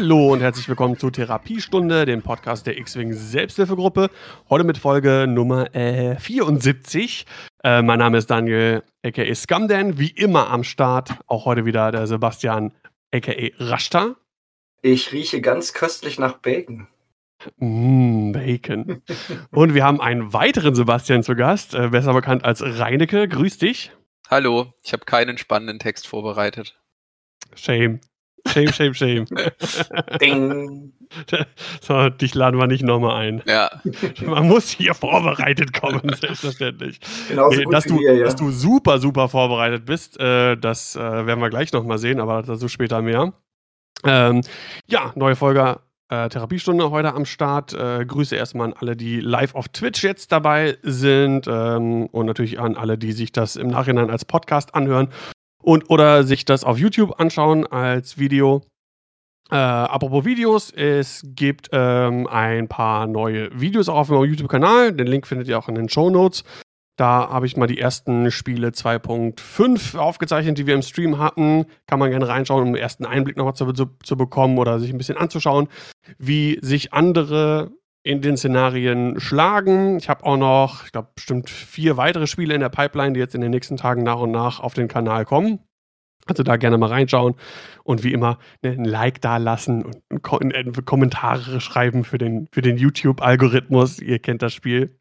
Hallo 0.00 0.32
und 0.32 0.40
herzlich 0.40 0.68
willkommen 0.68 0.96
zur 0.96 1.10
Therapiestunde, 1.10 2.04
dem 2.04 2.22
Podcast 2.22 2.68
der 2.68 2.78
X-Wing 2.78 3.12
Selbsthilfegruppe. 3.14 4.10
Heute 4.48 4.62
mit 4.62 4.78
Folge 4.78 5.26
Nummer 5.26 5.74
äh, 5.74 6.14
74. 6.14 7.26
Äh, 7.64 7.82
mein 7.82 7.98
Name 7.98 8.18
ist 8.18 8.30
Daniel, 8.30 8.84
aka 9.04 9.34
Scumdan, 9.34 9.98
wie 9.98 10.10
immer 10.10 10.50
am 10.50 10.62
Start. 10.62 11.14
Auch 11.26 11.46
heute 11.46 11.64
wieder 11.64 11.90
der 11.90 12.06
Sebastian, 12.06 12.72
aka 13.12 13.32
Rashta. 13.58 14.14
Ich 14.82 15.12
rieche 15.12 15.40
ganz 15.40 15.72
köstlich 15.72 16.20
nach 16.20 16.34
Bacon. 16.34 16.86
Mmh, 17.56 18.34
Bacon. 18.34 19.02
und 19.50 19.74
wir 19.74 19.84
haben 19.84 20.00
einen 20.00 20.32
weiteren 20.32 20.76
Sebastian 20.76 21.24
zu 21.24 21.34
Gast, 21.34 21.74
äh, 21.74 21.88
besser 21.88 22.14
bekannt 22.14 22.44
als 22.44 22.62
Reinecke. 22.62 23.26
Grüß 23.26 23.58
dich. 23.58 23.90
Hallo, 24.30 24.72
ich 24.84 24.92
habe 24.92 25.04
keinen 25.06 25.38
spannenden 25.38 25.80
Text 25.80 26.06
vorbereitet. 26.06 26.80
Shame. 27.56 27.98
Shame, 28.46 28.72
shame, 28.72 28.94
shame. 28.94 29.26
Ding. 30.20 30.92
So, 31.80 32.08
dich 32.10 32.34
laden 32.34 32.58
wir 32.58 32.66
nicht 32.66 32.82
nochmal 32.82 33.16
ein. 33.16 33.42
Ja. 33.46 33.70
Man 34.24 34.46
muss 34.46 34.68
hier 34.68 34.94
vorbereitet 34.94 35.72
kommen, 35.72 36.02
selbstverständlich. 36.20 37.00
Genau 37.28 37.48
nee, 37.48 37.64
dass, 37.70 37.84
du, 37.84 37.98
wir, 37.98 38.14
ja. 38.14 38.24
dass 38.24 38.36
du 38.36 38.50
super, 38.50 38.98
super 38.98 39.28
vorbereitet 39.28 39.86
bist, 39.86 40.20
äh, 40.20 40.56
das 40.56 40.96
äh, 40.96 41.00
werden 41.00 41.40
wir 41.40 41.50
gleich 41.50 41.72
nochmal 41.72 41.98
sehen, 41.98 42.20
aber 42.20 42.42
dazu 42.42 42.68
später 42.68 43.00
mehr. 43.02 43.32
Ähm, 44.04 44.42
ja, 44.86 45.12
neue 45.16 45.34
Folge 45.34 45.80
äh, 46.10 46.28
Therapiestunde 46.28 46.90
heute 46.90 47.14
am 47.14 47.24
Start. 47.24 47.74
Äh, 47.74 48.04
Grüße 48.04 48.36
erstmal 48.36 48.68
an 48.68 48.74
alle, 48.78 48.96
die 48.96 49.20
live 49.20 49.54
auf 49.54 49.68
Twitch 49.68 50.02
jetzt 50.04 50.32
dabei 50.32 50.78
sind 50.82 51.46
ähm, 51.48 52.06
und 52.06 52.26
natürlich 52.26 52.60
an 52.60 52.76
alle, 52.76 52.98
die 52.98 53.12
sich 53.12 53.32
das 53.32 53.56
im 53.56 53.68
Nachhinein 53.68 54.10
als 54.10 54.24
Podcast 54.24 54.74
anhören 54.74 55.08
und 55.62 55.90
oder 55.90 56.24
sich 56.24 56.44
das 56.44 56.64
auf 56.64 56.78
YouTube 56.78 57.20
anschauen 57.20 57.66
als 57.66 58.18
Video. 58.18 58.62
Äh, 59.50 59.56
apropos 59.56 60.24
Videos, 60.24 60.70
es 60.70 61.22
gibt 61.24 61.70
ähm, 61.72 62.26
ein 62.26 62.68
paar 62.68 63.06
neue 63.06 63.48
Videos 63.58 63.88
auch 63.88 63.96
auf 63.96 64.08
meinem 64.10 64.24
YouTube-Kanal. 64.24 64.92
Den 64.92 65.06
Link 65.06 65.26
findet 65.26 65.48
ihr 65.48 65.58
auch 65.58 65.68
in 65.68 65.74
den 65.74 65.88
Show 65.88 66.10
Notes. 66.10 66.44
Da 66.98 67.28
habe 67.30 67.46
ich 67.46 67.56
mal 67.56 67.68
die 67.68 67.78
ersten 67.78 68.32
Spiele 68.32 68.70
2.5 68.70 69.96
aufgezeichnet, 69.96 70.58
die 70.58 70.66
wir 70.66 70.74
im 70.74 70.82
Stream 70.82 71.18
hatten. 71.18 71.66
Kann 71.86 72.00
man 72.00 72.10
gerne 72.10 72.26
reinschauen, 72.26 72.62
um 72.62 72.68
einen 72.68 72.76
ersten 72.76 73.06
Einblick 73.06 73.36
nochmal 73.36 73.54
zu, 73.54 73.72
zu, 73.72 73.86
zu 74.02 74.16
bekommen 74.16 74.58
oder 74.58 74.80
sich 74.80 74.90
ein 74.90 74.98
bisschen 74.98 75.16
anzuschauen, 75.16 75.68
wie 76.18 76.58
sich 76.60 76.92
andere 76.92 77.70
in 78.08 78.22
den 78.22 78.38
Szenarien 78.38 79.20
schlagen. 79.20 79.98
Ich 79.98 80.08
habe 80.08 80.24
auch 80.24 80.38
noch, 80.38 80.86
ich 80.86 80.92
glaube, 80.92 81.08
bestimmt 81.14 81.50
vier 81.50 81.98
weitere 81.98 82.26
Spiele 82.26 82.54
in 82.54 82.60
der 82.60 82.70
Pipeline, 82.70 83.12
die 83.12 83.20
jetzt 83.20 83.34
in 83.34 83.42
den 83.42 83.50
nächsten 83.50 83.76
Tagen 83.76 84.02
nach 84.02 84.18
und 84.18 84.30
nach 84.30 84.60
auf 84.60 84.72
den 84.72 84.88
Kanal 84.88 85.26
kommen. 85.26 85.58
Also 86.24 86.42
da 86.42 86.56
gerne 86.56 86.78
mal 86.78 86.88
reinschauen 86.88 87.34
und 87.84 88.04
wie 88.04 88.14
immer 88.14 88.38
ne, 88.62 88.70
ein 88.70 88.86
Like 88.86 89.20
da 89.20 89.36
lassen 89.36 89.84
und 89.84 90.22
Ko 90.22 90.38
äh, 90.38 90.72
Kommentare 90.86 91.60
schreiben 91.60 92.02
für 92.02 92.16
den, 92.16 92.48
für 92.50 92.62
den 92.62 92.78
YouTube-Algorithmus. 92.78 93.98
Ihr 93.98 94.18
kennt 94.20 94.40
das 94.40 94.54
Spiel. 94.54 94.98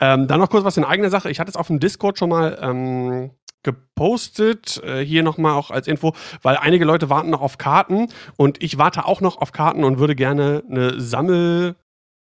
Ähm, 0.00 0.26
dann 0.26 0.40
noch 0.40 0.48
kurz 0.48 0.64
was 0.64 0.78
in 0.78 0.84
eigener 0.84 1.10
Sache. 1.10 1.30
Ich 1.30 1.40
hatte 1.40 1.50
es 1.50 1.56
auf 1.56 1.66
dem 1.66 1.80
Discord 1.80 2.18
schon 2.18 2.30
mal 2.30 2.58
ähm, 2.62 3.30
gepostet. 3.62 4.82
Äh, 4.82 5.04
hier 5.04 5.22
nochmal 5.22 5.52
auch 5.52 5.70
als 5.70 5.86
Info, 5.86 6.14
weil 6.40 6.56
einige 6.56 6.86
Leute 6.86 7.10
warten 7.10 7.28
noch 7.28 7.42
auf 7.42 7.58
Karten 7.58 8.08
und 8.36 8.62
ich 8.62 8.78
warte 8.78 9.04
auch 9.04 9.20
noch 9.20 9.36
auf 9.36 9.52
Karten 9.52 9.84
und 9.84 9.98
würde 9.98 10.14
gerne 10.14 10.62
eine 10.66 10.98
Sammel- 10.98 11.76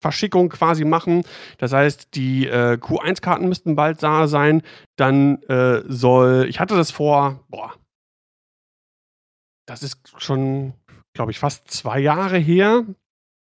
Verschickung 0.06 0.50
quasi 0.50 0.86
machen. 0.86 1.24
Das 1.58 1.74
heißt, 1.74 2.10
die 2.14 2.46
äh, 2.46 2.78
Q1-Karten 2.80 3.50
müssten 3.50 3.76
bald 3.76 4.04
da 4.04 4.28
sein. 4.28 4.62
Dann 4.98 5.42
äh, 5.44 5.82
soll, 5.88 6.46
ich 6.48 6.60
hatte 6.60 6.76
das 6.76 6.92
vor, 6.92 7.40
boah, 7.50 7.74
das 9.68 9.82
ist 9.82 9.98
schon, 10.18 10.74
glaube 11.16 11.32
ich, 11.32 11.40
fast 11.40 11.72
zwei 11.72 12.00
Jahre 12.00 12.38
her. 12.38 12.84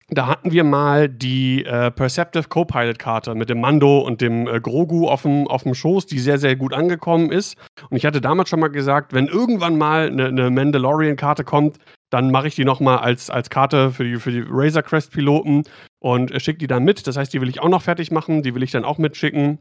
Da 0.09 0.27
hatten 0.27 0.53
wir 0.53 0.63
mal 0.63 1.09
die 1.09 1.65
äh, 1.65 1.91
Perceptive 1.91 2.47
Copilot-Karte 2.47 3.35
mit 3.35 3.49
dem 3.49 3.59
Mando 3.59 3.99
und 3.99 4.21
dem 4.21 4.47
äh, 4.47 4.61
Grogu 4.61 5.09
auf 5.09 5.23
dem, 5.23 5.73
Schoß, 5.73 6.05
die 6.05 6.19
sehr, 6.19 6.37
sehr 6.37 6.55
gut 6.55 6.73
angekommen 6.73 7.33
ist. 7.33 7.57
Und 7.89 7.97
ich 7.97 8.05
hatte 8.05 8.21
damals 8.21 8.47
schon 8.47 8.61
mal 8.61 8.69
gesagt, 8.69 9.11
wenn 9.11 9.27
irgendwann 9.27 9.77
mal 9.77 10.07
eine, 10.07 10.27
eine 10.27 10.51
Mandalorian-Karte 10.51 11.43
kommt, 11.43 11.79
dann 12.11 12.31
mache 12.31 12.47
ich 12.47 12.55
die 12.55 12.65
nochmal 12.65 12.99
als, 12.99 13.29
als 13.29 13.49
Karte 13.49 13.91
für 13.91 14.03
die, 14.03 14.17
für 14.17 14.31
die 14.31 14.45
Razor 14.47 14.83
Crest-Piloten 14.83 15.63
und 16.05 16.29
äh, 16.29 16.39
schicke 16.39 16.59
die 16.59 16.67
dann 16.67 16.83
mit. 16.83 17.07
Das 17.07 17.17
heißt, 17.17 17.33
die 17.33 17.41
will 17.41 17.49
ich 17.49 17.61
auch 17.61 17.67
noch 17.67 17.81
fertig 17.81 18.11
machen, 18.11 18.43
die 18.43 18.53
will 18.53 18.61
ich 18.61 18.69
dann 18.69 18.85
auch 18.85 18.99
mitschicken. 18.99 19.57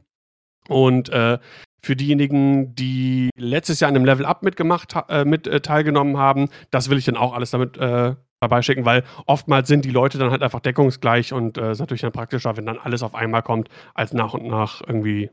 Und 0.69 1.09
äh, 1.09 1.39
für 1.83 1.97
diejenigen, 1.97 2.75
die 2.75 3.31
letztes 3.35 3.81
Jahr 3.81 3.89
an 3.89 3.97
einem 3.97 4.05
Level 4.05 4.27
Up 4.27 4.43
mitgemacht, 4.43 4.95
äh, 5.09 5.25
mit 5.25 5.47
äh, 5.47 5.61
teilgenommen 5.61 6.19
haben, 6.19 6.51
das 6.71 6.91
will 6.91 6.99
ich 6.99 7.07
dann 7.07 7.17
auch 7.17 7.33
alles 7.33 7.51
damit 7.53 7.79
äh, 7.79 8.15
dabei 8.41 8.61
schicken, 8.61 8.85
weil 8.85 9.05
oftmals 9.25 9.69
sind 9.69 9.87
die 9.87 9.91
Leute 9.91 10.19
dann 10.19 10.31
halt 10.31 10.43
einfach 10.43 10.61
deckungsgleich 10.61 11.33
und 11.33 11.57
es 11.57 11.65
äh, 11.65 11.73
ist 11.73 11.79
natürlich 11.79 12.03
dann 12.03 12.13
praktischer, 12.13 12.59
wenn 12.59 12.67
dann 12.67 12.79
alles 12.79 13.03
auf 13.03 13.15
einmal 13.15 13.43
kommt, 13.43 13.71
als 13.95 14.13
nach 14.13 14.35
und 14.35 14.47
nach 14.47 14.83
irgendwie 14.87 15.31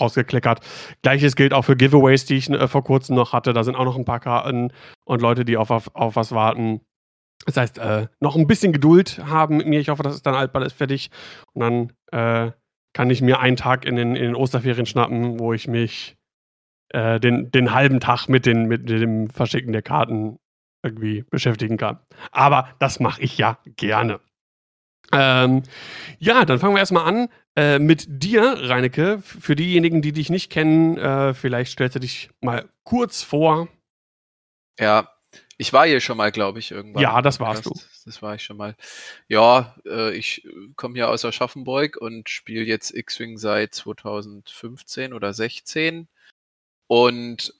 rausgeklickert. 0.00 0.66
Gleiches 1.02 1.36
gilt 1.36 1.54
auch 1.54 1.62
für 1.62 1.76
Giveaways, 1.76 2.24
die 2.24 2.38
ich 2.38 2.50
äh, 2.50 2.66
vor 2.66 2.82
kurzem 2.82 3.14
noch 3.14 3.32
hatte. 3.32 3.52
Da 3.52 3.62
sind 3.62 3.76
auch 3.76 3.84
noch 3.84 3.96
ein 3.96 4.04
paar 4.04 4.18
Karten 4.18 4.72
und 5.04 5.22
Leute, 5.22 5.44
die 5.44 5.56
auf, 5.56 5.70
auf, 5.70 5.94
auf 5.94 6.16
was 6.16 6.32
warten. 6.32 6.80
Das 7.46 7.56
heißt, 7.56 7.78
äh, 7.78 8.06
noch 8.20 8.36
ein 8.36 8.46
bisschen 8.46 8.72
Geduld 8.72 9.18
haben 9.24 9.56
mit 9.56 9.66
mir. 9.66 9.80
Ich 9.80 9.88
hoffe, 9.88 10.02
das 10.02 10.14
ist 10.14 10.26
dann 10.26 10.36
halt 10.36 10.52
bald 10.52 10.72
fertig. 10.72 11.10
Und 11.52 11.60
dann 11.60 12.48
äh, 12.48 12.52
kann 12.92 13.10
ich 13.10 13.22
mir 13.22 13.40
einen 13.40 13.56
Tag 13.56 13.84
in 13.84 13.96
den, 13.96 14.16
in 14.16 14.22
den 14.22 14.34
Osterferien 14.34 14.86
schnappen, 14.86 15.38
wo 15.38 15.52
ich 15.52 15.68
mich 15.68 16.16
äh, 16.90 17.18
den, 17.18 17.50
den 17.50 17.72
halben 17.72 18.00
Tag 18.00 18.28
mit, 18.28 18.46
den, 18.46 18.66
mit 18.66 18.88
dem 18.88 19.30
Verschicken 19.30 19.72
der 19.72 19.82
Karten 19.82 20.38
irgendwie 20.82 21.22
beschäftigen 21.22 21.76
kann. 21.76 21.98
Aber 22.30 22.68
das 22.78 23.00
mache 23.00 23.22
ich 23.22 23.38
ja 23.38 23.58
gerne. 23.64 24.20
Ähm, 25.12 25.62
ja, 26.18 26.44
dann 26.44 26.58
fangen 26.58 26.74
wir 26.74 26.80
erstmal 26.80 27.06
an 27.06 27.28
äh, 27.56 27.78
mit 27.78 28.06
dir, 28.08 28.56
Reinecke. 28.58 29.20
Für 29.20 29.56
diejenigen, 29.56 30.02
die 30.02 30.12
dich 30.12 30.30
nicht 30.30 30.50
kennen, 30.50 30.98
äh, 30.98 31.34
vielleicht 31.34 31.72
stellst 31.72 31.96
du 31.96 32.00
dich 32.00 32.30
mal 32.40 32.68
kurz 32.84 33.22
vor. 33.22 33.68
Ja, 34.78 35.08
ich 35.60 35.74
war 35.74 35.86
hier 35.86 36.00
schon 36.00 36.16
mal, 36.16 36.32
glaube 36.32 36.58
ich, 36.58 36.70
irgendwann. 36.70 37.02
Ja, 37.02 37.20
das 37.20 37.38
warst 37.38 37.66
du. 37.66 37.74
Das 38.06 38.22
war 38.22 38.34
ich 38.34 38.42
schon 38.42 38.56
mal. 38.56 38.74
Ja, 39.28 39.76
äh, 39.84 40.16
ich 40.16 40.48
komme 40.74 40.94
hier 40.94 41.10
aus 41.10 41.22
Aschaffenburg 41.22 41.98
und 41.98 42.30
spiele 42.30 42.64
jetzt 42.64 42.94
X-Wing 42.94 43.36
seit 43.36 43.74
2015 43.74 45.12
oder 45.12 45.34
16. 45.34 46.08
Und 46.86 47.52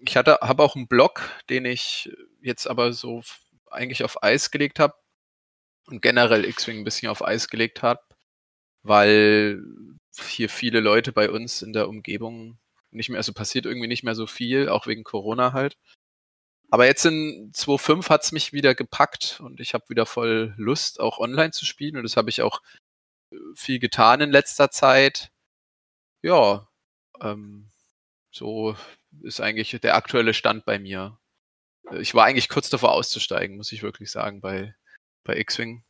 ich 0.00 0.16
hatte, 0.16 0.38
habe 0.40 0.62
auch 0.62 0.74
einen 0.74 0.88
Blog, 0.88 1.28
den 1.50 1.66
ich 1.66 2.10
jetzt 2.40 2.66
aber 2.66 2.94
so 2.94 3.22
eigentlich 3.70 4.04
auf 4.04 4.22
Eis 4.22 4.50
gelegt 4.50 4.80
habe 4.80 4.94
und 5.88 6.00
generell 6.00 6.46
X-Wing 6.46 6.78
ein 6.78 6.84
bisschen 6.84 7.10
auf 7.10 7.22
Eis 7.22 7.48
gelegt 7.48 7.82
habe, 7.82 8.00
weil 8.82 9.62
hier 10.30 10.48
viele 10.48 10.80
Leute 10.80 11.12
bei 11.12 11.28
uns 11.28 11.60
in 11.60 11.74
der 11.74 11.90
Umgebung 11.90 12.58
nicht 12.90 13.10
mehr, 13.10 13.18
also 13.18 13.34
passiert 13.34 13.66
irgendwie 13.66 13.88
nicht 13.88 14.02
mehr 14.02 14.14
so 14.14 14.26
viel, 14.26 14.70
auch 14.70 14.86
wegen 14.86 15.04
Corona 15.04 15.52
halt. 15.52 15.76
Aber 16.70 16.86
jetzt 16.86 17.04
in 17.04 17.52
2.5 17.52 18.08
hat 18.08 18.24
es 18.24 18.32
mich 18.32 18.52
wieder 18.52 18.74
gepackt 18.74 19.40
und 19.40 19.60
ich 19.60 19.74
habe 19.74 19.88
wieder 19.88 20.06
voll 20.06 20.54
Lust, 20.56 21.00
auch 21.00 21.18
online 21.18 21.52
zu 21.52 21.64
spielen. 21.64 21.96
Und 21.96 22.02
das 22.02 22.16
habe 22.16 22.30
ich 22.30 22.42
auch 22.42 22.62
äh, 23.30 23.36
viel 23.54 23.78
getan 23.78 24.20
in 24.20 24.30
letzter 24.30 24.70
Zeit. 24.70 25.30
Ja, 26.22 26.68
ähm, 27.20 27.70
so 28.30 28.76
ist 29.22 29.40
eigentlich 29.40 29.78
der 29.82 29.94
aktuelle 29.94 30.34
Stand 30.34 30.64
bei 30.64 30.78
mir. 30.78 31.18
Äh, 31.90 32.00
ich 32.00 32.14
war 32.14 32.24
eigentlich 32.24 32.48
kurz 32.48 32.70
davor 32.70 32.92
auszusteigen, 32.92 33.56
muss 33.56 33.72
ich 33.72 33.82
wirklich 33.82 34.10
sagen, 34.10 34.40
bei, 34.40 34.74
bei 35.24 35.36
X-Wing. 35.36 35.84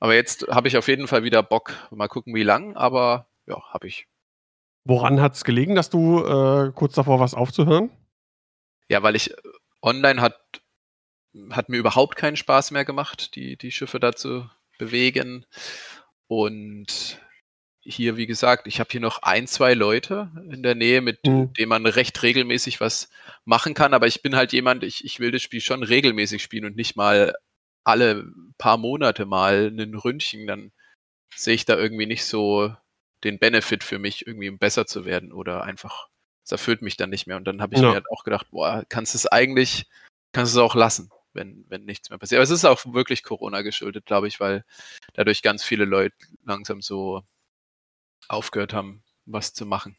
Aber 0.00 0.14
jetzt 0.14 0.46
habe 0.48 0.68
ich 0.68 0.76
auf 0.76 0.88
jeden 0.88 1.08
Fall 1.08 1.24
wieder 1.24 1.42
Bock. 1.42 1.74
Mal 1.90 2.08
gucken, 2.08 2.34
wie 2.34 2.42
lang, 2.42 2.76
aber 2.76 3.28
ja, 3.46 3.60
habe 3.72 3.88
ich. 3.88 4.06
Woran 4.84 5.20
hat 5.20 5.34
es 5.34 5.44
gelegen, 5.44 5.74
dass 5.74 5.90
du 5.90 6.24
äh, 6.24 6.72
kurz 6.72 6.94
davor 6.94 7.18
warst 7.20 7.36
aufzuhören? 7.36 7.90
Ja, 8.88 9.02
weil 9.02 9.16
ich 9.16 9.30
äh, 9.30 9.36
online 9.84 10.20
hat, 10.20 10.40
hat 11.50 11.68
mir 11.68 11.76
überhaupt 11.76 12.16
keinen 12.16 12.36
Spaß 12.36 12.70
mehr 12.70 12.84
gemacht, 12.84 13.34
die, 13.36 13.56
die 13.56 13.70
Schiffe 13.70 14.00
da 14.00 14.14
zu 14.14 14.48
bewegen. 14.78 15.46
Und 16.26 17.20
hier, 17.80 18.16
wie 18.16 18.26
gesagt, 18.26 18.66
ich 18.66 18.80
habe 18.80 18.88
hier 18.90 19.00
noch 19.00 19.22
ein, 19.22 19.46
zwei 19.46 19.74
Leute 19.74 20.30
in 20.50 20.62
der 20.62 20.74
Nähe, 20.74 21.02
mit 21.02 21.24
mhm. 21.26 21.52
denen 21.52 21.68
man 21.68 21.86
recht 21.86 22.22
regelmäßig 22.22 22.80
was 22.80 23.10
machen 23.44 23.74
kann. 23.74 23.92
Aber 23.92 24.06
ich 24.06 24.22
bin 24.22 24.34
halt 24.34 24.52
jemand, 24.52 24.84
ich, 24.84 25.04
ich 25.04 25.20
will 25.20 25.30
das 25.30 25.42
Spiel 25.42 25.60
schon 25.60 25.82
regelmäßig 25.82 26.42
spielen 26.42 26.64
und 26.64 26.76
nicht 26.76 26.96
mal 26.96 27.34
alle 27.84 28.24
paar 28.56 28.78
Monate 28.78 29.26
mal 29.26 29.70
ein 29.70 29.94
Ründchen. 29.94 30.46
Dann 30.46 30.72
sehe 31.36 31.54
ich 31.54 31.66
da 31.66 31.76
irgendwie 31.76 32.06
nicht 32.06 32.24
so 32.24 32.74
den 33.22 33.38
Benefit 33.38 33.84
für 33.84 33.98
mich, 33.98 34.26
irgendwie 34.26 34.50
besser 34.50 34.86
zu 34.86 35.04
werden 35.04 35.32
oder 35.32 35.64
einfach, 35.64 36.08
es 36.44 36.52
erfüllt 36.52 36.82
mich 36.82 36.96
dann 36.96 37.10
nicht 37.10 37.26
mehr. 37.26 37.36
Und 37.36 37.44
dann 37.44 37.62
habe 37.62 37.74
ich 37.74 37.80
ja. 37.80 37.88
mir 37.88 37.94
halt 37.94 38.10
auch 38.10 38.22
gedacht, 38.22 38.46
boah, 38.50 38.84
kannst 38.88 39.14
du 39.14 39.18
es 39.18 39.26
eigentlich, 39.26 39.86
kannst 40.32 40.54
du 40.54 40.60
es 40.60 40.62
auch 40.62 40.74
lassen, 40.74 41.10
wenn, 41.32 41.64
wenn 41.68 41.84
nichts 41.84 42.10
mehr 42.10 42.18
passiert. 42.18 42.38
Aber 42.38 42.44
es 42.44 42.50
ist 42.50 42.64
auch 42.64 42.84
wirklich 42.92 43.22
Corona 43.22 43.62
geschuldet, 43.62 44.06
glaube 44.06 44.28
ich, 44.28 44.40
weil 44.40 44.64
dadurch 45.14 45.42
ganz 45.42 45.64
viele 45.64 45.84
Leute 45.84 46.14
langsam 46.44 46.82
so 46.82 47.22
aufgehört 48.28 48.72
haben, 48.72 49.02
was 49.26 49.54
zu 49.54 49.66
machen. 49.66 49.96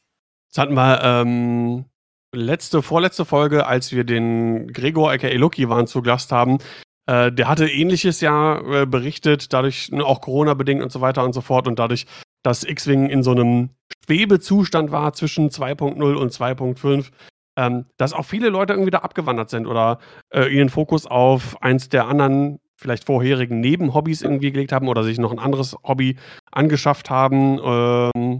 Das 0.50 0.60
hatten 0.62 0.76
wir 0.76 1.02
ähm, 1.04 1.86
letzte, 2.32 2.82
vorletzte 2.82 3.26
Folge, 3.26 3.66
als 3.66 3.92
wir 3.92 4.04
den 4.04 4.72
Gregor 4.72 5.12
aka 5.12 5.28
Loki 5.30 5.68
waren 5.68 5.88
zu 5.88 6.02
Gast 6.02 6.32
haben, 6.32 6.60
Äh, 7.08 7.32
der 7.32 7.48
hatte 7.48 7.68
ähnliches 7.70 8.20
ja 8.22 8.58
äh, 8.82 8.86
berichtet, 8.88 9.54
dadurch 9.54 9.92
ne, 9.92 10.04
auch 10.04 10.22
Corona-bedingt 10.22 10.82
und 10.82 10.92
so 10.92 11.02
weiter 11.02 11.24
und 11.24 11.34
so 11.34 11.42
fort 11.42 11.68
und 11.68 11.78
dadurch, 11.78 12.08
dass 12.46 12.64
X-Wing 12.64 13.10
in 13.10 13.24
so 13.24 13.32
einem 13.32 13.72
Schwebezustand 14.06 14.92
war 14.92 15.14
zwischen 15.14 15.50
2.0 15.50 16.14
und 16.14 16.32
2.5, 16.32 17.10
ähm, 17.58 17.86
dass 17.98 18.14
auch 18.14 18.26
viele 18.26 18.50
Leute 18.50 18.74
irgendwie 18.74 18.92
da 18.92 19.00
abgewandert 19.00 19.50
sind 19.50 19.66
oder 19.66 19.98
äh, 20.32 20.48
ihren 20.54 20.70
Fokus 20.70 21.08
auf 21.08 21.62
eins 21.64 21.90
der 21.90 22.08
anderen 22.08 22.60
vielleicht 22.80 23.06
vorherigen 23.06 23.62
Nebenhobbys 23.62 24.22
irgendwie 24.22 24.52
gelegt 24.52 24.74
haben 24.74 24.88
oder 24.90 25.04
sich 25.04 25.18
noch 25.18 25.32
ein 25.32 25.40
anderes 25.40 25.76
Hobby 25.84 26.18
angeschafft 26.52 27.10
haben 27.10 27.60
ähm, 27.64 28.40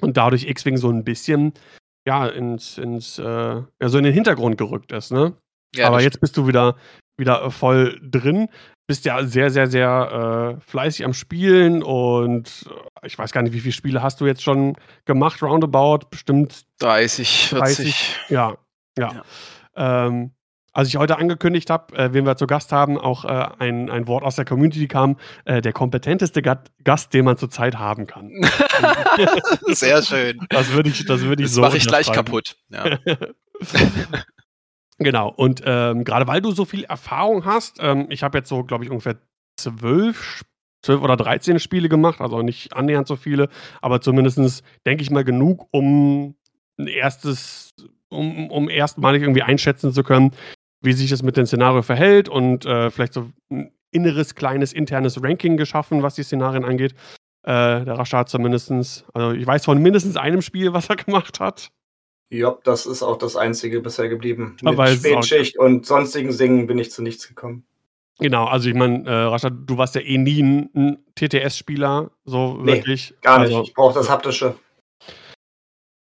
und 0.00 0.16
dadurch 0.16 0.48
X-Wing 0.48 0.78
so 0.78 0.88
ein 0.88 1.04
bisschen 1.04 1.52
ja 2.06 2.26
ins, 2.26 2.78
ins 2.78 3.18
äh, 3.18 3.24
ja, 3.24 3.88
so 3.88 3.98
in 3.98 4.04
den 4.04 4.14
Hintergrund 4.14 4.56
gerückt 4.56 4.92
ist, 4.92 5.12
ne? 5.12 5.34
Ja, 5.74 5.88
Aber 5.88 6.00
jetzt 6.00 6.20
bist 6.20 6.36
du 6.36 6.46
wieder 6.46 6.76
wieder 7.16 7.50
voll 7.50 7.98
drin. 8.02 8.48
Bist 8.86 9.04
ja 9.04 9.24
sehr, 9.24 9.50
sehr, 9.50 9.66
sehr 9.66 10.56
äh, 10.58 10.60
fleißig 10.60 11.04
am 11.04 11.14
Spielen 11.14 11.82
und 11.82 12.66
äh, 12.68 12.93
ich 13.04 13.18
weiß 13.18 13.32
gar 13.32 13.42
nicht, 13.42 13.52
wie 13.52 13.60
viele 13.60 13.72
Spiele 13.72 14.02
hast 14.02 14.20
du 14.20 14.26
jetzt 14.26 14.42
schon 14.42 14.76
gemacht, 15.04 15.42
roundabout? 15.42 16.06
Bestimmt 16.10 16.64
30, 16.78 17.48
40. 17.48 17.58
30. 17.58 18.16
Ja, 18.30 18.56
ja. 18.98 19.12
ja. 19.76 20.06
Ähm, 20.06 20.32
als 20.74 20.88
ich 20.88 20.96
heute 20.96 21.18
angekündigt 21.18 21.70
habe, 21.70 21.96
äh, 21.96 22.12
wen 22.12 22.26
wir 22.26 22.36
zu 22.36 22.46
Gast 22.46 22.72
haben, 22.72 22.98
auch 22.98 23.24
äh, 23.24 23.48
ein, 23.58 23.88
ein 23.88 24.08
Wort 24.08 24.24
aus 24.24 24.34
der 24.34 24.44
Community 24.44 24.88
kam, 24.88 25.16
äh, 25.44 25.62
der 25.62 25.72
kompetenteste 25.72 26.42
Gast, 26.42 27.14
den 27.14 27.24
man 27.24 27.36
zurzeit 27.36 27.78
haben 27.78 28.08
kann. 28.08 28.32
Sehr 29.68 30.02
schön. 30.02 30.44
Das 30.50 30.72
würde 30.72 30.90
ich, 30.90 31.06
das 31.06 31.20
würde 31.22 31.44
ich 31.44 31.48
das 31.48 31.54
so. 31.54 31.60
mache 31.60 31.76
ich 31.76 31.86
gleich 31.86 32.10
kaputt. 32.10 32.56
Ja. 32.70 32.98
genau. 34.98 35.28
Und 35.28 35.62
ähm, 35.64 36.02
gerade 36.02 36.26
weil 36.26 36.42
du 36.42 36.50
so 36.50 36.64
viel 36.64 36.82
Erfahrung 36.84 37.44
hast, 37.44 37.78
ähm, 37.80 38.06
ich 38.10 38.24
habe 38.24 38.38
jetzt 38.38 38.48
so, 38.48 38.64
glaube 38.64 38.84
ich, 38.84 38.90
ungefähr 38.90 39.16
zwölf, 39.56 40.44
zwölf 40.84 41.02
oder 41.02 41.16
dreizehn 41.16 41.58
Spiele 41.58 41.88
gemacht, 41.88 42.20
also 42.20 42.42
nicht 42.42 42.74
annähernd 42.74 43.08
so 43.08 43.16
viele, 43.16 43.48
aber 43.80 44.00
zumindest 44.00 44.62
denke 44.86 45.02
ich 45.02 45.10
mal 45.10 45.24
genug, 45.24 45.66
um 45.70 46.34
ein 46.78 46.86
erstes 46.86 47.74
um, 48.10 48.50
um 48.50 48.68
erstmalig 48.68 49.22
irgendwie 49.22 49.42
einschätzen 49.42 49.92
zu 49.92 50.02
können, 50.02 50.32
wie 50.80 50.92
sich 50.92 51.10
das 51.10 51.22
mit 51.22 51.36
dem 51.36 51.46
Szenario 51.46 51.82
verhält 51.82 52.28
und 52.28 52.64
äh, 52.66 52.90
vielleicht 52.90 53.14
so 53.14 53.30
ein 53.50 53.72
inneres, 53.90 54.34
kleines, 54.34 54.72
internes 54.72 55.22
Ranking 55.22 55.56
geschaffen, 55.56 56.02
was 56.02 56.14
die 56.14 56.22
Szenarien 56.22 56.64
angeht. 56.64 56.94
Äh, 57.42 57.84
der 57.84 57.98
Rashad 57.98 58.28
zumindest. 58.28 59.04
Also 59.12 59.32
ich 59.32 59.46
weiß 59.46 59.64
von 59.64 59.82
mindestens 59.82 60.16
einem 60.16 60.42
Spiel, 60.42 60.72
was 60.72 60.88
er 60.88 60.96
gemacht 61.04 61.40
hat. 61.40 61.70
Ja, 62.30 62.56
das 62.64 62.86
ist 62.86 63.02
auch 63.02 63.18
das 63.18 63.36
einzige 63.36 63.80
bisher 63.80 64.08
geblieben. 64.08 64.56
Mit 64.62 64.88
Spätschicht 64.88 65.58
und 65.58 65.86
sonstigen 65.86 66.32
Singen 66.32 66.66
bin 66.66 66.78
ich 66.78 66.90
zu 66.90 67.02
nichts 67.02 67.28
gekommen. 67.28 67.66
Genau, 68.18 68.44
also 68.44 68.68
ich 68.68 68.74
meine, 68.74 69.08
äh, 69.08 69.12
Rashad, 69.12 69.52
du 69.66 69.76
warst 69.76 69.96
ja 69.96 70.00
eh 70.00 70.18
nie 70.18 70.40
ein, 70.40 70.70
ein 70.74 71.04
TTS-Spieler, 71.16 72.10
so 72.24 72.58
nee, 72.58 72.74
wirklich. 72.74 73.14
Gar 73.22 73.40
nicht, 73.40 73.48
also, 73.48 73.62
ich 73.62 73.74
brauche 73.74 73.94
das 73.94 74.08
Haptische. 74.08 74.54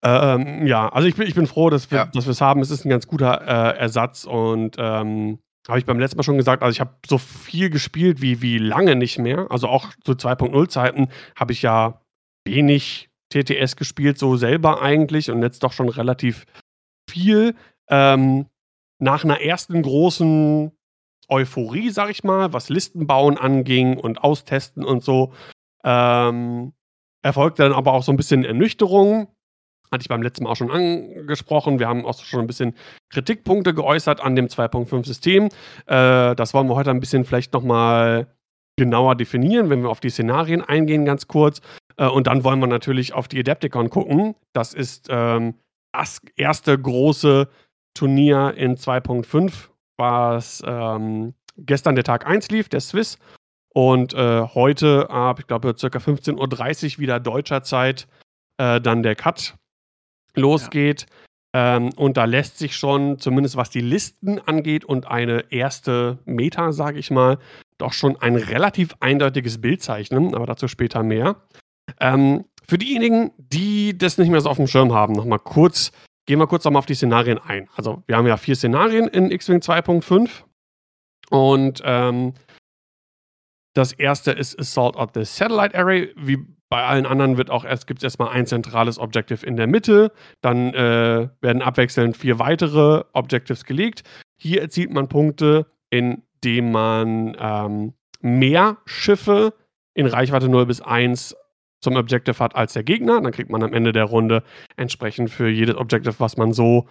Ähm, 0.04 0.66
ja, 0.66 0.88
also 0.88 1.08
ich 1.08 1.14
bin, 1.14 1.26
ich 1.26 1.34
bin 1.34 1.46
froh, 1.46 1.70
dass 1.70 1.90
wir 1.90 2.10
ja. 2.12 2.20
es 2.20 2.40
haben. 2.40 2.60
Es 2.60 2.70
ist 2.70 2.84
ein 2.84 2.90
ganz 2.90 3.06
guter 3.06 3.40
äh, 3.40 3.78
Ersatz 3.78 4.24
und 4.24 4.76
ähm, 4.78 5.38
habe 5.68 5.78
ich 5.78 5.86
beim 5.86 6.00
letzten 6.00 6.16
Mal 6.16 6.24
schon 6.24 6.36
gesagt, 6.36 6.62
also 6.62 6.72
ich 6.72 6.80
habe 6.80 6.96
so 7.06 7.18
viel 7.18 7.70
gespielt 7.70 8.20
wie, 8.20 8.42
wie 8.42 8.58
lange 8.58 8.96
nicht 8.96 9.18
mehr. 9.18 9.46
Also 9.50 9.68
auch 9.68 9.90
zu 10.04 10.12
2.0 10.12 10.68
Zeiten 10.68 11.08
habe 11.36 11.52
ich 11.52 11.62
ja 11.62 12.02
wenig 12.44 13.10
TTS 13.32 13.76
gespielt, 13.76 14.18
so 14.18 14.36
selber 14.36 14.82
eigentlich 14.82 15.30
und 15.30 15.42
jetzt 15.42 15.62
doch 15.62 15.72
schon 15.72 15.88
relativ 15.88 16.46
viel. 17.08 17.54
Ähm, 17.88 18.46
nach 18.98 19.24
einer 19.24 19.40
ersten 19.40 19.82
großen 19.82 20.72
Euphorie, 21.32 21.90
sag 21.90 22.11
ich 22.11 22.23
mal, 22.25 22.52
was 22.52 22.69
Listenbauen 22.69 23.38
anging 23.38 23.96
und 23.96 24.23
Austesten 24.23 24.84
und 24.84 25.02
so, 25.02 25.32
ähm, 25.84 26.73
erfolgte 27.23 27.62
dann 27.62 27.73
aber 27.73 27.93
auch 27.94 28.02
so 28.02 28.12
ein 28.12 28.17
bisschen 28.17 28.44
Ernüchterung 28.44 29.29
hatte 29.93 30.02
ich 30.02 30.08
beim 30.08 30.23
letzten 30.23 30.44
Mal 30.44 30.50
auch 30.50 30.56
schon 30.56 30.70
angesprochen. 30.70 31.79
Wir 31.79 31.87
haben 31.87 32.06
auch 32.06 32.19
schon 32.19 32.40
ein 32.40 32.46
bisschen 32.46 32.75
Kritikpunkte 33.11 33.75
geäußert 33.75 34.20
an 34.20 34.34
dem 34.34 34.46
2.5-System. 34.46 35.44
Äh, 35.87 36.34
das 36.34 36.55
wollen 36.55 36.67
wir 36.67 36.75
heute 36.75 36.90
ein 36.90 37.00
bisschen 37.00 37.25
vielleicht 37.25 37.52
nochmal 37.52 38.26
genauer 38.79 39.17
definieren, 39.17 39.69
wenn 39.69 39.82
wir 39.82 39.90
auf 39.90 40.00
die 40.00 40.08
Szenarien 40.08 40.62
eingehen, 40.62 41.05
ganz 41.05 41.29
kurz. 41.29 41.61
Äh, 41.99 42.08
und 42.08 42.26
dann 42.26 42.43
wollen 42.43 42.58
wir 42.58 42.67
natürlich 42.67 43.12
auf 43.12 43.29
die 43.29 43.38
Adepticon 43.38 43.90
gucken. 43.90 44.34
Das 44.55 44.73
ist 44.73 45.08
ähm, 45.11 45.55
das 45.93 46.23
erste 46.37 46.79
große 46.79 47.49
Turnier 47.94 48.55
in 48.56 48.76
2.5, 48.76 49.69
was 49.96 50.62
ähm, 50.66 51.34
gestern 51.56 51.94
der 51.94 52.04
Tag 52.04 52.26
1 52.26 52.50
lief, 52.50 52.68
der 52.68 52.80
Swiss. 52.80 53.18
Und 53.74 54.12
äh, 54.14 54.42
heute 54.42 55.08
ab, 55.10 55.38
ich 55.38 55.46
glaube, 55.46 55.74
ca. 55.74 55.86
15.30 55.86 56.94
Uhr 56.94 56.98
wieder 56.98 57.20
deutscher 57.20 57.62
Zeit 57.62 58.06
äh, 58.58 58.80
dann 58.80 59.02
der 59.02 59.16
Cut 59.16 59.54
losgeht. 60.34 61.06
Ja. 61.54 61.76
Ähm, 61.76 61.90
und 61.96 62.16
da 62.16 62.24
lässt 62.24 62.58
sich 62.58 62.76
schon, 62.76 63.18
zumindest 63.18 63.56
was 63.56 63.70
die 63.70 63.80
Listen 63.80 64.38
angeht 64.38 64.84
und 64.84 65.06
eine 65.06 65.52
erste 65.52 66.18
Meta, 66.24 66.72
sage 66.72 66.98
ich 66.98 67.10
mal, 67.10 67.38
doch 67.78 67.92
schon 67.92 68.16
ein 68.16 68.36
relativ 68.36 68.94
eindeutiges 69.00 69.60
Bild 69.60 69.82
zeichnen, 69.82 70.34
aber 70.34 70.46
dazu 70.46 70.68
später 70.68 71.02
mehr. 71.02 71.36
Ähm, 72.00 72.44
für 72.66 72.78
diejenigen, 72.78 73.32
die 73.36 73.96
das 73.96 74.18
nicht 74.18 74.30
mehr 74.30 74.40
so 74.40 74.48
auf 74.48 74.56
dem 74.56 74.66
Schirm 74.66 74.92
haben, 74.92 75.12
nochmal 75.12 75.40
kurz, 75.40 75.92
gehen 76.26 76.38
wir 76.38 76.46
kurz 76.46 76.64
nochmal 76.64 76.80
auf 76.80 76.86
die 76.86 76.94
Szenarien 76.94 77.38
ein. 77.38 77.69
Also, 77.76 78.02
wir 78.06 78.16
haben 78.16 78.26
ja 78.26 78.36
vier 78.36 78.56
Szenarien 78.56 79.08
in 79.08 79.30
X-Wing 79.30 79.58
2.5 79.58 80.44
und 81.30 81.82
ähm, 81.84 82.34
das 83.74 83.93
erste 83.93 84.32
ist 84.32 84.58
Assault 84.58 84.96
of 84.96 85.10
the 85.14 85.24
Satellite 85.24 85.74
Array. 85.74 86.12
Wie 86.17 86.38
bei 86.69 86.84
allen 86.84 87.06
anderen 87.06 87.36
wird 87.36 87.50
auch 87.50 87.64
erst, 87.64 87.86
gibt 87.86 87.98
es 88.00 88.05
erstmal 88.05 88.31
ein 88.31 88.46
zentrales 88.46 88.98
Objective 88.98 89.44
in 89.44 89.56
der 89.56 89.67
Mitte, 89.67 90.12
dann 90.41 90.72
äh, 90.74 91.29
werden 91.41 91.62
abwechselnd 91.62 92.17
vier 92.17 92.38
weitere 92.38 93.05
Objectives 93.12 93.64
gelegt. 93.64 94.02
Hier 94.38 94.62
erzielt 94.62 94.91
man 94.91 95.08
Punkte, 95.08 95.67
indem 95.91 96.72
man 96.72 97.36
ähm, 97.38 97.94
mehr 98.20 98.79
Schiffe 98.86 99.55
in 99.94 100.06
Reichweite 100.06 100.48
0 100.48 100.67
bis 100.67 100.81
1 100.81 101.36
zum 101.82 101.96
Objective 101.96 102.39
hat 102.39 102.56
als 102.56 102.72
der 102.72 102.84
Gegner. 102.84 103.20
Dann 103.20 103.32
kriegt 103.32 103.51
man 103.51 103.62
am 103.62 103.74
Ende 103.74 103.93
der 103.93 104.05
Runde 104.05 104.43
entsprechend 104.77 105.31
für 105.31 105.48
jedes 105.48 105.77
Objective, 105.77 106.15
was 106.19 106.36
man 106.36 106.53
so, 106.53 106.86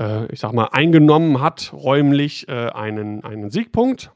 äh, 0.00 0.26
ich 0.32 0.40
sag 0.40 0.52
mal, 0.52 0.68
eingenommen 0.72 1.40
hat, 1.40 1.72
räumlich 1.74 2.48
äh, 2.48 2.70
einen, 2.70 3.24
einen 3.24 3.50
Siegpunkt. 3.50 4.12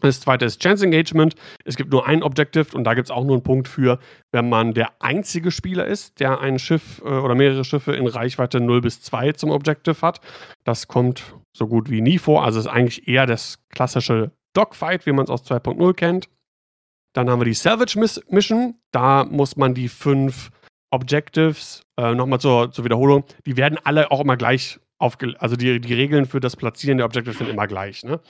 Das 0.00 0.20
zweite 0.20 0.46
ist 0.46 0.62
Chance 0.62 0.86
Engagement. 0.86 1.34
Es 1.64 1.76
gibt 1.76 1.92
nur 1.92 2.06
ein 2.06 2.22
Objective 2.22 2.74
und 2.74 2.84
da 2.84 2.94
gibt 2.94 3.08
es 3.08 3.10
auch 3.10 3.24
nur 3.24 3.34
einen 3.34 3.42
Punkt 3.42 3.68
für, 3.68 3.98
wenn 4.32 4.48
man 4.48 4.72
der 4.72 4.90
einzige 5.00 5.50
Spieler 5.50 5.86
ist, 5.86 6.20
der 6.20 6.40
ein 6.40 6.58
Schiff 6.58 7.02
äh, 7.04 7.08
oder 7.08 7.34
mehrere 7.34 7.64
Schiffe 7.64 7.92
in 7.92 8.06
Reichweite 8.06 8.60
0 8.60 8.80
bis 8.80 9.02
2 9.02 9.32
zum 9.32 9.50
Objective 9.50 10.00
hat. 10.00 10.20
Das 10.64 10.88
kommt 10.88 11.34
so 11.54 11.66
gut 11.66 11.90
wie 11.90 12.00
nie 12.00 12.18
vor. 12.18 12.44
Also 12.44 12.58
ist 12.58 12.66
eigentlich 12.66 13.08
eher 13.08 13.26
das 13.26 13.58
klassische 13.68 14.32
Dogfight, 14.54 15.06
wie 15.06 15.12
man 15.12 15.24
es 15.24 15.30
aus 15.30 15.44
2.0 15.44 15.94
kennt. 15.94 16.28
Dann 17.12 17.28
haben 17.28 17.40
wir 17.40 17.44
die 17.44 17.54
Salvage 17.54 17.98
Mission. 18.28 18.74
Da 18.92 19.24
muss 19.24 19.56
man 19.56 19.74
die 19.74 19.88
fünf 19.88 20.50
Objectives, 20.90 21.82
äh, 21.96 22.14
nochmal 22.14 22.40
zur, 22.40 22.72
zur 22.72 22.84
Wiederholung, 22.84 23.24
die 23.46 23.56
werden 23.56 23.78
alle 23.84 24.10
auch 24.10 24.20
immer 24.20 24.36
gleich 24.36 24.80
aufgelegt. 24.98 25.40
Also 25.40 25.56
die, 25.56 25.80
die 25.80 25.94
Regeln 25.94 26.26
für 26.26 26.40
das 26.40 26.56
Platzieren 26.56 26.98
der 26.98 27.06
Objectives 27.06 27.38
sind 27.38 27.48
immer 27.48 27.66
gleich. 27.66 28.02
Ne? 28.04 28.20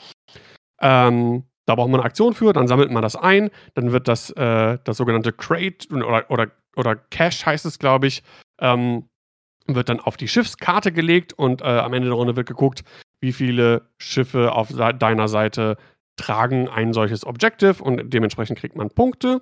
Ähm, 0.81 1.45
da 1.67 1.75
braucht 1.75 1.91
man 1.91 2.01
eine 2.01 2.07
Aktion 2.07 2.35
für, 2.35 2.53
dann 2.53 2.69
sammelt 2.69 2.91
man 2.91 3.03
das 3.03 3.17
ein, 3.17 3.51
dann 3.75 3.93
wird 3.93 4.09
das, 4.09 4.31
äh, 4.31 4.79
das 4.85 4.97
sogenannte 4.97 5.33
Crate 5.33 5.89
oder, 5.93 6.31
oder, 6.31 6.51
oder 6.77 6.97
Cache 6.97 7.47
heißt 7.47 7.65
es, 7.65 7.79
glaube 7.79 8.07
ich, 8.07 8.23
ähm, 8.61 9.09
wird 9.67 9.89
dann 9.89 10.01
auf 10.01 10.17
die 10.17 10.29
Schiffskarte 10.29 10.93
gelegt 10.93 11.33
und 11.33 11.63
äh, 11.63 11.65
am 11.65 11.93
Ende 11.93 12.09
der 12.09 12.17
Runde 12.17 12.37
wird 12.37 12.49
geguckt, 12.49 12.83
wie 13.21 13.33
viele 13.33 13.89
Schiffe 13.99 14.53
auf 14.53 14.69
deiner 14.73 15.29
Seite 15.29 15.77
tragen 16.21 16.69
ein 16.69 16.93
solches 16.93 17.27
Objective 17.27 17.83
und 17.83 18.13
dementsprechend 18.13 18.59
kriegt 18.59 18.77
man 18.77 18.91
Punkte. 18.91 19.41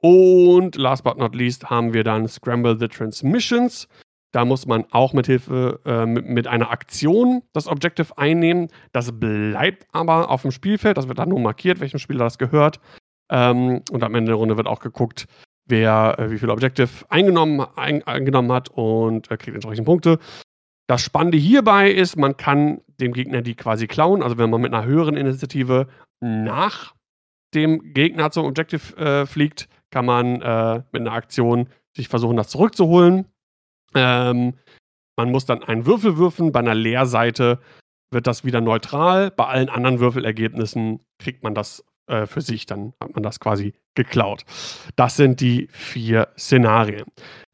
Und 0.00 0.76
last 0.76 1.02
but 1.04 1.18
not 1.18 1.34
least 1.34 1.68
haben 1.70 1.92
wir 1.92 2.04
dann 2.04 2.28
Scramble 2.28 2.78
the 2.78 2.88
Transmissions. 2.88 3.88
Da 4.32 4.44
muss 4.44 4.66
man 4.66 4.84
auch 4.90 5.14
mit 5.14 5.26
Hilfe 5.26 5.80
äh, 5.86 6.04
mit, 6.04 6.46
einer 6.46 6.70
Aktion 6.70 7.42
das 7.54 7.66
Objective 7.66 8.16
einnehmen. 8.18 8.68
Das 8.92 9.18
bleibt 9.18 9.86
aber 9.92 10.30
auf 10.30 10.42
dem 10.42 10.50
Spielfeld. 10.50 10.98
Das 10.98 11.08
wird 11.08 11.18
dann 11.18 11.30
nur 11.30 11.40
markiert, 11.40 11.80
welchem 11.80 11.98
Spieler 11.98 12.24
das 12.24 12.36
gehört. 12.36 12.78
Ähm, 13.30 13.82
und 13.90 14.04
am 14.04 14.14
Ende 14.14 14.30
der 14.30 14.36
Runde 14.36 14.56
wird 14.58 14.66
auch 14.66 14.80
geguckt, 14.80 15.26
wer 15.64 16.16
äh, 16.18 16.30
wie 16.30 16.38
viel 16.38 16.50
Objective 16.50 16.90
eingenommen, 17.08 17.66
ein, 17.76 18.06
eingenommen 18.06 18.52
hat 18.52 18.68
und 18.68 19.30
äh, 19.30 19.38
kriegt 19.38 19.54
entsprechend 19.54 19.86
Punkte. 19.86 20.18
Das 20.88 21.02
Spannende 21.02 21.38
hierbei 21.38 21.90
ist, 21.90 22.16
man 22.16 22.36
kann 22.36 22.80
dem 23.00 23.12
Gegner 23.12 23.42
die 23.42 23.54
quasi 23.54 23.86
klauen. 23.86 24.22
Also 24.22 24.38
wenn 24.38 24.50
man 24.50 24.60
mit 24.60 24.72
einer 24.72 24.86
höheren 24.86 25.16
Initiative 25.16 25.86
nach 26.20 26.94
dem 27.54 27.94
Gegner 27.94 28.30
zum 28.30 28.46
Objective 28.46 28.96
äh, 28.96 29.26
fliegt, 29.26 29.68
kann 29.90 30.04
man 30.04 30.42
äh, 30.42 30.82
mit 30.92 31.00
einer 31.02 31.12
Aktion 31.12 31.68
sich 31.96 32.08
versuchen, 32.08 32.36
das 32.36 32.48
zurückzuholen. 32.48 33.26
Ähm, 33.94 34.54
man 35.16 35.30
muss 35.30 35.46
dann 35.46 35.64
einen 35.64 35.86
Würfel 35.86 36.16
würfen. 36.16 36.52
Bei 36.52 36.60
einer 36.60 36.74
Leerseite 36.74 37.60
wird 38.10 38.26
das 38.26 38.44
wieder 38.44 38.60
neutral. 38.60 39.30
Bei 39.30 39.46
allen 39.46 39.68
anderen 39.68 39.98
Würfelergebnissen 39.98 41.00
kriegt 41.18 41.42
man 41.42 41.54
das 41.54 41.84
äh, 42.06 42.26
für 42.26 42.40
sich, 42.40 42.66
dann 42.66 42.94
hat 43.02 43.14
man 43.14 43.22
das 43.22 43.40
quasi 43.40 43.74
geklaut. 43.94 44.44
Das 44.96 45.16
sind 45.16 45.40
die 45.40 45.68
vier 45.72 46.28
Szenarien. 46.38 47.06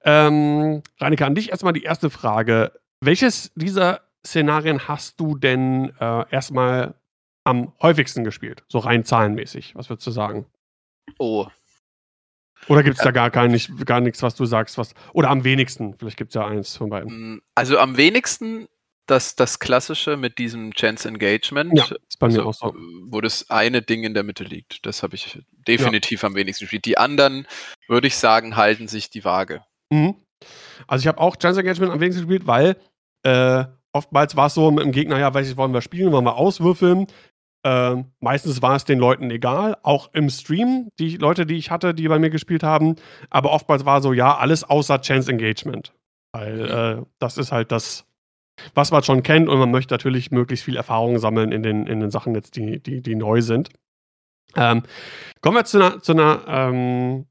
Ähm, 0.05 0.83
Reineke, 1.01 1.27
an 1.27 1.35
dich 1.35 1.51
erstmal 1.51 1.73
die 1.73 1.83
erste 1.83 2.11
Frage. 2.11 2.73
Welches 3.01 3.53
dieser 3.55 4.03
Szenarien 4.27 4.87
hast 4.89 5.19
du 5.21 5.37
denn 5.37 5.93
äh, 6.01 6.31
erstmal 6.31 6.95
am 7.45 7.73
häufigsten 7.81 8.25
gespielt? 8.25 8.65
So 8.69 8.79
rein 8.79 9.05
zahlenmäßig. 9.05 9.75
Was 9.75 9.89
würdest 9.89 10.07
du 10.07 10.11
sagen? 10.11 10.47
Oh. 11.19 11.47
Oder 12.69 12.83
gibt 12.83 12.97
es 12.97 13.05
da 13.05 13.11
gar, 13.11 13.31
gar, 13.31 13.47
nicht, 13.47 13.87
gar 13.87 14.01
nichts, 14.01 14.23
was 14.23 14.35
du 14.35 14.47
sagst? 14.47 14.79
Was, 14.79 14.95
oder 15.13 15.29
am 15.29 15.45
wenigsten? 15.45 15.95
Vielleicht 15.99 16.17
gibt 16.17 16.31
es 16.31 16.35
ja 16.35 16.47
eins 16.47 16.77
von 16.77 16.89
beiden. 16.89 17.35
Mm, 17.35 17.43
also 17.55 17.79
am 17.79 17.97
wenigsten 17.97 18.69
das, 19.07 19.37
das 19.37 19.59
Klassische 19.59 20.17
mit 20.17 20.39
diesem 20.39 20.73
Chance 20.73 21.09
Engagement. 21.09 21.77
Ja, 21.77 21.85
ist 21.85 22.19
bei 22.19 22.29
mir 22.29 22.39
also, 22.39 22.49
auch 22.49 22.55
so. 22.55 22.75
Wo 23.07 23.21
das 23.21 23.51
eine 23.51 23.83
Ding 23.83 24.03
in 24.03 24.15
der 24.15 24.23
Mitte 24.23 24.45
liegt. 24.45 24.87
Das 24.87 25.03
habe 25.03 25.15
ich 25.15 25.43
definitiv 25.69 26.23
ja. 26.23 26.29
am 26.29 26.35
wenigsten 26.35 26.65
gespielt. 26.65 26.87
Die 26.87 26.97
anderen, 26.97 27.47
würde 27.87 28.07
ich 28.07 28.17
sagen, 28.17 28.57
halten 28.57 28.89
sich 28.89 29.11
die 29.11 29.25
Waage. 29.25 29.63
Mhm. 29.91 30.17
Also 30.87 31.03
ich 31.03 31.07
habe 31.07 31.21
auch 31.21 31.37
Chance 31.37 31.61
Engagement 31.61 31.93
am 31.93 32.01
wenigsten 32.01 32.27
gespielt, 32.27 32.47
weil 32.47 32.77
äh, 33.25 33.65
oftmals 33.93 34.37
war 34.37 34.47
es 34.47 34.55
so 34.55 34.71
mit 34.71 34.85
dem 34.85 34.93
Gegner, 34.93 35.19
ja, 35.19 35.35
welches 35.35 35.57
wollen 35.57 35.73
wir 35.73 35.83
spielen, 35.83 36.13
wollen 36.13 36.25
wir 36.25 36.37
auswürfeln. 36.37 37.07
Äh, 37.65 38.05
meistens 38.21 38.61
war 38.61 38.77
es 38.77 38.85
den 38.85 38.99
Leuten 38.99 39.31
egal, 39.31 39.79
auch 39.83 40.11
im 40.13 40.29
Stream, 40.29 40.91
die 40.99 41.17
Leute, 41.17 41.47
die 41.47 41.57
ich 41.57 41.71
hatte, 41.71 41.95
die 41.95 42.07
bei 42.09 42.19
mir 42.19 42.31
gespielt 42.31 42.63
haben. 42.63 42.97
Aber 43.31 43.53
oftmals 43.53 43.87
war 43.87 44.03
so, 44.03 44.13
ja, 44.13 44.37
alles 44.37 44.65
außer 44.65 45.01
Chance 45.01 45.33
Engagement. 45.33 45.95
Weil 46.33 46.57
mhm. 46.57 47.03
äh, 47.03 47.07
das 47.19 47.39
ist 47.39 47.53
halt 47.53 47.73
das, 47.73 48.07
was 48.75 48.91
man 48.91 49.03
schon 49.03 49.23
kennt 49.23 49.49
und 49.49 49.59
man 49.59 49.71
möchte 49.71 49.95
natürlich 49.95 50.31
möglichst 50.31 50.65
viel 50.65 50.77
Erfahrung 50.77 51.19
sammeln 51.19 51.53
in 51.53 51.63
den, 51.63 51.87
in 51.87 52.01
den 52.01 52.11
Sachen 52.11 52.35
jetzt, 52.35 52.57
die, 52.57 52.83
die, 52.83 53.01
die 53.01 53.15
neu 53.15 53.41
sind. 53.41 53.71
Ähm, 54.57 54.83
kommen 55.41 55.57
wir 55.57 55.65
zu 55.65 55.79
einer, 55.79 56.01
zu 56.01 56.13
einer 56.13 56.45
ähm, 56.47 57.27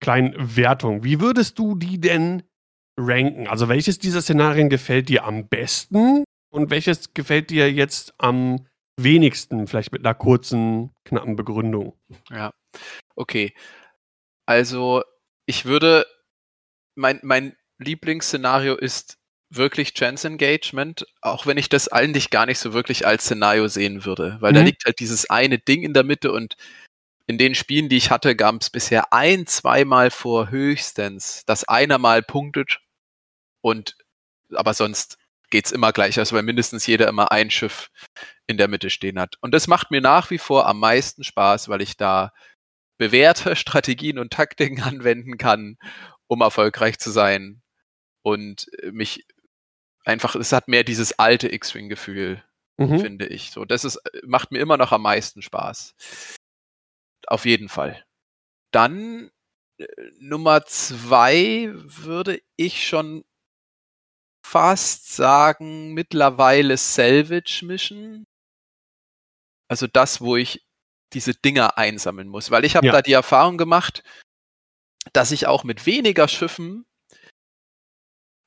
kleinen 0.00 0.34
Wertung. 0.56 1.04
Wie 1.04 1.20
würdest 1.20 1.58
du 1.58 1.76
die 1.76 2.00
denn 2.00 2.42
ranken? 2.98 3.48
Also 3.48 3.68
welches 3.68 3.98
dieser 3.98 4.22
Szenarien 4.22 4.70
gefällt 4.70 5.10
dir 5.10 5.24
am 5.24 5.46
besten 5.48 6.24
und 6.50 6.70
welches 6.70 7.12
gefällt 7.12 7.50
dir 7.50 7.70
jetzt 7.70 8.14
am 8.18 8.66
wenigsten, 9.02 9.66
vielleicht 9.66 9.92
mit 9.92 10.04
einer 10.04 10.14
kurzen, 10.14 10.94
knappen 11.04 11.36
Begründung? 11.36 11.94
Ja, 12.30 12.52
okay. 13.14 13.54
Also 14.46 15.02
ich 15.46 15.64
würde, 15.64 16.06
mein, 16.94 17.20
mein 17.22 17.56
Lieblingsszenario 17.78 18.74
ist 18.76 19.18
wirklich 19.50 19.94
Chance 19.94 20.28
Engagement, 20.28 21.06
auch 21.22 21.46
wenn 21.46 21.56
ich 21.56 21.68
das 21.68 21.88
eigentlich 21.88 22.30
gar 22.30 22.46
nicht 22.46 22.58
so 22.58 22.72
wirklich 22.74 23.06
als 23.06 23.24
Szenario 23.24 23.68
sehen 23.68 24.04
würde, 24.04 24.36
weil 24.40 24.52
mhm. 24.52 24.56
da 24.56 24.62
liegt 24.62 24.84
halt 24.84 25.00
dieses 25.00 25.30
eine 25.30 25.58
Ding 25.58 25.82
in 25.82 25.94
der 25.94 26.04
Mitte 26.04 26.32
und 26.32 26.56
in 27.26 27.38
den 27.38 27.54
Spielen, 27.54 27.88
die 27.88 27.96
ich 27.96 28.10
hatte, 28.10 28.36
gab 28.36 28.60
es 28.60 28.70
bisher 28.70 29.12
ein, 29.12 29.46
zweimal 29.46 30.10
vor 30.10 30.50
höchstens, 30.50 31.44
dass 31.46 31.64
einer 31.64 31.98
mal 31.98 32.22
punktet 32.22 32.80
und 33.60 33.96
aber 34.54 34.72
sonst 34.74 35.18
geht's 35.50 35.72
immer 35.72 35.92
gleich, 35.92 36.18
also 36.18 36.36
weil 36.36 36.42
mindestens 36.42 36.86
jeder 36.86 37.08
immer 37.08 37.32
ein 37.32 37.50
Schiff 37.50 37.90
in 38.46 38.58
der 38.58 38.68
Mitte 38.68 38.90
stehen 38.90 39.18
hat. 39.18 39.36
Und 39.40 39.52
das 39.52 39.66
macht 39.66 39.90
mir 39.90 40.00
nach 40.00 40.30
wie 40.30 40.38
vor 40.38 40.66
am 40.66 40.80
meisten 40.80 41.24
Spaß, 41.24 41.68
weil 41.68 41.82
ich 41.82 41.96
da 41.96 42.32
bewährte 42.98 43.56
Strategien 43.56 44.18
und 44.18 44.32
Taktiken 44.32 44.82
anwenden 44.82 45.38
kann, 45.38 45.78
um 46.26 46.40
erfolgreich 46.40 46.98
zu 46.98 47.10
sein 47.10 47.62
und 48.22 48.66
mich 48.92 49.26
einfach, 50.04 50.34
es 50.34 50.52
hat 50.52 50.68
mehr 50.68 50.84
dieses 50.84 51.18
alte 51.18 51.52
X-Wing-Gefühl, 51.52 52.42
mhm. 52.76 53.00
finde 53.00 53.26
ich. 53.26 53.50
So, 53.50 53.64
das 53.64 53.84
ist, 53.84 54.00
macht 54.24 54.52
mir 54.52 54.58
immer 54.58 54.76
noch 54.76 54.92
am 54.92 55.02
meisten 55.02 55.42
Spaß. 55.42 55.94
Auf 57.26 57.44
jeden 57.44 57.68
Fall. 57.68 58.04
Dann 58.70 59.30
äh, 59.78 59.86
Nummer 60.18 60.64
zwei 60.64 61.70
würde 61.72 62.40
ich 62.56 62.86
schon 62.86 63.24
fast 64.48 65.14
sagen, 65.14 65.92
mittlerweile 65.92 66.76
Salvage 66.76 67.64
Mission. 67.64 68.26
Also 69.68 69.86
das, 69.86 70.20
wo 70.22 70.36
ich 70.36 70.64
diese 71.12 71.34
Dinger 71.34 71.76
einsammeln 71.76 72.28
muss. 72.28 72.50
Weil 72.50 72.64
ich 72.64 72.76
habe 72.76 72.86
ja. 72.86 72.92
da 72.92 73.02
die 73.02 73.12
Erfahrung 73.12 73.58
gemacht, 73.58 74.02
dass 75.12 75.32
ich 75.32 75.46
auch 75.46 75.64
mit 75.64 75.86
weniger 75.86 76.28
Schiffen 76.28 76.86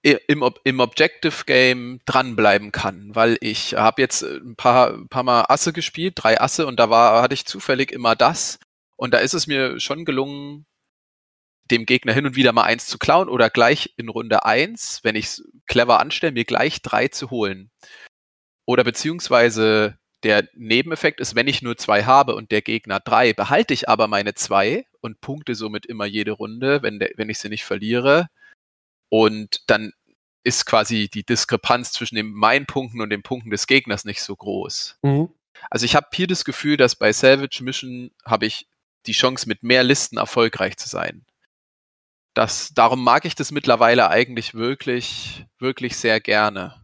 im, 0.04 0.44
im 0.64 0.80
Objective 0.80 1.46
Game 1.46 2.02
dranbleiben 2.06 2.72
kann, 2.72 3.14
weil 3.14 3.38
ich 3.40 3.76
habe 3.76 4.02
jetzt 4.02 4.24
ein 4.24 4.56
paar, 4.56 4.94
ein 4.94 5.08
paar 5.08 5.24
Mal 5.24 5.46
Asse 5.48 5.74
gespielt, 5.74 6.16
drei 6.18 6.42
Asse 6.42 6.66
und 6.66 6.80
da 6.80 6.90
war, 6.90 7.22
hatte 7.22 7.36
ich 7.36 7.46
zufällig 7.46 7.92
immer 7.92 8.16
das 8.16 8.60
und 8.96 9.14
da 9.14 9.20
ist 9.20 9.36
es 9.36 9.46
mir 9.46 9.80
schon 9.80 10.04
gelungen, 10.04 10.66
dem 11.72 11.86
Gegner 11.86 12.14
hin 12.14 12.26
und 12.26 12.36
wieder 12.36 12.52
mal 12.52 12.64
eins 12.64 12.88
zu 12.88 12.98
klauen 12.98 13.30
oder 13.30 13.50
gleich 13.50 13.94
in 13.98 14.10
Runde 14.10 14.44
eins, 14.44 15.00
wenn 15.04 15.16
ich 15.16 15.26
es 15.26 15.44
clever 15.72 16.02
anstelle, 16.02 16.34
mir 16.34 16.44
gleich 16.44 16.82
drei 16.82 17.08
zu 17.08 17.30
holen. 17.30 17.72
Oder 18.66 18.84
beziehungsweise 18.84 19.98
der 20.24 20.48
Nebeneffekt 20.54 21.22
ist, 21.22 21.34
wenn 21.34 21.48
ich 21.48 21.62
nur 21.62 21.78
zwei 21.78 22.04
habe 22.04 22.36
und 22.36 22.52
der 22.52 22.62
Gegner 22.62 23.00
drei, 23.00 23.32
behalte 23.32 23.74
ich 23.74 23.88
aber 23.88 24.08
meine 24.08 24.34
zwei 24.34 24.86
und 25.00 25.22
punkte 25.22 25.56
somit 25.56 25.86
immer 25.86 26.06
jede 26.06 26.32
Runde, 26.32 26.84
wenn, 26.84 27.00
wenn 27.16 27.30
ich 27.30 27.40
sie 27.40 27.48
nicht 27.48 27.64
verliere. 27.64 28.28
Und 29.10 29.64
dann 29.68 29.94
ist 30.44 30.66
quasi 30.66 31.10
die 31.10 31.26
Diskrepanz 31.26 31.94
zwischen 31.94 32.16
den 32.16 32.32
meinen 32.34 32.66
Punkten 32.66 33.00
und 33.00 33.10
den 33.10 33.24
Punkten 33.24 33.50
des 33.50 33.66
Gegners 33.66 34.04
nicht 34.04 34.22
so 34.22 34.36
groß. 34.36 34.98
Mhm. 35.04 35.30
Also 35.70 35.86
ich 35.86 35.96
habe 35.96 36.08
hier 36.14 36.28
das 36.28 36.44
Gefühl, 36.44 36.76
dass 36.76 36.96
bei 36.96 37.14
Salvage 37.14 37.64
Mission 37.64 38.12
habe 38.26 38.46
ich 38.46 38.68
die 39.06 39.14
Chance, 39.14 39.48
mit 39.48 39.64
mehr 39.64 39.84
Listen 39.84 40.18
erfolgreich 40.18 40.76
zu 40.78 40.90
sein. 40.90 41.26
Das, 42.34 42.74
darum 42.74 43.04
mag 43.04 43.26
ich 43.26 43.36
das 43.36 43.52
mittlerweile 43.52 44.10
eigentlich 44.10 44.54
wirklich, 44.54 45.46
wirklich 45.60 45.98
sehr 45.98 46.22
gerne. 46.22 46.82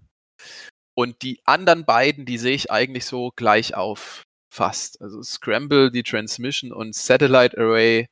Und 0.93 1.21
die 1.21 1.41
anderen 1.45 1.85
beiden, 1.85 2.25
die 2.25 2.37
sehe 2.37 2.55
ich 2.55 2.71
eigentlich 2.71 3.05
so 3.05 3.31
gleich 3.35 3.75
auf 3.75 4.23
fast. 4.49 5.01
Also 5.01 5.21
Scramble, 5.21 5.91
die 5.91 6.03
Transmission 6.03 6.73
und 6.73 6.95
Satellite 6.95 7.57
Array, 7.57 8.07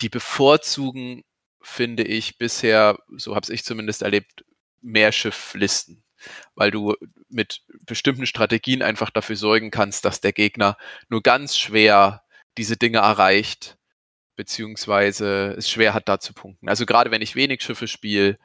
die 0.00 0.08
bevorzugen 0.08 1.22
finde 1.62 2.04
ich 2.04 2.38
bisher, 2.38 2.98
so 3.16 3.34
habe 3.34 3.52
ich 3.52 3.64
zumindest 3.64 4.02
erlebt, 4.02 4.44
mehr 4.80 5.12
Schifflisten, 5.12 6.02
weil 6.54 6.70
du 6.70 6.94
mit 7.28 7.62
bestimmten 7.86 8.26
Strategien 8.26 8.82
einfach 8.82 9.10
dafür 9.10 9.36
sorgen 9.36 9.70
kannst, 9.70 10.04
dass 10.04 10.20
der 10.20 10.32
Gegner 10.32 10.76
nur 11.08 11.22
ganz 11.22 11.56
schwer 11.56 12.22
diese 12.58 12.76
Dinge 12.76 12.98
erreicht, 12.98 13.78
beziehungsweise 14.36 15.54
es 15.56 15.70
schwer 15.70 15.94
hat, 15.94 16.08
da 16.08 16.18
zu 16.18 16.32
punkten. 16.32 16.68
Also 16.68 16.86
gerade 16.86 17.10
wenn 17.10 17.22
ich 17.22 17.36
wenig 17.36 17.62
Schiffe 17.62 17.88
spiele, 17.88 18.38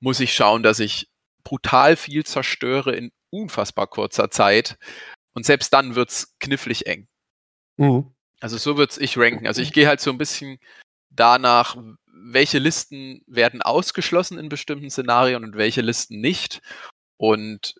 muss 0.00 0.20
ich 0.20 0.34
schauen, 0.34 0.62
dass 0.62 0.80
ich 0.80 1.08
brutal 1.44 1.96
viel 1.96 2.24
zerstöre 2.24 2.94
in 2.94 3.12
unfassbar 3.30 3.86
kurzer 3.86 4.30
Zeit. 4.30 4.78
Und 5.34 5.46
selbst 5.46 5.72
dann 5.72 5.94
wird's 5.94 6.36
knifflig 6.38 6.86
eng. 6.86 7.08
Mhm. 7.76 8.12
Also 8.40 8.58
so 8.58 8.76
würde 8.76 9.00
ich 9.00 9.16
ranken. 9.16 9.46
Also 9.46 9.62
ich 9.62 9.72
gehe 9.72 9.86
halt 9.86 10.00
so 10.00 10.10
ein 10.10 10.18
bisschen 10.18 10.58
danach, 11.10 11.76
welche 12.06 12.58
Listen 12.58 13.22
werden 13.26 13.62
ausgeschlossen 13.62 14.38
in 14.38 14.48
bestimmten 14.48 14.90
Szenarien 14.90 15.44
und 15.44 15.56
welche 15.56 15.80
Listen 15.80 16.20
nicht. 16.20 16.60
Und 17.16 17.74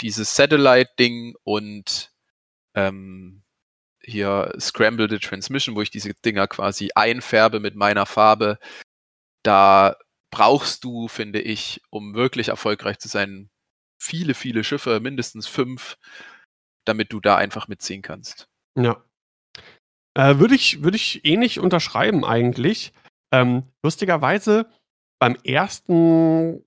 dieses 0.00 0.36
Satellite-Ding 0.36 1.34
und 1.44 2.12
ähm, 2.74 3.43
hier 4.04 4.54
Scramble 4.58 5.08
the 5.08 5.18
Transmission, 5.18 5.76
wo 5.76 5.82
ich 5.82 5.90
diese 5.90 6.14
Dinger 6.14 6.46
quasi 6.46 6.90
einfärbe 6.94 7.60
mit 7.60 7.74
meiner 7.74 8.06
Farbe, 8.06 8.58
da 9.42 9.96
brauchst 10.30 10.84
du, 10.84 11.08
finde 11.08 11.40
ich, 11.40 11.80
um 11.90 12.14
wirklich 12.14 12.48
erfolgreich 12.48 12.98
zu 12.98 13.08
sein, 13.08 13.50
viele, 14.00 14.34
viele 14.34 14.64
Schiffe, 14.64 15.00
mindestens 15.00 15.46
fünf, 15.46 15.96
damit 16.84 17.12
du 17.12 17.20
da 17.20 17.36
einfach 17.36 17.68
mitziehen 17.68 18.02
kannst. 18.02 18.48
Ja. 18.76 19.02
Äh, 20.14 20.38
Würde 20.38 20.54
ich, 20.54 20.82
würd 20.82 20.94
ich 20.94 21.24
ähnlich 21.24 21.58
unterschreiben 21.58 22.24
eigentlich. 22.24 22.92
Ähm, 23.32 23.64
lustigerweise 23.82 24.68
beim 25.18 25.36
ersten 25.44 26.64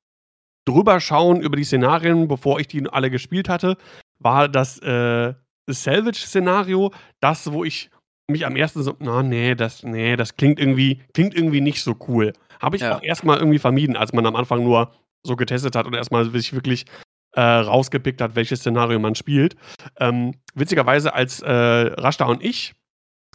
drüberschauen 0.65 1.41
über 1.41 1.56
die 1.56 1.63
Szenarien, 1.63 2.27
bevor 2.27 2.60
ich 2.60 2.67
die 2.67 2.88
alle 2.89 3.10
gespielt 3.10 3.48
hatte, 3.48 3.77
war 4.20 4.50
das 4.50 4.79
äh, 4.79 5.34
Salvage-Szenario 5.74 6.92
das, 7.20 7.52
wo 7.52 7.64
ich 7.64 7.90
mich 8.30 8.46
am 8.46 8.56
ersten 8.56 8.84
so, 8.84 8.96
na 9.00 9.24
nee, 9.24 9.56
das, 9.56 9.84
nee, 9.84 10.16
das 10.16 10.36
klingt 10.36 10.60
irgendwie, 10.60 11.02
klingt 11.14 11.34
irgendwie 11.34 11.62
nicht 11.62 11.82
so 11.82 11.96
cool. 12.08 12.34
Habe 12.60 12.76
ich 12.76 12.82
ja. 12.82 12.98
auch 12.98 13.04
erstmal 13.04 13.38
irgendwie 13.38 13.60
vermieden, 13.60 13.96
als 13.96 14.14
man 14.14 14.26
am 14.26 14.36
Anfang 14.36 14.64
nur 14.64 14.92
so 15.24 15.36
getestet 15.36 15.76
hat 15.76 15.86
und 15.86 15.94
erstmal 15.94 16.30
sich 16.30 16.54
wirklich 16.54 16.86
äh, 17.34 17.42
rausgepickt 17.42 18.22
hat, 18.22 18.36
welches 18.36 18.60
Szenario 18.60 19.00
man 19.00 19.16
spielt. 19.16 19.56
Ähm, 20.00 20.34
witzigerweise, 20.56 21.14
als 21.14 21.42
äh, 21.42 21.52
Rashta 21.52 22.26
und 22.26 22.44
ich 22.44 22.74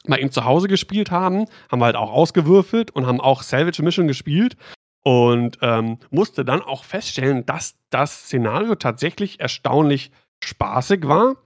bei 0.06 0.18
ihm 0.18 0.32
zu 0.32 0.44
Hause 0.44 0.68
gespielt 0.68 1.10
haben, 1.10 1.46
haben 1.70 1.80
wir 1.80 1.86
halt 1.86 1.96
auch 1.96 2.10
ausgewürfelt 2.10 2.90
und 2.90 3.06
haben 3.06 3.20
auch 3.20 3.42
Salvage 3.42 3.82
Mission 3.82 4.08
gespielt. 4.08 4.56
Und 5.04 5.58
ähm, 5.62 5.98
musste 6.10 6.44
dann 6.44 6.62
auch 6.62 6.84
feststellen, 6.84 7.44
dass 7.44 7.76
das 7.90 8.26
Szenario 8.26 8.76
tatsächlich 8.76 9.40
erstaunlich 9.40 10.12
spaßig 10.44 11.08
war. 11.08 11.36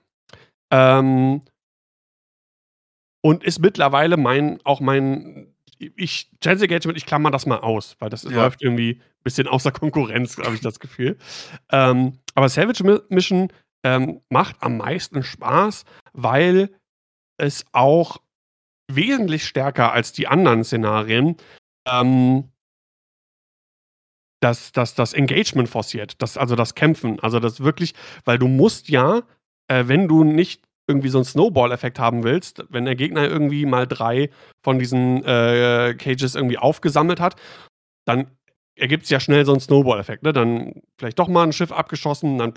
Ähm, 0.70 1.42
und 3.22 3.44
ist 3.44 3.58
mittlerweile 3.58 4.16
mein, 4.16 4.60
auch 4.64 4.80
mein, 4.80 5.54
ich, 5.78 6.30
Chance 6.42 6.64
Engagement, 6.64 6.96
ich 6.96 7.06
klammer 7.06 7.30
das 7.30 7.46
mal 7.46 7.58
aus, 7.58 7.96
weil 7.98 8.10
das 8.10 8.22
ja. 8.22 8.30
läuft 8.30 8.62
irgendwie 8.62 9.00
ein 9.00 9.22
bisschen 9.24 9.48
außer 9.48 9.72
Konkurrenz, 9.72 10.38
habe 10.38 10.54
ich 10.54 10.60
das 10.60 10.80
Gefühl. 10.80 11.18
Ähm, 11.70 12.18
aber 12.34 12.48
Savage 12.48 13.02
Mission 13.08 13.52
ähm, 13.84 14.20
macht 14.30 14.56
am 14.60 14.78
meisten 14.78 15.22
Spaß, 15.22 15.84
weil 16.12 16.70
es 17.38 17.64
auch 17.72 18.18
wesentlich 18.90 19.44
stärker 19.44 19.92
als 19.92 20.12
die 20.12 20.28
anderen 20.28 20.64
Szenarien 20.64 21.36
ähm, 21.88 22.50
das, 24.40 24.72
das, 24.72 24.94
das 24.94 25.12
Engagement 25.12 25.68
forciert, 25.68 26.20
das, 26.22 26.36
also 26.36 26.56
das 26.56 26.74
Kämpfen. 26.74 27.18
Also 27.20 27.40
das 27.40 27.60
wirklich, 27.60 27.94
weil 28.24 28.38
du 28.38 28.48
musst 28.48 28.88
ja, 28.88 29.22
äh, 29.68 29.84
wenn 29.86 30.08
du 30.08 30.24
nicht 30.24 30.62
irgendwie 30.88 31.08
so 31.08 31.18
einen 31.18 31.24
Snowball-Effekt 31.24 31.98
haben 31.98 32.22
willst, 32.22 32.64
wenn 32.68 32.84
der 32.84 32.94
Gegner 32.94 33.28
irgendwie 33.28 33.66
mal 33.66 33.86
drei 33.86 34.30
von 34.62 34.78
diesen 34.78 35.24
äh, 35.24 35.94
Cages 35.98 36.34
irgendwie 36.34 36.58
aufgesammelt 36.58 37.20
hat, 37.20 37.36
dann 38.04 38.30
ergibt 38.76 39.04
es 39.04 39.10
ja 39.10 39.18
schnell 39.18 39.44
so 39.44 39.52
einen 39.52 39.60
Snowball-Effekt. 39.60 40.22
Ne? 40.22 40.32
Dann 40.32 40.82
vielleicht 40.98 41.18
doch 41.18 41.28
mal 41.28 41.42
ein 41.42 41.52
Schiff 41.52 41.72
abgeschossen, 41.72 42.38
dann 42.38 42.52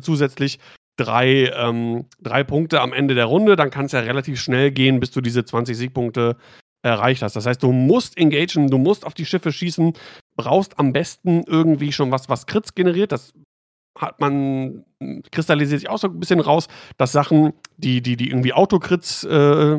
zusätzlich 0.00 0.58
drei, 0.96 1.50
ähm, 1.54 2.06
drei 2.20 2.44
Punkte 2.44 2.80
am 2.80 2.92
Ende 2.92 3.14
der 3.14 3.26
Runde, 3.26 3.56
dann 3.56 3.70
kann 3.70 3.86
es 3.86 3.92
ja 3.92 4.00
relativ 4.00 4.40
schnell 4.40 4.70
gehen, 4.70 5.00
bis 5.00 5.10
du 5.10 5.20
diese 5.20 5.44
20 5.44 5.76
Siegpunkte 5.76 6.36
erreicht 6.82 7.22
hast. 7.22 7.34
Das 7.34 7.46
heißt, 7.46 7.62
du 7.62 7.72
musst 7.72 8.16
engagen, 8.16 8.70
du 8.70 8.78
musst 8.78 9.04
auf 9.04 9.14
die 9.14 9.26
Schiffe 9.26 9.52
schießen, 9.52 9.94
brauchst 10.36 10.78
am 10.78 10.92
besten 10.92 11.42
irgendwie 11.46 11.92
schon 11.92 12.10
was, 12.12 12.28
was 12.28 12.46
Crits 12.46 12.74
generiert. 12.74 13.10
Das 13.10 13.32
hat 13.96 14.20
man, 14.20 14.84
kristallisiert 15.30 15.80
sich 15.80 15.88
auch 15.88 15.98
so 15.98 16.08
ein 16.08 16.20
bisschen 16.20 16.40
raus, 16.40 16.68
dass 16.96 17.12
Sachen, 17.12 17.52
die, 17.76 18.02
die, 18.02 18.16
die 18.16 18.28
irgendwie 18.28 18.52
Autokrits 18.52 19.24
äh, 19.24 19.78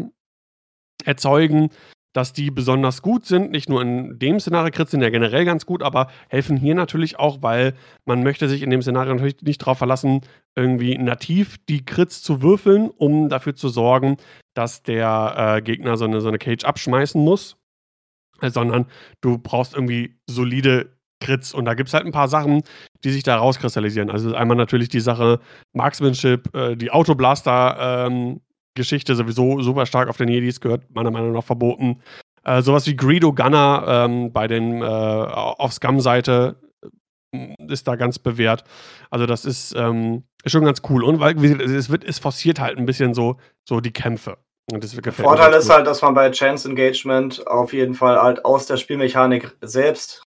erzeugen, 1.03 1.69
dass 2.15 2.31
die 2.31 2.49
besonders 2.49 3.01
gut 3.01 3.25
sind. 3.25 3.51
Nicht 3.51 3.67
nur 3.67 3.81
in 3.81 4.17
dem 4.17 4.39
Szenario, 4.39 4.71
Crits 4.71 4.91
sind 4.91 5.01
ja 5.01 5.09
generell 5.09 5.43
ganz 5.43 5.65
gut, 5.65 5.83
aber 5.83 6.07
helfen 6.29 6.55
hier 6.55 6.73
natürlich 6.73 7.19
auch, 7.19 7.41
weil 7.41 7.73
man 8.05 8.23
möchte 8.23 8.47
sich 8.47 8.61
in 8.61 8.69
dem 8.69 8.81
Szenario 8.81 9.13
natürlich 9.13 9.41
nicht 9.41 9.61
darauf 9.61 9.77
verlassen, 9.77 10.21
irgendwie 10.55 10.97
nativ 10.97 11.57
die 11.67 11.83
Crits 11.83 12.23
zu 12.23 12.41
würfeln, 12.41 12.89
um 12.89 13.27
dafür 13.27 13.53
zu 13.53 13.67
sorgen, 13.67 14.15
dass 14.53 14.81
der 14.81 15.57
äh, 15.57 15.61
Gegner 15.61 15.97
so 15.97 16.05
eine, 16.05 16.21
so 16.21 16.29
eine 16.29 16.37
Cage 16.37 16.63
abschmeißen 16.63 17.21
muss, 17.21 17.57
sondern 18.41 18.85
du 19.19 19.37
brauchst 19.37 19.73
irgendwie 19.73 20.17
solide 20.25 20.94
Crits. 21.25 21.53
Und 21.53 21.65
da 21.65 21.73
gibt 21.73 21.89
es 21.89 21.93
halt 21.93 22.05
ein 22.05 22.11
paar 22.11 22.27
Sachen, 22.27 22.63
die 23.03 23.11
sich 23.11 23.23
da 23.23 23.37
rauskristallisieren. 23.37 24.09
Also 24.09 24.35
einmal 24.35 24.57
natürlich 24.57 24.89
die 24.89 24.99
Sache 24.99 25.39
Marksmanship, 25.73 26.55
äh, 26.55 26.75
die 26.75 26.91
Autoblaster 26.91 28.07
ähm, 28.07 28.41
sowieso 28.77 29.61
super 29.61 29.85
stark 29.85 30.09
auf 30.09 30.17
den 30.17 30.27
Jedis, 30.27 30.59
gehört 30.59 30.83
meiner 30.93 31.11
Meinung 31.11 31.31
nach 31.31 31.43
verboten. 31.43 32.01
Äh, 32.43 32.61
sowas 32.61 32.85
wie 32.87 32.95
Greedo 32.95 33.33
Gunner 33.33 33.85
ähm, 33.87 34.31
bei 34.31 34.47
den 34.47 34.81
äh, 34.81 34.85
auf 34.85 35.73
Scum-Seite 35.73 36.57
äh, 37.33 37.55
ist 37.67 37.87
da 37.87 37.95
ganz 37.95 38.19
bewährt. 38.19 38.63
Also 39.09 39.25
das 39.25 39.45
ist, 39.45 39.73
ähm, 39.75 40.23
ist 40.43 40.51
schon 40.51 40.65
ganz 40.65 40.81
cool. 40.89 41.03
Und 41.03 41.19
weil 41.19 41.43
es 41.43 41.89
wird, 41.89 42.03
es 42.03 42.19
forciert 42.19 42.59
halt 42.59 42.77
ein 42.77 42.85
bisschen 42.85 43.13
so, 43.13 43.37
so 43.67 43.79
die 43.79 43.93
Kämpfe. 43.93 44.37
Der 44.71 45.13
Vorteil 45.13 45.53
ist 45.53 45.69
halt, 45.69 45.85
dass 45.85 46.01
man 46.01 46.15
bei 46.15 46.31
Chance 46.31 46.67
Engagement 46.67 47.45
auf 47.45 47.71
jeden 47.71 47.93
Fall 47.93 48.19
halt 48.19 48.45
aus 48.45 48.65
der 48.65 48.77
Spielmechanik 48.77 49.55
selbst 49.61 50.24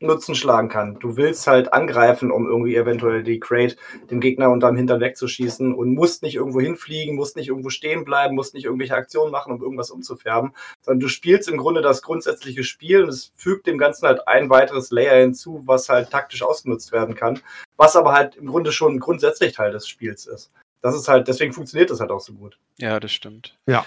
Nutzen 0.00 0.34
schlagen 0.34 0.68
kann. 0.68 0.98
Du 0.98 1.16
willst 1.16 1.46
halt 1.46 1.72
angreifen, 1.72 2.30
um 2.30 2.46
irgendwie 2.46 2.74
eventuell 2.74 3.22
die 3.22 3.38
Crate 3.38 3.76
dem 4.10 4.20
Gegner 4.20 4.50
unterm 4.50 4.76
Hintern 4.76 5.00
wegzuschießen 5.00 5.74
und 5.74 5.94
musst 5.94 6.22
nicht 6.22 6.36
irgendwo 6.36 6.60
hinfliegen, 6.60 7.16
musst 7.16 7.36
nicht 7.36 7.48
irgendwo 7.48 7.68
stehen 7.68 8.04
bleiben, 8.04 8.34
musst 8.34 8.54
nicht 8.54 8.64
irgendwelche 8.64 8.94
Aktionen 8.94 9.30
machen, 9.30 9.52
um 9.52 9.62
irgendwas 9.62 9.90
umzufärben, 9.90 10.52
sondern 10.80 11.00
du 11.00 11.08
spielst 11.08 11.48
im 11.48 11.58
Grunde 11.58 11.82
das 11.82 12.00
grundsätzliche 12.00 12.64
Spiel 12.64 13.02
und 13.02 13.10
es 13.10 13.32
fügt 13.36 13.66
dem 13.66 13.78
Ganzen 13.78 14.06
halt 14.06 14.26
ein 14.26 14.48
weiteres 14.48 14.90
Layer 14.90 15.20
hinzu, 15.20 15.62
was 15.66 15.88
halt 15.88 16.10
taktisch 16.10 16.42
ausgenutzt 16.42 16.92
werden 16.92 17.14
kann, 17.14 17.40
was 17.76 17.94
aber 17.94 18.12
halt 18.12 18.36
im 18.36 18.46
Grunde 18.46 18.72
schon 18.72 18.98
grundsätzlich 19.00 19.52
Teil 19.52 19.72
des 19.72 19.86
Spiels 19.86 20.26
ist. 20.26 20.50
Das 20.82 20.94
ist 20.94 21.08
halt, 21.08 21.28
deswegen 21.28 21.52
funktioniert 21.52 21.90
das 21.90 22.00
halt 22.00 22.10
auch 22.10 22.20
so 22.20 22.32
gut. 22.32 22.58
Ja, 22.78 22.98
das 23.00 23.12
stimmt. 23.12 23.58
Ja. 23.66 23.84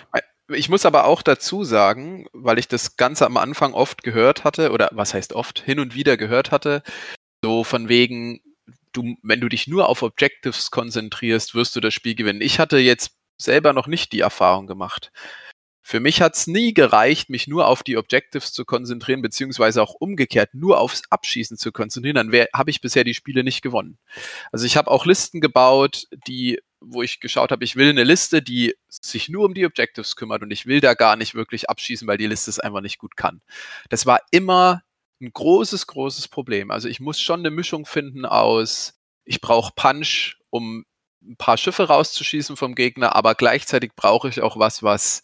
Ich 0.50 0.70
muss 0.70 0.86
aber 0.86 1.06
auch 1.06 1.22
dazu 1.22 1.64
sagen, 1.64 2.28
weil 2.34 2.60
ich 2.60 2.68
das 2.68 2.98
Ganze 2.98 3.26
am 3.26 3.38
Anfang 3.38 3.74
oft 3.74 4.04
gehört 4.04 4.44
hatte, 4.44 4.72
oder 4.72 4.90
was 4.92 5.14
heißt 5.14 5.34
oft, 5.34 5.60
hin 5.60 5.80
und 5.80 5.96
wieder 5.96 6.18
gehört 6.18 6.52
hatte, 6.52 6.84
so 7.42 7.64
von 7.64 7.88
wegen, 7.90 8.42
du, 8.92 9.16
wenn 9.24 9.42
du 9.42 9.50
dich 9.50 9.68
nur 9.68 9.88
auf 9.88 10.02
Objectives 10.02 10.72
konzentrierst, 10.72 11.56
wirst 11.56 11.76
du 11.76 11.80
das 11.80 11.94
Spiel 11.94 12.16
gewinnen. 12.16 12.42
Ich 12.42 12.60
hatte 12.60 12.78
jetzt 12.78 13.12
selber 13.38 13.74
noch 13.74 13.88
nicht 13.88 14.12
die 14.12 14.20
Erfahrung 14.20 14.68
gemacht. 14.68 15.12
Für 15.86 16.00
mich 16.00 16.22
hat 16.22 16.36
es 16.36 16.48
nie 16.48 16.74
gereicht, 16.74 17.30
mich 17.30 17.48
nur 17.48 17.68
auf 17.68 17.84
die 17.84 17.98
Objectives 17.98 18.54
zu 18.54 18.64
konzentrieren, 18.64 19.22
beziehungsweise 19.22 19.82
auch 19.82 19.94
umgekehrt 19.94 20.54
nur 20.54 20.80
aufs 20.80 21.02
Abschießen 21.10 21.58
zu 21.58 21.74
konzentrieren. 21.74 22.16
Dann 22.16 22.32
habe 22.54 22.72
ich 22.72 22.80
bisher 22.80 23.04
die 23.04 23.14
Spiele 23.14 23.44
nicht 23.44 23.62
gewonnen. 23.62 23.98
Also 24.54 24.66
ich 24.66 24.78
habe 24.78 24.90
auch 24.90 25.06
Listen 25.06 25.42
gebaut, 25.42 26.06
die 26.28 26.62
wo 26.86 27.02
ich 27.02 27.20
geschaut 27.20 27.52
habe, 27.52 27.64
ich 27.64 27.76
will 27.76 27.90
eine 27.90 28.04
Liste, 28.04 28.42
die 28.42 28.76
sich 28.90 29.30
nur 29.30 29.46
um 29.46 29.54
die 29.54 29.66
Objectives 29.66 30.16
kümmert 30.16 30.42
und 30.44 30.52
ich 30.52 30.66
will 30.66 30.82
da 30.82 30.94
gar 30.94 31.16
nicht 31.16 31.36
wirklich 31.36 31.70
abschießen, 31.70 32.08
weil 32.08 32.18
die 32.18 32.28
Liste 32.28 32.50
es 32.50 32.60
einfach 32.60 32.82
nicht 32.82 32.98
gut 32.98 33.16
kann. 33.18 33.42
Das 33.90 34.06
war 34.06 34.20
immer 34.32 34.84
ein 35.22 35.32
großes, 35.32 35.88
großes 35.88 36.28
Problem. 36.28 36.72
Also 36.72 36.88
ich 36.88 37.00
muss 37.00 37.20
schon 37.20 37.40
eine 37.40 37.52
Mischung 37.52 37.86
finden 37.86 38.26
aus, 38.26 39.00
ich 39.26 39.42
brauche 39.42 39.74
Punch, 39.76 40.38
um 40.50 40.86
ein 41.22 41.38
paar 41.38 41.58
Schiffe 41.58 41.88
rauszuschießen 41.88 42.58
vom 42.58 42.76
Gegner, 42.76 43.16
aber 43.16 43.36
gleichzeitig 43.36 43.94
brauche 43.96 44.28
ich 44.28 44.42
auch 44.42 44.58
was, 44.58 44.84
was 44.84 45.24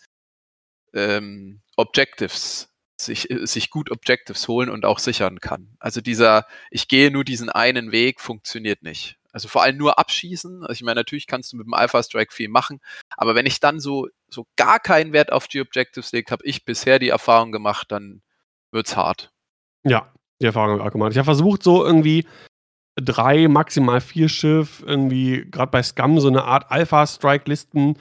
ähm, 0.94 1.62
Objectives, 1.76 2.70
sich, 2.98 3.28
sich 3.30 3.70
gut 3.70 3.92
Objectives 3.92 4.48
holen 4.48 4.70
und 4.70 4.86
auch 4.86 5.00
sichern 5.00 5.40
kann. 5.40 5.76
Also 5.80 6.02
dieser, 6.02 6.48
ich 6.72 6.88
gehe 6.88 7.12
nur 7.12 7.24
diesen 7.24 7.50
einen 7.50 7.92
Weg, 7.92 8.22
funktioniert 8.22 8.84
nicht. 8.84 9.19
Also 9.40 9.48
vor 9.48 9.64
allem 9.64 9.78
nur 9.78 9.98
abschießen. 9.98 10.64
Also 10.64 10.74
ich 10.74 10.82
meine, 10.82 11.00
natürlich 11.00 11.26
kannst 11.26 11.54
du 11.54 11.56
mit 11.56 11.66
dem 11.66 11.74
Alpha 11.74 12.04
Strike 12.04 12.34
viel 12.34 12.50
machen, 12.50 12.82
aber 13.16 13.36
wenn 13.36 13.46
ich 13.46 13.62
dann 13.62 13.80
so, 13.80 14.10
so 14.28 14.46
gar 14.58 14.82
keinen 14.82 15.14
Wert 15.14 15.32
auf 15.32 15.48
die 15.48 15.62
Objectives 15.62 16.12
lege, 16.12 16.30
habe 16.30 16.44
ich 16.46 16.66
bisher 16.66 17.00
die 17.00 17.08
Erfahrung 17.08 17.54
gemacht, 17.54 17.90
dann 17.90 18.22
wird's 18.74 18.98
hart. 18.98 19.32
Ja, 19.86 20.12
die 20.42 20.48
Erfahrung 20.48 20.72
habe 20.72 20.82
ich 20.82 20.88
auch 20.88 20.92
gemacht. 20.92 21.12
Ich 21.14 21.18
habe 21.18 21.24
versucht, 21.24 21.64
so 21.64 21.86
irgendwie 21.86 22.28
drei, 22.96 23.48
maximal 23.48 24.02
vier 24.02 24.28
Schiff, 24.28 24.84
irgendwie 24.86 25.48
gerade 25.50 25.72
bei 25.72 25.84
Scum 25.84 26.20
so 26.20 26.28
eine 26.28 26.44
Art 26.44 26.70
Alpha-Strike-Listen 26.70 27.98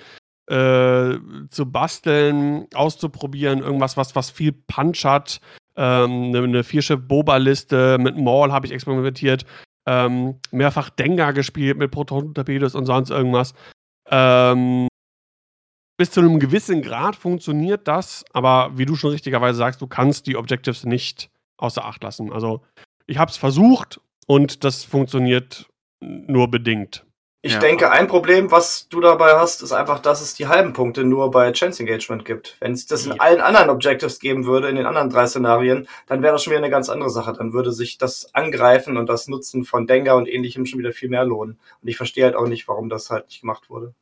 äh, 0.48 1.18
zu 1.50 1.70
basteln, 1.70 2.66
auszuprobieren, 2.74 3.60
irgendwas, 3.60 3.96
was, 3.96 4.16
was 4.16 4.30
viel 4.30 4.50
Punch 4.50 5.04
hat. 5.04 5.40
Ähm, 5.76 6.34
eine, 6.34 6.38
eine 6.42 6.64
Vierschiff-Boba-Liste 6.64 7.98
mit 8.00 8.16
Maul 8.16 8.50
habe 8.50 8.66
ich 8.66 8.72
experimentiert 8.72 9.46
ähm, 9.88 10.38
mehrfach 10.50 10.90
Dengar 10.90 11.32
gespielt 11.32 11.78
mit 11.78 11.90
Proton-Torpedos 11.90 12.74
und 12.74 12.84
sonst 12.84 13.08
irgendwas. 13.08 13.54
Ähm, 14.10 14.86
bis 15.96 16.10
zu 16.10 16.20
einem 16.20 16.38
gewissen 16.38 16.82
Grad 16.82 17.16
funktioniert 17.16 17.88
das, 17.88 18.24
aber 18.34 18.76
wie 18.76 18.84
du 18.84 18.96
schon 18.96 19.10
richtigerweise 19.10 19.56
sagst, 19.56 19.80
du 19.80 19.86
kannst 19.86 20.26
die 20.26 20.36
Objectives 20.36 20.84
nicht 20.84 21.30
außer 21.56 21.84
Acht 21.84 22.02
lassen. 22.02 22.32
Also 22.32 22.62
ich 23.06 23.16
habe 23.16 23.30
es 23.30 23.38
versucht 23.38 23.98
und 24.26 24.62
das 24.62 24.84
funktioniert 24.84 25.70
nur 26.00 26.50
bedingt. 26.50 27.06
Ich 27.40 27.52
ja. 27.52 27.60
denke, 27.60 27.92
ein 27.92 28.08
Problem, 28.08 28.50
was 28.50 28.88
du 28.88 29.00
dabei 29.00 29.36
hast, 29.36 29.62
ist 29.62 29.70
einfach, 29.70 30.00
dass 30.00 30.20
es 30.20 30.34
die 30.34 30.48
halben 30.48 30.72
Punkte 30.72 31.04
nur 31.04 31.30
bei 31.30 31.52
Chance 31.52 31.80
Engagement 31.80 32.24
gibt. 32.24 32.56
Wenn 32.58 32.72
es 32.72 32.86
das 32.86 33.06
in 33.06 33.12
ja. 33.12 33.20
allen 33.20 33.40
anderen 33.40 33.70
Objectives 33.70 34.18
geben 34.18 34.44
würde, 34.44 34.68
in 34.68 34.74
den 34.74 34.86
anderen 34.86 35.08
drei 35.08 35.26
Szenarien, 35.28 35.86
dann 36.08 36.22
wäre 36.22 36.32
das 36.32 36.42
schon 36.42 36.50
wieder 36.50 36.62
eine 36.62 36.70
ganz 36.70 36.88
andere 36.88 37.10
Sache. 37.10 37.32
Dann 37.34 37.52
würde 37.52 37.70
sich 37.70 37.96
das 37.96 38.34
Angreifen 38.34 38.96
und 38.96 39.08
das 39.08 39.28
Nutzen 39.28 39.64
von 39.64 39.86
Dengar 39.86 40.16
und 40.16 40.26
ähnlichem 40.26 40.66
schon 40.66 40.80
wieder 40.80 40.92
viel 40.92 41.10
mehr 41.10 41.24
lohnen. 41.24 41.60
Und 41.80 41.88
ich 41.88 41.96
verstehe 41.96 42.24
halt 42.24 42.34
auch 42.34 42.48
nicht, 42.48 42.66
warum 42.66 42.88
das 42.88 43.08
halt 43.08 43.26
nicht 43.26 43.42
gemacht 43.42 43.70
wurde. 43.70 43.94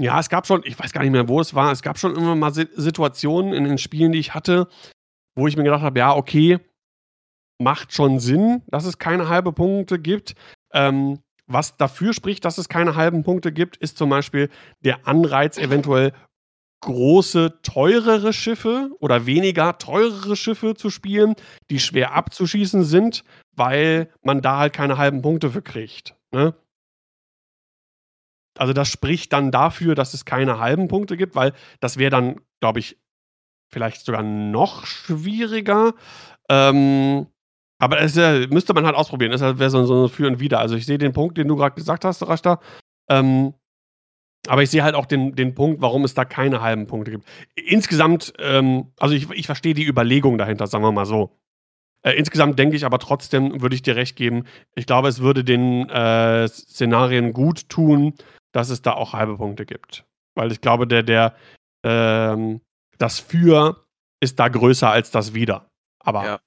Ja, 0.00 0.18
es 0.18 0.28
gab 0.28 0.48
schon, 0.48 0.62
ich 0.64 0.76
weiß 0.76 0.92
gar 0.92 1.02
nicht 1.02 1.12
mehr, 1.12 1.28
wo 1.28 1.40
es 1.40 1.54
war, 1.54 1.70
es 1.70 1.82
gab 1.82 1.98
schon 2.00 2.16
immer 2.16 2.34
mal 2.34 2.52
Situationen 2.52 3.52
in 3.52 3.62
den 3.62 3.78
Spielen, 3.78 4.10
die 4.10 4.18
ich 4.18 4.34
hatte, 4.34 4.66
wo 5.36 5.46
ich 5.46 5.56
mir 5.56 5.62
gedacht 5.62 5.82
habe, 5.82 6.00
ja, 6.00 6.16
okay, 6.16 6.58
macht 7.62 7.92
schon 7.92 8.18
Sinn, 8.18 8.62
dass 8.66 8.84
es 8.84 8.98
keine 8.98 9.28
halbe 9.28 9.52
Punkte 9.52 10.00
gibt. 10.00 10.34
Ähm, 10.72 11.20
was 11.46 11.76
dafür 11.76 12.12
spricht, 12.12 12.44
dass 12.44 12.58
es 12.58 12.68
keine 12.68 12.94
halben 12.94 13.22
Punkte 13.22 13.52
gibt, 13.52 13.76
ist 13.76 13.98
zum 13.98 14.10
Beispiel 14.10 14.50
der 14.80 15.06
Anreiz, 15.06 15.58
eventuell 15.58 16.12
große, 16.80 17.60
teurere 17.62 18.32
Schiffe 18.32 18.90
oder 19.00 19.26
weniger 19.26 19.78
teurere 19.78 20.36
Schiffe 20.36 20.74
zu 20.74 20.90
spielen, 20.90 21.34
die 21.70 21.80
schwer 21.80 22.14
abzuschießen 22.14 22.84
sind, 22.84 23.24
weil 23.52 24.12
man 24.22 24.42
da 24.42 24.58
halt 24.58 24.74
keine 24.74 24.98
halben 24.98 25.22
Punkte 25.22 25.50
für 25.50 25.62
kriegt. 25.62 26.14
Ne? 26.30 26.54
Also 28.58 28.72
das 28.72 28.88
spricht 28.88 29.32
dann 29.32 29.50
dafür, 29.50 29.94
dass 29.94 30.14
es 30.14 30.24
keine 30.24 30.58
halben 30.58 30.88
Punkte 30.88 31.16
gibt, 31.16 31.34
weil 31.34 31.54
das 31.80 31.96
wäre 31.96 32.10
dann, 32.10 32.40
glaube 32.60 32.80
ich, 32.80 32.98
vielleicht 33.72 34.04
sogar 34.04 34.22
noch 34.22 34.86
schwieriger. 34.86 35.94
Ähm, 36.48 37.26
aber 37.78 38.00
es 38.00 38.14
ja, 38.14 38.46
müsste 38.48 38.74
man 38.74 38.86
halt 38.86 38.96
ausprobieren. 38.96 39.32
Das 39.32 39.40
wäre 39.40 39.70
so, 39.70 39.84
so 39.84 40.04
ein 40.04 40.08
Für 40.08 40.26
und 40.26 40.40
Wider. 40.40 40.60
Also 40.60 40.76
ich 40.76 40.86
sehe 40.86 40.98
den 40.98 41.12
Punkt, 41.12 41.36
den 41.38 41.48
du 41.48 41.56
gerade 41.56 41.74
gesagt 41.74 42.04
hast, 42.04 42.26
Rashta. 42.26 42.60
Ähm, 43.10 43.54
aber 44.46 44.62
ich 44.62 44.70
sehe 44.70 44.82
halt 44.82 44.94
auch 44.94 45.06
den, 45.06 45.34
den 45.34 45.54
Punkt, 45.54 45.80
warum 45.80 46.04
es 46.04 46.14
da 46.14 46.24
keine 46.24 46.60
halben 46.60 46.86
Punkte 46.86 47.10
gibt. 47.10 47.26
Insgesamt, 47.54 48.34
ähm, 48.38 48.92
also 48.98 49.14
ich, 49.14 49.30
ich 49.30 49.46
verstehe 49.46 49.74
die 49.74 49.86
Überlegung 49.86 50.38
dahinter, 50.38 50.66
sagen 50.66 50.84
wir 50.84 50.92
mal 50.92 51.06
so. 51.06 51.38
Äh, 52.02 52.12
insgesamt 52.12 52.58
denke 52.58 52.76
ich 52.76 52.84
aber 52.84 52.98
trotzdem, 52.98 53.62
würde 53.62 53.74
ich 53.74 53.82
dir 53.82 53.96
recht 53.96 54.16
geben, 54.16 54.44
ich 54.74 54.86
glaube, 54.86 55.08
es 55.08 55.20
würde 55.20 55.44
den 55.44 55.88
äh, 55.88 56.46
Szenarien 56.48 57.32
gut 57.32 57.68
tun, 57.70 58.14
dass 58.52 58.68
es 58.68 58.82
da 58.82 58.92
auch 58.92 59.14
halbe 59.14 59.36
Punkte 59.38 59.64
gibt. 59.64 60.04
Weil 60.34 60.52
ich 60.52 60.60
glaube, 60.60 60.86
der, 60.86 61.02
der, 61.02 61.34
ähm, 61.82 62.60
das 62.98 63.20
Für 63.20 63.86
ist 64.20 64.38
da 64.38 64.48
größer 64.48 64.90
als 64.90 65.10
das 65.10 65.32
Wider. 65.34 65.70
Aber 66.00 66.24
ja. 66.24 66.40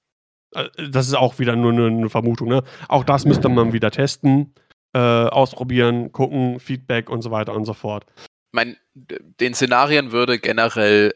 Äh, 0.52 0.68
das 0.90 1.06
ist 1.06 1.14
auch 1.14 1.38
wieder 1.38 1.56
nur 1.56 1.72
eine, 1.72 2.08
Vermutung. 2.08 2.48
Ne? 2.48 2.62
Auch 2.88 3.04
das 3.04 3.24
müsste 3.24 3.48
man 3.48 3.72
wieder 3.72 3.90
testen, 3.90 4.54
äh, 4.94 4.98
ausprobieren, 4.98 6.12
gucken, 6.12 6.60
Feedback 6.60 7.10
und 7.10 7.22
so 7.22 7.30
weiter 7.30 7.54
und 7.54 7.64
so 7.64 7.74
fort. 7.74 8.06
Ich 8.16 8.52
meine, 8.52 8.76
den 8.94 9.54
Szenarien 9.54 10.12
würde 10.12 10.38
generell 10.38 11.14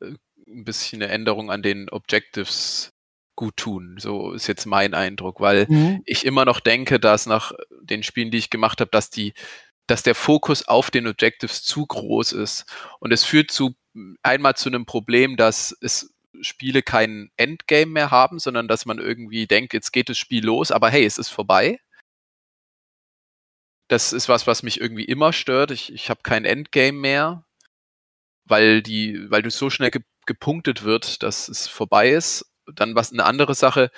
äh, 0.00 0.06
ein 0.46 0.64
bisschen 0.64 1.02
eine 1.02 1.12
Änderung 1.12 1.50
an 1.50 1.62
den 1.62 1.88
Objectives 1.88 2.92
gut 3.36 3.56
tun. 3.56 3.96
So 3.98 4.32
ist 4.32 4.46
jetzt 4.46 4.66
mein 4.66 4.94
Eindruck, 4.94 5.40
weil 5.40 5.66
mhm. 5.68 6.02
ich 6.04 6.24
immer 6.24 6.44
noch 6.44 6.60
denke, 6.60 7.00
dass 7.00 7.26
nach 7.26 7.52
den 7.82 8.02
Spielen, 8.02 8.30
die 8.30 8.38
ich 8.38 8.50
gemacht 8.50 8.80
habe, 8.80 8.90
dass 8.90 9.10
die, 9.10 9.34
dass 9.86 10.02
der 10.02 10.14
Fokus 10.14 10.68
auf 10.68 10.90
den 10.90 11.06
Objectives 11.06 11.64
zu 11.64 11.86
groß 11.86 12.32
ist. 12.32 12.64
Und 13.00 13.12
es 13.12 13.24
führt 13.24 13.50
zu 13.50 13.74
einmal 14.22 14.54
zu 14.54 14.68
einem 14.68 14.86
Problem, 14.86 15.36
dass 15.36 15.76
es 15.80 16.13
Spiele 16.44 16.82
kein 16.82 17.30
Endgame 17.36 17.90
mehr 17.90 18.10
haben, 18.10 18.38
sondern 18.38 18.68
dass 18.68 18.86
man 18.86 18.98
irgendwie 18.98 19.46
denkt, 19.46 19.72
jetzt 19.74 19.92
geht 19.92 20.08
das 20.08 20.18
Spiel 20.18 20.44
los, 20.44 20.70
aber 20.70 20.90
hey, 20.90 21.04
es 21.04 21.18
ist 21.18 21.30
vorbei. 21.30 21.80
Das 23.88 24.12
ist 24.12 24.28
was, 24.28 24.46
was 24.46 24.62
mich 24.62 24.80
irgendwie 24.80 25.04
immer 25.04 25.32
stört. 25.32 25.70
Ich, 25.70 25.92
ich 25.92 26.10
habe 26.10 26.20
kein 26.22 26.44
Endgame 26.44 26.98
mehr, 26.98 27.44
weil 28.46 28.82
die, 28.82 29.30
weil 29.30 29.42
du 29.42 29.50
so 29.50 29.70
schnell 29.70 29.90
ge 29.90 30.02
gepunktet 30.26 30.84
wird, 30.84 31.22
dass 31.22 31.48
es 31.48 31.68
vorbei 31.68 32.08
ist 32.08 32.46
dann 32.66 32.94
was 32.94 33.12
eine 33.12 33.24
andere 33.24 33.54
Sache, 33.54 33.90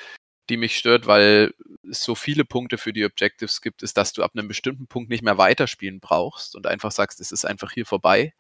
die 0.49 0.57
mich 0.57 0.77
stört, 0.77 1.07
weil 1.07 1.55
es 1.89 2.03
so 2.03 2.15
viele 2.15 2.45
Punkte 2.45 2.79
für 2.79 2.93
die 2.93 3.05
Objectives 3.05 3.61
gibt, 3.61 3.83
ist, 3.83 3.97
dass 3.97 4.13
du 4.13 4.23
ab 4.23 4.33
einem 4.35 4.49
bestimmten 4.49 4.87
Punkt 4.87 5.11
nicht 5.11 5.23
mehr 5.23 5.39
weiterspielen 5.39 6.01
brauchst 6.01 6.55
und 6.55 6.67
einfach 6.67 6.93
sagst, 6.93 7.21
es 7.21 7.33
ist 7.33 7.45
einfach 7.45 7.73
hier 7.73 7.87
vorbei, 7.87 8.33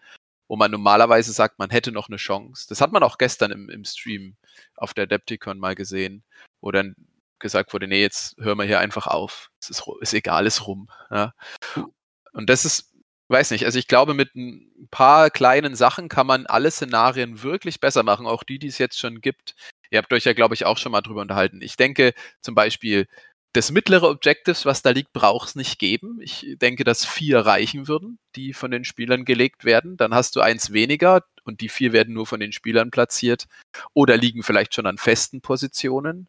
wo 0.48 0.56
man 0.56 0.70
normalerweise 0.70 1.32
sagt, 1.32 1.59
man 1.59 1.70
hätte 1.70 1.92
noch 1.92 2.09
eine 2.09 2.16
Chance. 2.16 2.66
Das 2.68 2.80
hat 2.80 2.92
man 2.92 3.02
auch 3.02 3.18
gestern 3.18 3.50
im, 3.50 3.68
im 3.68 3.85
Stream 3.85 4.37
auf 4.76 4.94
der 4.94 5.04
Adepticon 5.04 5.59
mal 5.59 5.74
gesehen, 5.74 6.22
wo 6.61 6.70
dann 6.70 6.94
gesagt 7.38 7.72
wurde, 7.72 7.87
nee, 7.87 8.00
jetzt 8.00 8.37
hören 8.38 8.59
wir 8.59 8.64
hier 8.64 8.80
einfach 8.80 9.06
auf. 9.06 9.50
Es 9.61 9.70
ist, 9.70 9.85
ist 10.00 10.14
egal, 10.14 10.46
ist 10.46 10.66
rum. 10.66 10.88
Ja. 11.11 11.35
Und 12.32 12.48
das 12.48 12.64
ist, 12.64 12.94
weiß 13.28 13.50
nicht, 13.50 13.64
also 13.64 13.78
ich 13.78 13.88
glaube, 13.88 14.14
mit 14.14 14.35
ein 14.35 14.88
paar 14.90 15.30
kleinen 15.30 15.74
Sachen 15.74 16.09
kann 16.09 16.26
man 16.26 16.46
alle 16.46 16.70
Szenarien 16.70 17.42
wirklich 17.42 17.80
besser 17.80 18.02
machen, 18.02 18.26
auch 18.26 18.42
die, 18.42 18.59
die 18.59 18.68
es 18.68 18.78
jetzt 18.78 18.98
schon 18.98 19.20
gibt. 19.20 19.54
Ihr 19.90 19.98
habt 19.98 20.12
euch 20.12 20.24
ja, 20.24 20.32
glaube 20.32 20.54
ich, 20.54 20.64
auch 20.64 20.78
schon 20.78 20.92
mal 20.92 21.02
drüber 21.02 21.22
unterhalten. 21.22 21.61
Ich 21.61 21.76
denke 21.76 22.14
zum 22.40 22.54
Beispiel, 22.54 23.06
das 23.57 23.71
mittlere 23.71 24.09
Objectives, 24.09 24.66
was 24.66 24.83
da 24.83 24.90
liegt, 24.90 25.12
braucht 25.12 25.49
es 25.49 25.55
nicht 25.55 25.79
geben. 25.79 26.21
Ich 26.21 26.57
denke, 26.61 26.85
dass 26.85 27.07
vier 27.07 27.40
reichen 27.40 27.88
würden, 27.88 28.19
die 28.35 28.53
von 28.53 28.71
den 28.71 28.85
Spielern 28.85 29.25
gelegt 29.25 29.64
werden. 29.64 29.97
Dann 29.97 30.14
hast 30.14 30.37
du 30.37 30.40
eins 30.40 30.73
weniger 30.73 31.25
und 31.45 31.62
die 31.62 31.71
vier 31.71 31.92
werden 31.92 32.12
nur 32.12 32.27
von 32.27 32.38
den 32.38 32.53
Spielern 32.53 32.90
platziert 32.90 33.47
oder 33.95 34.16
liegen 34.16 34.42
vielleicht 34.42 34.75
schon 34.75 34.87
an 34.87 34.99
festen 34.99 35.40
Positionen. 35.40 36.29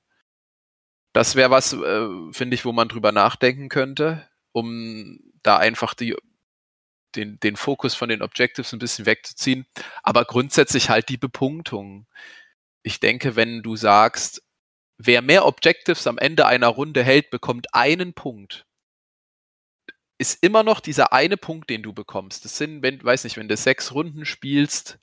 Das 1.13 1.36
wäre 1.36 1.52
was, 1.52 1.74
äh, 1.74 2.08
finde 2.32 2.56
ich, 2.56 2.63
wo 2.63 2.72
man 2.72 2.88
drüber 2.88 3.12
nachdenken 3.12 3.68
könnte, 3.68 4.28
um 4.54 5.20
da 5.44 5.58
einfach 5.58 5.94
die, 5.94 6.16
den, 7.16 7.40
den 7.42 7.58
Fokus 7.58 7.94
von 7.94 8.08
den 8.08 8.22
Objectives 8.22 8.72
ein 8.72 8.80
bisschen 8.80 9.06
wegzuziehen. 9.06 9.66
Aber 10.02 10.24
grundsätzlich 10.24 10.90
halt 10.90 11.10
die 11.10 11.18
Bepunktung 11.18 12.08
ich 12.88 13.02
denke, 13.02 13.36
wenn 13.36 13.63
du 13.63 13.76
sagst, 13.76 14.42
wer 14.98 15.22
mehr 15.22 15.46
Objectives 15.46 16.08
am 16.08 16.18
Ende 16.18 16.46
einer 16.46 16.68
Runde 16.68 17.04
hält, 17.04 17.30
bekommt 17.30 17.74
einen 17.74 18.14
Punkt, 18.14 18.66
ist 20.20 20.44
immer 20.44 20.64
noch 20.64 20.80
dieser 20.80 21.14
eine 21.14 21.38
Punkt, 21.38 21.70
den 21.70 21.84
du 21.84 21.94
bekommst. 21.94 22.44
Das 22.44 22.58
sind, 22.58 22.82
wenn, 22.82 23.04
weiß 23.04 23.24
nicht, 23.24 23.38
wenn 23.38 23.48
du 23.48 23.56
sechs 23.56 23.94
Runden 23.94 24.26
spielst 24.26 25.00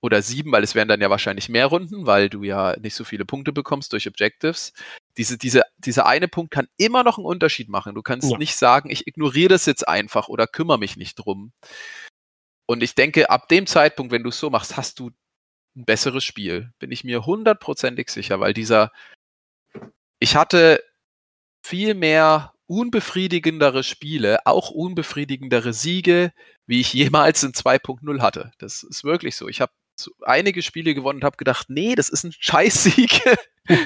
oder 0.00 0.22
sieben, 0.22 0.52
weil 0.52 0.62
es 0.62 0.74
wären 0.74 0.86
dann 0.86 1.00
ja 1.00 1.10
wahrscheinlich 1.10 1.48
mehr 1.48 1.66
Runden, 1.66 2.06
weil 2.06 2.28
du 2.28 2.44
ja 2.44 2.76
nicht 2.78 2.94
so 2.94 3.04
viele 3.04 3.24
Punkte 3.24 3.52
bekommst 3.52 3.92
durch 3.92 4.06
Objectives. 4.06 4.72
Diese, 5.16 5.38
diese, 5.38 5.62
dieser 5.78 6.06
eine 6.06 6.28
Punkt 6.28 6.52
kann 6.52 6.68
immer 6.76 7.02
noch 7.02 7.18
einen 7.18 7.26
Unterschied 7.26 7.68
machen. 7.68 7.94
Du 7.94 8.02
kannst 8.02 8.30
ja. 8.30 8.38
nicht 8.38 8.54
sagen, 8.54 8.90
ich 8.90 9.06
ignoriere 9.06 9.48
das 9.48 9.66
jetzt 9.66 9.88
einfach 9.88 10.28
oder 10.28 10.46
kümmere 10.46 10.78
mich 10.78 10.96
nicht 10.96 11.16
drum. 11.16 11.52
Und 12.66 12.82
ich 12.82 12.94
denke, 12.94 13.30
ab 13.30 13.48
dem 13.48 13.66
Zeitpunkt, 13.66 14.12
wenn 14.12 14.22
du 14.22 14.28
es 14.28 14.38
so 14.38 14.50
machst, 14.50 14.76
hast 14.76 14.98
du 14.98 15.10
ein 15.76 15.84
besseres 15.84 16.22
Spiel. 16.22 16.72
Bin 16.78 16.92
ich 16.92 17.02
mir 17.02 17.26
hundertprozentig 17.26 18.08
sicher, 18.10 18.40
weil 18.40 18.54
dieser, 18.54 18.92
ich 20.24 20.36
hatte 20.36 20.82
viel 21.62 21.92
mehr 21.92 22.54
unbefriedigendere 22.66 23.84
Spiele, 23.84 24.46
auch 24.46 24.70
unbefriedigendere 24.70 25.74
Siege, 25.74 26.32
wie 26.66 26.80
ich 26.80 26.94
jemals 26.94 27.42
in 27.42 27.52
2.0 27.52 28.22
hatte. 28.22 28.50
Das 28.56 28.82
ist 28.82 29.04
wirklich 29.04 29.36
so. 29.36 29.48
Ich 29.48 29.60
habe 29.60 29.72
einige 30.22 30.62
Spiele 30.62 30.94
gewonnen 30.94 31.18
und 31.18 31.24
habe 31.24 31.36
gedacht, 31.36 31.68
nee, 31.68 31.94
das 31.94 32.08
ist 32.08 32.24
ein 32.24 32.32
Scheißsieg. 32.40 33.20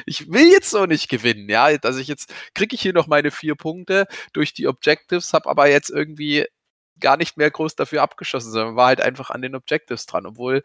ich 0.07 0.31
will 0.31 0.48
jetzt 0.48 0.70
so 0.70 0.87
nicht 0.87 1.09
gewinnen. 1.09 1.48
Ja, 1.48 1.77
dass 1.77 1.96
ich 1.96 2.07
jetzt 2.07 2.33
kriege 2.55 2.77
ich 2.77 2.83
hier 2.83 2.92
noch 2.92 3.09
meine 3.09 3.33
vier 3.33 3.57
Punkte 3.57 4.07
durch 4.33 4.55
die 4.55 4.68
Objectives, 4.68 5.33
habe 5.33 5.51
aber 5.51 5.68
jetzt 5.68 5.90
irgendwie 5.90 6.46
gar 7.01 7.16
nicht 7.16 7.37
mehr 7.37 7.51
groß 7.51 7.74
dafür 7.74 8.03
abgeschossen, 8.03 8.53
sondern 8.53 8.77
war 8.77 8.87
halt 8.87 9.01
einfach 9.01 9.31
an 9.31 9.42
den 9.42 9.57
Objectives 9.57 10.07
dran, 10.07 10.24
obwohl 10.24 10.62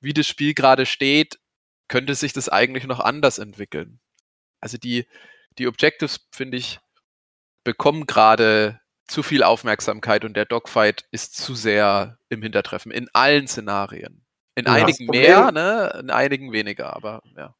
wie 0.00 0.14
das 0.14 0.28
Spiel 0.28 0.54
gerade 0.54 0.86
steht, 0.86 1.40
könnte 1.88 2.14
sich 2.14 2.32
das 2.32 2.48
eigentlich 2.48 2.86
noch 2.86 3.00
anders 3.00 3.38
entwickeln. 3.38 4.00
Also 4.60 4.78
die, 4.78 5.06
die 5.58 5.66
Objectives, 5.66 6.28
finde 6.32 6.56
ich, 6.56 6.78
bekommen 7.64 8.06
gerade 8.06 8.80
zu 9.06 9.22
viel 9.22 9.42
Aufmerksamkeit 9.42 10.24
und 10.24 10.36
der 10.36 10.44
Dogfight 10.44 11.04
ist 11.10 11.36
zu 11.36 11.54
sehr 11.54 12.18
im 12.28 12.42
Hintertreffen. 12.42 12.92
In 12.92 13.08
allen 13.12 13.48
Szenarien. 13.48 14.24
In 14.54 14.66
ja, 14.66 14.72
einigen 14.72 15.06
mehr, 15.06 15.52
ne? 15.52 15.98
in 16.00 16.10
einigen 16.10 16.52
weniger, 16.52 16.94
aber 16.94 17.22
ja. 17.36 17.54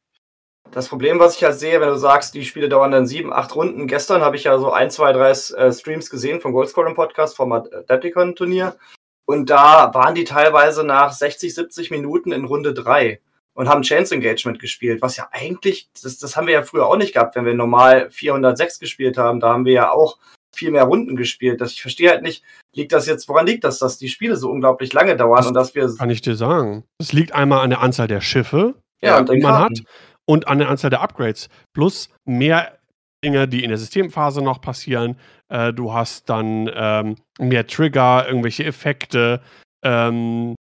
Das 0.71 0.87
Problem, 0.87 1.17
was 1.17 1.35
ich 1.35 1.41
ja 1.41 1.51
sehe, 1.51 1.81
wenn 1.81 1.89
du 1.89 1.97
sagst, 1.97 2.35
die 2.35 2.45
Spiele 2.45 2.69
dauern 2.69 2.91
dann 2.91 3.07
sieben, 3.07 3.33
acht 3.33 3.55
Runden. 3.55 3.87
Gestern 3.87 4.21
habe 4.21 4.35
ich 4.35 4.43
ja 4.43 4.59
so 4.59 4.71
ein, 4.71 4.91
zwei, 4.91 5.13
drei 5.13 5.31
äh, 5.31 5.73
Streams 5.73 6.11
gesehen 6.11 6.41
vom 6.41 6.53
Goldscoring 6.53 6.93
Podcast 6.93 7.35
vom 7.35 7.51
Adepticon 7.51 8.35
Turnier. 8.35 8.75
Und 9.25 9.49
da 9.49 9.93
waren 9.93 10.13
die 10.13 10.25
teilweise 10.25 10.83
nach 10.83 11.13
60, 11.13 11.55
70 11.55 11.89
Minuten 11.89 12.31
in 12.31 12.45
Runde 12.45 12.73
3 12.73 13.19
und 13.59 13.67
haben 13.67 13.81
Chance 13.81 14.15
Engagement 14.15 14.57
gespielt, 14.57 15.01
was 15.01 15.17
ja 15.17 15.27
eigentlich, 15.33 15.89
das, 16.01 16.17
das 16.17 16.37
haben 16.37 16.47
wir 16.47 16.53
ja 16.53 16.63
früher 16.63 16.87
auch 16.87 16.95
nicht 16.95 17.13
gehabt, 17.13 17.35
wenn 17.35 17.43
wir 17.43 17.53
normal 17.53 18.09
406 18.09 18.79
gespielt 18.79 19.17
haben. 19.17 19.41
Da 19.41 19.49
haben 19.49 19.65
wir 19.65 19.73
ja 19.73 19.91
auch 19.91 20.17
viel 20.55 20.71
mehr 20.71 20.85
Runden 20.85 21.17
gespielt. 21.17 21.59
Das, 21.59 21.73
ich 21.73 21.81
verstehe 21.81 22.09
halt 22.09 22.23
nicht, 22.23 22.41
liegt 22.73 22.93
das 22.93 23.05
jetzt, 23.05 23.27
woran 23.27 23.45
liegt 23.45 23.65
das, 23.65 23.77
dass 23.77 23.97
die 23.97 24.07
Spiele 24.07 24.37
so 24.37 24.49
unglaublich 24.49 24.93
lange 24.93 25.17
dauern 25.17 25.39
das 25.39 25.47
und 25.47 25.53
dass 25.55 25.75
wir. 25.75 25.93
Kann 25.93 26.09
ich 26.09 26.21
dir 26.21 26.35
sagen. 26.35 26.85
Es 26.99 27.11
liegt 27.11 27.33
einmal 27.33 27.59
an 27.59 27.69
der 27.69 27.81
Anzahl 27.81 28.07
der 28.07 28.21
Schiffe, 28.21 28.75
ja, 29.01 29.21
die 29.23 29.41
man 29.41 29.59
hat, 29.59 29.77
und 30.25 30.47
an 30.47 30.59
der 30.59 30.69
Anzahl 30.69 30.89
der 30.89 31.01
Upgrades. 31.01 31.49
Plus 31.73 32.07
mehr 32.23 32.77
Dinge, 33.25 33.45
die 33.49 33.65
in 33.65 33.71
der 33.71 33.77
Systemphase 33.77 34.41
noch 34.41 34.61
passieren. 34.61 35.17
Äh, 35.49 35.73
du 35.73 35.91
hast 35.91 36.29
dann 36.29 36.71
ähm, 36.73 37.17
mehr 37.39 37.67
Trigger, 37.67 38.25
irgendwelche 38.25 38.63
Effekte. 38.63 39.41
Ähm, 39.83 40.55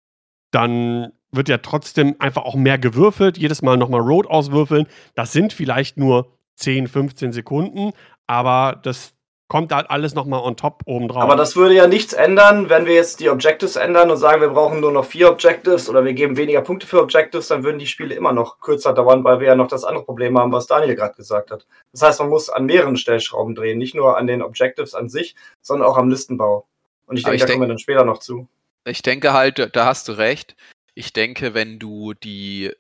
dann 0.52 1.12
wird 1.36 1.48
ja 1.48 1.58
trotzdem 1.58 2.16
einfach 2.18 2.42
auch 2.42 2.54
mehr 2.54 2.78
gewürfelt. 2.78 3.38
Jedes 3.38 3.62
Mal 3.62 3.76
nochmal 3.76 4.00
Road 4.00 4.26
auswürfeln. 4.26 4.86
Das 5.14 5.32
sind 5.32 5.52
vielleicht 5.52 5.96
nur 5.96 6.28
10, 6.56 6.86
15 6.88 7.32
Sekunden, 7.32 7.92
aber 8.26 8.80
das 8.82 9.14
kommt 9.48 9.72
halt 9.72 9.90
alles 9.90 10.14
nochmal 10.14 10.40
on 10.40 10.56
top 10.56 10.82
oben 10.86 11.08
drauf. 11.08 11.22
Aber 11.22 11.36
das 11.36 11.54
würde 11.54 11.74
ja 11.74 11.86
nichts 11.86 12.12
ändern, 12.12 12.70
wenn 12.70 12.86
wir 12.86 12.94
jetzt 12.94 13.20
die 13.20 13.28
Objectives 13.28 13.76
ändern 13.76 14.10
und 14.10 14.16
sagen, 14.16 14.40
wir 14.40 14.48
brauchen 14.48 14.80
nur 14.80 14.90
noch 14.90 15.04
vier 15.04 15.30
Objectives 15.30 15.88
oder 15.88 16.04
wir 16.04 16.14
geben 16.14 16.36
weniger 16.36 16.62
Punkte 16.62 16.86
für 16.86 17.00
Objectives, 17.00 17.48
dann 17.48 17.62
würden 17.62 17.78
die 17.78 17.86
Spiele 17.86 18.14
immer 18.14 18.32
noch 18.32 18.60
kürzer 18.60 18.94
dauern, 18.94 19.22
weil 19.22 19.40
wir 19.40 19.48
ja 19.48 19.54
noch 19.54 19.68
das 19.68 19.84
andere 19.84 20.04
Problem 20.04 20.38
haben, 20.38 20.50
was 20.50 20.66
Daniel 20.66 20.96
gerade 20.96 21.14
gesagt 21.14 21.50
hat. 21.50 21.66
Das 21.92 22.02
heißt, 22.02 22.20
man 22.20 22.30
muss 22.30 22.48
an 22.48 22.64
mehreren 22.64 22.96
Stellschrauben 22.96 23.54
drehen, 23.54 23.78
nicht 23.78 23.94
nur 23.94 24.16
an 24.16 24.26
den 24.26 24.42
Objectives 24.42 24.94
an 24.94 25.08
sich, 25.08 25.36
sondern 25.60 25.88
auch 25.88 25.98
am 25.98 26.08
Listenbau. 26.08 26.66
Und 27.06 27.18
ich 27.18 27.24
denke, 27.24 27.36
ich 27.36 27.42
da 27.42 27.46
denk, 27.46 27.58
kommen 27.58 27.68
wir 27.68 27.72
dann 27.72 27.78
später 27.78 28.04
noch 28.04 28.18
zu. 28.18 28.48
Ich 28.86 29.02
denke 29.02 29.32
halt, 29.32 29.70
da 29.76 29.86
hast 29.86 30.08
du 30.08 30.12
recht. 30.12 30.56
Ich 30.94 31.12
denke, 31.12 31.54
wenn 31.54 31.78
du 31.78 32.14
die 32.14 32.72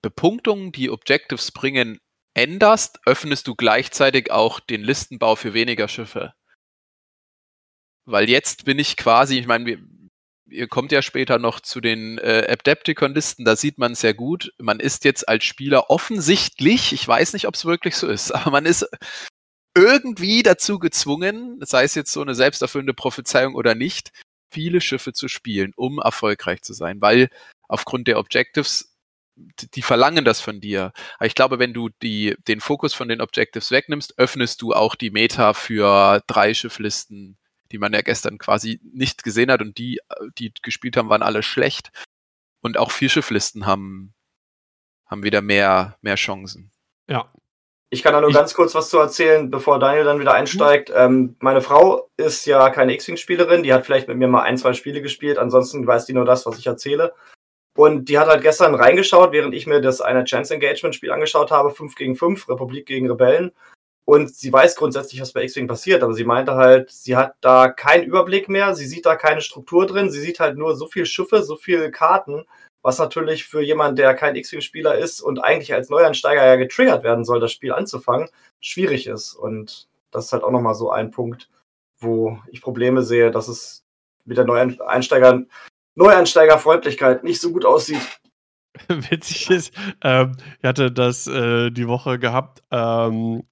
Bepunktung, 0.00 0.72
die 0.72 0.90
Objectives 0.90 1.52
bringen, 1.52 2.00
änderst, 2.34 3.00
öffnest 3.04 3.46
du 3.48 3.54
gleichzeitig 3.54 4.30
auch 4.30 4.60
den 4.60 4.82
Listenbau 4.82 5.34
für 5.34 5.54
weniger 5.54 5.88
Schiffe. 5.88 6.34
Weil 8.04 8.28
jetzt 8.28 8.64
bin 8.64 8.78
ich 8.78 8.96
quasi, 8.96 9.38
ich 9.38 9.46
meine, 9.46 9.78
ihr 10.50 10.68
kommt 10.68 10.92
ja 10.92 11.02
später 11.02 11.38
noch 11.38 11.60
zu 11.60 11.80
den 11.80 12.18
äh, 12.18 12.46
Adepticon-Listen, 12.48 13.44
da 13.44 13.56
sieht 13.56 13.78
man 13.78 13.94
sehr 13.94 14.14
gut. 14.14 14.52
Man 14.58 14.80
ist 14.80 15.04
jetzt 15.04 15.28
als 15.28 15.44
Spieler 15.44 15.90
offensichtlich, 15.90 16.92
ich 16.92 17.06
weiß 17.06 17.32
nicht, 17.32 17.46
ob 17.46 17.54
es 17.54 17.64
wirklich 17.64 17.96
so 17.96 18.08
ist, 18.08 18.30
aber 18.34 18.50
man 18.50 18.66
ist 18.66 18.86
irgendwie 19.76 20.42
dazu 20.42 20.78
gezwungen, 20.78 21.58
sei 21.60 21.84
es 21.84 21.94
jetzt 21.94 22.12
so 22.12 22.22
eine 22.22 22.34
selbsterfüllende 22.34 22.94
Prophezeiung 22.94 23.54
oder 23.54 23.74
nicht, 23.74 24.12
viele 24.50 24.80
Schiffe 24.80 25.12
zu 25.12 25.28
spielen, 25.28 25.72
um 25.76 25.98
erfolgreich 25.98 26.62
zu 26.62 26.72
sein, 26.72 27.00
weil 27.00 27.28
aufgrund 27.68 28.08
der 28.08 28.18
Objectives 28.18 28.94
die 29.74 29.82
verlangen 29.82 30.24
das 30.24 30.40
von 30.40 30.60
dir. 30.60 30.92
Aber 31.16 31.26
ich 31.26 31.34
glaube, 31.34 31.58
wenn 31.58 31.72
du 31.72 31.90
die, 32.02 32.36
den 32.46 32.60
Fokus 32.60 32.94
von 32.94 33.08
den 33.08 33.20
Objectives 33.20 33.70
wegnimmst, 33.70 34.18
öffnest 34.18 34.62
du 34.62 34.74
auch 34.74 34.94
die 34.94 35.10
Meta 35.10 35.54
für 35.54 36.22
drei 36.26 36.54
Schifflisten, 36.54 37.38
die 37.70 37.78
man 37.78 37.92
ja 37.92 38.00
gestern 38.00 38.38
quasi 38.38 38.80
nicht 38.82 39.22
gesehen 39.22 39.50
hat 39.50 39.60
und 39.60 39.78
die, 39.78 40.00
die 40.38 40.52
gespielt 40.62 40.96
haben, 40.96 41.08
waren 41.08 41.22
alle 41.22 41.42
schlecht. 41.42 41.92
Und 42.60 42.76
auch 42.76 42.90
vier 42.90 43.08
Schifflisten 43.08 43.66
haben, 43.66 44.14
haben 45.06 45.22
wieder 45.22 45.42
mehr, 45.42 45.96
mehr 46.02 46.16
Chancen. 46.16 46.72
Ja. 47.06 47.32
Ich 47.90 48.02
kann 48.02 48.12
da 48.12 48.20
nur 48.20 48.30
ich 48.30 48.36
ganz 48.36 48.52
kurz 48.52 48.74
was 48.74 48.90
zu 48.90 48.98
erzählen, 48.98 49.50
bevor 49.50 49.78
Daniel 49.78 50.04
dann 50.04 50.20
wieder 50.20 50.34
einsteigt. 50.34 50.92
Ähm, 50.94 51.36
meine 51.40 51.62
Frau 51.62 52.10
ist 52.18 52.44
ja 52.44 52.68
keine 52.68 52.92
X-Wing-Spielerin, 52.94 53.62
die 53.62 53.72
hat 53.72 53.86
vielleicht 53.86 54.08
mit 54.08 54.18
mir 54.18 54.28
mal 54.28 54.42
ein, 54.42 54.58
zwei 54.58 54.74
Spiele 54.74 55.00
gespielt, 55.00 55.38
ansonsten 55.38 55.86
weiß 55.86 56.04
die 56.04 56.12
nur 56.12 56.26
das, 56.26 56.44
was 56.44 56.58
ich 56.58 56.66
erzähle. 56.66 57.14
Und 57.74 58.08
die 58.08 58.18
hat 58.18 58.28
halt 58.28 58.42
gestern 58.42 58.74
reingeschaut, 58.74 59.32
während 59.32 59.54
ich 59.54 59.66
mir 59.66 59.80
das 59.80 60.00
eine 60.00 60.24
Chance 60.24 60.52
Engagement 60.52 60.96
Spiel 60.96 61.12
angeschaut 61.12 61.50
habe, 61.50 61.70
5 61.70 61.94
gegen 61.94 62.16
5, 62.16 62.48
Republik 62.48 62.86
gegen 62.86 63.08
Rebellen. 63.08 63.52
Und 64.04 64.34
sie 64.34 64.52
weiß 64.52 64.76
grundsätzlich, 64.76 65.20
was 65.20 65.32
bei 65.32 65.44
X-Wing 65.44 65.68
passiert, 65.68 66.02
aber 66.02 66.12
sie 66.12 66.24
meinte 66.24 66.54
halt, 66.56 66.90
sie 66.90 67.16
hat 67.16 67.36
da 67.40 67.68
keinen 67.68 68.04
Überblick 68.04 68.48
mehr, 68.48 68.74
sie 68.74 68.86
sieht 68.86 69.06
da 69.06 69.16
keine 69.16 69.42
Struktur 69.42 69.86
drin, 69.86 70.10
sie 70.10 70.20
sieht 70.20 70.40
halt 70.40 70.58
nur 70.58 70.76
so 70.76 70.86
viel 70.88 71.06
Schiffe, 71.06 71.42
so 71.42 71.56
viele 71.56 71.90
Karten, 71.90 72.44
was 72.82 72.98
natürlich 72.98 73.44
für 73.44 73.60
jemanden, 73.60 73.96
der 73.96 74.14
kein 74.14 74.36
X-Wing-Spieler 74.36 74.96
ist 74.96 75.20
und 75.20 75.38
eigentlich 75.40 75.74
als 75.74 75.90
Neuansteiger 75.90 76.44
ja 76.44 76.56
getriggert 76.56 77.04
werden 77.04 77.24
soll, 77.24 77.40
das 77.40 77.52
Spiel 77.52 77.72
anzufangen, 77.72 78.28
schwierig 78.60 79.06
ist. 79.06 79.34
Und 79.34 79.88
das 80.10 80.26
ist 80.26 80.32
halt 80.32 80.44
auch 80.44 80.50
nochmal 80.50 80.74
so 80.74 80.90
ein 80.90 81.10
Punkt, 81.10 81.48
wo 81.98 82.38
ich 82.50 82.62
Probleme 82.62 83.02
sehe, 83.02 83.30
dass 83.30 83.48
es 83.48 83.84
mit 84.24 84.36
der 84.36 84.44
Neueinsteiger 84.44 85.44
Neueinsteigerfreundlichkeit 85.96 87.24
nicht 87.24 87.40
so 87.40 87.50
gut 87.52 87.64
aussieht. 87.64 88.00
Witzig 88.88 89.50
ist, 89.50 89.74
ähm, 90.02 90.36
ich 90.60 90.64
hatte 90.64 90.92
das 90.92 91.26
äh, 91.26 91.70
die 91.70 91.88
Woche 91.88 92.20
gehabt. 92.20 92.62
Ähm, 92.70 93.42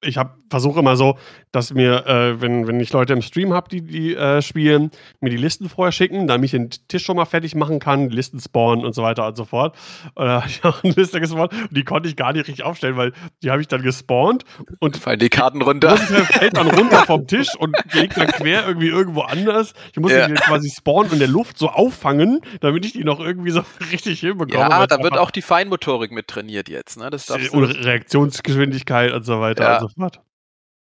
ich 0.00 0.16
versuche 0.48 0.80
immer 0.80 0.96
so, 0.96 1.18
dass 1.50 1.74
mir, 1.74 2.06
äh, 2.06 2.40
wenn, 2.40 2.66
wenn 2.68 2.78
ich 2.78 2.92
Leute 2.92 3.12
im 3.14 3.22
Stream 3.22 3.52
habe, 3.52 3.68
die, 3.68 3.82
die 3.82 4.14
äh, 4.14 4.42
spielen, 4.42 4.90
mir 5.20 5.30
die 5.30 5.36
Listen 5.36 5.68
vorher 5.68 5.92
schicken, 5.92 6.26
damit 6.26 6.46
ich 6.46 6.50
den 6.52 6.70
Tisch 6.88 7.04
schon 7.04 7.16
mal 7.16 7.24
fertig 7.24 7.54
machen 7.54 7.80
kann, 7.80 8.08
Listen 8.10 8.38
spawnen 8.38 8.84
und 8.84 8.94
so 8.94 9.02
weiter 9.02 9.26
und 9.26 9.36
so 9.36 9.44
fort. 9.44 9.76
Und 10.14 10.26
da 10.26 10.42
habe 10.42 10.48
ich 10.48 10.64
auch 10.64 10.84
eine 10.84 10.92
Liste 10.92 11.20
gespawnt 11.20 11.52
und 11.52 11.76
die 11.76 11.84
konnte 11.84 12.08
ich 12.08 12.16
gar 12.16 12.32
nicht 12.32 12.46
richtig 12.46 12.64
aufstellen, 12.64 12.96
weil 12.96 13.12
die 13.42 13.50
habe 13.50 13.60
ich 13.60 13.68
dann 13.68 13.82
gespawnt 13.82 14.44
und 14.78 14.96
fallen 14.96 15.18
die 15.18 15.30
Karten 15.30 15.62
runter. 15.62 15.96
Fällt 15.96 16.56
dann 16.56 16.68
runter 16.68 17.04
vom 17.04 17.26
Tisch 17.26 17.54
und 17.58 17.76
liegt 17.92 18.16
dann 18.16 18.28
quer 18.28 18.66
irgendwie 18.66 18.88
irgendwo 18.88 19.22
anders. 19.22 19.72
Ich 19.92 19.98
muss 19.98 20.12
ja. 20.12 20.28
die 20.28 20.34
quasi 20.34 20.70
spawnen 20.70 21.08
und 21.08 21.14
in 21.14 21.18
der 21.18 21.28
Luft 21.28 21.58
so 21.58 21.68
auffangen, 21.70 22.40
damit 22.60 22.84
ich 22.84 22.92
die 22.92 23.04
noch 23.04 23.20
irgendwie 23.20 23.50
so 23.50 23.62
richtig 23.92 24.20
hinbekomme. 24.20 24.60
Ja, 24.60 24.86
da 24.86 25.02
wird 25.02 25.18
auch 25.18 25.30
die 25.30 25.42
Feinmotorik 25.42 26.12
mit 26.12 26.28
trainiert 26.28 26.68
jetzt. 26.68 26.98
Ne? 26.98 27.10
Das 27.10 27.28
und 27.30 27.64
Reaktionsgeschwindigkeit 27.64 29.12
und 29.12 29.24
so 29.24 29.40
weiter 29.40 29.64
ja. 29.64 29.74
und 29.74 29.80
so 29.80 29.87
fort. 29.90 30.20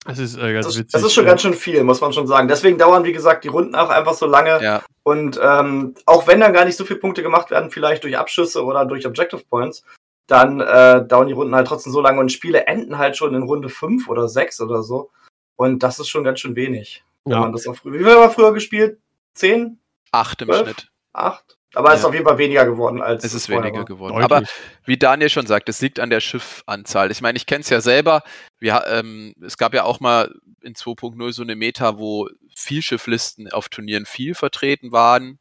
Das 0.07 0.19
ist 0.19 0.37
äh, 0.39 0.53
ganz 0.53 0.67
das, 0.67 0.79
witzig. 0.79 0.93
Das 0.93 1.03
ist 1.03 1.13
schon 1.13 1.27
ganz 1.27 1.43
schön 1.43 1.53
viel, 1.53 1.85
muss 1.85 2.01
man 2.01 2.13
schon 2.13 2.27
sagen. 2.27 2.49
Deswegen 2.49 2.79
dauern, 2.79 3.05
wie 3.05 3.13
gesagt, 3.13 3.45
die 3.45 3.49
Runden 3.49 3.75
auch 3.75 3.91
einfach 3.91 4.15
so 4.15 4.27
lange. 4.27 4.63
Ja. 4.63 4.83
Und 5.03 5.39
ähm, 5.43 5.95
auch 6.07 6.27
wenn 6.27 6.41
dann 6.41 6.55
gar 6.55 6.65
nicht 6.65 6.77
so 6.77 6.85
viele 6.85 7.01
Punkte 7.01 7.23
gemacht 7.23 7.51
werden, 7.51 7.71
vielleicht 7.71 8.05
durch 8.05 8.17
Abschüsse 8.17 8.65
oder 8.65 8.87
durch 8.87 9.07
Objective 9.07 9.43
Points, 9.51 9.85
dann 10.27 10.61
äh, 10.61 11.05
dauern 11.07 11.27
die 11.27 11.35
Runden 11.35 11.55
halt 11.55 11.67
trotzdem 11.67 11.93
so 11.93 12.01
lange 12.01 12.21
und 12.21 12.33
Spiele 12.33 12.67
enden 12.67 12.97
halt 12.97 13.17
schon 13.17 13.35
in 13.35 13.43
Runde 13.43 13.69
5 13.69 14.09
oder 14.09 14.29
6 14.29 14.63
oder 14.63 14.83
so. 14.83 15.11
Und 15.57 15.83
das 15.83 15.99
ist 15.99 16.09
schon 16.09 16.25
ganz 16.25 16.41
schön 16.41 16.57
wenig. 16.57 17.05
Ja. 17.27 17.35
Wenn 17.35 17.41
man 17.41 17.53
das 17.53 17.67
auch 17.67 17.77
früher, 17.77 17.93
wie 17.93 17.99
viel 17.99 18.13
haben 18.13 18.23
wir 18.23 18.31
früher 18.31 18.55
gespielt? 18.55 18.99
10? 19.35 19.79
8 20.13 20.43
im 20.43 20.49
12? 20.49 20.63
Schnitt. 20.63 20.91
8? 21.13 21.59
Aber 21.75 21.93
es 21.93 22.01
ist 22.01 22.05
auf 22.05 22.15
jeden 22.15 22.27
Fall 22.27 22.39
weniger 22.39 22.65
geworden 22.65 23.01
als. 23.01 23.25
Es 23.25 23.35
ist 23.35 23.49
weniger 23.49 23.79
war. 23.79 23.85
geworden. 23.85 24.15
Deutlich. 24.15 24.25
Aber 24.25 24.47
wie 24.85 24.97
Daniel 24.97 25.31
schon 25.31 25.47
sagt, 25.47 25.69
es 25.69 25.81
liegt 25.81 26.01
an 26.01 26.11
der 26.11 26.21
Schiffanzahl. 26.21 27.11
Ich 27.11 27.21
meine, 27.21 27.37
ich 27.37 27.47
kenne 27.47 27.61
es 27.61 27.71
ja 27.71 27.81
selber. 27.81 28.23
Wir, 28.59 28.85
ähm, 28.89 29.35
es 29.41 29.57
gab 29.57 29.73
ja 29.73 29.85
auch 29.85 30.01
mal 30.01 30.35
in 30.63 30.75
2.0 30.75 31.33
so 31.33 31.43
eine 31.43 31.55
Meta, 31.57 31.99
wo 31.99 32.29
Vielschifflisten 32.57 33.53
auf 33.53 33.69
Turnieren 33.69 34.05
viel 34.05 34.35
vertreten 34.35 34.91
waren. 34.91 35.39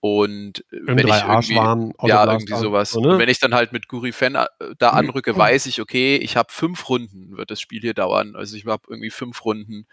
Und 0.00 0.64
Im 0.70 0.86
wenn 0.86 1.08
ich 1.08 1.22
irgendwie, 1.22 1.56
waren, 1.56 1.92
ja, 2.02 2.24
irgendwie 2.24 2.54
sowas. 2.54 2.90
So, 2.90 3.00
ne? 3.00 3.14
Und 3.14 3.18
wenn 3.18 3.28
ich 3.28 3.40
dann 3.40 3.52
halt 3.52 3.72
mit 3.72 3.88
Guri 3.88 4.12
Fan 4.12 4.36
äh, 4.36 4.46
da 4.78 4.90
anrücke, 4.90 5.36
weiß 5.36 5.66
ich, 5.66 5.80
okay, 5.80 6.16
ich 6.16 6.36
habe 6.36 6.52
fünf 6.52 6.88
Runden, 6.88 7.36
wird 7.36 7.50
das 7.50 7.60
Spiel 7.60 7.80
hier 7.80 7.94
dauern. 7.94 8.36
Also 8.36 8.56
ich 8.56 8.64
habe 8.64 8.84
irgendwie 8.88 9.10
fünf 9.10 9.44
Runden, 9.44 9.88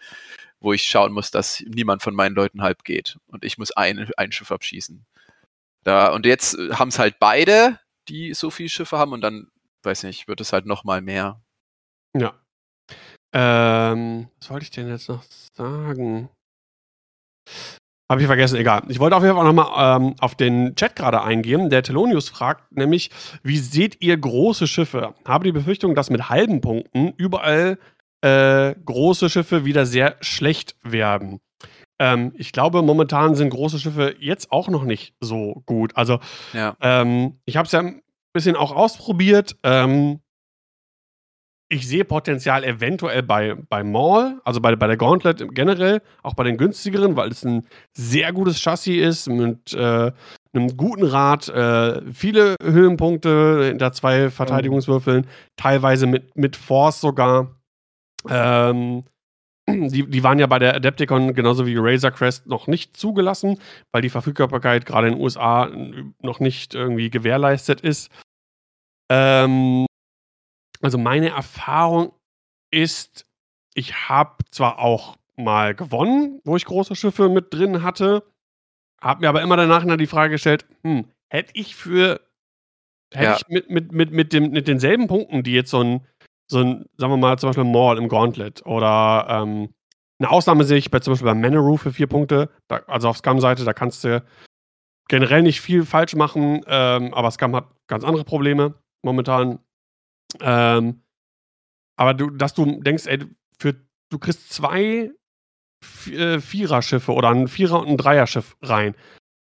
wo 0.60 0.72
ich 0.72 0.84
schauen 0.84 1.12
muss, 1.12 1.32
dass 1.32 1.60
niemand 1.66 2.02
von 2.02 2.14
meinen 2.14 2.36
Leuten 2.36 2.62
halb 2.62 2.84
geht. 2.84 3.18
Und 3.26 3.44
ich 3.44 3.58
muss 3.58 3.72
ein, 3.72 4.08
ein 4.16 4.30
Schiff 4.30 4.52
abschießen. 4.52 5.04
Da, 5.86 6.12
und 6.12 6.26
jetzt 6.26 6.58
äh, 6.58 6.72
haben 6.72 6.88
es 6.88 6.98
halt 6.98 7.20
beide, 7.20 7.78
die 8.08 8.34
so 8.34 8.50
viele 8.50 8.68
Schiffe 8.68 8.98
haben 8.98 9.12
und 9.12 9.20
dann, 9.20 9.46
weiß 9.84 10.02
nicht, 10.02 10.26
wird 10.26 10.40
es 10.40 10.52
halt 10.52 10.66
noch 10.66 10.82
mal 10.82 11.00
mehr. 11.00 11.40
Ja. 12.16 12.34
Ähm, 13.32 14.28
was 14.40 14.50
wollte 14.50 14.64
ich 14.64 14.70
denn 14.72 14.88
jetzt 14.88 15.08
noch 15.08 15.22
sagen? 15.56 16.28
Habe 18.10 18.20
ich 18.20 18.26
vergessen, 18.26 18.56
egal. 18.56 18.82
Ich 18.88 18.98
wollte 18.98 19.16
auf 19.16 19.22
jeden 19.22 19.36
Fall 19.36 19.44
nochmal 19.44 20.00
ähm, 20.00 20.14
auf 20.18 20.34
den 20.34 20.74
Chat 20.74 20.96
gerade 20.96 21.22
eingehen. 21.22 21.70
Der 21.70 21.84
Telonius 21.84 22.28
fragt 22.28 22.72
nämlich, 22.72 23.10
wie 23.44 23.58
seht 23.58 24.02
ihr 24.02 24.16
große 24.16 24.66
Schiffe? 24.66 25.14
Habe 25.24 25.44
die 25.44 25.52
Befürchtung, 25.52 25.94
dass 25.94 26.10
mit 26.10 26.28
halben 26.28 26.60
Punkten 26.60 27.12
überall 27.16 27.78
äh, 28.22 28.74
große 28.84 29.30
Schiffe 29.30 29.64
wieder 29.64 29.86
sehr 29.86 30.16
schlecht 30.20 30.76
werden. 30.82 31.40
Ähm, 31.98 32.32
ich 32.36 32.52
glaube, 32.52 32.82
momentan 32.82 33.34
sind 33.34 33.50
große 33.50 33.78
Schiffe 33.78 34.16
jetzt 34.18 34.52
auch 34.52 34.68
noch 34.68 34.84
nicht 34.84 35.14
so 35.20 35.62
gut. 35.66 35.96
Also, 35.96 36.20
ja. 36.52 36.76
ähm, 36.80 37.38
ich 37.44 37.56
habe 37.56 37.66
es 37.66 37.72
ja 37.72 37.80
ein 37.80 38.02
bisschen 38.32 38.56
auch 38.56 38.72
ausprobiert. 38.74 39.56
Ähm, 39.62 40.20
ich 41.68 41.88
sehe 41.88 42.04
Potenzial 42.04 42.62
eventuell 42.62 43.22
bei, 43.22 43.54
bei 43.54 43.82
Maul, 43.82 44.40
also 44.44 44.60
bei, 44.60 44.76
bei 44.76 44.86
der 44.86 44.96
Gauntlet 44.96 45.42
generell, 45.52 46.00
auch 46.22 46.34
bei 46.34 46.44
den 46.44 46.58
günstigeren, 46.58 47.16
weil 47.16 47.30
es 47.30 47.44
ein 47.44 47.66
sehr 47.92 48.32
gutes 48.32 48.60
Chassis 48.60 48.96
ist 48.96 49.28
mit 49.28 49.72
äh, 49.72 50.12
einem 50.52 50.76
guten 50.76 51.04
Rad, 51.04 51.48
äh, 51.48 52.02
viele 52.12 52.54
Höhenpunkte 52.62 53.64
hinter 53.66 53.92
zwei 53.92 54.30
Verteidigungswürfeln, 54.30 55.22
mhm. 55.22 55.28
teilweise 55.56 56.06
mit, 56.06 56.36
mit 56.36 56.56
Force 56.56 57.00
sogar. 57.00 57.56
Ähm, 58.28 59.02
die, 59.68 60.08
die 60.08 60.22
waren 60.22 60.38
ja 60.38 60.46
bei 60.46 60.58
der 60.58 60.74
Adepticon 60.74 61.34
genauso 61.34 61.66
wie 61.66 61.76
Razor 61.76 62.12
Crest 62.12 62.46
noch 62.46 62.66
nicht 62.66 62.96
zugelassen, 62.96 63.58
weil 63.92 64.02
die 64.02 64.10
Verfügbarkeit 64.10 64.86
gerade 64.86 65.08
in 65.08 65.14
den 65.14 65.22
USA 65.22 65.70
noch 66.20 66.40
nicht 66.40 66.74
irgendwie 66.74 67.10
gewährleistet 67.10 67.80
ist. 67.80 68.10
Ähm, 69.10 69.86
also 70.80 70.98
meine 70.98 71.30
Erfahrung 71.30 72.12
ist, 72.70 73.26
ich 73.74 74.08
habe 74.08 74.36
zwar 74.50 74.78
auch 74.78 75.16
mal 75.36 75.74
gewonnen, 75.74 76.40
wo 76.44 76.56
ich 76.56 76.64
große 76.64 76.94
Schiffe 76.94 77.28
mit 77.28 77.52
drin 77.52 77.82
hatte, 77.82 78.22
habe 79.00 79.20
mir 79.20 79.28
aber 79.28 79.42
immer 79.42 79.56
danach 79.56 79.84
die 79.96 80.06
Frage 80.06 80.32
gestellt, 80.32 80.64
hm, 80.82 81.06
hätte 81.28 81.52
ich 81.54 81.76
für, 81.76 82.20
hätte 83.12 83.24
ja. 83.24 83.36
ich 83.36 83.48
mit, 83.48 83.70
mit, 83.70 83.92
mit, 83.92 84.10
mit, 84.12 84.32
dem, 84.32 84.50
mit 84.50 84.68
denselben 84.68 85.06
Punkten, 85.06 85.42
die 85.42 85.52
jetzt 85.52 85.70
so 85.70 85.82
ein 85.82 86.06
so 86.46 86.60
ein, 86.60 86.86
sagen 86.96 87.12
wir 87.12 87.16
mal, 87.16 87.38
zum 87.38 87.48
Beispiel 87.48 87.64
Maul 87.64 87.98
im 87.98 88.08
Gauntlet 88.08 88.64
oder 88.66 89.26
ähm, 89.28 89.74
eine 90.18 90.30
Ausnahme 90.30 90.64
sehe 90.64 90.78
ich 90.78 90.90
bei 90.90 91.00
zum 91.00 91.12
Beispiel 91.12 91.26
bei 91.26 91.34
Manaroo 91.34 91.76
für 91.76 91.92
vier 91.92 92.06
Punkte, 92.06 92.50
da, 92.68 92.76
also 92.86 93.08
auf 93.08 93.18
Scum-Seite, 93.18 93.64
da 93.64 93.72
kannst 93.72 94.04
du 94.04 94.24
generell 95.08 95.42
nicht 95.42 95.60
viel 95.60 95.84
falsch 95.84 96.14
machen, 96.14 96.62
ähm, 96.66 97.12
aber 97.14 97.30
Scum 97.30 97.54
hat 97.54 97.68
ganz 97.86 98.04
andere 98.04 98.24
Probleme 98.24 98.74
momentan. 99.02 99.58
Ähm, 100.40 101.02
aber 101.96 102.14
du, 102.14 102.30
dass 102.30 102.54
du 102.54 102.80
denkst, 102.82 103.06
ey, 103.06 103.24
für, 103.58 103.74
du 104.10 104.18
kriegst 104.18 104.52
zwei 104.52 105.10
äh, 106.10 106.40
Viererschiffe 106.40 107.12
oder 107.12 107.30
ein 107.30 107.48
Vierer- 107.48 107.80
und 107.80 107.88
ein 107.88 107.96
Dreierschiff 107.96 108.56
rein, 108.62 108.94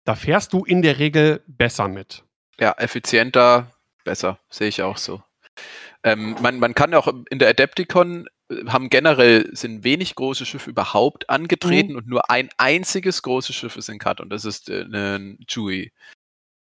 da 0.05 0.15
fährst 0.15 0.53
du 0.53 0.65
in 0.65 0.81
der 0.81 0.99
Regel 0.99 1.43
besser 1.47 1.87
mit. 1.87 2.23
Ja, 2.59 2.73
effizienter, 2.77 3.71
besser, 4.03 4.39
sehe 4.49 4.67
ich 4.67 4.81
auch 4.81 4.97
so. 4.97 5.23
Ähm, 6.03 6.35
man, 6.41 6.59
man 6.59 6.75
kann 6.75 6.93
auch 6.93 7.07
in 7.29 7.39
der 7.39 7.49
Adepticon 7.49 8.27
äh, 8.49 8.65
haben 8.67 8.89
generell 8.89 9.49
sind 9.55 9.83
wenig 9.83 10.15
große 10.15 10.45
Schiffe 10.45 10.69
überhaupt 10.69 11.29
angetreten 11.29 11.93
mhm. 11.93 11.97
und 11.97 12.07
nur 12.07 12.29
ein 12.29 12.49
einziges 12.57 13.21
großes 13.21 13.55
Schiff 13.55 13.77
ist 13.77 13.89
in 13.89 13.99
Cut 13.99 14.19
und 14.21 14.29
das 14.29 14.45
ist 14.45 14.69
äh, 14.69 14.83
ein 14.83 15.39
Chewie 15.47 15.91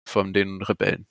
von 0.07 0.33
den 0.33 0.63
Rebellen. 0.63 1.07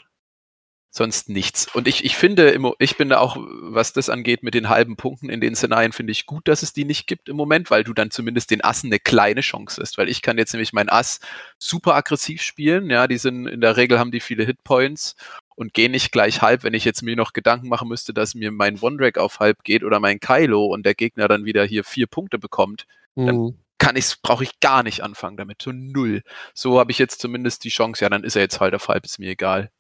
sonst 0.96 1.28
nichts. 1.28 1.74
Und 1.74 1.88
ich, 1.88 2.06
ich 2.06 2.16
finde, 2.16 2.56
ich 2.78 2.98
bin 2.98 3.10
da 3.10 3.18
auch, 3.18 3.36
was 3.40 3.94
das 3.94 4.10
angeht, 4.10 4.44
mit 4.44 4.54
den 4.54 4.70
halben 4.70 4.96
Punkten 4.96 5.30
in 5.30 5.42
den 5.42 5.56
Szenarien, 5.56 5.92
finde 5.92 6.12
ich 6.12 6.28
gut, 6.28 6.48
dass 6.48 6.62
es 6.62 6.72
die 6.72 6.86
nicht 6.86 7.08
gibt 7.08 7.30
im 7.30 7.36
Moment, 7.36 7.72
weil 7.72 7.84
du 7.84 7.94
dann 7.94 8.12
zumindest 8.12 8.52
den 8.52 8.64
Assen 8.64 8.88
eine 8.88 9.00
kleine 9.00 9.42
Chance 9.42 9.82
hast. 9.82 9.98
Weil 9.98 10.08
ich 10.08 10.22
kann 10.22 10.38
jetzt 10.38 10.54
nämlich 10.54 10.72
meinen 10.72 10.90
Ass 10.90 11.20
super 11.58 11.96
aggressiv 11.96 12.44
spielen. 12.44 12.92
Ja, 12.92 13.08
die 13.08 13.18
sind, 13.18 13.48
in 13.48 13.60
der 13.60 13.76
Regel 13.76 13.98
haben 13.98 14.12
die 14.12 14.20
viele 14.20 14.46
Hitpoints 14.46 15.16
und 15.56 15.74
gehen 15.74 15.92
nicht 15.92 16.12
gleich 16.12 16.42
halb, 16.42 16.64
wenn 16.64 16.74
ich 16.74 16.86
jetzt 16.86 17.02
mir 17.02 17.16
noch 17.16 17.34
Gedanken 17.34 17.68
machen 17.68 17.88
müsste, 17.88 18.14
dass 18.14 18.36
mir 18.36 18.52
mein 18.52 18.80
One-Drag 18.80 19.18
auf 19.18 19.40
halb 19.40 19.64
geht 19.64 19.84
oder 19.84 20.00
mein 20.00 20.20
Kylo 20.20 20.66
und 20.66 20.86
der 20.86 20.96
Gegner 20.96 21.28
dann 21.28 21.46
wieder 21.46 21.64
hier 21.64 21.84
vier 21.84 22.08
Punkte 22.08 22.40
bekommt, 22.40 22.86
mhm. 23.16 23.26
dann 23.26 23.58
kann 23.78 23.96
ich, 23.96 24.22
brauche 24.22 24.44
ich 24.44 24.60
gar 24.60 24.84
nicht 24.84 25.02
anfangen 25.04 25.38
damit. 25.38 25.62
So 25.62 25.72
null. 25.74 26.24
So 26.54 26.80
habe 26.80 26.92
ich 26.92 27.00
jetzt 27.00 27.20
zumindest 27.20 27.64
die 27.64 27.70
Chance, 27.70 28.04
ja, 28.04 28.10
dann 28.10 28.24
ist 28.24 28.36
er 28.36 28.42
jetzt 28.42 28.60
halt 28.60 28.74
auf 28.76 28.88
halb, 28.88 29.06
ist 29.06 29.20
mir 29.20 29.30
egal. 29.30 29.72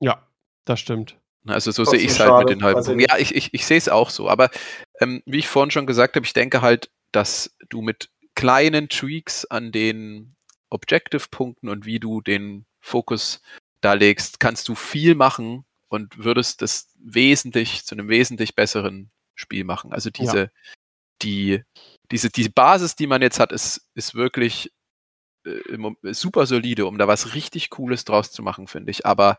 Ja, 0.00 0.26
das 0.64 0.80
stimmt. 0.80 1.18
Also 1.46 1.70
so 1.72 1.84
sehe 1.84 1.98
ich 1.98 2.12
es 2.12 2.20
halt 2.20 2.38
mit 2.38 2.50
den 2.50 2.62
halben 2.62 2.84
Punkten. 2.84 3.00
Ja, 3.00 3.18
ich, 3.18 3.34
ich, 3.34 3.52
ich 3.52 3.66
sehe 3.66 3.78
es 3.78 3.88
auch 3.88 4.10
so. 4.10 4.28
Aber 4.28 4.50
ähm, 5.00 5.22
wie 5.26 5.38
ich 5.38 5.48
vorhin 5.48 5.70
schon 5.70 5.86
gesagt 5.86 6.16
habe, 6.16 6.24
ich 6.24 6.32
denke 6.32 6.62
halt, 6.62 6.90
dass 7.10 7.56
du 7.68 7.82
mit 7.82 8.10
kleinen 8.34 8.88
Tweaks 8.88 9.44
an 9.44 9.72
den 9.72 10.36
Objective-Punkten 10.70 11.68
und 11.68 11.84
wie 11.84 12.00
du 12.00 12.20
den 12.20 12.64
Fokus 12.80 13.42
da 13.82 13.92
legst, 13.92 14.40
kannst 14.40 14.68
du 14.68 14.74
viel 14.74 15.14
machen 15.14 15.64
und 15.88 16.16
würdest 16.24 16.62
das 16.62 16.88
wesentlich 16.98 17.84
zu 17.84 17.94
einem 17.94 18.08
wesentlich 18.08 18.54
besseren 18.54 19.10
Spiel 19.34 19.64
machen. 19.64 19.92
Also 19.92 20.08
diese, 20.08 20.38
ja. 20.38 20.48
die, 21.22 21.62
diese, 22.10 22.30
die 22.30 22.48
Basis, 22.48 22.96
die 22.96 23.06
man 23.06 23.20
jetzt 23.20 23.38
hat, 23.38 23.52
ist, 23.52 23.90
ist 23.94 24.14
wirklich 24.14 24.72
äh, 25.44 26.12
super 26.12 26.46
solide, 26.46 26.86
um 26.86 26.96
da 26.96 27.08
was 27.08 27.34
richtig 27.34 27.70
Cooles 27.70 28.04
draus 28.04 28.30
zu 28.32 28.42
machen, 28.42 28.68
finde 28.68 28.90
ich. 28.90 29.04
Aber 29.04 29.38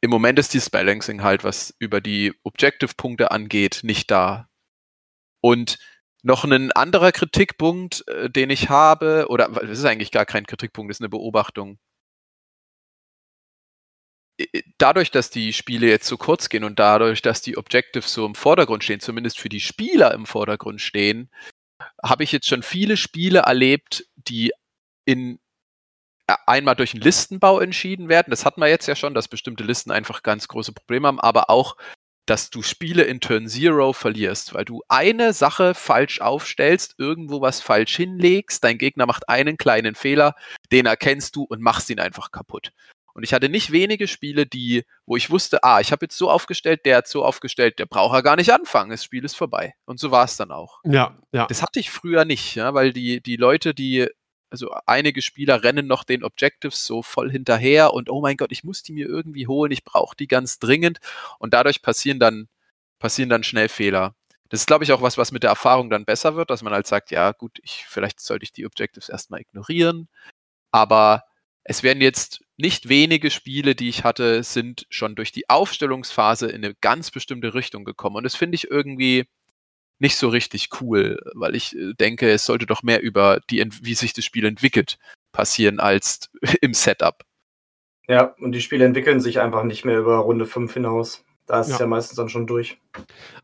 im 0.00 0.10
Moment 0.10 0.38
ist 0.38 0.52
dieses 0.52 0.70
Balancing 0.70 1.22
halt, 1.22 1.44
was 1.44 1.74
über 1.78 2.00
die 2.00 2.34
Objective-Punkte 2.42 3.30
angeht, 3.30 3.80
nicht 3.82 4.10
da. 4.10 4.48
Und 5.40 5.78
noch 6.22 6.44
ein 6.44 6.72
anderer 6.72 7.12
Kritikpunkt, 7.12 8.06
äh, 8.08 8.28
den 8.28 8.50
ich 8.50 8.68
habe, 8.68 9.26
oder 9.28 9.48
das 9.48 9.78
ist 9.78 9.84
eigentlich 9.84 10.10
gar 10.10 10.26
kein 10.26 10.46
Kritikpunkt, 10.46 10.90
das 10.90 10.96
ist 10.96 11.02
eine 11.02 11.08
Beobachtung. 11.08 11.78
Dadurch, 14.78 15.10
dass 15.10 15.30
die 15.30 15.52
Spiele 15.52 15.88
jetzt 15.88 16.06
so 16.06 16.16
kurz 16.18 16.48
gehen 16.48 16.64
und 16.64 16.78
dadurch, 16.78 17.22
dass 17.22 17.40
die 17.40 17.56
Objectives 17.56 18.12
so 18.12 18.26
im 18.26 18.34
Vordergrund 18.34 18.84
stehen, 18.84 19.00
zumindest 19.00 19.38
für 19.38 19.48
die 19.48 19.60
Spieler 19.60 20.12
im 20.12 20.26
Vordergrund 20.26 20.80
stehen, 20.80 21.30
habe 22.02 22.24
ich 22.24 22.32
jetzt 22.32 22.46
schon 22.46 22.62
viele 22.62 22.96
Spiele 22.96 23.40
erlebt, 23.40 24.06
die 24.16 24.52
in 25.06 25.38
einmal 26.46 26.74
durch 26.74 26.92
einen 26.92 27.02
Listenbau 27.02 27.60
entschieden 27.60 28.08
werden. 28.08 28.30
Das 28.30 28.44
hatten 28.44 28.60
wir 28.60 28.68
jetzt 28.68 28.86
ja 28.86 28.96
schon, 28.96 29.14
dass 29.14 29.28
bestimmte 29.28 29.64
Listen 29.64 29.90
einfach 29.90 30.22
ganz 30.22 30.48
große 30.48 30.72
Probleme 30.72 31.08
haben, 31.08 31.20
aber 31.20 31.50
auch, 31.50 31.76
dass 32.26 32.50
du 32.50 32.62
Spiele 32.62 33.04
in 33.04 33.20
Turn 33.20 33.48
Zero 33.48 33.92
verlierst, 33.92 34.52
weil 34.52 34.64
du 34.64 34.82
eine 34.88 35.32
Sache 35.32 35.74
falsch 35.74 36.20
aufstellst, 36.20 36.96
irgendwo 36.98 37.40
was 37.40 37.60
falsch 37.60 37.94
hinlegst, 37.94 38.64
dein 38.64 38.78
Gegner 38.78 39.06
macht 39.06 39.28
einen 39.28 39.56
kleinen 39.56 39.94
Fehler, 39.94 40.34
den 40.72 40.86
erkennst 40.86 41.36
du 41.36 41.44
und 41.44 41.62
machst 41.62 41.88
ihn 41.88 42.00
einfach 42.00 42.32
kaputt. 42.32 42.72
Und 43.16 43.22
ich 43.22 43.32
hatte 43.32 43.48
nicht 43.48 43.72
wenige 43.72 44.08
Spiele, 44.08 44.44
die, 44.44 44.84
wo 45.06 45.16
ich 45.16 45.30
wusste, 45.30 45.64
ah, 45.64 45.80
ich 45.80 45.90
habe 45.90 46.04
jetzt 46.04 46.18
so 46.18 46.30
aufgestellt, 46.30 46.84
der 46.84 46.98
hat 46.98 47.08
so 47.08 47.24
aufgestellt, 47.24 47.78
der 47.78 47.86
braucht 47.86 48.14
ja 48.14 48.20
gar 48.20 48.36
nicht 48.36 48.52
anfangen, 48.52 48.90
das 48.90 49.02
Spiel 49.02 49.24
ist 49.24 49.34
vorbei. 49.34 49.72
Und 49.86 49.98
so 49.98 50.10
war 50.10 50.26
es 50.26 50.36
dann 50.36 50.50
auch. 50.50 50.80
Ja, 50.84 51.16
ja. 51.32 51.46
Das 51.46 51.62
hatte 51.62 51.80
ich 51.80 51.90
früher 51.90 52.26
nicht, 52.26 52.56
ja, 52.56 52.74
weil 52.74 52.92
die, 52.92 53.22
die 53.22 53.36
Leute, 53.36 53.72
die 53.72 54.06
also 54.50 54.70
einige 54.84 55.22
Spieler 55.22 55.62
rennen 55.62 55.86
noch 55.86 56.04
den 56.04 56.24
Objectives 56.24 56.84
so 56.84 57.02
voll 57.02 57.30
hinterher 57.30 57.94
und 57.94 58.10
oh 58.10 58.20
mein 58.20 58.36
Gott, 58.36 58.52
ich 58.52 58.64
muss 58.64 58.82
die 58.82 58.92
mir 58.92 59.06
irgendwie 59.06 59.46
holen, 59.46 59.72
ich 59.72 59.82
brauche 59.82 60.14
die 60.14 60.28
ganz 60.28 60.58
dringend 60.58 60.98
und 61.38 61.54
dadurch 61.54 61.80
passieren 61.80 62.20
dann, 62.20 62.48
passieren 62.98 63.30
dann 63.30 63.44
schnell 63.44 63.70
Fehler. 63.70 64.14
Das 64.50 64.60
ist, 64.60 64.66
glaube 64.66 64.84
ich, 64.84 64.92
auch 64.92 65.00
was, 65.00 65.16
was 65.16 65.32
mit 65.32 65.42
der 65.42 65.50
Erfahrung 65.50 65.88
dann 65.88 66.04
besser 66.04 66.36
wird, 66.36 66.50
dass 66.50 66.62
man 66.62 66.74
halt 66.74 66.86
sagt, 66.86 67.10
ja 67.10 67.32
gut, 67.32 67.60
ich, 67.62 67.86
vielleicht 67.88 68.20
sollte 68.20 68.44
ich 68.44 68.52
die 68.52 68.66
Objectives 68.66 69.08
erstmal 69.08 69.40
ignorieren, 69.40 70.06
aber 70.70 71.24
es 71.64 71.82
werden 71.82 72.02
jetzt 72.02 72.42
nicht 72.58 72.88
wenige 72.88 73.30
Spiele, 73.30 73.74
die 73.74 73.88
ich 73.88 74.04
hatte, 74.04 74.42
sind 74.42 74.86
schon 74.90 75.14
durch 75.14 75.32
die 75.32 75.48
Aufstellungsphase 75.48 76.46
in 76.48 76.64
eine 76.64 76.74
ganz 76.80 77.10
bestimmte 77.10 77.54
Richtung 77.54 77.84
gekommen 77.84 78.16
und 78.16 78.24
das 78.24 78.36
finde 78.36 78.54
ich 78.54 78.70
irgendwie, 78.70 79.26
nicht 79.98 80.16
so 80.16 80.28
richtig 80.28 80.68
cool, 80.80 81.18
weil 81.34 81.54
ich 81.54 81.76
äh, 81.76 81.94
denke, 81.94 82.30
es 82.30 82.44
sollte 82.44 82.66
doch 82.66 82.82
mehr 82.82 83.02
über 83.02 83.40
die, 83.50 83.66
wie 83.82 83.94
sich 83.94 84.12
das 84.12 84.24
Spiel 84.24 84.44
entwickelt, 84.44 84.98
passieren 85.32 85.80
als 85.80 86.30
im 86.60 86.74
Setup. 86.74 87.22
Ja, 88.08 88.34
und 88.38 88.52
die 88.52 88.60
Spiele 88.60 88.84
entwickeln 88.84 89.20
sich 89.20 89.40
einfach 89.40 89.64
nicht 89.64 89.84
mehr 89.84 89.98
über 89.98 90.18
Runde 90.18 90.46
5 90.46 90.72
hinaus. 90.72 91.24
Da 91.46 91.60
ist 91.60 91.68
ja. 91.68 91.74
es 91.74 91.80
ja 91.80 91.86
meistens 91.86 92.16
dann 92.16 92.28
schon 92.28 92.46
durch. 92.46 92.78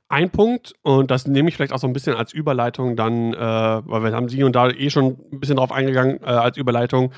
Ein 0.09 0.31
Punkt, 0.31 0.75
und 0.83 1.11
das 1.11 1.27
nehme 1.27 1.49
ich 1.49 1.57
vielleicht 1.57 1.73
auch 1.73 1.79
so 1.79 1.87
ein 1.87 1.93
bisschen 1.93 2.17
als 2.17 2.33
Überleitung 2.33 2.97
dann, 2.97 3.33
äh, 3.33 3.39
weil 3.39 4.03
wir 4.03 4.13
haben 4.13 4.29
Sie 4.29 4.43
und 4.43 4.55
da 4.55 4.69
eh 4.69 4.91
schon 4.91 5.19
ein 5.33 5.41
bisschen 5.41 5.57
drauf 5.57 5.73
eingegangen, 5.73 6.21
äh, 6.23 6.27
als 6.27 6.57
Überleitung, 6.57 7.13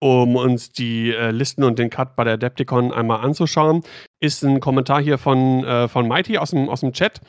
um 0.00 0.36
uns 0.36 0.72
die 0.72 1.12
äh, 1.12 1.30
Listen 1.30 1.62
und 1.62 1.78
den 1.78 1.90
Cut 1.90 2.16
bei 2.16 2.24
der 2.24 2.34
Adepticon 2.34 2.92
einmal 2.92 3.20
anzuschauen, 3.20 3.82
ist 4.18 4.42
ein 4.42 4.60
Kommentar 4.60 5.00
hier 5.00 5.18
von, 5.18 5.64
äh, 5.64 5.88
von 5.88 6.08
Mighty 6.08 6.38
aus 6.38 6.50
dem, 6.50 6.68
aus 6.68 6.80
dem 6.80 6.92
Chat. 6.92 7.20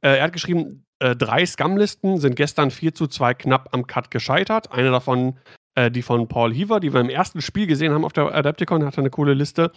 Äh, 0.00 0.18
er 0.18 0.24
hat 0.24 0.32
geschrieben, 0.32 0.84
äh, 1.00 1.16
drei 1.16 1.44
Scum-Listen 1.44 2.18
sind 2.18 2.36
gestern 2.36 2.70
4 2.70 2.94
zu 2.94 3.08
2 3.08 3.34
knapp 3.34 3.68
am 3.72 3.86
Cut 3.86 4.10
gescheitert. 4.10 4.70
Eine 4.70 4.90
davon, 4.90 5.38
äh, 5.74 5.90
die 5.90 6.02
von 6.02 6.28
Paul 6.28 6.54
Heaver, 6.54 6.78
die 6.78 6.92
wir 6.92 7.00
im 7.00 7.10
ersten 7.10 7.40
Spiel 7.42 7.66
gesehen 7.66 7.92
haben 7.92 8.04
auf 8.04 8.12
der 8.12 8.32
Adepticon, 8.32 8.84
hatte 8.84 8.98
eine 9.00 9.10
coole 9.10 9.34
Liste. 9.34 9.72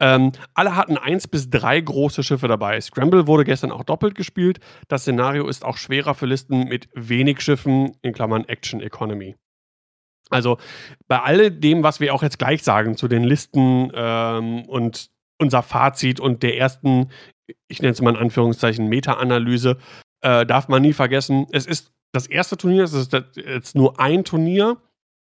Ähm, 0.00 0.32
alle 0.54 0.76
hatten 0.76 0.96
eins 0.96 1.26
bis 1.26 1.50
drei 1.50 1.80
große 1.80 2.22
Schiffe 2.22 2.48
dabei. 2.48 2.80
Scramble 2.80 3.26
wurde 3.26 3.44
gestern 3.44 3.72
auch 3.72 3.82
doppelt 3.82 4.14
gespielt. 4.14 4.60
Das 4.88 5.02
Szenario 5.02 5.48
ist 5.48 5.64
auch 5.64 5.76
schwerer 5.76 6.14
für 6.14 6.26
Listen 6.26 6.64
mit 6.68 6.88
wenig 6.94 7.40
Schiffen, 7.40 7.96
in 8.02 8.12
Klammern 8.12 8.44
Action 8.44 8.80
Economy. 8.80 9.34
Also 10.30 10.58
bei 11.06 11.20
all 11.20 11.50
dem, 11.50 11.82
was 11.82 12.00
wir 12.00 12.14
auch 12.14 12.22
jetzt 12.22 12.38
gleich 12.38 12.62
sagen 12.62 12.96
zu 12.96 13.08
den 13.08 13.24
Listen 13.24 13.90
ähm, 13.94 14.62
und 14.66 15.10
unser 15.38 15.62
Fazit 15.62 16.20
und 16.20 16.42
der 16.42 16.56
ersten, 16.56 17.10
ich 17.68 17.80
nenne 17.80 17.92
es 17.92 18.02
mal 18.02 18.10
in 18.10 18.16
Anführungszeichen, 18.16 18.88
Meta-Analyse, 18.88 19.78
äh, 20.20 20.44
darf 20.44 20.68
man 20.68 20.82
nie 20.82 20.92
vergessen, 20.92 21.46
es 21.52 21.66
ist 21.66 21.92
das 22.12 22.26
erste 22.26 22.56
Turnier, 22.56 22.84
es 22.84 22.92
ist 22.92 23.12
jetzt 23.12 23.74
nur 23.74 24.00
ein 24.00 24.24
Turnier, 24.24 24.78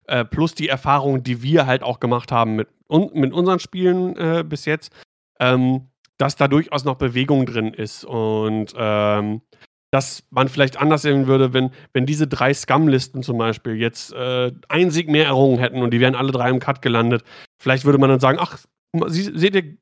äh, 0.08 0.23
plus 0.23 0.53
die 0.53 0.69
Erfahrung, 0.69 1.23
die 1.23 1.41
wir 1.41 1.65
halt 1.65 1.84
auch 1.84 1.99
gemacht 1.99 2.31
haben 2.31 2.55
mit, 2.55 2.67
un 2.88 3.10
mit 3.13 3.34
unseren 3.34 3.60
Spielen 3.60 4.15
äh, 4.17 4.43
bis 4.47 4.65
jetzt, 4.65 4.93
ähm, 5.39 5.89
dass 6.17 6.36
da 6.36 6.47
durchaus 6.47 6.86
noch 6.86 6.95
Bewegung 6.95 7.45
drin 7.45 7.73
ist. 7.73 8.05
Und 8.05 8.73
ähm, 8.77 9.41
dass 9.95 10.25
man 10.29 10.49
vielleicht 10.49 10.75
anders 10.75 11.03
sehen 11.03 11.25
würde, 11.25 11.53
wenn, 11.53 11.71
wenn 11.93 12.05
diese 12.05 12.27
drei 12.27 12.53
Scum-Listen 12.53 13.23
zum 13.23 13.38
Beispiel 13.38 13.75
jetzt 13.75 14.12
äh, 14.12 14.51
einen 14.67 14.91
Sieg 14.91 15.08
mehr 15.08 15.27
errungen 15.27 15.58
hätten 15.58 15.81
und 15.81 15.91
die 15.91 16.01
wären 16.01 16.15
alle 16.15 16.34
drei 16.34 16.49
im 16.49 16.60
Cut 16.60 16.81
gelandet. 16.81 17.23
Vielleicht 17.58 17.86
würde 17.86 17.97
man 17.97 18.10
dann 18.10 18.19
sagen, 18.19 18.38
ach, 18.41 18.60
Sie, 19.08 19.23
seht 19.38 19.55
ihr, 19.55 19.77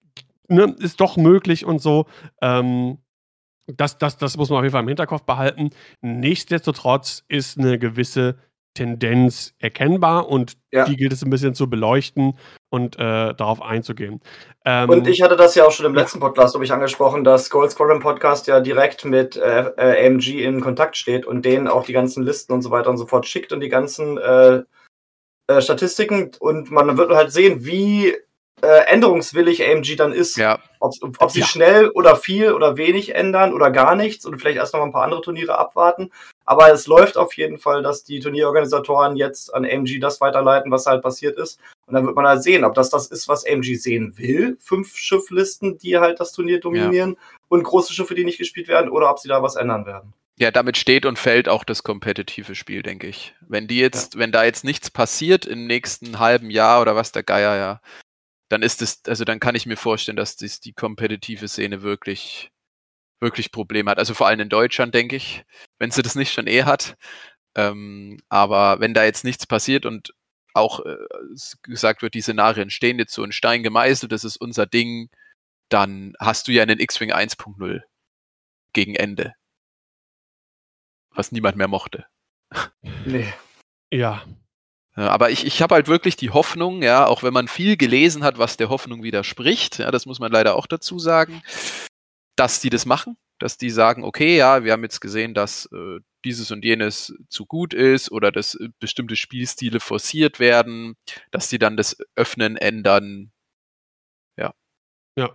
ne, 0.49 0.75
ist 0.77 1.01
doch 1.01 1.17
möglich 1.17 1.65
und 1.65 1.79
so. 1.81 2.05
Ähm, 2.43 2.99
das, 3.65 3.97
das, 3.97 4.17
das 4.17 4.37
muss 4.37 4.51
man 4.51 4.59
auf 4.59 4.63
jeden 4.63 4.73
Fall 4.73 4.83
im 4.83 4.87
Hinterkopf 4.87 5.23
behalten. 5.23 5.71
Nichtsdestotrotz 6.01 7.23
ist 7.27 7.57
eine 7.57 7.79
gewisse 7.79 8.37
Tendenz 8.73 9.53
erkennbar 9.59 10.29
und 10.29 10.57
ja. 10.71 10.85
die 10.85 10.95
gilt 10.95 11.13
es 11.13 11.23
ein 11.23 11.29
bisschen 11.29 11.53
zu 11.53 11.69
beleuchten 11.69 12.37
und 12.69 12.95
äh, 12.97 13.33
darauf 13.33 13.61
einzugehen. 13.61 14.21
Ähm, 14.65 14.89
und 14.89 15.07
ich 15.07 15.21
hatte 15.21 15.35
das 15.35 15.55
ja 15.55 15.65
auch 15.65 15.71
schon 15.71 15.85
im 15.85 15.93
letzten 15.93 16.19
Podcast, 16.19 16.55
habe 16.55 16.65
ich 16.65 16.71
angesprochen, 16.71 17.23
dass 17.23 17.49
Gold 17.49 17.71
Squadron 17.71 17.99
Podcast 17.99 18.47
ja 18.47 18.59
direkt 18.59 19.05
mit 19.05 19.35
äh, 19.35 19.71
äh 19.77 20.07
AMG 20.07 20.43
in 20.43 20.61
Kontakt 20.61 20.97
steht 20.97 21.25
und 21.25 21.45
denen 21.45 21.67
auch 21.67 21.85
die 21.85 21.93
ganzen 21.93 22.23
Listen 22.23 22.53
und 22.53 22.61
so 22.61 22.71
weiter 22.71 22.89
und 22.89 22.97
so 22.97 23.05
fort 23.05 23.27
schickt 23.27 23.53
und 23.53 23.59
die 23.59 23.69
ganzen 23.69 24.17
äh, 24.17 24.63
äh 25.47 25.61
Statistiken 25.61 26.31
und 26.39 26.71
man 26.71 26.97
wird 26.97 27.11
halt 27.11 27.31
sehen, 27.31 27.65
wie 27.65 28.15
äh, 28.63 28.85
änderungswillig 28.87 29.63
AMG 29.63 29.95
dann 29.97 30.13
ist. 30.13 30.37
Ja. 30.37 30.59
Ob, 30.79 30.93
ob 31.19 31.31
sie 31.31 31.41
ja. 31.41 31.45
schnell 31.45 31.89
oder 31.89 32.15
viel 32.15 32.53
oder 32.53 32.77
wenig 32.77 33.13
ändern 33.13 33.53
oder 33.53 33.69
gar 33.71 33.95
nichts 33.95 34.25
und 34.25 34.39
vielleicht 34.39 34.57
erst 34.57 34.73
noch 34.73 34.79
mal 34.79 34.87
ein 34.87 34.93
paar 34.93 35.03
andere 35.03 35.21
Turniere 35.21 35.57
abwarten. 35.57 36.11
Aber 36.45 36.71
es 36.71 36.87
läuft 36.87 37.17
auf 37.17 37.33
jeden 37.33 37.57
Fall, 37.57 37.83
dass 37.83 38.03
die 38.03 38.19
Turnierorganisatoren 38.19 39.15
jetzt 39.15 39.53
an 39.53 39.65
AMG 39.65 39.99
das 39.99 40.19
weiterleiten, 40.19 40.71
was 40.71 40.85
halt 40.85 41.01
passiert 41.01 41.37
ist. 41.37 41.59
Und 41.85 41.93
dann 41.93 42.05
wird 42.05 42.15
man 42.15 42.27
halt 42.27 42.43
sehen, 42.43 42.63
ob 42.63 42.73
das 42.73 42.89
das 42.89 43.07
ist, 43.07 43.27
was 43.27 43.45
AMG 43.45 43.75
sehen 43.75 44.17
will. 44.17 44.57
Fünf 44.59 44.95
Schifflisten, 44.95 45.77
die 45.77 45.97
halt 45.97 46.19
das 46.19 46.33
Turnier 46.33 46.59
dominieren 46.59 47.11
ja. 47.11 47.37
und 47.47 47.63
große 47.63 47.93
Schiffe, 47.93 48.15
die 48.15 48.25
nicht 48.25 48.37
gespielt 48.37 48.67
werden, 48.67 48.89
oder 48.89 49.09
ob 49.09 49.19
sie 49.19 49.29
da 49.29 49.41
was 49.41 49.55
ändern 49.55 49.85
werden. 49.85 50.13
Ja, 50.37 50.49
damit 50.51 50.77
steht 50.77 51.05
und 51.05 51.19
fällt 51.19 51.47
auch 51.47 51.63
das 51.63 51.83
kompetitive 51.83 52.55
Spiel, 52.55 52.81
denke 52.81 53.07
ich. 53.07 53.35
Wenn 53.41 53.67
die 53.67 53.79
jetzt, 53.79 54.15
ja. 54.15 54.19
wenn 54.19 54.31
da 54.31 54.43
jetzt 54.43 54.63
nichts 54.63 54.89
passiert 54.89 55.45
im 55.45 55.67
nächsten 55.67 56.19
halben 56.19 56.49
Jahr 56.49 56.81
oder 56.81 56.95
was 56.95 57.11
der 57.11 57.23
Geier 57.23 57.55
ja, 57.55 57.81
dann 58.49 58.63
ist 58.63 58.81
es, 58.81 59.01
also 59.07 59.25
dann 59.25 59.39
kann 59.39 59.55
ich 59.55 59.65
mir 59.65 59.77
vorstellen, 59.77 60.17
dass 60.17 60.35
das 60.35 60.59
die 60.59 60.73
kompetitive 60.73 61.47
Szene 61.47 61.81
wirklich, 61.81 62.51
wirklich 63.23 63.51
Probleme 63.51 63.89
hat. 63.89 63.97
Also 63.97 64.13
vor 64.13 64.27
allem 64.27 64.41
in 64.41 64.49
Deutschland, 64.49 64.93
denke 64.93 65.15
ich, 65.15 65.43
wenn 65.79 65.89
sie 65.89 66.03
das 66.03 66.13
nicht 66.13 66.31
schon 66.31 66.45
eh 66.45 66.63
hat. 66.63 66.95
Ähm, 67.55 68.19
aber 68.29 68.79
wenn 68.79 68.93
da 68.93 69.03
jetzt 69.03 69.23
nichts 69.23 69.47
passiert 69.47 69.87
und 69.87 70.13
auch 70.53 70.85
äh, 70.85 70.97
gesagt 71.63 72.03
wird, 72.03 72.13
die 72.13 72.21
Szenarien 72.21 72.69
stehen 72.69 72.99
jetzt 72.99 73.13
so 73.13 73.23
in 73.23 73.31
Stein 73.31 73.63
gemeißelt, 73.63 74.11
das 74.11 74.23
ist 74.23 74.37
unser 74.37 74.67
Ding, 74.67 75.09
dann 75.69 76.13
hast 76.19 76.47
du 76.47 76.51
ja 76.51 76.61
einen 76.61 76.79
X-Wing 76.79 77.11
1.0 77.11 77.81
gegen 78.73 78.95
Ende. 78.95 79.33
Was 81.09 81.31
niemand 81.31 81.57
mehr 81.57 81.67
mochte. 81.67 82.05
Nee. 83.05 83.33
Ja. 83.91 84.23
Aber 84.95 85.29
ich, 85.31 85.45
ich 85.45 85.61
habe 85.61 85.75
halt 85.75 85.87
wirklich 85.87 86.15
die 86.15 86.29
Hoffnung, 86.29 86.83
ja, 86.83 87.05
auch 87.05 87.23
wenn 87.23 87.33
man 87.33 87.47
viel 87.47 87.77
gelesen 87.77 88.23
hat, 88.23 88.37
was 88.37 88.57
der 88.57 88.69
Hoffnung 88.69 89.03
widerspricht, 89.03 89.79
ja, 89.79 89.91
das 89.91 90.05
muss 90.05 90.19
man 90.19 90.31
leider 90.31 90.55
auch 90.55 90.67
dazu 90.67 90.99
sagen, 90.99 91.41
dass 92.35 92.61
die 92.61 92.69
das 92.69 92.85
machen, 92.85 93.17
dass 93.39 93.57
die 93.57 93.69
sagen, 93.69 94.03
okay, 94.03 94.37
ja, 94.37 94.63
wir 94.63 94.71
haben 94.71 94.83
jetzt 94.83 95.01
gesehen, 95.01 95.33
dass 95.33 95.65
äh, 95.73 95.99
dieses 96.25 96.51
und 96.51 96.63
jenes 96.63 97.13
zu 97.29 97.45
gut 97.45 97.73
ist 97.73 98.11
oder 98.11 98.31
dass 98.31 98.55
äh, 98.55 98.69
bestimmte 98.79 99.15
Spielstile 99.15 99.79
forciert 99.79 100.39
werden, 100.39 100.95
dass 101.31 101.49
die 101.49 101.59
dann 101.59 101.77
das 101.77 101.97
Öffnen 102.15 102.57
ändern. 102.57 103.31
Ja. 104.37 104.53
Ja. 105.17 105.31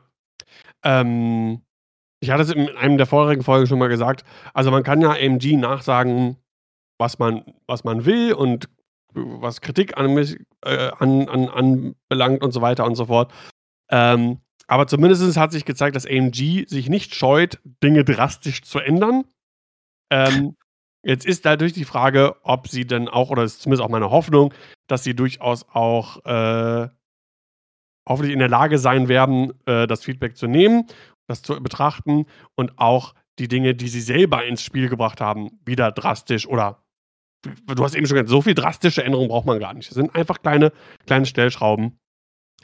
Ähm, 0.85 1.63
ich 2.21 2.31
hatte 2.31 2.43
es 2.43 2.51
in 2.51 2.69
einem 2.77 2.97
der 2.97 3.07
vorherigen 3.07 3.45
Folgen 3.45 3.67
schon 3.67 3.79
mal 3.79 3.89
gesagt. 3.89 4.25
Also 4.55 4.71
man 4.71 4.83
kann 4.83 5.01
ja 5.01 5.11
AMG 5.11 5.57
nachsagen, 5.57 6.37
was 6.99 7.19
man, 7.19 7.45
was 7.67 7.85
man 7.85 8.05
will 8.05 8.33
und 8.33 8.69
was 9.15 9.61
Kritik 9.61 9.97
an, 9.97 10.17
äh, 10.65 10.91
an, 10.99 11.29
an, 11.29 11.49
anbelangt 11.49 12.43
und 12.43 12.53
so 12.53 12.61
weiter 12.61 12.85
und 12.85 12.97
so 12.97 13.07
fort. 13.07 13.33
Ähm, 13.91 14.41
aber 14.69 14.87
zumindest 14.87 15.37
hat 15.37 15.51
sich 15.51 15.65
gezeigt, 15.65 15.97
dass 15.97 16.07
AMG 16.07 16.67
sich 16.69 16.89
nicht 16.89 17.15
scheut, 17.15 17.59
Dinge 17.83 18.05
drastisch 18.05 18.63
zu 18.63 18.79
ändern. 18.79 19.25
Ähm, 20.11 20.57
jetzt 21.03 21.25
ist 21.25 21.47
dadurch 21.47 21.73
die 21.73 21.87
Frage, 21.87 22.37
ob 22.43 22.69
sie 22.69 22.87
dann 22.87 23.09
auch, 23.09 23.31
oder 23.31 23.45
ist 23.45 23.63
zumindest 23.63 23.83
auch 23.83 23.91
meine 23.91 24.11
Hoffnung, 24.11 24.53
dass 24.87 25.05
sie 25.05 25.15
durchaus 25.15 25.67
auch 25.71 26.25
äh, 26.27 26.89
hoffentlich 28.07 28.33
in 28.35 28.39
der 28.39 28.49
Lage 28.49 28.79
sein 28.79 29.09
werden, 29.09 29.53
äh, 29.67 29.87
das 29.87 30.05
Feedback 30.05 30.37
zu 30.37 30.47
nehmen, 30.47 30.87
das 31.27 31.43
zu 31.43 31.61
betrachten 31.63 32.27
und 32.55 32.79
auch 32.79 33.15
die 33.39 33.49
Dinge, 33.49 33.75
die 33.75 33.89
sie 33.89 34.01
selber 34.03 34.45
ins 34.45 34.63
Spiel 34.63 34.91
gebracht 34.91 35.21
haben, 35.21 35.61
wieder 35.65 35.93
drastisch 35.93 36.47
oder 36.47 36.83
du 37.43 37.85
hast 37.85 37.95
eben 37.95 38.07
schon 38.07 38.17
gesagt, 38.17 38.29
so 38.29 38.43
viel 38.43 38.55
drastische 38.55 39.05
Änderungen 39.05 39.29
braucht 39.29 39.47
man 39.47 39.61
gar 39.61 39.73
nicht. 39.73 39.89
Das 39.89 39.95
sind 39.95 40.15
einfach 40.15 40.43
kleine, 40.43 40.73
kleine 41.07 41.25
Stellschrauben, 41.25 41.99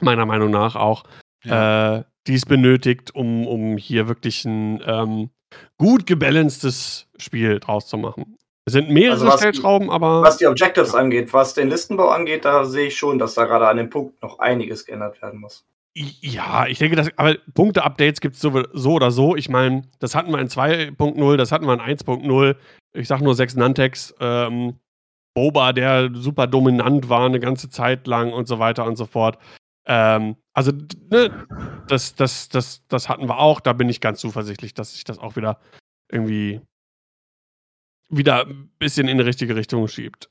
meiner 0.01 0.25
Meinung 0.25 0.51
nach 0.51 0.75
auch, 0.75 1.03
ja. 1.45 1.97
äh, 1.97 2.03
die 2.27 2.35
es 2.35 2.45
benötigt, 2.45 3.13
um, 3.15 3.47
um 3.47 3.77
hier 3.77 4.07
wirklich 4.07 4.45
ein 4.45 4.81
ähm, 4.85 5.29
gut 5.77 6.05
gebalancedes 6.05 7.07
Spiel 7.17 7.59
draus 7.59 7.87
zu 7.87 7.97
machen. 7.97 8.37
Es 8.67 8.73
sind 8.73 8.89
mehrere 8.89 9.25
also 9.25 9.37
Stellschrauben, 9.37 9.89
die, 9.89 9.93
aber. 9.93 10.23
Was 10.23 10.37
die 10.37 10.47
Objectives 10.47 10.93
ja. 10.93 10.99
angeht, 10.99 11.33
was 11.33 11.53
den 11.53 11.69
Listenbau 11.69 12.09
angeht, 12.09 12.45
da 12.45 12.65
sehe 12.65 12.87
ich 12.87 12.97
schon, 12.97 13.19
dass 13.19 13.35
da 13.35 13.45
gerade 13.45 13.67
an 13.67 13.77
dem 13.77 13.89
Punkt 13.89 14.21
noch 14.23 14.39
einiges 14.39 14.85
geändert 14.85 15.21
werden 15.21 15.39
muss. 15.39 15.63
Ja, 15.93 16.65
ich 16.67 16.79
denke, 16.79 16.97
dass, 16.97 17.09
aber 17.15 17.35
Punkte-Updates 17.53 18.19
gibt 18.19 18.35
es 18.35 18.41
so, 18.41 18.63
so, 18.73 18.93
oder 18.93 19.11
so. 19.11 19.35
Ich 19.35 19.47
meine, 19.47 19.83
das 19.99 20.13
hatten 20.13 20.31
wir 20.31 20.39
in 20.39 20.49
2.0, 20.49 21.37
das 21.37 21.51
hatten 21.51 21.65
wir 21.65 21.73
in 21.73 21.79
1.0. 21.79 22.55
Ich 22.93 23.07
sage 23.07 23.23
nur 23.23 23.35
sechs 23.35 23.55
Nantex. 23.55 24.13
Ähm, 24.19 24.79
Boba, 25.35 25.73
der 25.73 26.09
super 26.13 26.47
dominant 26.47 27.07
war 27.07 27.25
eine 27.25 27.39
ganze 27.39 27.69
Zeit 27.69 28.07
lang 28.07 28.33
und 28.33 28.47
so 28.47 28.59
weiter 28.59 28.85
und 28.85 28.97
so 28.97 29.05
fort. 29.05 29.37
Ähm, 29.85 30.35
also, 30.53 30.71
ne, 30.71 31.47
das, 31.87 32.15
das, 32.15 32.49
das, 32.49 32.85
das 32.87 33.09
hatten 33.09 33.27
wir 33.27 33.39
auch. 33.39 33.59
Da 33.59 33.73
bin 33.73 33.89
ich 33.89 34.01
ganz 34.01 34.19
zuversichtlich, 34.19 34.73
dass 34.73 34.93
sich 34.93 35.03
das 35.03 35.19
auch 35.19 35.35
wieder 35.35 35.59
irgendwie 36.11 36.61
wieder 38.09 38.45
ein 38.45 38.71
bisschen 38.79 39.07
in 39.07 39.17
die 39.17 39.23
richtige 39.23 39.55
Richtung 39.55 39.87
schiebt. 39.87 40.29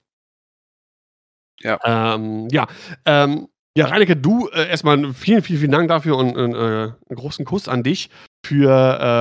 Ja. 1.60 1.78
Ähm, 1.84 2.48
ja. 2.50 2.66
Ähm, 3.04 3.48
ja, 3.76 3.86
Reineke, 3.86 4.16
du 4.16 4.48
äh, 4.48 4.68
erstmal 4.68 5.12
vielen, 5.14 5.42
vielen, 5.42 5.58
vielen 5.58 5.72
Dank 5.72 5.88
dafür 5.88 6.16
und 6.16 6.36
äh, 6.36 6.42
einen 6.42 6.94
großen 7.10 7.44
Kuss 7.44 7.68
an 7.68 7.82
dich 7.82 8.08
für 8.44 8.70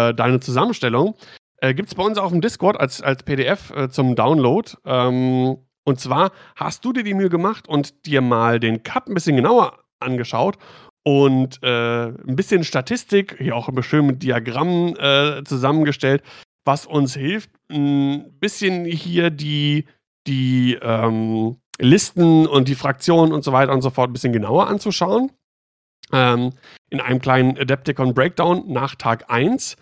äh, 0.09 0.13
deine 0.13 0.39
Zusammenstellung. 0.39 1.15
Äh, 1.57 1.73
Gibt 1.73 1.89
es 1.89 1.95
bei 1.95 2.03
uns 2.03 2.17
auf 2.17 2.31
dem 2.31 2.41
Discord 2.41 2.79
als, 2.79 3.01
als 3.01 3.23
PDF 3.23 3.71
äh, 3.71 3.89
zum 3.89 4.15
Download. 4.15 4.71
Ähm, 4.85 5.57
und 5.85 5.99
zwar 5.99 6.31
hast 6.55 6.85
du 6.85 6.93
dir 6.93 7.03
die 7.03 7.13
Mühe 7.13 7.29
gemacht 7.29 7.67
und 7.67 8.05
dir 8.05 8.21
mal 8.21 8.59
den 8.59 8.83
Cut 8.83 9.07
ein 9.07 9.15
bisschen 9.15 9.35
genauer 9.35 9.82
angeschaut 9.99 10.57
und 11.03 11.61
äh, 11.63 12.07
ein 12.07 12.35
bisschen 12.35 12.63
Statistik, 12.63 13.35
hier 13.37 13.55
auch 13.55 13.69
schön 13.81 14.05
mit 14.05 14.23
Diagrammen 14.23 14.95
äh, 14.97 15.43
zusammengestellt, 15.43 16.23
was 16.65 16.85
uns 16.85 17.13
hilft, 17.15 17.51
ein 17.69 18.39
bisschen 18.39 18.85
hier 18.85 19.29
die, 19.29 19.85
die 20.27 20.77
ähm, 20.81 21.57
Listen 21.79 22.47
und 22.47 22.67
die 22.67 22.75
Fraktionen 22.75 23.33
und 23.33 23.43
so 23.43 23.51
weiter 23.51 23.73
und 23.73 23.81
so 23.81 23.89
fort 23.89 24.09
ein 24.09 24.13
bisschen 24.13 24.33
genauer 24.33 24.67
anzuschauen. 24.67 25.31
Ähm, 26.11 26.51
in 26.89 27.01
einem 27.01 27.19
kleinen 27.19 27.57
Adepticon 27.57 28.13
Breakdown 28.13 28.71
nach 28.71 28.95
Tag 28.95 29.29
1. 29.29 29.75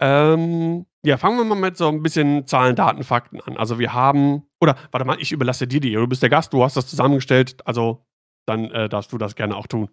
Ähm, 0.00 0.86
ja, 1.04 1.18
fangen 1.18 1.36
wir 1.36 1.44
mal 1.44 1.56
mit 1.56 1.76
so 1.76 1.88
ein 1.88 2.02
bisschen 2.02 2.46
Zahlen, 2.46 2.76
Daten, 2.76 3.02
Fakten 3.02 3.40
an. 3.40 3.56
Also 3.56 3.78
wir 3.78 3.92
haben, 3.92 4.44
oder 4.60 4.76
warte 4.92 5.06
mal, 5.06 5.20
ich 5.20 5.32
überlasse 5.32 5.66
dir 5.66 5.80
die. 5.80 5.92
Du 5.92 6.06
bist 6.06 6.22
der 6.22 6.30
Gast, 6.30 6.52
du 6.52 6.62
hast 6.62 6.76
das 6.76 6.86
zusammengestellt, 6.86 7.56
also 7.66 8.06
dann 8.46 8.70
äh, 8.70 8.88
darfst 8.88 9.12
du 9.12 9.18
das 9.18 9.36
gerne 9.36 9.56
auch 9.56 9.66
tun. 9.66 9.90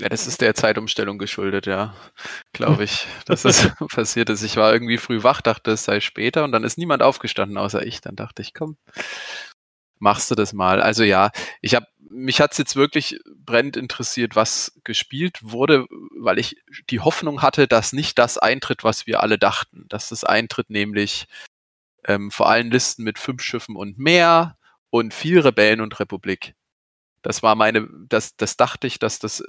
Ja, 0.00 0.08
das 0.08 0.26
ist 0.26 0.40
der 0.40 0.54
Zeitumstellung 0.54 1.18
geschuldet, 1.18 1.66
ja, 1.66 1.94
glaube 2.52 2.84
ich, 2.84 3.06
dass 3.26 3.42
das 3.42 3.70
passiert 3.90 4.30
ist. 4.30 4.42
Ich 4.42 4.56
war 4.56 4.72
irgendwie 4.72 4.96
früh 4.96 5.22
wach, 5.22 5.42
dachte, 5.42 5.72
es 5.72 5.84
sei 5.84 6.00
später 6.00 6.44
und 6.44 6.52
dann 6.52 6.64
ist 6.64 6.78
niemand 6.78 7.02
aufgestanden 7.02 7.58
außer 7.58 7.84
ich. 7.84 8.00
Dann 8.00 8.16
dachte 8.16 8.40
ich, 8.40 8.54
komm, 8.54 8.78
machst 9.98 10.30
du 10.30 10.34
das 10.34 10.52
mal. 10.52 10.80
Also 10.80 11.04
ja, 11.04 11.30
ich 11.60 11.74
habe 11.74 11.86
mich 11.98 12.40
hat's 12.40 12.58
jetzt 12.58 12.74
wirklich 12.74 13.20
brennend 13.36 13.76
interessiert, 13.76 14.34
was 14.34 14.72
gespielt 14.84 15.38
wurde, 15.42 15.86
weil 16.18 16.38
ich 16.38 16.56
die 16.88 17.00
Hoffnung 17.00 17.42
hatte, 17.42 17.68
dass 17.68 17.92
nicht 17.92 18.18
das 18.18 18.36
eintritt, 18.36 18.82
was 18.82 19.06
wir 19.06 19.22
alle 19.22 19.38
dachten. 19.38 19.84
Dass 19.88 20.08
das 20.08 20.24
eintritt, 20.24 20.70
nämlich 20.70 21.26
ähm, 22.06 22.30
vor 22.30 22.48
allen 22.48 22.70
Listen 22.70 23.04
mit 23.04 23.18
fünf 23.18 23.42
Schiffen 23.42 23.76
und 23.76 23.98
mehr 23.98 24.56
und 24.90 25.14
viel 25.14 25.40
Rebellen 25.40 25.80
und 25.80 26.00
Republik. 26.00 26.54
Das 27.22 27.42
war 27.42 27.54
meine, 27.54 27.88
das, 28.08 28.36
das 28.36 28.56
dachte 28.56 28.86
ich, 28.86 28.98
dass 28.98 29.18
das 29.18 29.40
äh, 29.40 29.44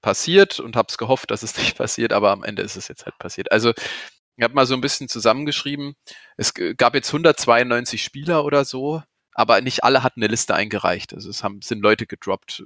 passiert 0.00 0.60
und 0.60 0.76
habe 0.76 0.86
es 0.88 0.98
gehofft, 0.98 1.30
dass 1.30 1.42
es 1.42 1.56
nicht 1.58 1.76
passiert, 1.76 2.12
aber 2.12 2.30
am 2.30 2.44
Ende 2.44 2.62
ist 2.62 2.76
es 2.76 2.88
jetzt 2.88 3.04
halt 3.04 3.18
passiert. 3.18 3.52
Also 3.52 3.72
ich 4.36 4.44
habe 4.44 4.54
mal 4.54 4.66
so 4.66 4.74
ein 4.74 4.80
bisschen 4.80 5.08
zusammengeschrieben. 5.08 5.94
Es 6.36 6.54
gab 6.54 6.94
jetzt 6.94 7.08
192 7.08 8.02
Spieler 8.02 8.44
oder 8.44 8.64
so 8.64 9.02
aber 9.40 9.60
nicht 9.60 9.84
alle 9.84 10.02
hatten 10.02 10.20
eine 10.20 10.30
Liste 10.30 10.54
eingereicht. 10.54 11.14
Also 11.14 11.30
es 11.30 11.42
haben, 11.42 11.62
sind 11.62 11.80
Leute 11.80 12.06
gedroppt, 12.06 12.64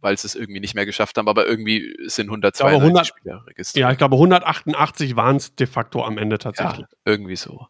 weil 0.00 0.16
sie 0.16 0.26
es 0.26 0.34
irgendwie 0.34 0.60
nicht 0.60 0.74
mehr 0.74 0.86
geschafft 0.86 1.18
haben, 1.18 1.28
aber 1.28 1.46
irgendwie 1.46 1.94
sind 2.06 2.26
192 2.26 3.06
Spieler 3.06 3.44
registriert. 3.46 3.82
Ja, 3.82 3.92
ich 3.92 3.98
glaube 3.98 4.16
188 4.16 5.16
waren 5.16 5.36
es 5.36 5.54
de 5.54 5.66
facto 5.66 6.04
am 6.04 6.18
Ende 6.18 6.38
tatsächlich. 6.38 6.86
Ja, 6.90 6.96
irgendwie 7.04 7.36
so. 7.36 7.66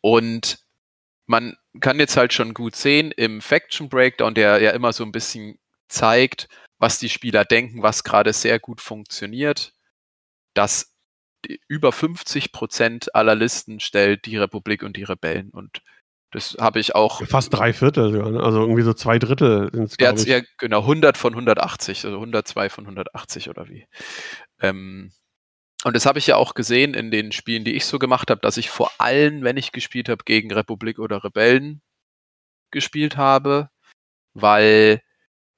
Und 0.00 0.60
man 1.26 1.56
kann 1.80 1.98
jetzt 1.98 2.16
halt 2.16 2.32
schon 2.32 2.54
gut 2.54 2.74
sehen 2.74 3.10
im 3.12 3.40
Faction 3.40 3.88
Breakdown, 3.88 4.34
der 4.34 4.60
ja 4.60 4.70
immer 4.70 4.92
so 4.92 5.04
ein 5.04 5.12
bisschen 5.12 5.58
zeigt, 5.88 6.48
was 6.78 6.98
die 6.98 7.08
Spieler 7.08 7.44
denken, 7.44 7.82
was 7.82 8.04
gerade 8.04 8.32
sehr 8.32 8.58
gut 8.58 8.80
funktioniert, 8.80 9.72
dass 10.54 10.94
über 11.68 11.92
50 11.92 12.52
Prozent 12.52 13.14
aller 13.14 13.34
Listen 13.34 13.80
stellt 13.80 14.26
die 14.26 14.36
Republik 14.36 14.82
und 14.82 14.96
die 14.96 15.04
Rebellen 15.04 15.50
und 15.50 15.82
das 16.30 16.56
habe 16.60 16.78
ich 16.78 16.94
auch. 16.94 17.24
Fast 17.26 17.54
drei 17.54 17.72
Viertel, 17.72 18.10
ne? 18.10 18.42
also 18.42 18.60
irgendwie 18.60 18.82
so 18.82 18.92
zwei 18.92 19.18
Drittel 19.18 19.70
sind 19.72 20.02
es. 20.02 20.26
Ja, 20.26 20.40
genau, 20.58 20.80
100 20.80 21.16
von 21.16 21.32
180, 21.32 22.04
also 22.04 22.16
102 22.16 22.68
von 22.68 22.84
180 22.84 23.48
oder 23.48 23.68
wie. 23.68 23.86
Ähm, 24.60 25.12
und 25.84 25.96
das 25.96 26.04
habe 26.04 26.18
ich 26.18 26.26
ja 26.26 26.36
auch 26.36 26.52
gesehen 26.54 26.92
in 26.92 27.10
den 27.10 27.32
Spielen, 27.32 27.64
die 27.64 27.74
ich 27.74 27.86
so 27.86 27.98
gemacht 27.98 28.30
habe, 28.30 28.40
dass 28.42 28.58
ich 28.58 28.68
vor 28.68 28.90
allem, 28.98 29.42
wenn 29.42 29.56
ich 29.56 29.72
gespielt 29.72 30.10
habe, 30.10 30.24
gegen 30.24 30.52
Republik 30.52 30.98
oder 30.98 31.24
Rebellen 31.24 31.80
gespielt 32.70 33.16
habe, 33.16 33.70
weil 34.34 35.00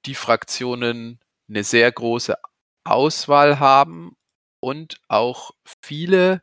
die 0.05 0.15
Fraktionen 0.15 1.19
eine 1.49 1.63
sehr 1.63 1.91
große 1.91 2.35
Auswahl 2.83 3.59
haben 3.59 4.15
und 4.59 4.99
auch 5.07 5.51
viele 5.81 6.41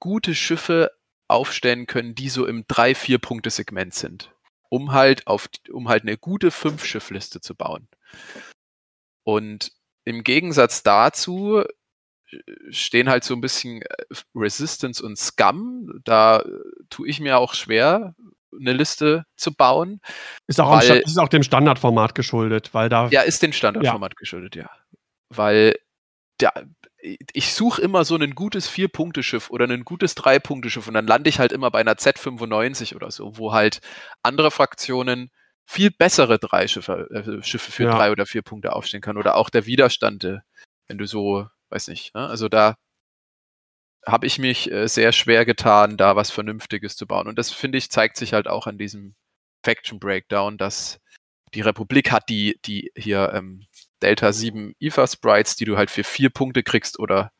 gute 0.00 0.34
Schiffe 0.34 0.90
aufstellen 1.28 1.86
können, 1.86 2.14
die 2.14 2.28
so 2.28 2.46
im 2.46 2.64
3-4-Punkte-Segment 2.64 3.94
sind, 3.94 4.34
um 4.68 4.92
halt 4.92 5.26
auf, 5.26 5.48
um 5.72 5.88
halt 5.88 6.02
eine 6.02 6.18
gute 6.18 6.50
Fünf-Schiff-Liste 6.50 7.40
zu 7.40 7.54
bauen. 7.54 7.88
Und 9.24 9.72
im 10.04 10.22
Gegensatz 10.22 10.82
dazu 10.82 11.60
äh, 11.60 12.38
stehen 12.70 13.08
halt 13.08 13.24
so 13.24 13.34
ein 13.34 13.40
bisschen 13.40 13.82
äh, 13.82 14.04
Resistance 14.34 15.02
und 15.02 15.18
Scum. 15.18 16.00
Da 16.04 16.40
äh, 16.40 16.50
tue 16.90 17.08
ich 17.08 17.20
mir 17.20 17.38
auch 17.38 17.54
schwer, 17.54 18.14
eine 18.58 18.72
Liste 18.72 19.24
zu 19.36 19.54
bauen. 19.54 20.00
Ist 20.46 20.60
auch, 20.60 20.70
weil, 20.70 20.98
ist 20.98 21.18
auch 21.18 21.28
dem 21.28 21.42
Standardformat 21.42 22.14
geschuldet, 22.14 22.72
weil 22.72 22.88
da. 22.88 23.08
Ja, 23.08 23.22
ist 23.22 23.42
dem 23.42 23.52
Standardformat 23.52 24.12
ja. 24.12 24.16
geschuldet, 24.18 24.56
ja. 24.56 24.70
Weil 25.28 25.76
da, 26.38 26.52
ich 27.32 27.54
suche 27.54 27.82
immer 27.82 28.04
so 28.04 28.16
ein 28.16 28.34
gutes 28.34 28.68
Vier-Punkte-Schiff 28.68 29.50
oder 29.50 29.66
ein 29.68 29.84
gutes 29.84 30.14
Drei-Punkte-Schiff 30.14 30.88
und 30.88 30.94
dann 30.94 31.06
lande 31.06 31.28
ich 31.28 31.38
halt 31.38 31.52
immer 31.52 31.70
bei 31.70 31.80
einer 31.80 31.94
Z95 31.94 32.96
oder 32.96 33.10
so, 33.10 33.36
wo 33.36 33.52
halt 33.52 33.80
andere 34.22 34.50
Fraktionen 34.50 35.30
viel 35.66 35.90
bessere 35.90 36.38
drei 36.38 36.68
Schiffe, 36.68 37.08
äh, 37.10 37.42
Schiffe 37.42 37.72
für 37.72 37.84
ja. 37.84 37.96
drei 37.96 38.10
oder 38.10 38.26
vier 38.26 38.42
Punkte 38.42 38.74
aufstehen 38.74 39.00
kann. 39.00 39.16
Oder 39.16 39.36
auch 39.36 39.50
der 39.50 39.66
Widerstand, 39.66 40.24
äh, 40.24 40.38
wenn 40.88 40.98
du 40.98 41.06
so, 41.06 41.46
weiß 41.70 41.88
nicht, 41.88 42.14
ne? 42.14 42.26
also 42.26 42.48
da 42.48 42.76
habe 44.06 44.26
ich 44.26 44.38
mich 44.38 44.70
äh, 44.70 44.86
sehr 44.88 45.12
schwer 45.12 45.44
getan, 45.44 45.96
da 45.96 46.16
was 46.16 46.30
Vernünftiges 46.30 46.96
zu 46.96 47.06
bauen. 47.06 47.26
Und 47.28 47.38
das, 47.38 47.50
finde 47.50 47.78
ich, 47.78 47.90
zeigt 47.90 48.16
sich 48.16 48.32
halt 48.32 48.48
auch 48.48 48.66
an 48.66 48.78
diesem 48.78 49.14
Faction 49.64 49.98
Breakdown, 49.98 50.58
dass 50.58 51.00
die 51.54 51.62
Republik 51.62 52.12
hat 52.12 52.28
die, 52.28 52.58
die 52.64 52.92
hier 52.96 53.32
ähm, 53.32 53.64
Delta 54.02 54.32
7 54.32 54.74
IFA 54.80 55.06
Sprites, 55.06 55.56
die 55.56 55.64
du 55.64 55.76
halt 55.76 55.90
für 55.90 56.04
vier 56.04 56.30
Punkte 56.30 56.62
kriegst 56.62 56.98
oder, 56.98 57.32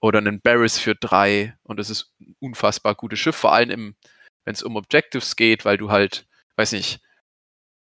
oder 0.00 0.18
einen 0.18 0.40
Barris 0.40 0.78
für 0.78 0.94
drei. 0.94 1.54
Und 1.62 1.78
das 1.78 1.90
ist 1.90 2.12
ein 2.20 2.34
unfassbar 2.40 2.94
gutes 2.94 3.18
Schiff, 3.18 3.36
vor 3.36 3.52
allem 3.52 3.96
wenn 4.44 4.54
es 4.54 4.62
um 4.62 4.76
Objectives 4.76 5.36
geht, 5.36 5.64
weil 5.64 5.78
du 5.78 5.90
halt, 5.90 6.26
weiß 6.56 6.72
nicht, 6.72 7.00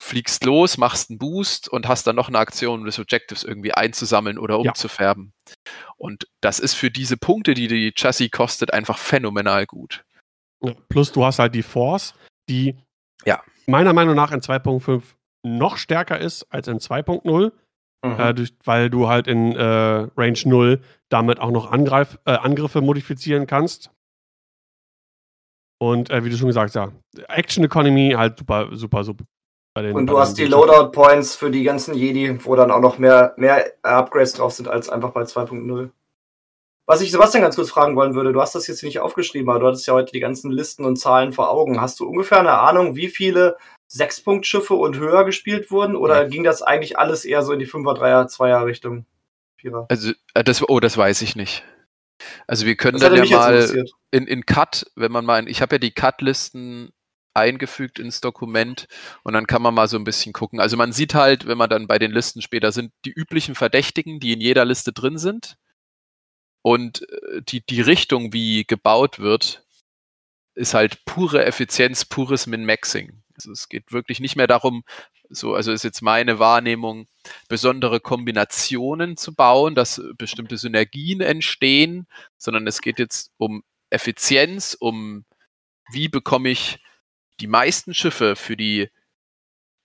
fliegst 0.00 0.44
los, 0.44 0.78
machst 0.78 1.10
einen 1.10 1.18
Boost 1.18 1.68
und 1.68 1.88
hast 1.88 2.06
dann 2.06 2.16
noch 2.16 2.28
eine 2.28 2.38
Aktion, 2.38 2.80
um 2.80 2.86
das 2.86 2.98
Objectives 2.98 3.42
irgendwie 3.42 3.72
einzusammeln 3.72 4.38
oder 4.38 4.58
umzufärben. 4.58 5.32
Ja. 5.48 5.54
Und 5.98 6.28
das 6.40 6.60
ist 6.60 6.74
für 6.74 6.90
diese 6.90 7.16
Punkte, 7.16 7.54
die 7.54 7.66
die 7.66 7.92
Chassis 7.92 8.30
kostet, 8.30 8.72
einfach 8.72 8.98
phänomenal 8.98 9.66
gut. 9.66 10.04
Plus 10.88 11.12
du 11.12 11.24
hast 11.24 11.38
halt 11.38 11.54
die 11.54 11.62
Force, 11.62 12.14
die 12.48 12.76
ja. 13.24 13.42
meiner 13.66 13.92
Meinung 13.92 14.14
nach 14.14 14.32
in 14.32 14.40
2.5 14.40 15.02
noch 15.44 15.76
stärker 15.76 16.18
ist 16.18 16.44
als 16.50 16.68
in 16.68 16.78
2.0, 16.78 17.52
mhm. 18.04 18.20
äh, 18.20 18.48
weil 18.64 18.90
du 18.90 19.08
halt 19.08 19.26
in 19.26 19.54
äh, 19.54 20.08
Range 20.16 20.38
0 20.44 20.80
damit 21.08 21.40
auch 21.40 21.50
noch 21.50 21.70
Angreif, 21.70 22.18
äh, 22.24 22.32
Angriffe 22.32 22.80
modifizieren 22.80 23.46
kannst. 23.46 23.90
Und 25.80 26.10
äh, 26.10 26.24
wie 26.24 26.30
du 26.30 26.36
schon 26.36 26.48
gesagt 26.48 26.74
hast, 26.74 26.74
ja, 26.74 26.92
Action 27.28 27.64
Economy 27.64 28.14
halt 28.16 28.38
super, 28.38 28.68
super, 28.72 29.04
super 29.04 29.24
den, 29.76 29.94
und 29.94 30.06
du 30.06 30.18
hast 30.18 30.38
die 30.38 30.46
Loadout 30.46 30.90
Points 30.90 31.36
für 31.36 31.50
die 31.50 31.62
ganzen 31.62 31.94
Jedi, 31.94 32.44
wo 32.44 32.56
dann 32.56 32.70
auch 32.70 32.80
noch 32.80 32.98
mehr, 32.98 33.34
mehr 33.36 33.72
Upgrades 33.82 34.32
drauf 34.32 34.52
sind 34.52 34.68
als 34.68 34.88
einfach 34.88 35.10
bei 35.10 35.22
2.0. 35.22 35.90
Was 36.86 37.02
ich 37.02 37.10
Sebastian 37.10 37.42
ganz 37.42 37.56
kurz 37.56 37.70
fragen 37.70 37.96
wollen 37.96 38.14
würde, 38.14 38.32
du 38.32 38.40
hast 38.40 38.54
das 38.54 38.66
jetzt 38.66 38.82
nicht 38.82 38.98
aufgeschrieben, 38.98 39.50
aber 39.50 39.60
du 39.60 39.66
hattest 39.66 39.86
ja 39.86 39.92
heute 39.92 40.10
die 40.10 40.20
ganzen 40.20 40.50
Listen 40.50 40.84
und 40.84 40.96
Zahlen 40.96 41.32
vor 41.32 41.50
Augen. 41.50 41.80
Hast 41.80 42.00
du 42.00 42.08
ungefähr 42.08 42.40
eine 42.40 42.58
Ahnung, 42.58 42.96
wie 42.96 43.08
viele 43.08 43.58
Sechspunktschiffe 43.88 44.74
und 44.74 44.96
höher 44.96 45.24
gespielt 45.24 45.70
wurden? 45.70 45.96
Oder 45.96 46.22
ja. 46.22 46.28
ging 46.28 46.44
das 46.44 46.62
eigentlich 46.62 46.98
alles 46.98 47.26
eher 47.26 47.42
so 47.42 47.52
in 47.52 47.58
die 47.58 47.66
5er, 47.66 47.98
3er, 47.98 48.34
2er 48.34 48.64
Richtung? 48.64 49.04
Vierer? 49.56 49.86
Also, 49.90 50.12
äh, 50.32 50.42
das, 50.42 50.66
oh, 50.66 50.80
das 50.80 50.96
weiß 50.96 51.20
ich 51.22 51.36
nicht. 51.36 51.62
Also 52.46 52.66
wir 52.66 52.74
können 52.76 52.98
dann 52.98 53.14
ja 53.14 53.24
mal 53.26 53.86
in, 54.10 54.26
in 54.26 54.46
Cut, 54.46 54.90
wenn 54.96 55.12
man 55.12 55.24
mal, 55.24 55.46
ich 55.48 55.62
habe 55.62 55.76
ja 55.76 55.78
die 55.78 55.92
Cut-Listen 55.92 56.90
eingefügt 57.38 57.98
ins 57.98 58.20
Dokument 58.20 58.86
und 59.22 59.32
dann 59.32 59.46
kann 59.46 59.62
man 59.62 59.74
mal 59.74 59.88
so 59.88 59.96
ein 59.96 60.04
bisschen 60.04 60.32
gucken. 60.32 60.60
Also 60.60 60.76
man 60.76 60.92
sieht 60.92 61.14
halt, 61.14 61.46
wenn 61.46 61.58
man 61.58 61.70
dann 61.70 61.86
bei 61.86 61.98
den 61.98 62.12
Listen 62.12 62.42
später 62.42 62.72
sind, 62.72 62.92
die 63.04 63.12
üblichen 63.12 63.54
Verdächtigen, 63.54 64.20
die 64.20 64.32
in 64.32 64.40
jeder 64.40 64.64
Liste 64.64 64.92
drin 64.92 65.18
sind 65.18 65.56
und 66.62 67.08
äh, 67.10 67.42
die, 67.42 67.64
die 67.64 67.80
Richtung, 67.80 68.32
wie 68.32 68.64
gebaut 68.64 69.18
wird, 69.18 69.64
ist 70.54 70.74
halt 70.74 71.04
pure 71.04 71.44
Effizienz, 71.44 72.04
pures 72.04 72.46
Min-Maxing. 72.46 73.22
Also 73.34 73.52
es 73.52 73.68
geht 73.68 73.92
wirklich 73.92 74.18
nicht 74.18 74.34
mehr 74.34 74.48
darum, 74.48 74.82
so, 75.30 75.54
also 75.54 75.72
ist 75.72 75.84
jetzt 75.84 76.02
meine 76.02 76.38
Wahrnehmung, 76.38 77.06
besondere 77.48 78.00
Kombinationen 78.00 79.16
zu 79.16 79.34
bauen, 79.34 79.74
dass 79.74 80.02
bestimmte 80.16 80.56
Synergien 80.56 81.20
entstehen, 81.20 82.06
sondern 82.38 82.66
es 82.66 82.80
geht 82.80 82.98
jetzt 82.98 83.32
um 83.36 83.62
Effizienz, 83.90 84.76
um 84.78 85.24
wie 85.90 86.08
bekomme 86.08 86.50
ich 86.50 86.78
die 87.40 87.46
meisten 87.46 87.94
Schiffe 87.94 88.36
für 88.36 88.56
die 88.56 88.90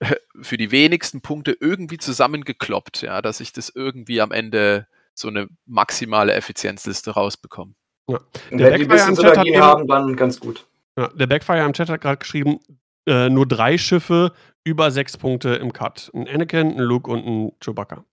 für 0.41 0.57
die 0.57 0.71
wenigsten 0.71 1.21
Punkte 1.21 1.55
irgendwie 1.59 1.97
zusammengekloppt, 1.97 3.01
ja, 3.01 3.21
dass 3.21 3.39
ich 3.39 3.53
das 3.53 3.69
irgendwie 3.69 4.21
am 4.21 4.31
Ende 4.31 4.87
so 5.13 5.27
eine 5.27 5.47
maximale 5.65 6.33
Effizienzliste 6.33 7.11
rausbekomme. 7.11 7.73
Ja. 8.09 8.19
Der 8.51 8.71
wenn 8.71 8.81
die 8.81 8.87
bisschen 8.87 9.15
Synergien 9.15 9.61
haben, 9.61 9.87
dann 9.87 10.15
ganz 10.15 10.39
gut. 10.39 10.65
Ja, 10.97 11.07
der 11.09 11.27
Backfire 11.27 11.63
im 11.63 11.73
Chat 11.73 11.89
hat 11.89 12.01
gerade 12.01 12.17
geschrieben, 12.17 12.59
äh, 13.07 13.29
nur 13.29 13.47
drei 13.47 13.77
Schiffe 13.77 14.33
über 14.63 14.91
sechs 14.91 15.17
Punkte 15.17 15.55
im 15.55 15.73
Cut. 15.73 16.11
Ein 16.13 16.27
Anakin, 16.27 16.71
ein 16.71 16.79
Luke 16.79 17.09
und 17.09 17.25
ein 17.25 17.51
Chewbacca. 17.59 18.03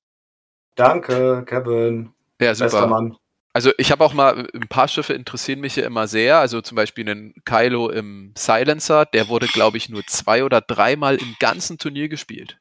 Danke, 0.77 1.45
Kevin. 1.47 2.13
Ja, 2.41 2.55
super. 2.55 2.71
Bester 2.71 2.87
Mann. 2.87 3.17
Also 3.53 3.73
ich 3.79 3.91
habe 3.91 4.05
auch 4.05 4.13
mal, 4.13 4.49
ein 4.55 4.69
paar 4.69 4.87
Schiffe 4.87 5.13
interessieren 5.13 5.61
mich 5.61 5.75
ja 5.77 5.85
immer 5.85 6.07
sehr. 6.07 6.39
Also 6.39 6.61
zum 6.61 6.77
Beispiel 6.77 7.09
einen 7.09 7.35
Kylo 7.45 7.89
im 7.91 8.33
Silencer, 8.37 9.07
der 9.07 9.29
wurde, 9.29 9.49
glaube 9.49 9.77
ich, 9.77 9.89
nur 9.89 10.07
zwei 10.07 10.45
oder 10.45 10.61
dreimal 10.61 11.17
im 11.17 11.35
ganzen 11.41 11.77
Turnier 11.79 12.09
gespielt. 12.09 12.61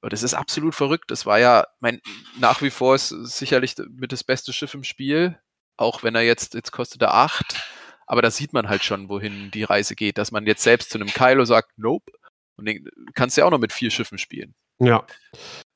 Und 0.00 0.12
das 0.12 0.22
ist 0.22 0.34
absolut 0.34 0.76
verrückt. 0.76 1.10
Das 1.10 1.26
war 1.26 1.40
ja, 1.40 1.66
mein, 1.80 2.00
nach 2.38 2.62
wie 2.62 2.70
vor 2.70 2.94
ist 2.94 3.08
sicherlich 3.08 3.74
mit 3.90 4.12
das 4.12 4.22
beste 4.22 4.52
Schiff 4.52 4.74
im 4.74 4.84
Spiel. 4.84 5.40
Auch 5.76 6.04
wenn 6.04 6.14
er 6.14 6.22
jetzt, 6.22 6.54
jetzt 6.54 6.70
kostet 6.70 7.02
er 7.02 7.14
acht. 7.14 7.68
Aber 8.06 8.22
da 8.22 8.30
sieht 8.30 8.52
man 8.52 8.68
halt 8.68 8.84
schon, 8.84 9.08
wohin 9.08 9.50
die 9.50 9.64
Reise 9.64 9.96
geht. 9.96 10.18
Dass 10.18 10.30
man 10.30 10.46
jetzt 10.46 10.62
selbst 10.62 10.90
zu 10.90 10.98
einem 10.98 11.08
Kylo 11.08 11.44
sagt, 11.44 11.72
nope. 11.76 12.12
Und 12.56 12.66
den 12.66 12.88
kannst 13.14 13.36
du 13.36 13.40
ja 13.40 13.46
auch 13.46 13.50
noch 13.50 13.58
mit 13.58 13.72
vier 13.72 13.90
Schiffen 13.90 14.18
spielen. 14.18 14.54
Ja. 14.78 15.04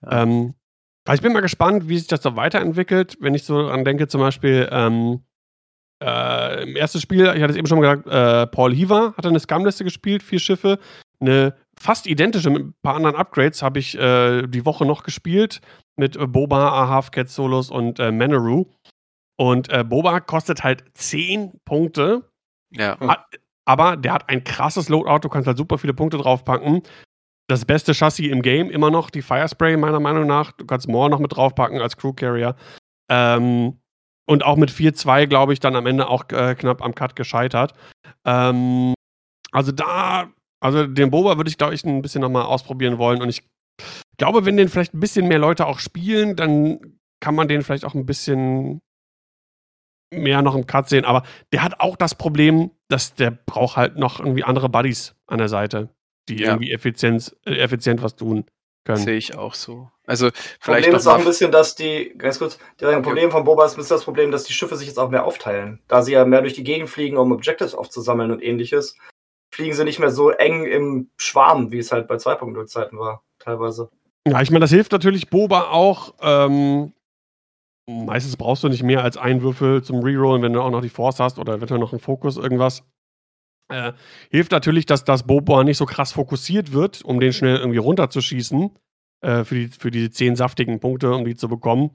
ja. 0.02 0.22
Ähm, 0.22 0.54
also 1.10 1.18
ich 1.18 1.22
bin 1.24 1.32
mal 1.32 1.40
gespannt, 1.40 1.88
wie 1.88 1.98
sich 1.98 2.06
das 2.06 2.22
so 2.22 2.36
weiterentwickelt, 2.36 3.16
wenn 3.18 3.34
ich 3.34 3.42
so 3.42 3.66
dran 3.66 3.84
denke, 3.84 4.06
zum 4.06 4.20
Beispiel 4.20 4.68
ähm, 4.70 5.24
äh, 6.00 6.62
im 6.62 6.76
ersten 6.76 7.00
Spiel, 7.00 7.24
ich 7.34 7.42
hatte 7.42 7.50
es 7.50 7.56
eben 7.56 7.66
schon 7.66 7.80
gesagt, 7.80 8.06
äh, 8.06 8.46
Paul 8.46 8.72
Heaver 8.72 9.14
hat 9.16 9.26
eine 9.26 9.40
Scum-Liste 9.40 9.82
gespielt, 9.82 10.22
vier 10.22 10.38
Schiffe, 10.38 10.78
eine 11.18 11.56
fast 11.76 12.06
identische 12.06 12.50
mit 12.50 12.62
ein 12.62 12.74
paar 12.84 12.94
anderen 12.94 13.16
Upgrades 13.16 13.60
habe 13.60 13.80
ich 13.80 13.98
äh, 13.98 14.46
die 14.46 14.64
Woche 14.64 14.86
noch 14.86 15.02
gespielt 15.02 15.60
mit 15.96 16.16
Boba, 16.32 16.68
Ahav, 16.68 17.10
Cat 17.10 17.28
Solos 17.28 17.72
und 17.72 17.98
äh, 17.98 18.12
Manaru. 18.12 18.66
Und 19.36 19.68
äh, 19.68 19.82
Boba 19.82 20.20
kostet 20.20 20.62
halt 20.62 20.84
10 20.94 21.60
Punkte. 21.64 22.30
Ja. 22.70 22.96
Hat, 23.00 23.24
aber 23.64 23.96
der 23.96 24.12
hat 24.12 24.28
ein 24.28 24.44
krasses 24.44 24.88
Loadout, 24.88 25.22
du 25.22 25.28
kannst 25.28 25.48
halt 25.48 25.58
super 25.58 25.76
viele 25.76 25.92
Punkte 25.92 26.18
draufpacken 26.18 26.84
das 27.50 27.64
beste 27.64 27.92
Chassis 27.94 28.30
im 28.30 28.42
Game 28.42 28.70
immer 28.70 28.90
noch 28.90 29.10
die 29.10 29.22
Firespray, 29.22 29.76
meiner 29.76 30.00
Meinung 30.00 30.26
nach. 30.26 30.52
Du 30.52 30.64
kannst 30.64 30.88
Moore 30.88 31.10
noch 31.10 31.18
mit 31.18 31.34
draufpacken 31.34 31.80
als 31.80 31.96
Crew 31.96 32.12
Carrier. 32.12 32.54
Ähm, 33.10 33.80
und 34.28 34.44
auch 34.44 34.56
mit 34.56 34.70
4-2, 34.70 35.26
glaube 35.26 35.52
ich, 35.52 35.58
dann 35.58 35.74
am 35.74 35.86
Ende 35.86 36.08
auch 36.08 36.24
äh, 36.30 36.54
knapp 36.54 36.82
am 36.82 36.94
Cut 36.94 37.16
gescheitert. 37.16 37.72
Ähm, 38.24 38.94
also 39.50 39.72
da, 39.72 40.30
also 40.62 40.86
den 40.86 41.10
Boba 41.10 41.36
würde 41.36 41.50
ich, 41.50 41.58
glaube 41.58 41.74
ich, 41.74 41.84
ein 41.84 42.02
bisschen 42.02 42.20
nochmal 42.20 42.44
ausprobieren 42.44 42.98
wollen. 42.98 43.20
Und 43.20 43.28
ich 43.28 43.42
glaube, 44.18 44.44
wenn 44.44 44.56
den 44.56 44.68
vielleicht 44.68 44.94
ein 44.94 45.00
bisschen 45.00 45.26
mehr 45.26 45.40
Leute 45.40 45.66
auch 45.66 45.80
spielen, 45.80 46.36
dann 46.36 46.98
kann 47.20 47.34
man 47.34 47.48
den 47.48 47.62
vielleicht 47.62 47.84
auch 47.84 47.94
ein 47.94 48.06
bisschen 48.06 48.78
mehr 50.14 50.42
noch 50.42 50.54
im 50.54 50.66
Cut 50.66 50.88
sehen. 50.88 51.04
Aber 51.04 51.24
der 51.52 51.64
hat 51.64 51.80
auch 51.80 51.96
das 51.96 52.14
Problem, 52.14 52.70
dass 52.88 53.14
der 53.14 53.32
braucht 53.32 53.76
halt 53.76 53.96
noch 53.96 54.20
irgendwie 54.20 54.44
andere 54.44 54.68
Buddies 54.68 55.16
an 55.26 55.38
der 55.38 55.48
Seite 55.48 55.88
die 56.36 56.42
ja. 56.42 56.50
irgendwie 56.50 56.72
effizient, 56.72 57.36
äh, 57.44 57.56
effizient 57.56 58.02
was 58.02 58.16
tun 58.16 58.44
können. 58.84 58.98
Sehe 58.98 59.16
ich 59.16 59.36
auch 59.36 59.54
so. 59.54 59.90
Also 60.06 60.30
vielleicht 60.60 60.84
Problem 60.84 60.96
ist 60.96 61.06
auch 61.06 61.18
ein 61.18 61.24
bisschen, 61.24 61.52
dass 61.52 61.74
die, 61.74 62.14
ganz 62.16 62.38
kurz, 62.38 62.58
das 62.78 63.02
Problem 63.02 63.24
ja. 63.24 63.30
von 63.30 63.44
Boba 63.44 63.66
ist 63.66 63.90
das 63.90 64.04
Problem, 64.04 64.30
dass 64.30 64.44
die 64.44 64.52
Schiffe 64.52 64.76
sich 64.76 64.88
jetzt 64.88 64.98
auch 64.98 65.10
mehr 65.10 65.24
aufteilen. 65.24 65.80
Da 65.86 66.02
sie 66.02 66.12
ja 66.12 66.24
mehr 66.24 66.42
durch 66.42 66.54
die 66.54 66.64
Gegend 66.64 66.88
fliegen, 66.88 67.16
um 67.16 67.32
Objectives 67.32 67.74
aufzusammeln 67.74 68.30
und 68.30 68.42
ähnliches, 68.42 68.96
fliegen 69.52 69.74
sie 69.74 69.84
nicht 69.84 69.98
mehr 69.98 70.10
so 70.10 70.30
eng 70.30 70.64
im 70.64 71.10
Schwarm, 71.16 71.70
wie 71.70 71.78
es 71.78 71.92
halt 71.92 72.08
bei 72.08 72.16
2.0 72.16 72.66
Zeiten 72.66 72.98
war, 72.98 73.22
teilweise. 73.38 73.90
Ja, 74.26 74.40
ich 74.40 74.50
meine, 74.50 74.60
das 74.60 74.70
hilft 74.70 74.92
natürlich 74.92 75.30
Boba 75.30 75.70
auch. 75.70 76.14
Ähm, 76.20 76.92
meistens 77.86 78.36
brauchst 78.36 78.62
du 78.62 78.68
nicht 78.68 78.82
mehr 78.82 79.02
als 79.02 79.16
einen 79.16 79.42
Würfel 79.42 79.82
zum 79.82 80.00
Rerollen, 80.00 80.42
wenn 80.42 80.52
du 80.52 80.60
auch 80.60 80.70
noch 80.70 80.82
die 80.82 80.88
Force 80.88 81.20
hast 81.20 81.38
oder 81.38 81.54
eventuell 81.54 81.80
noch 81.80 81.92
einen 81.92 82.00
Fokus, 82.00 82.36
irgendwas. 82.36 82.84
Äh, 83.70 83.92
hilft 84.30 84.52
natürlich, 84.52 84.86
dass 84.86 85.04
das 85.04 85.26
Boba 85.26 85.64
nicht 85.64 85.78
so 85.78 85.86
krass 85.86 86.12
fokussiert 86.12 86.72
wird, 86.72 87.02
um 87.02 87.20
den 87.20 87.32
schnell 87.32 87.56
irgendwie 87.56 87.78
runterzuschießen. 87.78 88.70
Äh, 89.22 89.44
für, 89.44 89.54
die, 89.54 89.68
für 89.68 89.90
die 89.90 90.10
zehn 90.10 90.34
saftigen 90.34 90.80
Punkte, 90.80 91.12
um 91.12 91.26
die 91.26 91.36
zu 91.36 91.48
bekommen. 91.48 91.90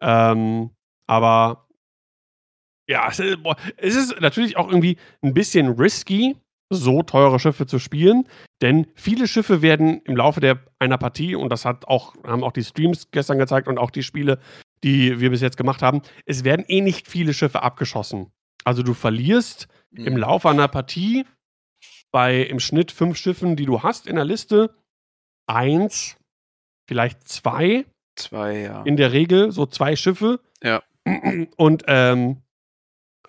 Ähm, 0.00 0.70
aber 1.06 1.68
ja, 2.88 3.08
es 3.08 3.20
ist, 3.20 3.42
boah, 3.44 3.56
es 3.76 3.94
ist 3.94 4.20
natürlich 4.20 4.56
auch 4.56 4.68
irgendwie 4.68 4.98
ein 5.22 5.34
bisschen 5.34 5.68
risky, 5.68 6.36
so 6.70 7.02
teure 7.02 7.38
Schiffe 7.38 7.66
zu 7.66 7.78
spielen, 7.78 8.26
denn 8.60 8.88
viele 8.96 9.28
Schiffe 9.28 9.62
werden 9.62 10.00
im 10.04 10.16
Laufe 10.16 10.40
der, 10.40 10.64
einer 10.80 10.98
Partie, 10.98 11.36
und 11.36 11.50
das 11.50 11.64
hat 11.64 11.86
auch, 11.86 12.14
haben 12.24 12.42
auch 12.42 12.52
die 12.52 12.64
Streams 12.64 13.10
gestern 13.12 13.38
gezeigt 13.38 13.68
und 13.68 13.78
auch 13.78 13.90
die 13.90 14.02
Spiele, 14.02 14.40
die 14.82 15.20
wir 15.20 15.30
bis 15.30 15.42
jetzt 15.42 15.56
gemacht 15.56 15.80
haben, 15.80 16.02
es 16.26 16.42
werden 16.42 16.64
eh 16.66 16.80
nicht 16.80 17.06
viele 17.06 17.34
Schiffe 17.34 17.62
abgeschossen. 17.62 18.32
Also 18.64 18.82
du 18.82 18.94
verlierst 18.94 19.68
mhm. 19.94 20.06
im 20.06 20.16
Laufe 20.16 20.48
einer 20.48 20.68
Partie 20.68 21.24
bei 22.12 22.42
im 22.42 22.60
Schnitt 22.60 22.92
fünf 22.92 23.16
Schiffen, 23.16 23.56
die 23.56 23.66
du 23.66 23.82
hast 23.82 24.06
in 24.06 24.16
der 24.16 24.24
Liste, 24.24 24.74
eins, 25.46 26.16
vielleicht 26.88 27.26
zwei. 27.26 27.86
Zwei, 28.16 28.60
ja. 28.60 28.82
In 28.82 28.96
der 28.96 29.12
Regel 29.12 29.50
so 29.50 29.66
zwei 29.66 29.96
Schiffe. 29.96 30.40
Ja. 30.62 30.82
Und 31.56 31.84
ähm, 31.88 32.42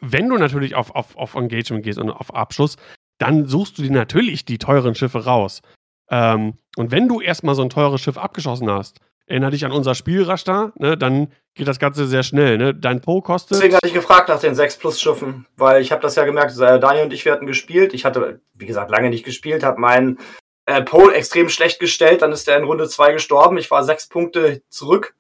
wenn 0.01 0.30
du 0.30 0.38
natürlich 0.38 0.76
auf, 0.76 0.93
auf, 0.93 1.16
auf 1.18 1.36
Engagement 1.36 1.84
gehst 1.84 1.99
und 1.99 2.11
auf 2.11 2.34
Abschuss, 2.34 2.78
dann 3.18 3.47
suchst 3.47 3.78
du 3.78 3.82
dir 3.82 3.91
natürlich 3.91 4.45
die 4.45 4.57
teuren 4.57 4.95
Schiffe 4.95 5.26
raus. 5.26 5.61
Ähm, 6.09 6.57
und 6.78 6.91
wenn 6.91 7.07
du 7.07 7.22
erstmal 7.22 7.55
so 7.55 7.63
ein 7.63 7.70
teures 7.70 8.01
Schiff 8.01 8.18
abgeschossen 8.18 8.70
hast, 8.70 8.99
erinnere 9.28 9.51
dich 9.51 9.65
an 9.65 9.71
unser 9.71 9.95
Spielraster, 9.95 10.73
ne, 10.76 10.97
dann 10.97 11.32
geht 11.53 11.67
das 11.67 11.80
Ganze 11.80 12.05
sehr 12.05 12.23
schnell. 12.23 12.57
Ne? 12.57 12.76
Dein 12.76 13.01
Po 13.01 13.21
kostet. 13.21 13.57
Deswegen 13.57 13.76
hatte 13.76 13.88
ich 13.88 13.93
gefragt 13.93 14.30
nach 14.30 14.39
den 14.39 14.55
6 14.55 14.78
Plus 14.78 14.99
Schiffen, 14.99 15.47
weil 15.55 15.82
ich 15.82 15.91
habe 15.91 16.01
das 16.01 16.15
ja 16.15 16.26
gemerkt, 16.26 16.57
äh, 16.59 16.80
Daniel 16.80 17.05
und 17.05 17.13
ich, 17.13 17.26
wir 17.26 17.32
hatten 17.32 17.47
gespielt. 17.47 17.93
Ich 17.93 18.05
hatte, 18.05 18.41
wie 18.53 18.65
gesagt, 18.65 18.91
lange 18.91 19.09
nicht 19.09 19.26
gespielt, 19.26 19.63
habe 19.63 19.80
meinen 19.80 20.19
äh, 20.65 20.82
Po 20.84 21.09
extrem 21.09 21.49
schlecht 21.49 21.80
gestellt, 21.80 22.21
dann 22.21 22.32
ist 22.32 22.47
er 22.47 22.57
in 22.57 22.65
Runde 22.65 22.88
2 22.88 23.13
gestorben. 23.13 23.57
Ich 23.57 23.71
war 23.71 23.84
sechs 23.84 24.07
Punkte 24.07 24.61
zurück. 24.69 25.15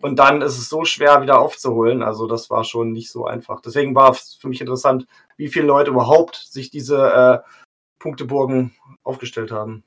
Und 0.00 0.18
dann 0.18 0.40
ist 0.40 0.56
es 0.56 0.70
so 0.70 0.86
schwer 0.86 1.20
wieder 1.20 1.38
aufzuholen. 1.38 2.02
Also 2.02 2.26
das 2.26 2.48
war 2.48 2.64
schon 2.64 2.92
nicht 2.92 3.10
so 3.10 3.26
einfach. 3.26 3.60
Deswegen 3.60 3.94
war 3.94 4.10
es 4.10 4.38
für 4.40 4.48
mich 4.48 4.62
interessant, 4.62 5.06
wie 5.36 5.48
viele 5.48 5.66
Leute 5.66 5.90
überhaupt 5.90 6.36
sich 6.36 6.70
diese 6.70 7.44
äh, 7.44 7.50
Punkteburgen 7.98 8.74
aufgestellt 9.02 9.52
haben. 9.52 9.84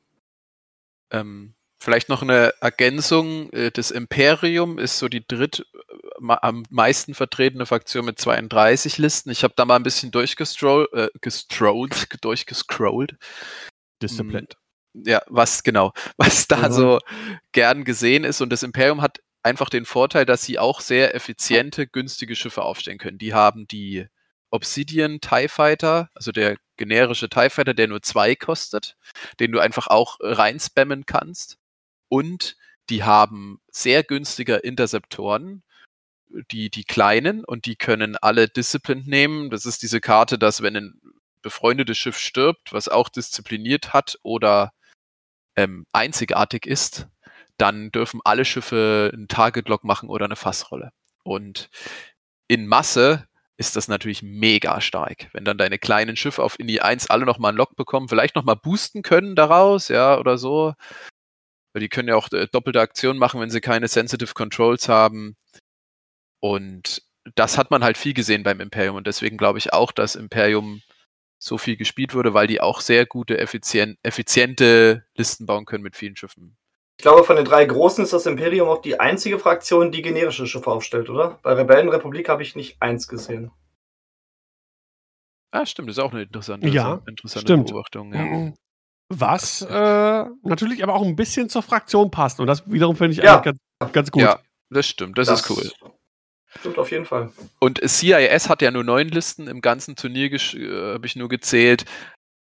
Ähm, 1.09 1.55
vielleicht 1.79 2.09
noch 2.09 2.21
eine 2.21 2.53
Ergänzung. 2.61 3.51
Äh, 3.51 3.71
das 3.71 3.91
Imperium 3.91 4.77
ist 4.77 4.99
so 4.99 5.07
die 5.07 5.25
dritt 5.25 5.65
äh, 5.73 6.33
am 6.41 6.63
meisten 6.69 7.13
vertretene 7.13 7.65
Fraktion 7.65 8.05
mit 8.05 8.19
32 8.19 8.97
Listen. 8.97 9.29
Ich 9.29 9.43
habe 9.43 9.53
da 9.55 9.65
mal 9.65 9.77
ein 9.77 9.83
bisschen 9.83 10.11
durchgestrollt, 10.11 10.91
äh, 10.93 11.09
gestrollt, 11.21 12.07
durchgescrollt. 12.21 13.15
Disciplined. 14.01 14.55
Ja, 14.93 15.21
was 15.27 15.63
genau, 15.63 15.93
was 16.17 16.47
da 16.47 16.69
mhm. 16.69 16.73
so 16.73 16.99
gern 17.51 17.83
gesehen 17.83 18.23
ist. 18.23 18.41
Und 18.41 18.51
das 18.51 18.63
Imperium 18.63 19.01
hat 19.01 19.19
einfach 19.43 19.69
den 19.69 19.85
Vorteil, 19.85 20.25
dass 20.25 20.43
sie 20.43 20.59
auch 20.59 20.81
sehr 20.81 21.15
effiziente, 21.15 21.87
günstige 21.87 22.35
Schiffe 22.35 22.63
aufstellen 22.63 22.97
können. 22.97 23.17
Die 23.17 23.33
haben 23.33 23.67
die 23.67 24.07
Obsidian 24.51 25.21
TIE 25.21 25.47
Fighter, 25.47 26.09
also 26.15 26.31
der 26.31 26.57
generische 26.77 27.29
TIE 27.29 27.49
Fighter, 27.49 27.73
der 27.73 27.87
nur 27.87 28.01
zwei 28.01 28.35
kostet, 28.35 28.97
den 29.39 29.51
du 29.51 29.59
einfach 29.59 29.87
auch 29.87 30.17
reinspammen 30.21 31.05
kannst. 31.05 31.57
Und 32.09 32.57
die 32.89 33.03
haben 33.03 33.61
sehr 33.71 34.03
günstige 34.03 34.55
Interceptoren, 34.55 35.63
die, 36.51 36.69
die 36.69 36.83
kleinen, 36.83 37.43
und 37.43 37.65
die 37.65 37.75
können 37.75 38.15
alle 38.17 38.47
Discipline 38.47 39.03
nehmen. 39.05 39.49
Das 39.49 39.65
ist 39.65 39.81
diese 39.81 40.01
Karte, 40.01 40.37
dass 40.37 40.61
wenn 40.61 40.75
ein 40.75 41.01
befreundetes 41.41 41.97
Schiff 41.97 42.17
stirbt, 42.17 42.73
was 42.73 42.87
auch 42.87 43.09
diszipliniert 43.09 43.93
hat 43.93 44.19
oder 44.23 44.73
ähm, 45.55 45.85
einzigartig 45.93 46.65
ist, 46.65 47.07
dann 47.57 47.91
dürfen 47.91 48.21
alle 48.23 48.45
Schiffe 48.45 49.11
einen 49.13 49.27
Target-Lock 49.27 49.83
machen 49.83 50.09
oder 50.09 50.25
eine 50.25 50.35
Fassrolle. 50.35 50.91
Und 51.23 51.69
in 52.47 52.67
Masse 52.67 53.27
ist 53.57 53.75
das 53.75 53.89
natürlich 53.89 54.23
mega 54.23 54.79
stark. 54.79 55.27
Wenn 55.33 55.43
dann 55.43 55.57
deine 55.57 55.77
kleinen 55.77 56.15
Schiffe 56.15 56.41
auf 56.41 56.59
Indie 56.59 56.81
1 56.81 57.09
alle 57.09 57.25
nochmal 57.25 57.49
einen 57.49 57.57
Lock 57.57 57.75
bekommen, 57.75 58.07
vielleicht 58.07 58.35
nochmal 58.35 58.55
boosten 58.55 59.01
können 59.01 59.35
daraus, 59.35 59.89
ja, 59.89 60.17
oder 60.17 60.37
so. 60.37 60.73
Weil 61.73 61.81
die 61.81 61.89
können 61.89 62.09
ja 62.09 62.15
auch 62.15 62.31
äh, 62.31 62.47
doppelte 62.51 62.81
Aktionen 62.81 63.19
machen, 63.19 63.39
wenn 63.41 63.49
sie 63.49 63.61
keine 63.61 63.87
Sensitive 63.87 64.33
Controls 64.33 64.89
haben. 64.89 65.35
Und 66.41 67.03
das 67.35 67.57
hat 67.57 67.69
man 67.71 67.83
halt 67.83 67.97
viel 67.97 68.13
gesehen 68.13 68.43
beim 68.43 68.59
Imperium. 68.59 68.95
Und 68.95 69.07
deswegen 69.07 69.37
glaube 69.37 69.59
ich 69.59 69.73
auch, 69.73 69.91
dass 69.91 70.15
Imperium 70.15 70.81
so 71.41 71.57
viel 71.57 71.77
gespielt 71.77 72.13
wurde, 72.13 72.33
weil 72.33 72.47
die 72.47 72.61
auch 72.61 72.81
sehr 72.81 73.05
gute, 73.05 73.37
effizient, 73.37 73.97
effiziente 74.03 75.05
Listen 75.15 75.45
bauen 75.45 75.65
können 75.65 75.83
mit 75.83 75.95
vielen 75.95 76.15
Schiffen. 76.15 76.57
Ich 76.97 77.03
glaube, 77.03 77.23
von 77.23 77.37
den 77.37 77.45
drei 77.45 77.63
Großen 77.63 78.03
ist 78.03 78.11
das 78.11 78.25
Imperium 78.25 78.67
auch 78.67 78.81
die 78.81 78.99
einzige 78.99 79.39
Fraktion, 79.39 79.91
die 79.91 80.01
generische 80.01 80.47
Schiffe 80.47 80.69
aufstellt, 80.69 81.09
oder? 81.09 81.39
Bei 81.43 81.53
Rebellenrepublik 81.53 82.27
habe 82.27 82.43
ich 82.43 82.57
nicht 82.57 82.81
eins 82.81 83.07
gesehen. 83.07 83.51
Ah, 85.51 85.65
stimmt, 85.65 85.87
das 85.89 85.97
ist 85.97 86.03
auch 86.03 86.11
eine 86.11 86.23
interessante, 86.23 86.67
ja, 86.67 87.01
interessante 87.07 87.47
stimmt. 87.47 87.67
Beobachtung. 87.67 88.13
Ja. 88.13 88.53
Was 89.09 89.61
äh, 89.63 90.25
natürlich 90.43 90.83
aber 90.83 90.93
auch 90.93 91.03
ein 91.03 91.15
bisschen 91.15 91.49
zur 91.49 91.63
Fraktion 91.63 92.11
passt. 92.11 92.39
Und 92.39 92.47
das 92.47 92.71
wiederum 92.71 92.95
finde 92.95 93.13
ich 93.13 93.17
ja. 93.17 93.41
eigentlich 93.41 93.55
ganz, 93.79 93.91
ganz 93.91 94.11
gut. 94.11 94.21
Ja, 94.21 94.39
das 94.69 94.87
stimmt, 94.87 95.17
das, 95.17 95.27
das 95.27 95.41
ist 95.41 95.49
cool. 95.49 95.71
Stimmt 96.59 96.77
auf 96.77 96.91
jeden 96.91 97.05
Fall. 97.05 97.31
Und 97.59 97.79
CIS 97.83 98.49
hat 98.49 98.61
ja 98.61 98.71
nur 98.71 98.83
neun 98.83 99.09
Listen 99.09 99.47
im 99.47 99.61
ganzen 99.61 99.95
Turnier, 99.95 100.31
äh, 100.31 100.93
habe 100.93 101.05
ich 101.05 101.15
nur 101.15 101.29
gezählt. 101.29 101.85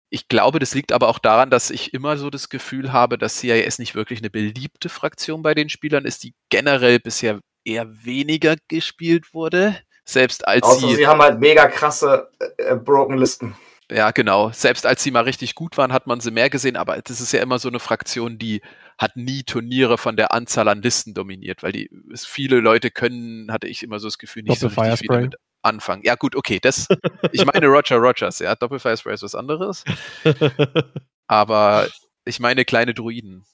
Ich 0.10 0.28
glaube, 0.28 0.60
das 0.60 0.76
liegt 0.76 0.91
aber 0.91 1.08
auch 1.08 1.20
daran, 1.20 1.49
dass 1.49 1.70
ich 1.70 1.93
immer 1.93 2.18
so 2.18 2.30
das 2.30 2.49
Gefühl 2.49 2.91
habe, 2.91 3.18
dass 3.18 3.39
CIS 3.39 3.80
nicht 3.80 3.95
wirklich 3.95 4.20
eine 4.20 4.30
beliebte 4.30 4.89
Fraktion 4.89 5.41
bei 5.41 5.54
den 5.54 5.70
Spielern 5.70 6.04
ist, 6.06 6.24
die 6.24 6.34
generell 6.49 6.99
bisher 6.99 7.39
eher 7.64 7.88
weniger 8.04 8.56
gespielt 8.68 9.34
wurde. 9.34 9.78
Selbst 10.04 10.45
als 10.47 10.64
Außer 10.64 10.89
sie, 10.89 10.95
sie 10.95 11.08
haben 11.08 11.22
halt 11.22 11.39
mega 11.39 11.68
krasse 11.68 12.30
äh, 12.58 12.76
Broken 12.76 13.18
Listen. 13.18 13.56
Ja, 13.92 14.12
genau. 14.12 14.52
Selbst 14.52 14.86
als 14.86 15.04
sie 15.04 15.12
mal 15.12 15.24
richtig 15.24 15.54
gut 15.54 15.78
waren, 15.78 15.92
hat 15.92 16.08
man 16.08 16.22
sie 16.22 16.32
mehr 16.32 16.50
gesehen, 16.50 16.78
aber 16.78 17.02
das 17.02 17.20
ist 17.20 17.34
ja 17.34 17.42
immer 17.42 17.60
so 17.60 17.68
eine 17.68 17.80
Fraktion, 17.80 18.38
die 18.38 18.62
hat 18.98 19.18
nie 19.18 19.44
Turniere 19.44 19.98
von 19.98 20.16
der 20.16 20.34
Anzahl 20.34 20.70
an 20.70 20.82
Listen 20.82 21.14
dominiert, 21.14 21.62
weil 21.62 21.74
die 21.74 21.89
viele 22.16 22.62
Leute 22.62 22.89
können, 22.89 23.52
hatte 23.52 23.68
ich 23.68 23.84
immer 23.84 24.00
so 24.00 24.08
das 24.08 24.18
Gefühl, 24.18 24.44
nicht 24.44 24.60
so 24.60 24.68
richtig 24.68 25.02
wieder 25.02 25.20
mit 25.20 25.36
anfangen. 25.62 26.04
Ja, 26.04 26.16
gut, 26.16 26.36
okay, 26.36 26.60
das, 26.62 26.88
ich 27.32 27.46
meine 27.46 27.68
Roger 27.68 27.98
Rogers, 27.98 28.39
ja, 28.39 28.56
Doppelfire 28.56 28.96
Spray 28.96 29.14
ist 29.14 29.24
was 29.24 29.36
anderes. 29.36 29.84
Aber 31.28 31.88
ich 32.24 32.39
meine 32.39 32.64
kleine 32.64 32.94
Druiden. 32.94 33.46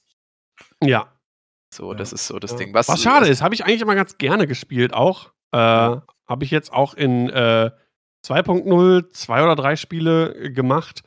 Ja. 0.82 1.12
So, 1.74 1.94
das 1.94 2.12
ist 2.12 2.26
so 2.26 2.38
das. 2.38 2.56
Ding. 2.56 2.72
Was, 2.72 2.88
was 2.88 3.02
schade 3.02 3.28
ist, 3.28 3.42
habe 3.42 3.54
ich 3.54 3.64
eigentlich 3.64 3.82
immer 3.82 3.94
ganz 3.94 4.18
gerne 4.18 4.46
gespielt 4.46 4.94
auch. 4.94 5.32
Äh, 5.52 5.58
habe 5.58 6.44
ich 6.44 6.50
jetzt 6.50 6.72
auch 6.72 6.94
in 6.94 7.28
äh, 7.28 7.70
2.0 8.24 9.10
zwei 9.10 9.42
oder 9.42 9.56
drei 9.56 9.76
Spiele 9.76 10.52
gemacht, 10.52 11.02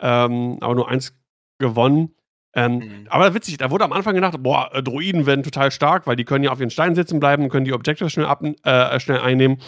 ähm, 0.00 0.58
aber 0.60 0.74
nur 0.74 0.88
eins 0.88 1.14
gewonnen. 1.58 2.14
Ähm, 2.54 2.78
mhm. 2.78 3.06
Aber 3.08 3.32
witzig, 3.34 3.56
da 3.56 3.70
wurde 3.70 3.84
am 3.84 3.92
Anfang 3.92 4.14
gedacht, 4.14 4.42
boah, 4.42 4.70
äh, 4.74 4.82
Druiden 4.82 5.24
werden 5.24 5.42
total 5.42 5.70
stark, 5.70 6.06
weil 6.06 6.16
die 6.16 6.24
können 6.24 6.44
ja 6.44 6.50
auf 6.50 6.60
ihren 6.60 6.70
Steinen 6.70 6.94
sitzen 6.94 7.18
bleiben, 7.18 7.48
können 7.48 7.64
die 7.64 7.72
Objekte 7.72 8.10
schnell, 8.10 8.26
ab, 8.26 8.42
äh, 8.42 9.00
schnell 9.00 9.20
einnehmen 9.20 9.58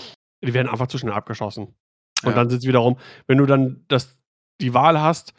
die 0.45 0.55
werden 0.55 0.69
einfach 0.69 0.87
zu 0.87 0.99
schnell 0.99 1.13
abgeschossen. 1.13 1.75
Und 2.23 2.31
ja. 2.31 2.33
dann 2.33 2.51
sind 2.51 2.61
es 2.61 2.67
wiederum, 2.67 2.99
wenn 3.27 3.39
du 3.39 3.47
dann 3.47 3.85
das, 3.89 4.19
die 4.61 4.75
Wahl 4.75 5.01
hast, 5.01 5.35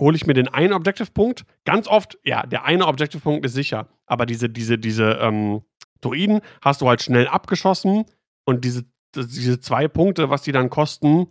hole 0.00 0.16
ich 0.16 0.26
mir 0.26 0.34
den 0.34 0.48
einen 0.48 0.72
Objective-Punkt. 0.72 1.44
Ganz 1.64 1.88
oft, 1.88 2.18
ja, 2.24 2.44
der 2.46 2.64
eine 2.64 2.86
Objective-Punkt 2.86 3.44
ist 3.46 3.54
sicher, 3.54 3.88
aber 4.06 4.26
diese, 4.26 4.48
diese, 4.48 4.78
diese 4.78 5.12
ähm, 5.20 5.62
Druiden 6.00 6.40
hast 6.62 6.80
du 6.80 6.88
halt 6.88 7.02
schnell 7.02 7.28
abgeschossen 7.28 8.04
und 8.44 8.64
diese, 8.64 8.84
diese 9.24 9.60
zwei 9.60 9.88
Punkte, 9.88 10.30
was 10.30 10.42
die 10.42 10.52
dann 10.52 10.70
kosten, 10.70 11.28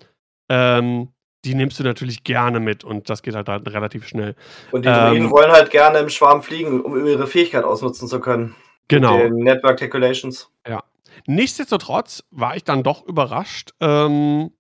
ähm, 0.50 1.10
die 1.46 1.56
nimmst 1.56 1.80
du 1.80 1.84
natürlich 1.84 2.24
gerne 2.24 2.60
mit 2.60 2.84
und 2.84 3.10
das 3.10 3.22
geht 3.22 3.36
halt, 3.36 3.48
halt 3.48 3.68
relativ 3.72 4.08
schnell. 4.08 4.36
Und 4.72 4.84
die 4.84 4.90
Druiden 4.90 5.26
ähm, 5.26 5.32
wollen 5.32 5.52
halt 5.52 5.70
gerne 5.70 6.00
im 6.00 6.10
Schwarm 6.10 6.42
fliegen, 6.42 6.82
um 6.82 7.06
ihre 7.06 7.28
Fähigkeit 7.28 7.64
ausnutzen 7.64 8.08
zu 8.08 8.20
können. 8.20 8.56
Genau. 8.88 9.18
Mit 9.18 9.26
den 9.26 9.36
Network 9.38 9.80
Calculations. 9.80 10.50
Ja. 10.68 10.84
Nichtsdestotrotz 11.28 12.24
war 12.32 12.56
ich 12.56 12.64
dann 12.64 12.84
doch 12.84 13.06
überrascht, 13.06 13.72
ähm, 13.80 14.52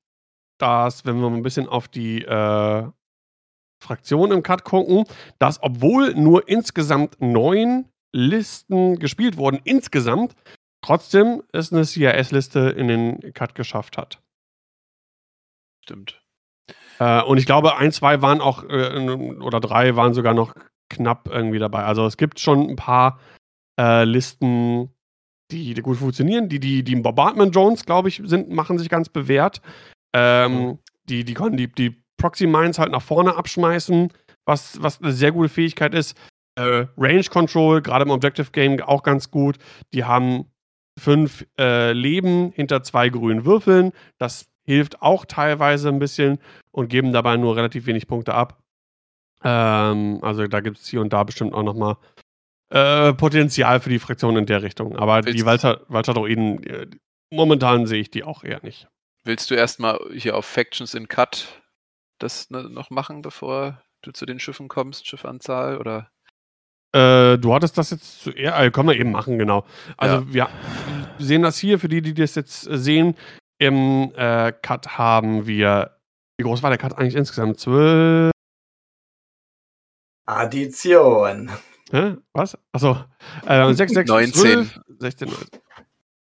dass, 0.57 1.05
wenn 1.05 1.19
wir 1.19 1.29
mal 1.29 1.35
ein 1.35 1.43
bisschen 1.43 1.67
auf 1.67 1.87
die 1.87 2.23
äh, 2.23 2.83
Fraktion 3.79 4.31
im 4.31 4.41
Cut 4.41 4.63
gucken, 4.63 5.05
dass 5.37 5.61
obwohl 5.61 6.13
nur 6.13 6.47
insgesamt 6.47 7.17
neun 7.19 7.89
Listen 8.13 8.97
gespielt 8.97 9.37
wurden, 9.37 9.59
insgesamt, 9.65 10.35
trotzdem 10.85 11.41
es 11.51 11.73
eine 11.73 11.83
CIS-Liste 11.83 12.59
in 12.59 12.87
den 12.87 13.33
Cut 13.33 13.55
geschafft 13.55 13.97
hat. 13.97 14.21
Stimmt. 15.83 16.21
Äh, 16.99 17.23
und 17.23 17.39
ich 17.39 17.47
glaube, 17.47 17.77
ein, 17.77 17.91
zwei 17.91 18.21
waren 18.21 18.39
auch, 18.39 18.63
äh, 18.69 19.09
oder 19.41 19.59
drei 19.59 19.95
waren 19.95 20.13
sogar 20.13 20.35
noch 20.35 20.53
knapp 20.89 21.27
irgendwie 21.27 21.57
dabei. 21.57 21.83
Also 21.85 22.05
es 22.05 22.17
gibt 22.17 22.39
schon 22.39 22.69
ein 22.69 22.75
paar 22.75 23.19
äh, 23.79 24.03
Listen, 24.03 24.93
die, 25.51 25.73
die 25.73 25.81
gut 25.81 25.97
funktionieren. 25.97 26.49
Die, 26.49 26.59
die, 26.59 26.83
die 26.83 26.95
Bombardment 26.95 27.55
Drones, 27.55 27.85
glaube 27.85 28.09
ich, 28.09 28.21
sind, 28.23 28.51
machen 28.51 28.77
sich 28.77 28.89
ganz 28.89 29.09
bewährt. 29.09 29.61
Ähm, 30.15 30.77
die, 31.09 31.23
die 31.23 31.33
können 31.33 31.57
die, 31.57 31.71
die 31.71 32.03
Proxy 32.17 32.45
Mines 32.45 32.77
halt 32.77 32.91
nach 32.91 33.01
vorne 33.01 33.35
abschmeißen, 33.35 34.11
was, 34.45 34.81
was 34.81 35.01
eine 35.01 35.11
sehr 35.11 35.31
gute 35.31 35.49
Fähigkeit 35.49 35.95
ist. 35.95 36.15
Äh, 36.55 36.85
Range 36.95 37.23
Control, 37.23 37.81
gerade 37.81 38.05
im 38.05 38.11
Objective 38.11 38.51
Game, 38.51 38.79
auch 38.81 39.01
ganz 39.01 39.31
gut. 39.31 39.57
Die 39.93 40.03
haben 40.03 40.45
fünf 40.97 41.45
äh, 41.57 41.91
Leben 41.93 42.51
hinter 42.55 42.83
zwei 42.83 43.09
grünen 43.09 43.45
Würfeln. 43.45 43.91
Das 44.17 44.47
hilft 44.63 45.01
auch 45.01 45.25
teilweise 45.25 45.89
ein 45.89 45.99
bisschen 45.99 46.39
und 46.71 46.89
geben 46.89 47.11
dabei 47.11 47.37
nur 47.37 47.55
relativ 47.55 47.85
wenig 47.85 48.07
Punkte 48.07 48.33
ab. 48.33 48.61
Ähm, 49.43 50.19
also 50.21 50.47
da 50.47 50.59
gibt 50.59 50.77
es 50.77 50.87
hier 50.87 51.01
und 51.01 51.13
da 51.13 51.23
bestimmt 51.23 51.53
auch 51.53 51.63
noch 51.63 51.75
mal 51.75 51.97
äh, 52.69 53.13
Potenzial 53.13 53.79
für 53.79 53.89
die 53.89 53.99
Fraktion 53.99 54.37
in 54.37 54.45
der 54.45 54.63
Richtung. 54.63 54.95
Aber 54.97 55.23
Willst 55.23 55.37
die 55.37 55.45
Walter, 55.45 55.81
Walter 55.87 56.13
Droiden, 56.13 56.63
äh, 56.63 56.87
momentan 57.29 57.85
sehe 57.85 58.01
ich 58.01 58.09
die 58.09 58.23
auch 58.23 58.43
eher 58.43 58.61
nicht. 58.63 58.87
Willst 59.23 59.51
du 59.51 59.55
erstmal 59.55 59.99
hier 60.13 60.35
auf 60.35 60.45
Factions 60.45 60.93
in 60.93 61.07
Cut 61.07 61.61
das 62.19 62.49
ne, 62.49 62.69
noch 62.69 62.89
machen, 62.89 63.21
bevor 63.21 63.81
du 64.01 64.11
zu 64.11 64.25
den 64.25 64.39
Schiffen 64.39 64.67
kommst, 64.67 65.07
Schiffanzahl 65.07 65.77
oder? 65.77 66.09
Äh, 66.95 67.37
du 67.39 67.53
hattest 67.53 67.77
das 67.77 67.89
jetzt 67.89 68.23
zuerst, 68.23 68.57
äh, 68.57 68.71
können 68.71 68.87
wir 68.87 68.95
eben 68.95 69.11
machen, 69.11 69.37
genau. 69.37 69.65
Also 69.97 70.25
ja. 70.31 70.33
wir 70.33 70.49
sehen 71.19 71.41
das 71.41 71.57
hier, 71.57 71.77
für 71.77 71.89
die, 71.89 72.01
die 72.01 72.13
das 72.13 72.35
jetzt 72.35 72.61
sehen, 72.61 73.17
im 73.57 74.13
äh, 74.15 74.53
Cut 74.53 74.97
haben 74.97 75.45
wir 75.45 75.97
Wie 76.37 76.43
groß 76.43 76.63
war 76.63 76.69
der 76.69 76.79
Cut 76.79 76.97
eigentlich 76.97 77.15
insgesamt? 77.15 77.59
Zwölf. 77.59 78.31
Addition. 80.25 81.49
Hä? 81.91 82.15
Was? 82.31 82.57
Achso. 82.71 82.97
Äh, 83.45 83.73
6, 83.73 83.93
6, 83.93 84.09
19. 84.09 84.33
12, 84.33 84.79
16, 84.99 85.31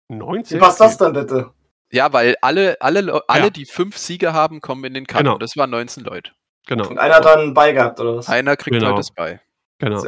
19. 0.08 0.58
Wie 0.58 0.62
passt 0.62 0.80
das 0.80 0.98
dann 0.98 1.12
bitte? 1.12 1.52
Ja, 1.92 2.14
weil 2.14 2.36
alle, 2.42 2.78
alle, 2.80 3.22
alle 3.28 3.44
ja. 3.44 3.50
die 3.50 3.66
fünf 3.66 3.98
Siege 3.98 4.32
haben, 4.32 4.62
kommen 4.62 4.86
in 4.86 4.94
den 4.94 5.06
Cut. 5.06 5.20
Genau. 5.20 5.34
Und 5.34 5.44
das 5.44 5.58
waren 5.58 5.70
19 5.70 6.06
Leute. 6.06 6.32
Genau. 6.68 6.88
Und 6.88 6.98
einer 6.98 7.16
hat 7.16 7.26
dann 7.26 7.54
bei 7.54 7.74
gehabt, 7.74 8.00
oder 8.00 8.16
was? 8.16 8.30
Einer 8.30 8.56
kriegt 8.56 8.80
genau. 8.80 8.96
das 8.96 9.12
bei. 9.12 9.42
Genau. 9.80 10.02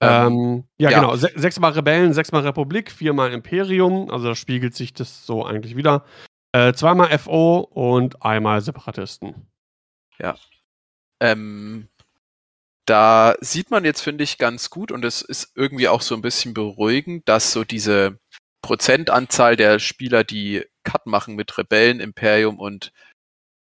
Nett. 0.00 0.10
Ähm, 0.10 0.64
ja, 0.78 0.90
ja, 0.90 1.00
genau. 1.00 1.16
Se 1.16 1.30
sechsmal 1.34 1.72
Rebellen, 1.72 2.14
sechsmal 2.14 2.42
Republik, 2.42 2.90
viermal 2.90 3.32
Imperium. 3.32 4.10
Also 4.10 4.28
da 4.28 4.34
spiegelt 4.34 4.74
sich 4.74 4.94
das 4.94 5.26
so 5.26 5.44
eigentlich 5.44 5.76
wieder. 5.76 6.04
Äh, 6.52 6.72
zweimal 6.72 7.16
FO 7.18 7.58
und 7.58 8.22
einmal 8.22 8.60
Separatisten. 8.60 9.46
Ja. 10.18 10.36
Ähm, 11.20 11.88
da 12.86 13.36
sieht 13.40 13.70
man 13.70 13.84
jetzt, 13.84 14.00
finde 14.00 14.24
ich, 14.24 14.38
ganz 14.38 14.70
gut 14.70 14.90
und 14.90 15.04
es 15.04 15.22
ist 15.22 15.52
irgendwie 15.54 15.88
auch 15.88 16.02
so 16.02 16.14
ein 16.14 16.22
bisschen 16.22 16.54
beruhigend, 16.54 17.28
dass 17.28 17.52
so 17.52 17.62
diese 17.62 18.18
Prozentanzahl 18.62 19.56
der 19.56 19.78
Spieler, 19.78 20.24
die 20.24 20.64
Cut 20.82 21.06
machen 21.06 21.36
mit 21.36 21.56
Rebellen, 21.56 22.00
Imperium 22.00 22.58
und 22.58 22.92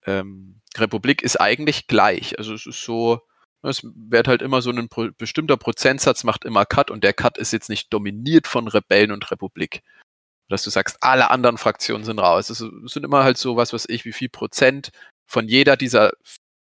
ähm, 0.06 0.60
Republik, 0.76 1.22
ist 1.22 1.40
eigentlich 1.40 1.86
gleich. 1.86 2.38
Also 2.38 2.54
es 2.54 2.66
ist 2.66 2.82
so, 2.82 3.20
es 3.62 3.82
wird 3.84 4.28
halt 4.28 4.42
immer 4.42 4.60
so 4.60 4.70
ein 4.70 4.88
pro 4.88 5.08
bestimmter 5.16 5.56
Prozentsatz 5.56 6.24
macht 6.24 6.44
immer 6.44 6.66
Cut 6.66 6.90
und 6.90 7.04
der 7.04 7.12
Cut 7.12 7.38
ist 7.38 7.52
jetzt 7.52 7.68
nicht 7.68 7.92
dominiert 7.92 8.46
von 8.46 8.68
Rebellen 8.68 9.12
und 9.12 9.30
Republik. 9.30 9.82
Dass 10.48 10.64
du 10.64 10.70
sagst, 10.70 10.98
alle 11.00 11.30
anderen 11.30 11.58
Fraktionen 11.58 12.04
sind 12.04 12.18
raus. 12.18 12.50
Es 12.50 12.58
sind 12.58 13.04
immer 13.04 13.24
halt 13.24 13.38
so, 13.38 13.56
was 13.56 13.72
weiß 13.72 13.86
ich, 13.88 14.04
wie 14.04 14.12
viel 14.12 14.28
Prozent 14.28 14.90
von 15.26 15.48
jeder 15.48 15.76
dieser 15.76 16.12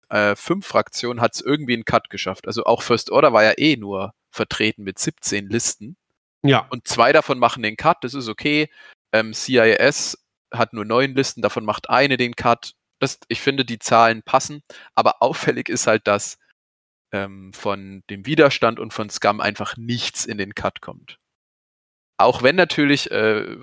äh, 0.10 0.36
fünf 0.36 0.66
Fraktionen 0.66 1.22
hat 1.22 1.36
es 1.36 1.42
irgendwie 1.42 1.74
einen 1.74 1.86
Cut 1.86 2.10
geschafft. 2.10 2.48
Also 2.48 2.64
auch 2.64 2.82
First 2.82 3.12
Order 3.12 3.34
war 3.34 3.44
ja 3.44 3.54
eh 3.58 3.76
nur 3.76 4.14
vertreten 4.32 4.84
mit 4.84 4.98
17 4.98 5.50
Listen. 5.50 5.98
Ja. 6.44 6.68
Und 6.70 6.88
zwei 6.88 7.12
davon 7.12 7.40
machen 7.40 7.64
den 7.64 7.78
Cut, 7.78 8.04
das 8.04 8.14
ist 8.14 8.28
okay. 8.28 8.70
Ähm, 9.12 9.34
CIS 9.34 10.18
hat 10.52 10.74
nur 10.74 10.86
neun 10.86 11.16
Listen, 11.16 11.42
davon 11.42 11.66
macht 11.66 11.90
eine 11.90 12.18
den 12.18 12.36
Cut. 12.36 12.74
Das, 13.00 13.20
ich 13.28 13.42
finde, 13.42 13.66
die 13.66 13.80
Zahlen 13.80 14.24
passen, 14.24 14.62
aber 14.94 15.22
auffällig 15.22 15.70
ist 15.70 15.88
halt, 15.88 16.08
dass 16.08 16.38
ähm, 17.12 17.54
von 17.54 18.04
dem 18.10 18.26
Widerstand 18.26 18.80
und 18.80 18.94
von 18.94 19.10
Scum 19.10 19.42
einfach 19.42 19.78
nichts 19.78 20.26
in 20.26 20.38
den 20.38 20.56
Cut 20.56 20.82
kommt. 20.82 21.20
Auch 22.18 22.44
wenn 22.44 22.56
natürlich, 22.56 23.12
äh, 23.12 23.58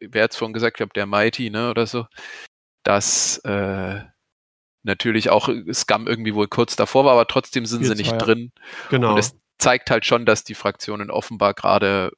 wer 0.00 0.24
hat 0.24 0.32
es 0.32 0.36
vorhin 0.36 0.54
gesagt, 0.54 0.76
ich 0.76 0.78
glaube, 0.78 0.94
der 0.94 1.06
Mighty, 1.06 1.50
ne, 1.50 1.70
oder 1.70 1.86
so, 1.86 2.06
dass 2.84 3.38
äh, 3.38 4.00
natürlich 4.84 5.30
auch 5.30 5.48
Scum 5.72 6.06
irgendwie 6.06 6.34
wohl 6.34 6.48
kurz 6.48 6.76
davor 6.76 7.04
war, 7.04 7.12
aber 7.12 7.26
trotzdem 7.26 7.66
sind 7.66 7.82
Jetzt 7.82 7.90
sie 7.90 7.96
nicht 7.96 8.12
war, 8.12 8.18
ja. 8.18 8.24
drin. 8.24 8.52
Genau. 8.88 9.12
Und 9.12 9.18
es 9.18 9.36
zeigt 9.58 9.90
halt 9.90 10.06
schon, 10.06 10.24
dass 10.26 10.44
die 10.44 10.54
Fraktionen 10.54 11.10
offenbar 11.10 11.54
gerade 11.54 12.12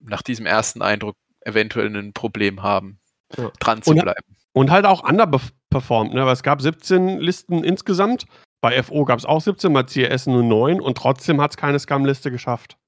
nach 0.00 0.22
diesem 0.22 0.46
ersten 0.46 0.82
Eindruck 0.82 1.16
eventuell 1.40 1.94
ein 1.94 2.12
Problem 2.12 2.62
haben, 2.62 3.00
ja. 3.36 3.50
dran 3.58 3.82
zu 3.82 3.90
und, 3.90 4.00
bleiben. 4.00 4.36
Und 4.52 4.70
halt 4.70 4.86
auch 4.86 5.02
underperformed, 5.02 6.14
ne? 6.14 6.24
Weil 6.24 6.32
es 6.32 6.42
gab 6.42 6.62
17 6.62 7.18
Listen 7.18 7.64
insgesamt. 7.64 8.26
Bei 8.64 8.82
FO 8.82 9.04
gab 9.04 9.18
es 9.18 9.26
auch 9.26 9.42
17, 9.42 9.74
bei 9.74 9.82
CRS 9.82 10.26
nur 10.26 10.42
9 10.42 10.80
und 10.80 10.96
trotzdem 10.96 11.38
hat 11.38 11.50
es 11.50 11.58
keine 11.58 11.78
Scam-Liste 11.78 12.30
geschafft. 12.30 12.78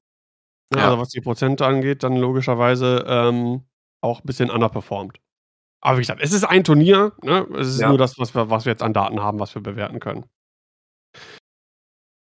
Ja, 0.73 0.79
ja. 0.79 0.85
Also 0.87 0.99
was 0.99 1.11
die 1.11 1.21
Prozente 1.21 1.67
angeht, 1.67 2.03
dann 2.03 2.17
logischerweise 2.17 3.05
ähm, 3.07 3.67
auch 4.01 4.21
ein 4.21 4.25
bisschen 4.25 4.49
underperformed. 4.49 5.21
Aber 5.83 5.99
wie 5.99 6.01
gesagt, 6.01 6.23
es 6.23 6.33
ist 6.33 6.45
ein 6.45 6.65
Turnier. 6.65 7.13
Ne? 7.23 7.47
Es 7.59 7.69
ist 7.69 7.81
ja. 7.81 7.91
nur 7.91 7.99
das, 7.99 8.19
was 8.19 8.35
wir, 8.35 8.49
was 8.49 8.65
wir 8.65 8.73
jetzt 8.73 8.83
an 8.83 8.95
Daten 8.95 9.21
haben, 9.21 9.39
was 9.39 9.55
wir 9.55 9.61
bewerten 9.61 10.01
können. 10.01 10.25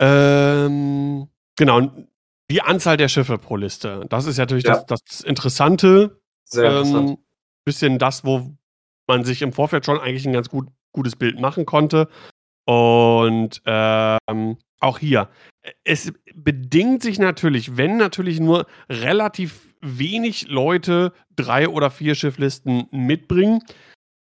Ähm, 0.03 1.31
genau. 1.57 1.81
Die 2.51 2.61
Anzahl 2.61 2.99
der 2.99 3.09
Schiffe 3.09 3.39
pro 3.39 3.57
Liste. 3.57 4.05
Das 4.11 4.27
ist 4.27 4.37
natürlich 4.37 4.65
ja. 4.65 4.85
das, 4.85 5.03
das, 5.03 5.21
Interessante. 5.23 6.21
Sehr 6.45 6.73
ähm, 6.73 6.77
interessant. 6.77 7.19
Bisschen 7.65 7.99
das, 7.99 8.23
wo 8.23 8.55
man 9.09 9.25
sich 9.25 9.41
im 9.41 9.55
Vorfeld 9.55 9.87
schon 9.87 9.99
eigentlich 9.99 10.27
ein 10.27 10.35
ganz 10.35 10.51
gut, 10.51 10.69
gutes 10.93 11.17
Bild 11.17 11.41
machen 11.41 11.65
konnte. 11.65 12.11
Und 12.67 13.63
ähm, 13.65 14.59
auch 14.81 14.99
hier. 14.99 15.29
Es 15.85 16.13
bedingt 16.35 17.03
sich 17.03 17.19
natürlich, 17.19 17.77
wenn 17.77 17.97
natürlich 17.97 18.41
nur 18.41 18.67
relativ 18.89 19.75
wenig 19.81 20.49
Leute 20.49 21.13
drei 21.35 21.69
oder 21.69 21.91
vier 21.91 22.15
Schifflisten 22.15 22.87
mitbringen, 22.91 23.63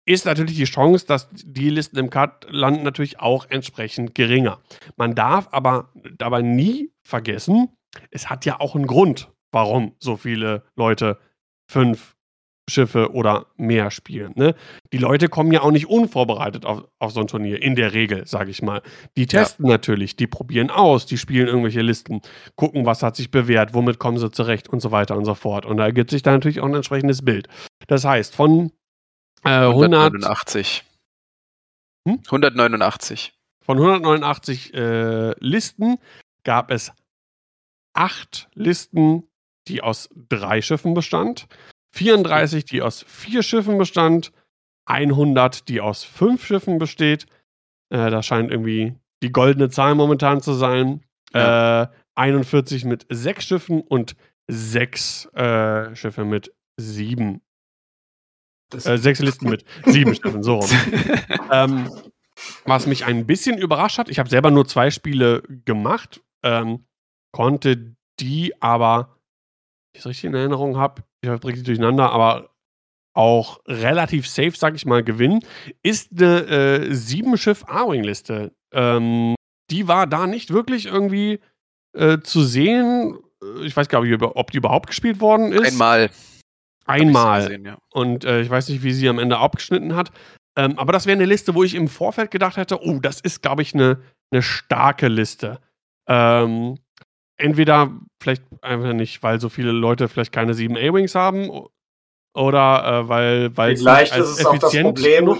ist 0.05 0.25
natürlich 0.25 0.57
die 0.57 0.63
Chance, 0.63 1.05
dass 1.05 1.29
die 1.31 1.69
Listen 1.69 1.97
im 1.97 2.09
Cut 2.09 2.47
landen, 2.49 2.83
natürlich 2.83 3.19
auch 3.19 3.45
entsprechend 3.49 4.15
geringer. 4.15 4.59
Man 4.95 5.13
darf 5.13 5.47
aber 5.51 5.91
dabei 6.17 6.41
nie 6.41 6.91
vergessen, 7.03 7.69
es 8.09 8.29
hat 8.29 8.45
ja 8.45 8.59
auch 8.59 8.75
einen 8.75 8.87
Grund, 8.87 9.31
warum 9.51 9.95
so 9.99 10.17
viele 10.17 10.63
Leute 10.75 11.19
fünf 11.69 12.15
Schiffe 12.69 13.11
oder 13.13 13.47
mehr 13.57 13.91
spielen. 13.91 14.33
Ne? 14.35 14.55
Die 14.93 14.97
Leute 14.97 15.29
kommen 15.29 15.51
ja 15.51 15.61
auch 15.61 15.71
nicht 15.71 15.87
unvorbereitet 15.87 16.65
auf, 16.65 16.83
auf 16.99 17.11
so 17.11 17.21
ein 17.21 17.27
Turnier, 17.27 17.61
in 17.61 17.75
der 17.75 17.93
Regel, 17.93 18.25
sage 18.25 18.51
ich 18.51 18.61
mal. 18.61 18.81
Die 19.17 19.25
testen 19.25 19.65
ja. 19.65 19.73
natürlich, 19.73 20.15
die 20.15 20.27
probieren 20.27 20.69
aus, 20.69 21.05
die 21.05 21.17
spielen 21.17 21.47
irgendwelche 21.47 21.81
Listen, 21.81 22.21
gucken, 22.55 22.85
was 22.85 23.03
hat 23.03 23.15
sich 23.15 23.31
bewährt, 23.31 23.73
womit 23.73 23.99
kommen 23.99 24.17
sie 24.17 24.31
zurecht 24.31 24.69
und 24.69 24.79
so 24.79 24.91
weiter 24.91 25.17
und 25.17 25.25
so 25.25 25.35
fort. 25.35 25.65
Und 25.65 25.77
da 25.77 25.85
ergibt 25.85 26.09
sich 26.11 26.21
da 26.21 26.31
natürlich 26.31 26.59
auch 26.61 26.67
ein 26.67 26.75
entsprechendes 26.75 27.23
Bild. 27.23 27.47
Das 27.87 28.05
heißt, 28.05 28.35
von 28.35 28.71
äh, 29.43 29.49
189. 29.49 30.83
Hm? 32.07 32.19
189. 32.25 33.33
Von 33.63 33.77
189 33.77 34.73
äh, 34.73 35.33
Listen 35.39 35.97
gab 36.43 36.71
es 36.71 36.91
acht 37.93 38.49
Listen, 38.53 39.27
die 39.67 39.81
aus 39.81 40.09
drei 40.29 40.61
Schiffen 40.61 40.93
bestand. 40.93 41.47
34, 41.91 42.65
die 42.65 42.81
aus 42.81 43.03
vier 43.07 43.43
Schiffen 43.43 43.77
bestand, 43.77 44.31
100, 44.85 45.67
die 45.69 45.81
aus 45.81 46.03
fünf 46.03 46.45
Schiffen 46.45 46.77
besteht. 46.77 47.25
Äh, 47.89 48.09
das 48.09 48.25
scheint 48.25 48.51
irgendwie 48.51 48.95
die 49.21 49.31
goldene 49.31 49.69
Zahl 49.69 49.95
momentan 49.95 50.41
zu 50.41 50.53
sein. 50.53 51.03
Ja. 51.33 51.83
Äh, 51.83 51.87
41 52.15 52.85
mit 52.85 53.05
sechs 53.09 53.45
Schiffen 53.45 53.81
und 53.81 54.15
sechs 54.47 55.25
äh, 55.33 55.95
Schiffe 55.95 56.25
mit 56.25 56.53
sieben. 56.77 57.41
Äh, 58.73 58.97
sechs 58.97 59.19
Listen 59.19 59.49
mit 59.49 59.63
sieben 59.85 60.13
Schiffen, 60.15 60.43
so 60.43 60.59
rum. 60.59 60.69
ähm, 61.51 61.89
was 62.65 62.87
mich 62.87 63.05
ein 63.05 63.25
bisschen 63.25 63.57
überrascht 63.57 63.97
hat, 63.97 64.09
ich 64.09 64.19
habe 64.19 64.29
selber 64.29 64.51
nur 64.51 64.67
zwei 64.67 64.91
Spiele 64.91 65.43
gemacht, 65.65 66.21
ähm, 66.43 66.85
konnte 67.31 67.95
die 68.19 68.53
aber, 68.61 69.18
ich 69.93 69.99
es 69.99 70.05
richtig 70.05 70.25
in 70.25 70.35
Erinnerung 70.35 70.77
habe, 70.77 71.03
ich 71.21 71.29
bringe 71.29 71.57
die 71.57 71.63
durcheinander, 71.63 72.11
aber 72.11 72.49
auch 73.13 73.59
relativ 73.67 74.27
safe, 74.27 74.53
sag 74.55 74.75
ich 74.75 74.85
mal, 74.85 75.03
gewinnen, 75.03 75.41
ist 75.83 76.11
eine 76.11 76.45
äh, 76.47 76.93
Sieben-Schiff-A-Wing-Liste. 76.93 78.53
Ähm, 78.71 79.35
die 79.71 79.87
war 79.87 80.07
da 80.07 80.27
nicht 80.27 80.53
wirklich 80.53 80.85
irgendwie 80.85 81.39
äh, 81.97 82.19
zu 82.19 82.43
sehen. 82.43 83.17
Ich 83.63 83.75
weiß 83.75 83.89
gar 83.89 84.03
nicht, 84.03 84.21
ob 84.21 84.51
die 84.51 84.57
überhaupt 84.57 84.87
gespielt 84.87 85.19
worden 85.19 85.51
ist. 85.51 85.73
Einmal. 85.73 86.09
Einmal. 86.85 87.43
Gesehen, 87.43 87.65
ja. 87.65 87.77
Und 87.91 88.25
äh, 88.25 88.41
ich 88.41 88.49
weiß 88.49 88.69
nicht, 88.69 88.83
wie 88.83 88.93
sie 88.93 89.09
am 89.09 89.19
Ende 89.19 89.37
abgeschnitten 89.37 89.95
hat. 89.95 90.11
Ähm, 90.57 90.77
aber 90.77 90.91
das 90.91 91.05
wäre 91.05 91.17
eine 91.17 91.25
Liste, 91.25 91.55
wo 91.55 91.63
ich 91.63 91.75
im 91.75 91.87
Vorfeld 91.87 92.31
gedacht 92.31 92.57
hätte, 92.57 92.81
oh, 92.83 92.99
das 92.99 93.21
ist, 93.21 93.41
glaube 93.41 93.61
ich, 93.61 93.73
eine, 93.73 94.01
eine 94.31 94.41
starke 94.41 95.07
Liste. 95.07 95.59
Ähm, 96.07 96.79
entweder 97.39 97.91
vielleicht 98.21 98.43
einfach 98.61 98.93
nicht, 98.93 99.23
weil 99.23 99.39
so 99.39 99.49
viele 99.49 99.71
Leute 99.71 100.07
vielleicht 100.07 100.31
keine 100.31 100.53
7 100.53 100.77
A-Wings 100.77 101.15
haben 101.15 101.49
oder 102.33 103.03
äh, 103.03 103.09
weil, 103.09 103.57
weil 103.57 103.77
vielleicht 103.77 104.15
ist 104.15 104.39
es 104.39 104.45
auch 104.45 104.57
das 104.57 104.73
Problem. 104.73 105.39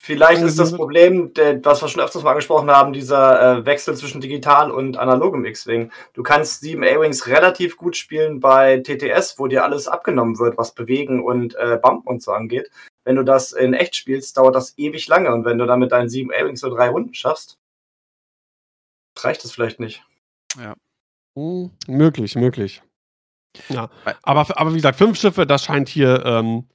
Vielleicht 0.00 0.42
ist 0.42 0.58
das 0.58 0.72
Problem, 0.72 1.34
der, 1.34 1.62
was 1.64 1.82
wir 1.82 1.88
schon 1.88 2.02
öfters 2.02 2.22
mal 2.22 2.30
angesprochen 2.30 2.70
haben, 2.70 2.92
dieser 2.92 3.58
äh, 3.58 3.66
Wechsel 3.66 3.96
zwischen 3.96 4.20
digital 4.20 4.70
und 4.70 4.96
analogem 4.96 5.44
X-Wing. 5.44 5.90
Du 6.14 6.22
kannst 6.22 6.60
7 6.60 6.82
A-Wings 6.82 7.26
relativ 7.26 7.76
gut 7.76 7.96
spielen 7.96 8.38
bei 8.40 8.78
TTS, 8.78 9.38
wo 9.38 9.48
dir 9.48 9.64
alles 9.64 9.88
abgenommen 9.88 10.38
wird, 10.38 10.56
was 10.56 10.74
Bewegen 10.74 11.22
und 11.22 11.56
äh, 11.56 11.78
Bumpen 11.82 12.06
und 12.06 12.22
so 12.22 12.32
angeht. 12.32 12.70
Wenn 13.04 13.16
du 13.16 13.22
das 13.24 13.52
in 13.52 13.74
echt 13.74 13.96
spielst, 13.96 14.36
dauert 14.38 14.54
das 14.54 14.78
ewig 14.78 15.08
lange. 15.08 15.30
Und 15.30 15.44
wenn 15.44 15.58
du 15.58 15.66
dann 15.66 15.80
mit 15.80 15.92
deinen 15.92 16.08
7 16.08 16.32
A-Wings 16.32 16.60
so 16.60 16.70
drei 16.70 16.88
Runden 16.88 17.12
schaffst, 17.12 17.58
reicht 19.18 19.44
es 19.44 19.52
vielleicht 19.52 19.80
nicht. 19.80 20.04
Ja. 20.58 20.74
Hm, 21.38 21.70
möglich, 21.86 22.34
möglich. 22.34 22.82
Ja, 23.68 23.88
aber, 24.22 24.46
aber 24.58 24.72
wie 24.72 24.76
gesagt, 24.76 24.98
fünf 24.98 25.18
Schiffe, 25.18 25.46
das 25.46 25.64
scheint 25.64 25.88
hier 25.88 26.24
ähm, 26.26 26.68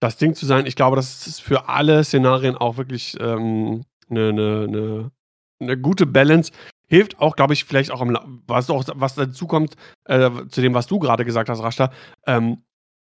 das 0.00 0.16
Ding 0.16 0.34
zu 0.34 0.46
sein. 0.46 0.66
Ich 0.66 0.76
glaube, 0.76 0.96
das 0.96 1.26
ist 1.26 1.40
für 1.40 1.68
alle 1.68 2.04
Szenarien 2.04 2.56
auch 2.56 2.76
wirklich 2.76 3.20
eine 3.20 3.32
ähm, 3.32 3.84
ne, 4.08 4.32
ne, 4.32 4.68
ne, 4.68 5.10
ne 5.58 5.78
gute 5.78 6.06
Balance. 6.06 6.52
Hilft 6.86 7.18
auch, 7.18 7.34
glaube 7.34 7.54
ich, 7.54 7.64
vielleicht 7.64 7.90
auch, 7.90 8.02
im, 8.02 8.16
was, 8.46 8.70
auch 8.70 8.84
was 8.94 9.16
dazu 9.16 9.46
kommt, 9.48 9.74
äh, 10.04 10.30
zu 10.48 10.60
dem, 10.60 10.74
was 10.74 10.86
du 10.86 10.98
gerade 11.00 11.24
gesagt 11.24 11.48
hast, 11.48 11.62
Rashta. 11.62 11.90
Ähm, 12.26 12.62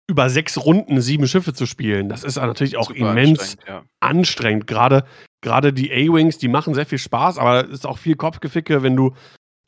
über 0.07 0.31
sechs 0.31 0.65
Runden 0.65 1.01
sieben 1.01 1.27
Schiffe 1.27 1.55
zu 1.55 1.67
spielen, 1.67 2.09
das 2.09 2.25
ist 2.25 2.37
natürlich 2.37 2.77
auch 2.77 2.89
Super 2.89 3.11
immens 3.11 3.41
anstrengend. 3.41 3.69
Ja. 3.69 3.85
anstrengend. 4.01 4.67
Gerade, 4.67 5.05
gerade 5.43 5.73
die 5.73 5.91
A-Wings, 5.91 6.39
die 6.39 6.49
machen 6.49 6.75
sehr 6.75 6.87
viel 6.87 6.99
Spaß, 6.99 7.39
aber 7.39 7.65
es 7.65 7.71
ist 7.71 7.87
auch 7.87 7.99
viel 7.99 8.15
Kopfgeficke, 8.15 8.83
wenn 8.83 8.97
du 8.97 9.15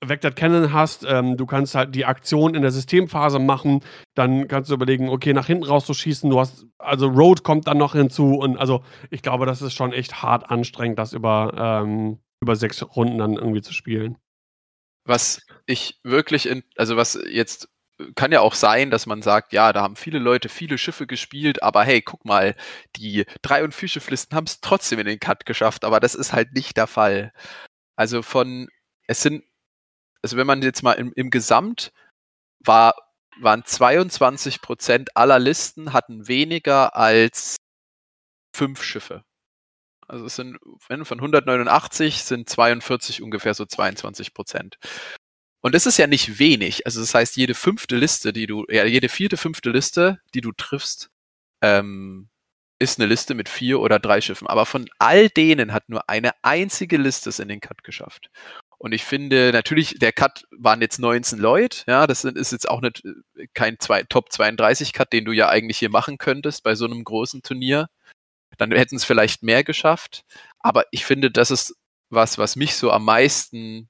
Vectored 0.05 0.37
Cannon 0.37 0.73
hast, 0.73 1.05
ähm, 1.09 1.37
du 1.37 1.47
kannst 1.47 1.75
halt 1.75 1.95
die 1.95 2.05
Aktion 2.05 2.55
in 2.55 2.63
der 2.63 2.71
Systemphase 2.71 3.39
machen, 3.39 3.83
dann 4.15 4.47
kannst 4.47 4.71
du 4.71 4.75
überlegen, 4.75 5.09
okay, 5.09 5.33
nach 5.33 5.47
hinten 5.47 5.65
raus 5.65 5.87
zu 5.87 5.95
schießen, 5.95 6.29
du 6.29 6.39
hast, 6.39 6.67
also 6.79 7.07
Road 7.09 7.43
kommt 7.43 7.67
dann 7.67 7.79
noch 7.79 7.95
hinzu 7.95 8.35
und 8.35 8.59
also 8.59 8.85
ich 9.11 9.23
glaube, 9.23 9.47
das 9.47 9.63
ist 9.63 9.75
schon 9.75 9.93
echt 9.93 10.23
hart 10.23 10.51
anstrengend, 10.51 10.99
das 10.99 11.13
über, 11.13 11.55
ähm, 11.57 12.19
über 12.41 12.57
sechs 12.57 12.83
Runden 12.83 13.19
dann 13.19 13.35
irgendwie 13.35 13.63
zu 13.63 13.73
spielen. 13.73 14.19
Was 15.07 15.47
ich 15.67 15.99
wirklich, 16.03 16.47
in, 16.47 16.63
also 16.77 16.97
was 16.97 17.19
jetzt 17.31 17.69
kann 18.15 18.33
ja 18.33 18.41
auch 18.41 18.55
sein, 18.55 18.91
dass 18.91 19.07
man 19.07 19.23
sagt, 19.23 19.53
ja, 19.53 19.73
da 19.73 19.83
haben 19.83 19.97
viele 19.97 20.19
Leute 20.19 20.49
viele 20.49 20.77
Schiffe 20.77 21.07
gespielt, 21.07 21.63
aber 21.63 21.83
hey, 21.85 22.03
guck 22.03 22.25
mal, 22.25 22.55
die 22.97 23.25
drei- 23.41 23.65
und 23.65 23.75
vier 23.75 23.89
Schifflisten 23.89 24.37
haben 24.37 24.47
es 24.47 24.61
trotzdem 24.61 24.99
in 24.99 25.07
den 25.07 25.21
Cut 25.21 25.47
geschafft, 25.47 25.85
aber 25.85 26.01
das 26.01 26.15
ist 26.15 26.33
halt 26.33 26.53
nicht 26.53 26.77
der 26.77 26.87
Fall. 26.87 27.33
Also 27.97 28.23
von, 28.23 28.69
es 29.07 29.23
sind 29.23 29.45
also 30.23 30.37
wenn 30.37 30.47
man 30.47 30.63
jetzt 30.63 30.83
mal 30.83 30.93
im, 30.93 31.13
im 31.15 31.31
Gesamt 31.31 31.93
war, 32.61 32.95
waren 33.41 33.65
22 33.65 34.63
Prozent 34.63 35.17
aller 35.17 35.39
Listen 35.39 35.93
hatten 35.93 36.29
weniger 36.29 36.97
als 36.97 37.57
fünf 38.55 38.83
Schiffe. 38.83 39.25
Also 40.09 40.25
es 40.27 40.37
sind 40.37 40.59
von 40.89 41.19
189 41.19 42.23
sind 42.23 42.49
42 42.49 43.23
ungefähr 43.23 43.55
so 43.55 43.67
22 43.67 44.35
Prozent. 44.35 44.79
Und 45.63 45.75
das 45.75 45.87
ist 45.87 45.99
ja 45.99 46.07
nicht 46.07 46.39
wenig. 46.39 46.87
Also 46.87 47.01
das 47.01 47.15
heißt, 47.15 47.37
jede 47.37 47.55
fünfte 47.55 47.97
Liste, 47.97 48.33
die 48.33 48.47
du, 48.47 48.65
ja, 48.69 48.85
jede 48.85 49.09
vierte, 49.09 49.37
fünfte 49.37 49.71
Liste, 49.71 50.21
die 50.33 50.41
du 50.41 50.53
triffst, 50.53 51.11
ähm, 51.61 52.29
ist 52.79 53.01
eine 53.01 53.09
Liste 53.09 53.35
mit 53.35 53.49
vier 53.49 53.81
oder 53.81 53.99
drei 53.99 54.21
Schiffen. 54.21 54.47
Aber 54.47 54.67
von 54.67 54.89
all 54.99 55.29
denen 55.29 55.73
hat 55.73 55.89
nur 55.89 56.09
eine 56.09 56.33
einzige 56.43 56.99
Liste 56.99 57.31
es 57.31 57.41
in 57.41 57.49
den 57.49 57.61
Cut 57.61 57.83
geschafft. 57.83 58.31
Und 58.79 58.93
ich 58.93 59.05
finde, 59.05 59.53
natürlich, 59.53 59.99
der 59.99 60.13
Cut 60.13 60.47
waren 60.51 60.83
jetzt 60.83 60.99
19 60.99 61.39
Leute, 61.39 61.85
ja, 61.87 62.07
das 62.07 62.25
ist 62.25 62.53
jetzt 62.53 62.69
auch 62.69 62.81
nicht 62.83 63.05
äh, 63.05 63.47
kein 63.55 63.79
zwei, 63.79 64.03
Top 64.03 64.31
32 64.31 64.93
Cut, 64.93 65.13
den 65.13 65.25
du 65.25 65.33
ja 65.33 65.49
eigentlich 65.49 65.79
hier 65.79 65.91
machen 65.91 66.19
könntest 66.19 66.63
bei 66.63 66.75
so 66.75 66.85
einem 66.85 67.03
großen 67.05 67.43
Turnier. 67.43 67.89
Dann 68.59 68.73
hätten 68.73 68.97
es 68.97 69.05
vielleicht 69.05 69.43
mehr 69.43 69.65
geschafft. 69.65 70.25
Aber 70.59 70.85
ich 70.91 71.05
finde, 71.05 71.31
das 71.31 71.51
ist 71.51 71.77
was, 72.11 72.39
was 72.39 72.57
mich 72.57 72.77
so 72.77 72.91
am 72.91 73.05
meisten, 73.05 73.89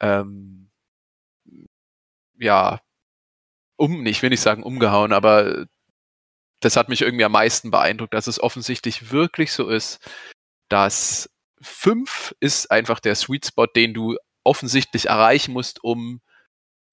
ähm, 0.00 0.70
ja, 2.38 2.80
um, 3.76 4.06
ich 4.06 4.22
will 4.22 4.30
nicht 4.30 4.40
sagen 4.40 4.62
umgehauen, 4.62 5.12
aber 5.12 5.66
das 6.60 6.76
hat 6.76 6.88
mich 6.88 7.02
irgendwie 7.02 7.24
am 7.24 7.32
meisten 7.32 7.70
beeindruckt, 7.70 8.14
dass 8.14 8.26
es 8.26 8.40
offensichtlich 8.40 9.12
wirklich 9.12 9.52
so 9.52 9.68
ist, 9.68 10.00
dass 10.68 11.30
5 11.60 12.34
ist 12.40 12.70
einfach 12.70 13.00
der 13.00 13.14
Sweet 13.14 13.46
Spot, 13.46 13.66
den 13.66 13.94
du 13.94 14.16
offensichtlich 14.44 15.06
erreichen 15.06 15.52
musst, 15.52 15.82
um 15.82 16.20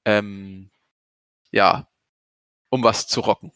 ähm, 0.05 0.69
ja, 1.51 1.87
um 2.69 2.83
was 2.83 3.07
zu 3.07 3.21
rocken. 3.21 3.51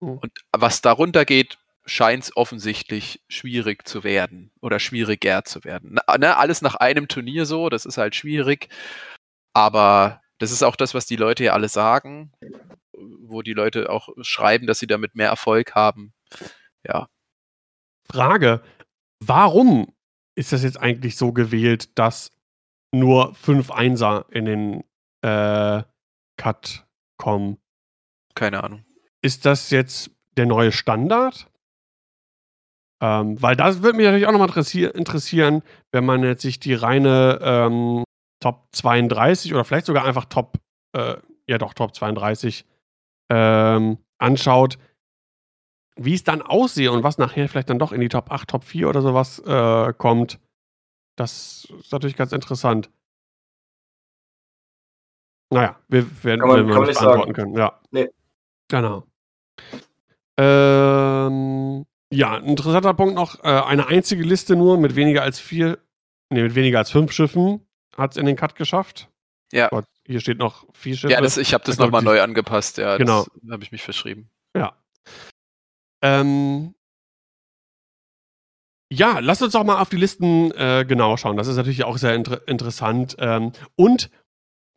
Mhm. 0.00 0.18
Und 0.18 0.32
was 0.52 0.80
darunter 0.80 1.24
geht, 1.24 1.58
scheint 1.84 2.24
es 2.24 2.36
offensichtlich 2.36 3.22
schwierig 3.28 3.86
zu 3.86 4.04
werden 4.04 4.52
oder 4.60 4.78
schwieriger 4.78 5.44
zu 5.44 5.64
werden. 5.64 5.98
Na, 6.06 6.18
ne, 6.18 6.36
alles 6.36 6.62
nach 6.62 6.76
einem 6.76 7.08
Turnier 7.08 7.46
so, 7.46 7.68
das 7.68 7.84
ist 7.86 7.98
halt 7.98 8.14
schwierig. 8.14 8.68
Aber 9.52 10.22
das 10.38 10.50
ist 10.52 10.62
auch 10.62 10.76
das, 10.76 10.94
was 10.94 11.06
die 11.06 11.16
Leute 11.16 11.44
ja 11.44 11.52
alle 11.52 11.68
sagen, 11.68 12.32
wo 12.92 13.42
die 13.42 13.52
Leute 13.52 13.90
auch 13.90 14.08
schreiben, 14.22 14.66
dass 14.66 14.78
sie 14.78 14.86
damit 14.86 15.14
mehr 15.14 15.28
Erfolg 15.28 15.74
haben. 15.74 16.14
Ja. 16.86 17.08
Frage: 18.10 18.62
Warum 19.20 19.94
ist 20.34 20.52
das 20.52 20.62
jetzt 20.62 20.80
eigentlich 20.80 21.16
so 21.16 21.32
gewählt, 21.32 21.98
dass 21.98 22.30
nur 22.94 23.34
fünf 23.34 23.70
Einser 23.70 24.26
in 24.30 24.44
den 24.44 24.84
äh, 25.22 25.82
Cut 26.36 26.86
kommen? 27.18 27.58
Keine 28.34 28.62
Ahnung. 28.62 28.84
Ist 29.22 29.46
das 29.46 29.70
jetzt 29.70 30.10
der 30.36 30.46
neue 30.46 30.72
Standard? 30.72 31.48
Ähm, 33.02 33.40
weil 33.42 33.56
das 33.56 33.82
würde 33.82 33.96
mich 33.96 34.06
natürlich 34.06 34.26
auch 34.26 34.32
nochmal 34.32 34.48
interessieren, 34.48 35.62
wenn 35.90 36.04
man 36.04 36.22
jetzt 36.22 36.42
sich 36.42 36.60
die 36.60 36.74
reine 36.74 37.38
ähm, 37.42 38.04
Top 38.40 38.68
32 38.72 39.52
oder 39.54 39.64
vielleicht 39.64 39.86
sogar 39.86 40.04
einfach 40.04 40.24
Top, 40.26 40.58
äh, 40.96 41.16
ja 41.48 41.58
doch, 41.58 41.74
Top 41.74 41.94
32 41.94 42.64
ähm, 43.30 43.98
anschaut 44.18 44.78
wie 45.96 46.14
es 46.14 46.24
dann 46.24 46.42
aussehe 46.42 46.90
und 46.90 47.02
was 47.02 47.18
nachher 47.18 47.48
vielleicht 47.48 47.70
dann 47.70 47.78
doch 47.78 47.92
in 47.92 48.00
die 48.00 48.08
Top 48.08 48.30
8, 48.30 48.48
Top 48.48 48.64
4 48.64 48.88
oder 48.88 49.02
sowas 49.02 49.38
äh, 49.40 49.92
kommt, 49.92 50.38
das 51.16 51.68
ist 51.80 51.92
natürlich 51.92 52.16
ganz 52.16 52.32
interessant. 52.32 52.90
Naja, 55.50 55.78
wir 55.88 56.24
werden, 56.24 56.40
kann 56.40 56.48
man, 56.48 56.66
wir 56.66 56.80
nicht 56.86 56.98
beantworten 56.98 57.34
können. 57.34 57.54
Ja. 57.56 57.78
Nee. 57.90 58.08
Genau. 58.68 59.06
Ähm, 60.38 61.84
ja, 62.10 62.36
ein 62.36 62.44
interessanter 62.44 62.94
Punkt 62.94 63.14
noch: 63.14 63.44
äh, 63.44 63.48
eine 63.48 63.86
einzige 63.86 64.22
Liste 64.22 64.56
nur 64.56 64.78
mit 64.78 64.96
weniger 64.96 65.22
als 65.22 65.38
vier, 65.38 65.78
nee, 66.30 66.42
mit 66.42 66.54
weniger 66.54 66.78
als 66.78 66.90
fünf 66.90 67.12
Schiffen 67.12 67.66
hat 67.96 68.12
es 68.12 68.16
in 68.16 68.24
den 68.24 68.36
Cut 68.36 68.54
geschafft. 68.54 69.10
Ja. 69.52 69.68
Gott, 69.68 69.84
hier 70.06 70.20
steht 70.20 70.38
noch 70.38 70.66
vier 70.72 70.96
Schiffe. 70.96 71.12
Ja, 71.12 71.20
das, 71.20 71.36
ich 71.36 71.52
habe 71.52 71.64
das 71.64 71.76
nochmal 71.76 72.02
neu 72.02 72.22
angepasst, 72.22 72.78
ja. 72.78 72.96
Genau. 72.96 73.26
habe 73.50 73.62
ich 73.62 73.72
mich 73.72 73.82
verschrieben. 73.82 74.30
Ja. 74.56 74.74
Ähm, 76.02 76.74
ja, 78.92 79.20
lasst 79.20 79.42
uns 79.42 79.54
doch 79.54 79.64
mal 79.64 79.80
auf 79.80 79.88
die 79.88 79.96
Listen 79.96 80.50
äh, 80.52 80.84
genau 80.86 81.16
schauen. 81.16 81.36
Das 81.36 81.46
ist 81.46 81.56
natürlich 81.56 81.84
auch 81.84 81.96
sehr 81.96 82.14
inter 82.14 82.46
interessant. 82.46 83.16
Ähm, 83.18 83.52
und 83.74 84.10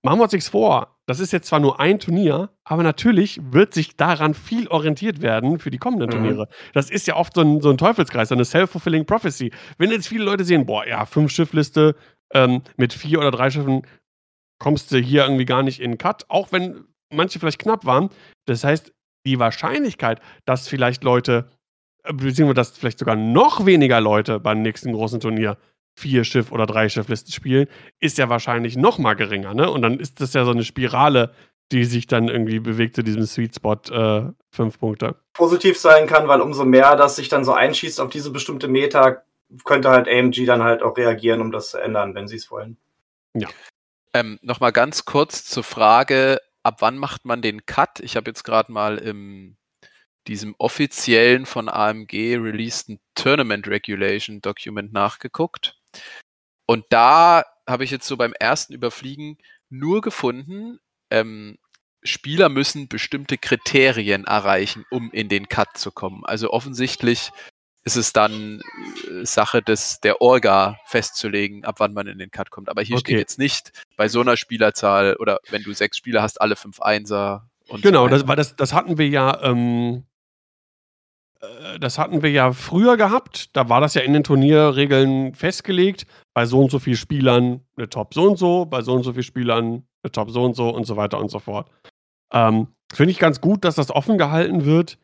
machen 0.04 0.20
wir 0.20 0.24
uns 0.24 0.32
nichts 0.32 0.48
vor. 0.48 0.96
Das 1.08 1.20
ist 1.20 1.34
jetzt 1.34 1.48
zwar 1.48 1.60
nur 1.60 1.80
ein 1.80 2.00
Turnier, 2.00 2.50
aber 2.64 2.82
natürlich 2.82 3.40
wird 3.52 3.74
sich 3.74 3.98
daran 3.98 4.34
viel 4.34 4.68
orientiert 4.70 5.22
werden 5.22 5.60
für 5.60 5.70
die 5.70 5.78
kommenden 5.78 6.10
mhm. 6.10 6.14
Turniere. 6.14 6.48
Das 6.74 6.90
ist 6.90 7.08
ja 7.08 7.16
oft 7.16 7.34
so 7.36 7.42
ein, 7.42 7.60
so 7.60 7.70
ein 7.70 7.78
Teufelskreis, 7.78 8.30
so 8.30 8.36
eine 8.36 8.46
self-fulfilling 8.46 9.06
prophecy. 9.06 9.52
Wenn 9.78 9.92
jetzt 9.92 10.08
viele 10.08 10.24
Leute 10.24 10.46
sehen, 10.46 10.66
boah, 10.66 10.88
ja, 10.88 11.06
fünf 11.06 11.32
Schiffliste 11.32 11.96
ähm, 12.34 12.62
mit 12.78 12.94
vier 12.94 13.20
oder 13.20 13.32
drei 13.32 13.50
Schiffen, 13.50 13.86
kommst 14.60 14.92
du 14.92 14.98
hier 14.98 15.24
irgendwie 15.24 15.46
gar 15.46 15.62
nicht 15.62 15.82
in 15.82 15.92
den 15.92 15.98
Cut, 15.98 16.26
auch 16.30 16.52
wenn 16.52 16.86
manche 17.12 17.40
vielleicht 17.40 17.60
knapp 17.60 17.86
waren. 17.86 18.10
Das 18.46 18.64
heißt, 18.64 18.94
die 19.26 19.40
Wahrscheinlichkeit, 19.40 20.22
dass 20.46 20.68
vielleicht 20.68 21.04
Leute, 21.04 21.50
äh, 22.04 22.14
beziehungsweise 22.14 22.56
dass 22.56 22.78
vielleicht 22.78 23.00
sogar 23.00 23.16
noch 23.16 23.66
weniger 23.66 24.02
Leute 24.02 24.40
beim 24.40 24.62
nächsten 24.62 24.94
großen 24.94 25.20
Turnier 25.20 25.58
vier 25.98 26.24
Schiff- 26.24 26.52
oder 26.52 26.66
drei 26.66 26.90
Schifflisten 26.90 27.32
spielen, 27.32 27.68
ist 28.00 28.18
ja 28.18 28.30
wahrscheinlich 28.30 28.76
noch 28.76 28.98
mal 28.98 29.14
geringer. 29.14 29.54
Ne? 29.54 29.70
Und 29.70 29.82
dann 29.82 30.00
ist 30.00 30.20
das 30.22 30.34
ja 30.34 30.44
so 30.44 30.52
eine 30.52 30.64
Spirale, 30.64 31.32
die 31.72 31.86
sich 31.86 32.08
dann 32.08 32.28
irgendwie 32.28 32.60
bewegt 32.60 32.96
zu 32.96 33.04
diesem 33.04 33.24
Sweet 33.26 33.56
Spot 33.56 33.80
äh, 33.92 34.32
fünf 34.52 34.80
Punkte. 34.80 35.16
Positiv 35.34 35.80
sein 35.80 36.06
kann, 36.06 36.28
weil 36.28 36.42
umso 36.42 36.66
mehr 36.66 36.96
das 36.96 37.16
sich 37.16 37.30
dann 37.30 37.44
so 37.44 37.54
einschießt 37.54 38.00
auf 38.00 38.10
diese 38.10 38.32
bestimmte 38.32 38.68
Meta, 38.68 39.24
könnte 39.64 39.90
halt 39.90 40.08
AMG 40.08 40.46
dann 40.46 40.64
halt 40.64 40.84
auch 40.84 40.98
reagieren, 40.98 41.42
um 41.42 41.52
das 41.52 41.72
zu 41.72 41.78
ändern, 41.78 42.14
wenn 42.14 42.28
sie 42.28 42.36
es 42.36 42.52
wollen. 42.52 42.78
Ja. 43.34 43.48
Ähm, 44.14 44.40
Nochmal 44.42 44.72
ganz 44.72 45.06
kurz 45.06 45.46
zur 45.46 45.64
Frage, 45.64 46.40
ab 46.66 46.82
wann 46.82 46.98
macht 46.98 47.26
man 47.26 47.42
den 47.42 47.66
Cut? 47.66 48.00
Ich 48.00 48.16
habe 48.16 48.30
jetzt 48.30 48.44
gerade 48.44 48.72
mal 48.72 48.98
im 48.98 49.58
diesem 50.28 50.56
offiziellen 50.58 51.46
von 51.46 51.70
AMG 51.70 52.38
releaseden 52.38 53.00
Tournament 53.14 53.68
Regulation 53.68 54.42
Document 54.42 54.92
nachgeguckt. 54.92 55.78
Und 56.66 56.86
da 56.90 57.44
habe 57.70 57.84
ich 57.84 57.92
jetzt 57.92 58.08
so 58.08 58.18
beim 58.18 58.34
ersten 58.34 58.74
Überfliegen 58.74 59.38
nur 59.70 60.02
gefunden, 60.02 60.80
ähm, 61.12 61.60
Spieler 62.04 62.50
müssen 62.50 62.88
bestimmte 62.88 63.38
Kriterien 63.38 64.26
erreichen, 64.26 64.86
um 64.90 65.12
in 65.12 65.30
den 65.30 65.48
Cut 65.48 65.78
zu 65.78 65.92
kommen. 65.92 66.24
Also 66.26 66.52
offensichtlich 66.52 67.32
ist 67.86 67.96
es 67.96 68.12
dann 68.12 68.62
äh, 69.10 69.26
Sache 69.26 69.62
des, 69.62 70.00
der 70.02 70.20
Orga 70.20 70.80
festzulegen, 70.86 71.64
ab 71.64 71.76
wann 71.78 71.94
man 71.94 72.08
in 72.08 72.18
den 72.18 72.32
Cut 72.32 72.50
kommt. 72.50 72.68
Aber 72.68 72.82
hier 72.82 72.96
okay. 72.96 73.12
steht 73.12 73.20
jetzt 73.20 73.40
nicht 73.40 73.72
bei 73.96 74.10
so 74.10 74.20
einer 74.22 74.36
Spielerzahl 74.36 75.16
oder 75.18 75.40
wenn 75.50 75.64
du 75.64 75.72
sechs 75.72 75.98
Spieler 75.98 76.22
hast, 76.22 76.42
alle 76.42 76.56
fünf 76.56 76.82
Einser. 76.82 77.48
Und 77.68 77.84
genau, 77.84 78.06
so 78.06 78.10
das, 78.10 78.28
weil 78.28 78.36
das, 78.36 78.56
das 78.56 78.74
hatten 78.74 78.98
wir 78.98 79.08
ja, 79.08 79.40
ähm, 79.44 80.04
äh, 81.42 81.80
das 81.80 82.00
hatten 82.00 82.24
wir 82.24 82.32
ja 82.32 82.54
früher 82.54 82.98
gehabt. 82.98 83.56
Da 83.56 83.70
war 83.70 83.82
das 83.82 83.94
ja 83.94 84.02
in 84.02 84.14
den 84.14 84.24
Turnierregeln 84.24 85.36
festgelegt. 85.36 86.08
Bei 86.34 86.48
so 86.48 86.62
und 86.62 86.72
so 86.72 86.80
vielen 86.80 86.98
Spielern 86.98 87.62
eine 87.78 87.88
Top 87.88 88.16
so 88.16 88.24
und 88.24 88.38
so, 88.38 88.66
bei 88.66 88.82
so 88.82 88.94
und 88.94 89.04
so 89.04 89.14
vielen 89.14 89.24
Spielern 89.24 89.88
eine 90.02 90.12
Top 90.12 90.32
so 90.32 90.44
und 90.44 90.56
so 90.56 90.70
und 90.70 90.86
so 90.86 90.98
weiter 90.98 91.20
und 91.20 91.30
so 91.30 91.38
fort. 91.38 91.70
Ähm, 92.34 92.70
Finde 92.92 93.12
ich 93.12 93.20
ganz 93.20 93.42
gut, 93.42 93.64
dass 93.64 93.76
das 93.76 93.92
offen 93.92 94.18
gehalten 94.18 94.66
wird. 94.66 94.98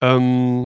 Ähm, 0.00 0.64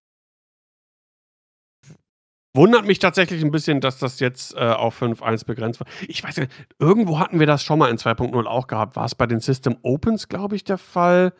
Wundert 2.57 2.85
mich 2.85 2.97
tatsächlich 2.97 3.43
ein 3.43 3.51
bisschen, 3.51 3.81
dass 3.81 3.99
das 3.99 4.19
jetzt 4.19 4.55
äh, 4.55 4.59
auf 4.59 4.99
5.1 4.99 5.45
begrenzt 5.45 5.79
war. 5.79 5.87
Ich 6.07 6.23
weiß 6.23 6.37
nicht, 6.37 6.51
irgendwo 6.79 7.19
hatten 7.19 7.39
wir 7.39 7.45
das 7.45 7.61
schon 7.63 7.77
mal 7.77 7.91
in 7.91 7.97
2.0 7.97 8.45
auch 8.45 8.65
gehabt. 8.65 8.95
War 8.95 9.05
es 9.05 9.13
bei 9.13 9.27
den 9.27 9.39
System 9.39 9.77
Opens, 9.83 10.27
glaube 10.27 10.55
ich, 10.55 10.63
der 10.63 10.79
Fall? 10.79 11.33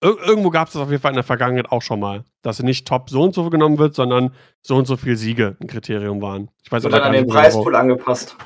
Ir 0.00 0.16
irgendwo 0.24 0.50
gab 0.50 0.68
es 0.68 0.74
das 0.74 0.82
auf 0.82 0.90
jeden 0.90 1.02
Fall 1.02 1.10
in 1.10 1.16
der 1.16 1.24
Vergangenheit 1.24 1.72
auch 1.72 1.82
schon 1.82 1.98
mal, 1.98 2.24
dass 2.42 2.62
nicht 2.62 2.86
top 2.86 3.10
so 3.10 3.22
und 3.24 3.34
so 3.34 3.50
genommen 3.50 3.78
wird, 3.78 3.96
sondern 3.96 4.32
so 4.62 4.76
und 4.76 4.86
so 4.86 4.96
viel 4.96 5.16
Siege 5.16 5.56
ein 5.60 5.66
Kriterium 5.66 6.22
waren. 6.22 6.48
Ich 6.62 6.70
weiß 6.70 6.84
Wird 6.84 6.94
dann 6.94 7.02
an 7.02 7.12
den 7.12 7.26
Preispool 7.26 7.74
angepasst. 7.74 8.36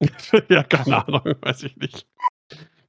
ja, 0.48 0.62
keine 0.62 1.04
Ahnung, 1.04 1.34
weiß 1.40 1.64
ich 1.64 1.76
nicht. 1.76 2.06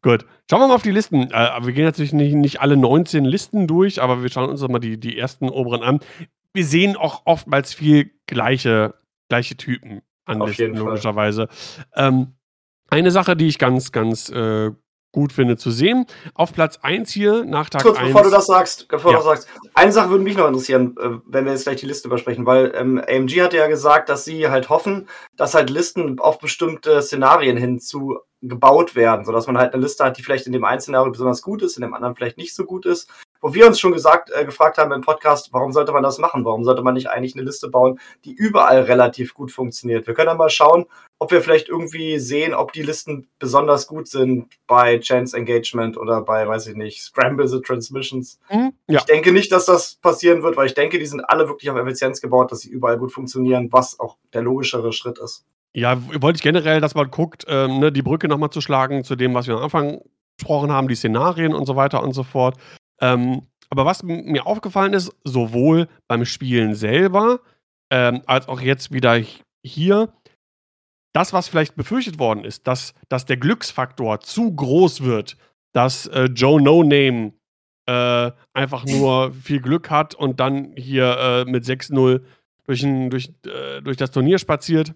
Gut, 0.03 0.27
schauen 0.49 0.61
wir 0.61 0.67
mal 0.67 0.75
auf 0.75 0.83
die 0.83 0.91
Listen. 0.91 1.31
Äh, 1.31 1.65
wir 1.65 1.73
gehen 1.73 1.85
natürlich 1.85 2.13
nicht, 2.13 2.35
nicht 2.35 2.61
alle 2.61 2.77
19 2.77 3.25
Listen 3.25 3.65
durch, 3.65 3.99
aber 3.99 4.21
wir 4.21 4.29
schauen 4.29 4.49
uns 4.49 4.65
mal 4.67 4.77
die, 4.77 4.99
die 4.99 5.17
ersten 5.17 5.49
oberen 5.49 5.81
an. 5.81 5.99
Wir 6.54 6.66
sehen 6.66 6.95
auch 6.95 7.22
oftmals 7.26 7.74
viel 7.74 8.12
gleiche, 8.28 8.95
gleiche 9.30 9.58
Typen 9.58 10.02
an 10.26 10.41
Listen, 10.41 10.76
logischerweise. 10.76 11.47
Ähm, 11.95 12.36
eine 12.89 13.12
Sache, 13.12 13.36
die 13.36 13.47
ich 13.47 13.60
ganz, 13.60 13.91
ganz 13.91 14.30
äh, 14.30 14.72
gut 15.12 15.34
finde 15.34 15.58
zu 15.58 15.72
sehen. 15.72 16.06
Auf 16.34 16.54
Platz 16.54 16.80
1 16.82 17.12
hier 17.12 17.43
nach 17.43 17.70
Tag 17.70 17.82
Kurz, 17.82 17.97
1. 17.97 18.08
bevor 18.08 18.24
du 18.24 18.30
das 18.30 18.45
sagst, 18.45 18.88
bevor 18.88 19.12
ja. 19.12 19.18
du 19.18 19.24
das 19.24 19.41
sagst. 19.41 19.50
Eine 19.74 19.91
Sache 19.91 20.10
würde 20.10 20.24
mich 20.24 20.38
noch 20.38 20.47
interessieren, 20.47 20.95
äh, 21.00 21.20
wenn 21.26 21.45
wir 21.45 21.52
jetzt 21.52 21.64
gleich 21.64 21.80
die 21.80 21.88
Liste 21.88 22.08
übersprechen, 22.08 22.45
weil 22.45 22.74
ähm, 22.76 23.02
AMG 23.08 23.41
hat 23.41 23.54
ja 23.54 23.68
gesagt, 23.68 24.10
dass 24.10 24.26
sie 24.26 24.50
halt 24.50 24.70
hoffen, 24.70 25.08
dass 25.36 25.56
halt 25.56 25.70
Listen 25.70 26.20
auf 26.20 26.39
bestimmte 26.39 27.02
Szenarien 27.02 27.58
hinzu 27.58 28.20
gebaut 28.41 28.95
werden, 28.95 29.26
sodass 29.26 29.47
man 29.47 29.58
halt 29.58 29.74
eine 29.74 29.84
Liste 29.84 30.04
hat, 30.04 30.18
die 30.18 30.24
vielleicht 30.24 30.47
in 30.47 30.54
dem 30.54 30.64
einen 30.64 30.80
Szenario 30.80 31.12
besonders 31.12 31.41
gut 31.41 31.62
ist, 31.62 31.76
in 31.76 31.82
dem 31.82 31.93
anderen 31.93 32.16
vielleicht 32.16 32.38
nicht 32.38 32.56
so 32.56 32.66
gut 32.66 32.86
ist. 32.86 33.10
Wo 33.41 33.53
wir 33.53 33.67
uns 33.67 33.79
schon 33.79 33.93
gesagt, 33.93 34.31
äh, 34.31 34.43
gefragt 34.43 34.77
haben 34.77 34.91
im 34.91 35.01
Podcast, 35.01 35.53
warum 35.53 35.71
sollte 35.71 35.91
man 35.91 36.03
das 36.03 36.17
machen? 36.17 36.43
Warum 36.43 36.63
sollte 36.63 36.81
man 36.81 36.93
nicht 36.93 37.09
eigentlich 37.09 37.35
eine 37.35 37.43
Liste 37.43 37.69
bauen, 37.69 37.99
die 38.25 38.33
überall 38.33 38.81
relativ 38.81 39.33
gut 39.33 39.51
funktioniert? 39.51 40.07
Wir 40.07 40.13
können 40.13 40.27
dann 40.27 40.37
mal 40.37 40.49
schauen, 40.49 40.85
ob 41.19 41.31
wir 41.31 41.41
vielleicht 41.41 41.69
irgendwie 41.69 42.19
sehen, 42.19 42.53
ob 42.53 42.73
die 42.73 42.81
Listen 42.81 43.27
besonders 43.39 43.87
gut 43.87 44.07
sind 44.07 44.47
bei 44.67 44.99
Chance 44.99 45.37
Engagement 45.37 45.97
oder 45.97 46.21
bei, 46.21 46.47
weiß 46.47 46.67
ich 46.67 46.75
nicht, 46.75 47.01
Scramble 47.01 47.47
the 47.47 47.61
Transmissions. 47.61 48.39
Mhm, 48.49 48.73
ja. 48.87 48.99
Ich 48.99 49.05
denke 49.05 49.31
nicht, 49.31 49.51
dass 49.51 49.65
das 49.65 49.95
passieren 49.95 50.43
wird, 50.43 50.57
weil 50.57 50.67
ich 50.67 50.73
denke, 50.73 50.99
die 50.99 51.05
sind 51.05 51.21
alle 51.21 51.47
wirklich 51.47 51.69
auf 51.69 51.77
Effizienz 51.77 52.21
gebaut, 52.21 52.51
dass 52.51 52.59
sie 52.61 52.69
überall 52.69 52.97
gut 52.97 53.11
funktionieren, 53.11 53.69
was 53.71 53.99
auch 53.99 54.17
der 54.33 54.41
logischere 54.41 54.91
Schritt 54.91 55.17
ist. 55.17 55.45
Ja, 55.73 55.97
wollte 56.19 56.37
ich 56.37 56.43
generell, 56.43 56.81
dass 56.81 56.95
man 56.95 57.11
guckt, 57.11 57.45
ähm, 57.47 57.79
ne, 57.79 57.91
die 57.91 58.01
Brücke 58.01 58.27
nochmal 58.27 58.49
zu 58.49 58.59
schlagen 58.59 59.03
zu 59.03 59.15
dem, 59.15 59.33
was 59.33 59.47
wir 59.47 59.55
am 59.55 59.63
Anfang 59.63 60.01
gesprochen 60.37 60.71
haben, 60.71 60.87
die 60.87 60.95
Szenarien 60.95 61.53
und 61.53 61.65
so 61.65 61.75
weiter 61.75 62.01
und 62.01 62.13
so 62.13 62.23
fort. 62.23 62.55
Ähm, 63.02 63.47
aber 63.70 63.86
was 63.86 64.04
mir 64.04 64.47
aufgefallen 64.47 64.93
ist, 64.93 65.12
sowohl 65.24 65.88
beim 66.08 66.26
Spielen 66.26 66.74
selber 66.76 67.41
ähm, 67.91 68.22
als 68.26 68.47
auch 68.47 68.62
jetzt 68.62 68.91
wieder 68.91 69.22
hier, 69.64 70.14
das, 71.14 71.34
was 71.34 71.47
vielleicht 71.47 71.76
befürchtet 71.76 72.20
worden 72.20 72.43
ist, 72.43 72.68
dass, 72.68 72.93
dass 73.10 73.26
der 73.26 73.38
Glücksfaktor 73.38 74.20
zu 74.22 74.56
groß 74.56 75.04
wird, 75.04 75.38
dass 75.74 76.08
äh, 76.08 76.26
Joe 76.26 76.62
No 76.62 76.84
Name 76.84 77.34
äh, 77.88 78.32
einfach 78.54 78.86
nur 78.86 79.34
viel 79.34 79.60
Glück 79.60 79.89
hat 79.89 80.14
und 80.16 80.39
dann 80.39 80.74
hier 80.76 81.18
äh, 81.18 81.45
mit 81.45 81.64
6-0 81.64 82.22
durch, 82.66 82.82
durch, 83.10 83.32
äh, 83.45 83.82
durch 83.82 83.97
das 83.97 84.12
Turnier 84.12 84.38
spaziert 84.38 84.93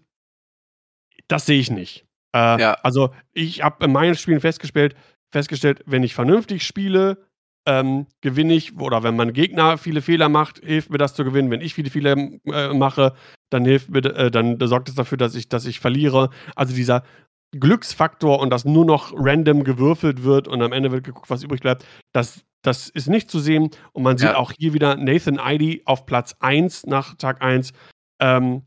das 1.27 1.45
sehe 1.45 1.59
ich 1.59 1.71
nicht. 1.71 2.05
Äh, 2.35 2.61
ja. 2.61 2.73
Also 2.83 3.13
ich 3.31 3.63
habe 3.63 3.85
in 3.85 3.91
meinen 3.91 4.15
Spielen 4.15 4.41
festgestellt, 4.41 4.95
festgestellt, 5.31 5.81
wenn 5.85 6.03
ich 6.03 6.13
vernünftig 6.13 6.65
spiele, 6.65 7.25
ähm, 7.65 8.07
gewinne 8.21 8.53
ich, 8.53 8.77
oder 8.77 9.03
wenn 9.03 9.15
mein 9.15 9.33
Gegner 9.33 9.77
viele 9.77 10.01
Fehler 10.01 10.29
macht, 10.29 10.59
hilft 10.59 10.89
mir 10.89 10.97
das 10.97 11.13
zu 11.13 11.23
gewinnen. 11.23 11.51
Wenn 11.51 11.61
ich 11.61 11.73
viele 11.73 11.89
Fehler 11.89 12.15
äh, 12.17 12.73
mache, 12.73 13.13
dann 13.49 13.65
hilft 13.65 13.89
mir, 13.89 14.03
äh, 14.03 14.31
dann 14.31 14.57
sorgt 14.61 14.89
es 14.89 14.95
dafür, 14.95 15.17
dass 15.17 15.35
ich, 15.35 15.49
dass 15.49 15.65
ich 15.65 15.79
verliere. 15.79 16.29
Also 16.55 16.75
dieser 16.75 17.03
Glücksfaktor 17.51 18.39
und 18.39 18.49
dass 18.49 18.65
nur 18.65 18.85
noch 18.85 19.13
random 19.15 19.63
gewürfelt 19.63 20.23
wird 20.23 20.47
und 20.47 20.61
am 20.61 20.73
Ende 20.73 20.91
wird 20.91 21.03
geguckt, 21.03 21.29
was 21.29 21.43
übrig 21.43 21.61
bleibt, 21.61 21.85
das, 22.11 22.43
das 22.63 22.89
ist 22.89 23.07
nicht 23.07 23.29
zu 23.29 23.39
sehen. 23.39 23.69
Und 23.91 24.03
man 24.03 24.17
sieht 24.17 24.29
ja. 24.29 24.37
auch 24.37 24.51
hier 24.51 24.73
wieder 24.73 24.95
Nathan 24.95 25.39
Idy 25.43 25.83
auf 25.85 26.05
Platz 26.05 26.35
1 26.39 26.85
nach 26.87 27.15
Tag 27.15 27.41
1. 27.41 27.71
Ähm, 28.19 28.63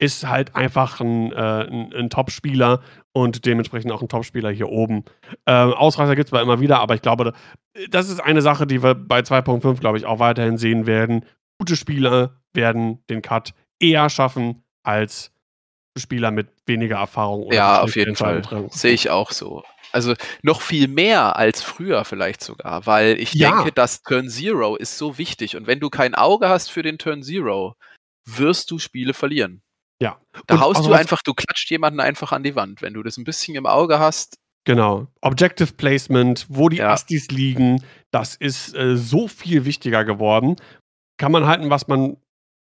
ist 0.00 0.28
halt 0.28 0.54
einfach 0.54 1.00
ein, 1.00 1.32
äh, 1.32 1.36
ein, 1.36 1.92
ein 1.92 2.10
Top-Spieler 2.10 2.82
und 3.18 3.46
dementsprechend 3.46 3.90
auch 3.90 4.00
ein 4.00 4.08
Top-Spieler 4.08 4.50
hier 4.50 4.68
oben. 4.68 5.04
Ähm, 5.46 5.72
Ausreißer 5.72 6.14
gibt 6.14 6.26
es 6.26 6.30
zwar 6.30 6.42
immer 6.42 6.60
wieder, 6.60 6.78
aber 6.78 6.94
ich 6.94 7.02
glaube, 7.02 7.32
das 7.90 8.08
ist 8.08 8.20
eine 8.20 8.42
Sache, 8.42 8.66
die 8.66 8.82
wir 8.82 8.94
bei 8.94 9.20
2.5, 9.20 9.80
glaube 9.80 9.98
ich, 9.98 10.06
auch 10.06 10.20
weiterhin 10.20 10.56
sehen 10.56 10.86
werden. 10.86 11.24
Gute 11.58 11.74
Spieler 11.74 12.40
werden 12.54 13.04
den 13.10 13.20
Cut 13.20 13.54
eher 13.80 14.08
schaffen 14.08 14.62
als 14.84 15.32
Spieler 15.96 16.30
mit 16.30 16.48
weniger 16.66 16.98
Erfahrung. 16.98 17.50
ja, 17.52 17.82
auf 17.82 17.96
jeden 17.96 18.14
Fall. 18.14 18.42
Sehe 18.70 18.92
ich 18.92 19.10
auch 19.10 19.32
so. 19.32 19.64
Also 19.90 20.14
noch 20.42 20.60
viel 20.60 20.86
mehr 20.86 21.36
als 21.36 21.62
früher 21.62 22.04
vielleicht 22.04 22.44
sogar, 22.44 22.86
weil 22.86 23.18
ich 23.18 23.32
ja. 23.32 23.50
denke, 23.50 23.72
das 23.72 24.02
Turn 24.02 24.28
Zero 24.28 24.76
ist 24.76 24.96
so 24.96 25.18
wichtig 25.18 25.56
und 25.56 25.66
wenn 25.66 25.80
du 25.80 25.88
kein 25.88 26.14
Auge 26.14 26.48
hast 26.48 26.70
für 26.70 26.82
den 26.82 26.98
Turn 26.98 27.22
Zero, 27.22 27.74
wirst 28.26 28.70
du 28.70 28.78
Spiele 28.78 29.14
verlieren. 29.14 29.62
Ja. 30.00 30.20
Da 30.46 30.54
und 30.54 30.60
haust 30.60 30.86
du 30.86 30.92
einfach, 30.92 31.22
du 31.24 31.34
klatscht 31.34 31.70
jemanden 31.70 32.00
einfach 32.00 32.32
an 32.32 32.42
die 32.42 32.54
Wand, 32.54 32.82
wenn 32.82 32.94
du 32.94 33.02
das 33.02 33.16
ein 33.16 33.24
bisschen 33.24 33.56
im 33.56 33.66
Auge 33.66 33.98
hast. 33.98 34.38
Genau. 34.64 35.06
Objective 35.22 35.72
Placement, 35.72 36.46
wo 36.48 36.68
die 36.68 36.76
ja. 36.76 36.92
Astis 36.92 37.28
liegen, 37.28 37.82
das 38.10 38.34
ist 38.36 38.74
äh, 38.74 38.96
so 38.96 39.26
viel 39.26 39.64
wichtiger 39.64 40.04
geworden. 40.04 40.56
Kann 41.18 41.32
man 41.32 41.46
halten, 41.46 41.70
was 41.70 41.88
man 41.88 42.16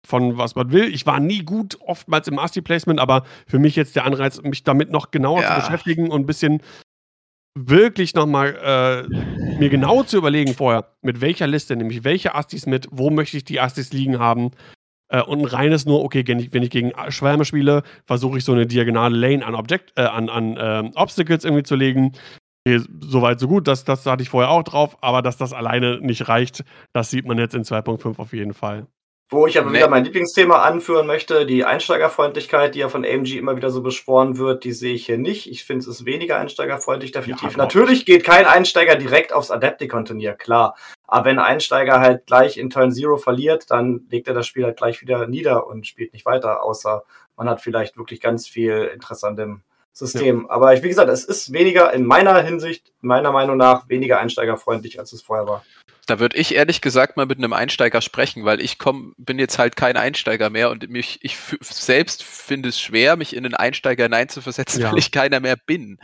von 0.06 0.38
was 0.38 0.54
man 0.54 0.72
will. 0.72 0.92
Ich 0.94 1.04
war 1.04 1.20
nie 1.20 1.42
gut 1.44 1.78
oftmals 1.80 2.26
im 2.28 2.38
Asti-Placement, 2.38 2.98
aber 2.98 3.24
für 3.46 3.58
mich 3.58 3.76
jetzt 3.76 3.96
der 3.96 4.06
Anreiz, 4.06 4.40
mich 4.40 4.64
damit 4.64 4.90
noch 4.90 5.10
genauer 5.10 5.42
ja. 5.42 5.56
zu 5.56 5.60
beschäftigen 5.60 6.10
und 6.10 6.22
ein 6.22 6.26
bisschen 6.26 6.62
wirklich 7.54 8.14
nochmal 8.14 9.06
äh, 9.10 9.58
mir 9.58 9.68
genau 9.68 10.02
zu 10.02 10.16
überlegen 10.16 10.54
vorher, 10.54 10.94
mit 11.02 11.20
welcher 11.20 11.46
Liste 11.46 11.76
nehme 11.76 11.92
ich 11.92 12.04
welche 12.04 12.34
Astis 12.34 12.64
mit, 12.64 12.88
wo 12.90 13.10
möchte 13.10 13.36
ich 13.36 13.44
die 13.44 13.60
Astis 13.60 13.92
liegen 13.92 14.18
haben 14.18 14.52
äh, 15.10 15.22
und 15.22 15.40
ein 15.40 15.44
reines 15.44 15.86
nur, 15.86 16.02
okay, 16.02 16.24
wenn 16.26 16.38
ich, 16.38 16.52
wenn 16.52 16.62
ich 16.62 16.70
gegen 16.70 16.92
Schwärme 17.10 17.44
spiele, 17.44 17.82
versuche 18.06 18.38
ich 18.38 18.44
so 18.44 18.52
eine 18.52 18.66
diagonale 18.66 19.16
Lane 19.16 19.44
an, 19.44 19.54
Object, 19.54 19.92
äh, 19.96 20.02
an, 20.02 20.28
an 20.28 20.56
äh, 20.56 20.90
Obstacles 20.94 21.44
irgendwie 21.44 21.64
zu 21.64 21.76
legen. 21.76 22.12
Okay, 22.66 22.82
Soweit, 23.00 23.40
so 23.40 23.48
gut, 23.48 23.66
das, 23.68 23.84
das 23.84 24.06
hatte 24.06 24.22
ich 24.22 24.28
vorher 24.28 24.50
auch 24.50 24.62
drauf, 24.62 24.96
aber 25.00 25.22
dass 25.22 25.36
das 25.36 25.52
alleine 25.52 25.98
nicht 26.00 26.28
reicht, 26.28 26.64
das 26.92 27.10
sieht 27.10 27.26
man 27.26 27.38
jetzt 27.38 27.54
in 27.54 27.64
2.5 27.64 28.18
auf 28.18 28.32
jeden 28.32 28.54
Fall. 28.54 28.86
Wo 29.32 29.46
ich 29.46 29.56
aber 29.60 29.72
wieder 29.72 29.88
mein 29.88 30.04
Lieblingsthema 30.04 30.62
anführen 30.62 31.06
möchte, 31.06 31.46
die 31.46 31.64
Einsteigerfreundlichkeit, 31.64 32.74
die 32.74 32.80
ja 32.80 32.88
von 32.88 33.04
AMG 33.04 33.38
immer 33.38 33.56
wieder 33.56 33.70
so 33.70 33.80
beschworen 33.80 34.38
wird, 34.38 34.64
die 34.64 34.72
sehe 34.72 34.92
ich 34.92 35.06
hier 35.06 35.18
nicht. 35.18 35.48
Ich 35.48 35.64
finde, 35.64 35.82
es 35.82 35.86
ist 35.86 36.04
weniger 36.04 36.36
einsteigerfreundlich, 36.38 37.12
definitiv. 37.12 37.52
Ja, 37.52 37.56
Natürlich 37.56 38.04
geht 38.06 38.24
kein 38.24 38.44
Einsteiger 38.44 38.96
direkt 38.96 39.32
aufs 39.32 39.52
Adepticon-Turnier, 39.52 40.34
klar. 40.34 40.74
Aber 41.10 41.24
wenn 41.24 41.38
ein 41.40 41.44
Einsteiger 41.44 42.00
halt 42.00 42.26
gleich 42.26 42.56
in 42.56 42.70
Turn 42.70 42.92
Zero 42.92 43.16
verliert, 43.16 43.70
dann 43.70 44.06
legt 44.10 44.28
er 44.28 44.34
das 44.34 44.46
Spiel 44.46 44.64
halt 44.64 44.76
gleich 44.76 45.00
wieder 45.02 45.26
nieder 45.26 45.66
und 45.66 45.86
spielt 45.86 46.12
nicht 46.12 46.24
weiter, 46.24 46.62
außer 46.62 47.02
man 47.36 47.48
hat 47.48 47.60
vielleicht 47.60 47.96
wirklich 47.96 48.20
ganz 48.20 48.46
viel 48.46 48.90
Interesse 48.94 49.26
an 49.26 49.36
dem 49.36 49.62
System. 49.92 50.42
Ja. 50.42 50.54
Aber 50.54 50.72
ich, 50.72 50.84
wie 50.84 50.88
gesagt, 50.88 51.10
es 51.10 51.24
ist 51.24 51.52
weniger 51.52 51.92
in 51.92 52.04
meiner 52.04 52.40
Hinsicht, 52.42 52.92
meiner 53.00 53.32
Meinung 53.32 53.56
nach, 53.56 53.88
weniger 53.88 54.20
einsteigerfreundlich, 54.20 55.00
als 55.00 55.12
es 55.12 55.20
vorher 55.20 55.48
war. 55.48 55.64
Da 56.06 56.20
würde 56.20 56.36
ich 56.36 56.54
ehrlich 56.54 56.80
gesagt 56.80 57.16
mal 57.16 57.26
mit 57.26 57.38
einem 57.38 57.52
Einsteiger 57.52 58.00
sprechen, 58.00 58.44
weil 58.44 58.60
ich 58.60 58.78
komm, 58.78 59.14
bin 59.18 59.38
jetzt 59.38 59.58
halt 59.58 59.76
kein 59.76 59.96
Einsteiger 59.96 60.48
mehr 60.48 60.70
und 60.70 60.88
mich, 60.90 61.18
ich 61.22 61.36
selbst 61.60 62.22
finde 62.22 62.68
es 62.68 62.80
schwer, 62.80 63.16
mich 63.16 63.34
in 63.34 63.44
einen 63.44 63.54
Einsteiger 63.54 64.04
hineinzuversetzen, 64.04 64.82
ja. 64.82 64.90
weil 64.90 64.98
ich 64.98 65.10
keiner 65.10 65.40
mehr 65.40 65.56
bin. 65.56 65.98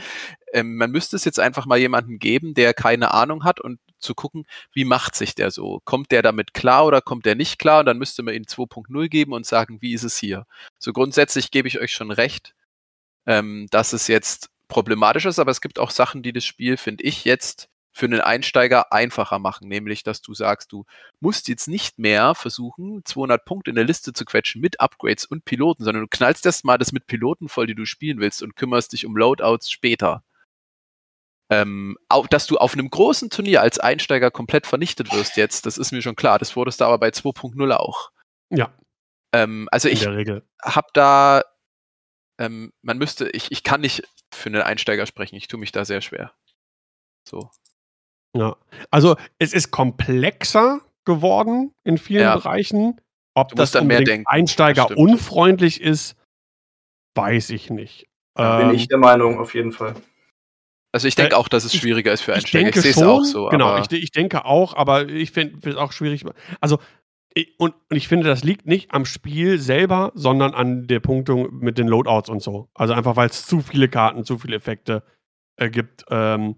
Ähm, 0.52 0.76
man 0.76 0.90
müsste 0.90 1.16
es 1.16 1.24
jetzt 1.24 1.40
einfach 1.40 1.66
mal 1.66 1.78
jemanden 1.78 2.18
geben, 2.18 2.54
der 2.54 2.74
keine 2.74 3.14
Ahnung 3.14 3.44
hat 3.44 3.60
und 3.60 3.78
zu 4.06 4.14
gucken, 4.14 4.46
wie 4.72 4.84
macht 4.84 5.14
sich 5.14 5.34
der 5.34 5.50
so? 5.50 5.80
Kommt 5.84 6.12
der 6.12 6.22
damit 6.22 6.54
klar 6.54 6.86
oder 6.86 7.00
kommt 7.00 7.26
der 7.26 7.34
nicht 7.34 7.58
klar? 7.58 7.80
Und 7.80 7.86
dann 7.86 7.98
müsste 7.98 8.22
man 8.22 8.34
ihm 8.34 8.44
2.0 8.44 9.08
geben 9.08 9.32
und 9.32 9.44
sagen, 9.46 9.82
wie 9.82 9.92
ist 9.92 10.04
es 10.04 10.16
hier? 10.16 10.46
So 10.78 10.92
grundsätzlich 10.92 11.50
gebe 11.50 11.68
ich 11.68 11.80
euch 11.80 11.92
schon 11.92 12.10
recht 12.10 12.54
ähm, 13.26 13.66
dass 13.70 13.92
es 13.92 14.06
jetzt 14.08 14.50
problematisch 14.68 15.26
ist, 15.26 15.38
aber 15.38 15.50
es 15.50 15.60
gibt 15.60 15.78
auch 15.78 15.90
Sachen, 15.90 16.22
die 16.22 16.32
das 16.32 16.44
Spiel, 16.44 16.76
finde 16.76 17.04
ich, 17.04 17.24
jetzt 17.24 17.68
für 17.92 18.06
einen 18.06 18.20
Einsteiger 18.20 18.92
einfacher 18.92 19.38
machen, 19.38 19.68
nämlich 19.68 20.02
dass 20.02 20.20
du 20.20 20.34
sagst, 20.34 20.70
du 20.70 20.84
musst 21.20 21.48
jetzt 21.48 21.66
nicht 21.66 21.98
mehr 21.98 22.34
versuchen, 22.34 23.02
200 23.04 23.44
Punkte 23.44 23.70
in 23.70 23.76
der 23.76 23.84
Liste 23.86 24.12
zu 24.12 24.24
quetschen 24.26 24.60
mit 24.60 24.80
Upgrades 24.80 25.24
und 25.24 25.44
Piloten, 25.46 25.82
sondern 25.82 26.02
du 26.02 26.08
knallst 26.08 26.44
erst 26.44 26.64
mal 26.64 26.76
das 26.76 26.92
mit 26.92 27.06
Piloten 27.06 27.48
voll, 27.48 27.66
die 27.66 27.74
du 27.74 27.86
spielen 27.86 28.20
willst 28.20 28.42
und 28.42 28.54
kümmerst 28.54 28.92
dich 28.92 29.06
um 29.06 29.16
Loadouts 29.16 29.70
später. 29.70 30.22
Ähm, 31.48 31.96
auch, 32.08 32.26
dass 32.26 32.46
du 32.46 32.56
auf 32.56 32.74
einem 32.74 32.90
großen 32.90 33.30
Turnier 33.30 33.62
als 33.62 33.78
Einsteiger 33.78 34.32
komplett 34.32 34.66
vernichtet 34.66 35.12
wirst 35.12 35.36
jetzt, 35.36 35.64
das 35.64 35.78
ist 35.78 35.92
mir 35.92 36.02
schon 36.02 36.16
klar. 36.16 36.38
Das 36.38 36.56
wurdest 36.56 36.80
du 36.80 36.84
aber 36.84 36.98
bei 36.98 37.08
2.0 37.08 37.72
auch. 37.72 38.10
Ja. 38.50 38.72
Ähm, 39.32 39.68
also 39.70 39.88
ich 39.88 40.06
habe 40.06 40.88
da 40.92 41.42
ähm, 42.38 42.72
man 42.82 42.98
müsste, 42.98 43.28
ich, 43.30 43.50
ich 43.50 43.62
kann 43.62 43.80
nicht 43.80 44.02
für 44.32 44.48
einen 44.48 44.62
Einsteiger 44.62 45.06
sprechen, 45.06 45.36
ich 45.36 45.48
tue 45.48 45.60
mich 45.60 45.72
da 45.72 45.84
sehr 45.84 46.00
schwer. 46.00 46.32
So. 47.28 47.50
Ja, 48.36 48.56
also 48.90 49.16
es 49.38 49.52
ist 49.52 49.70
komplexer 49.70 50.80
geworden 51.04 51.74
in 51.84 51.98
vielen 51.98 52.22
ja. 52.22 52.36
Bereichen. 52.36 53.00
Ob 53.34 53.54
das 53.54 53.70
dann 53.70 53.86
mehr 53.86 54.02
denken. 54.02 54.26
Einsteiger 54.26 54.96
unfreundlich 54.96 55.80
ist, 55.80 56.16
weiß 57.14 57.50
ich 57.50 57.70
nicht. 57.70 58.08
Da 58.34 58.58
bin 58.58 58.70
ähm, 58.70 58.74
ich 58.74 58.88
der 58.88 58.98
Meinung, 58.98 59.38
auf 59.38 59.54
jeden 59.54 59.72
Fall. 59.72 59.94
Also 60.92 61.08
ich 61.08 61.14
denke 61.14 61.34
äh, 61.34 61.38
auch, 61.38 61.48
dass 61.48 61.64
es 61.64 61.74
schwieriger 61.74 62.12
ist 62.12 62.22
für 62.22 62.34
Einsteiger. 62.34 62.68
Ich, 62.68 62.76
ich 62.76 62.82
sehe 62.82 62.90
es 62.92 63.02
auch 63.02 63.24
so. 63.24 63.48
Genau, 63.48 63.78
ich, 63.78 63.90
ich, 63.92 64.12
denke 64.12 64.44
auch, 64.44 64.74
aber 64.74 65.08
ich 65.08 65.30
finde 65.30 65.68
es 65.68 65.76
auch 65.76 65.92
schwierig. 65.92 66.24
Also 66.60 66.78
und, 67.58 67.74
und, 67.90 67.96
ich 67.96 68.08
finde, 68.08 68.26
das 68.26 68.44
liegt 68.44 68.66
nicht 68.66 68.92
am 68.92 69.04
Spiel 69.04 69.58
selber, 69.58 70.12
sondern 70.14 70.54
an 70.54 70.86
der 70.86 71.00
Punktung 71.00 71.58
mit 71.58 71.76
den 71.76 71.86
Loadouts 71.86 72.30
und 72.30 72.42
so. 72.42 72.70
Also 72.74 72.94
einfach, 72.94 73.16
weil 73.16 73.28
es 73.28 73.46
zu 73.46 73.60
viele 73.60 73.88
Karten, 73.88 74.24
zu 74.24 74.38
viele 74.38 74.56
Effekte 74.56 75.02
äh, 75.56 75.68
gibt. 75.68 76.06
Ähm, 76.10 76.56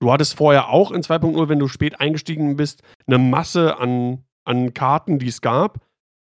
du 0.00 0.12
hattest 0.12 0.34
vorher 0.34 0.68
auch 0.68 0.90
in 0.90 1.02
2.0, 1.02 1.48
wenn 1.48 1.58
du 1.58 1.68
spät 1.68 1.98
eingestiegen 1.98 2.56
bist, 2.56 2.82
eine 3.06 3.18
Masse 3.18 3.78
an, 3.78 4.24
an 4.44 4.74
Karten, 4.74 5.18
die 5.18 5.28
es 5.28 5.40
gab. 5.40 5.80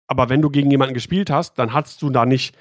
Aber 0.07 0.29
wenn 0.29 0.41
du 0.41 0.49
gegen 0.49 0.69
jemanden 0.69 0.93
gespielt 0.93 1.31
hast, 1.31 1.57
dann 1.57 1.73
hattest 1.73 2.01
du 2.03 2.11
da 2.11 2.25
nicht 2.25 2.55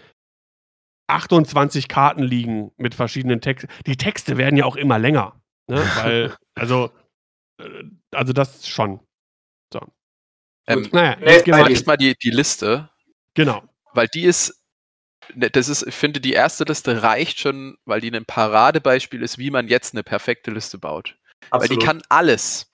28 1.08 1.88
Karten 1.88 2.22
liegen 2.22 2.72
mit 2.76 2.94
verschiedenen 2.94 3.40
Texten. 3.40 3.68
Die 3.86 3.96
Texte 3.96 4.36
werden 4.36 4.56
ja 4.56 4.64
auch 4.64 4.76
immer 4.76 4.98
länger. 4.98 5.40
Ne? 5.66 5.76
Weil, 5.96 6.36
also, 6.54 6.90
äh, 7.58 7.84
also 8.12 8.32
das 8.32 8.68
schon. 8.68 9.00
So. 9.72 9.80
Ähm, 10.66 10.88
naja, 10.92 11.16
jetzt 11.20 11.44
gehen 11.44 11.54
wir 11.54 11.86
mal 11.86 11.96
die, 11.96 12.16
die 12.16 12.30
Liste. 12.30 12.90
Genau. 13.34 13.62
Weil 13.92 14.08
die 14.08 14.24
ist, 14.24 14.62
ne, 15.34 15.50
das 15.50 15.68
ist, 15.68 15.82
ich 15.82 15.94
finde, 15.94 16.20
die 16.20 16.32
erste 16.32 16.64
Liste 16.64 17.02
reicht 17.02 17.38
schon, 17.38 17.76
weil 17.84 18.00
die 18.00 18.10
ein 18.10 18.24
Paradebeispiel 18.24 19.22
ist, 19.22 19.38
wie 19.38 19.50
man 19.50 19.68
jetzt 19.68 19.94
eine 19.94 20.02
perfekte 20.02 20.50
Liste 20.50 20.78
baut. 20.78 21.16
Absolut. 21.50 21.70
Weil 21.70 21.76
die 21.76 21.84
kann 21.84 22.02
alles. 22.08 22.72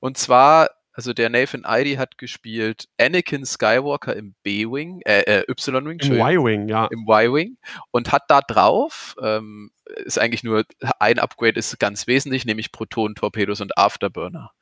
Und 0.00 0.18
zwar 0.18 0.70
also 0.92 1.12
der 1.12 1.30
Nathan 1.30 1.64
Idy 1.66 1.94
hat 1.94 2.18
gespielt 2.18 2.88
Anakin 3.00 3.46
Skywalker 3.46 4.14
im 4.14 4.34
B-Wing, 4.42 5.00
äh, 5.06 5.20
äh 5.20 5.44
Y-Wing. 5.48 5.98
Im 6.00 6.12
Y-Wing, 6.12 6.68
ja. 6.68 6.86
Im 6.86 7.06
Y-Wing. 7.08 7.56
Und 7.90 8.12
hat 8.12 8.24
da 8.28 8.40
drauf, 8.40 9.16
ähm, 9.22 9.70
ist 10.04 10.18
eigentlich 10.18 10.44
nur 10.44 10.64
ein 10.98 11.18
Upgrade, 11.18 11.58
ist 11.58 11.78
ganz 11.78 12.06
wesentlich, 12.06 12.44
nämlich 12.44 12.72
Proton-Torpedos 12.72 13.60
und 13.60 13.76
Afterburner. 13.78 14.52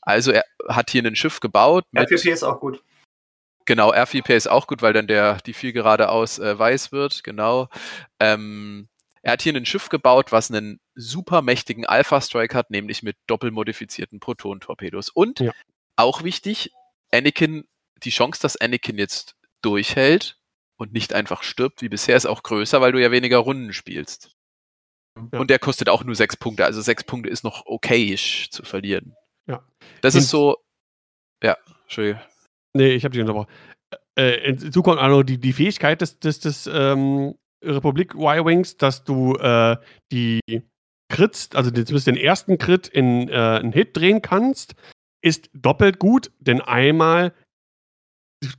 Also 0.00 0.32
er 0.32 0.44
hat 0.68 0.90
hier 0.90 1.04
ein 1.04 1.16
Schiff 1.16 1.40
gebaut. 1.40 1.84
R4P 1.94 2.30
ist 2.30 2.44
auch 2.44 2.60
gut. 2.60 2.82
Genau, 3.66 3.92
R4P 3.92 4.34
ist 4.34 4.46
auch 4.46 4.66
gut, 4.66 4.82
weil 4.82 4.92
dann 4.92 5.06
der, 5.06 5.38
die 5.46 5.54
viel 5.54 5.72
geradeaus 5.72 6.38
äh, 6.38 6.58
weiß 6.58 6.92
wird, 6.92 7.24
genau. 7.24 7.68
Ähm, 8.20 8.88
er 9.24 9.32
hat 9.32 9.42
hier 9.42 9.54
ein 9.54 9.64
Schiff 9.64 9.88
gebaut, 9.88 10.32
was 10.32 10.50
einen 10.50 10.80
super 10.94 11.40
mächtigen 11.40 11.86
Alpha-Strike 11.86 12.54
hat, 12.54 12.70
nämlich 12.70 13.02
mit 13.02 13.16
doppelmodifizierten 13.26 14.20
Proton-Torpedos. 14.20 15.08
Und 15.08 15.40
ja. 15.40 15.52
auch 15.96 16.22
wichtig, 16.22 16.72
Anakin, 17.10 17.64
die 18.02 18.10
Chance, 18.10 18.42
dass 18.42 18.58
Anakin 18.58 18.98
jetzt 18.98 19.34
durchhält 19.62 20.36
und 20.76 20.92
nicht 20.92 21.14
einfach 21.14 21.42
stirbt 21.42 21.80
wie 21.80 21.88
bisher, 21.88 22.16
ist 22.16 22.26
auch 22.26 22.42
größer, 22.42 22.82
weil 22.82 22.92
du 22.92 23.00
ja 23.00 23.10
weniger 23.10 23.38
Runden 23.38 23.72
spielst. 23.72 24.30
Ja. 25.32 25.38
Und 25.38 25.48
der 25.48 25.58
kostet 25.58 25.88
auch 25.88 26.04
nur 26.04 26.14
sechs 26.14 26.36
Punkte. 26.36 26.66
Also 26.66 26.82
sechs 26.82 27.04
Punkte 27.04 27.30
ist 27.30 27.44
noch 27.44 27.64
okayisch 27.64 28.50
zu 28.50 28.62
verlieren. 28.62 29.16
Ja. 29.46 29.66
Das 30.02 30.14
ist 30.14 30.28
so. 30.28 30.58
Ja, 31.42 31.56
Entschuldigung. 31.84 32.20
Nee, 32.74 32.92
ich 32.92 33.04
habe 33.04 33.12
dich 33.12 33.20
unterbrochen. 33.22 33.50
Äh, 34.18 34.50
in 34.50 34.72
Zukunft 34.72 35.00
also 35.00 35.22
die, 35.22 35.38
die 35.38 35.52
Fähigkeit 35.54 36.00
des, 36.00 36.18
des, 36.18 36.40
des 36.40 36.66
ähm, 36.66 37.36
Republik 37.64 38.14
Y-Wings, 38.14 38.76
dass 38.76 39.04
du 39.04 39.34
äh, 39.36 39.76
die 40.12 40.40
Crits, 41.08 41.50
also 41.54 41.70
zumindest 41.70 42.06
den 42.06 42.16
ersten 42.16 42.58
Crit 42.58 42.88
in 42.88 43.28
äh, 43.28 43.32
einen 43.32 43.72
Hit 43.72 43.96
drehen 43.96 44.22
kannst, 44.22 44.74
ist 45.22 45.50
doppelt 45.54 45.98
gut, 45.98 46.30
denn 46.40 46.60
einmal 46.60 47.32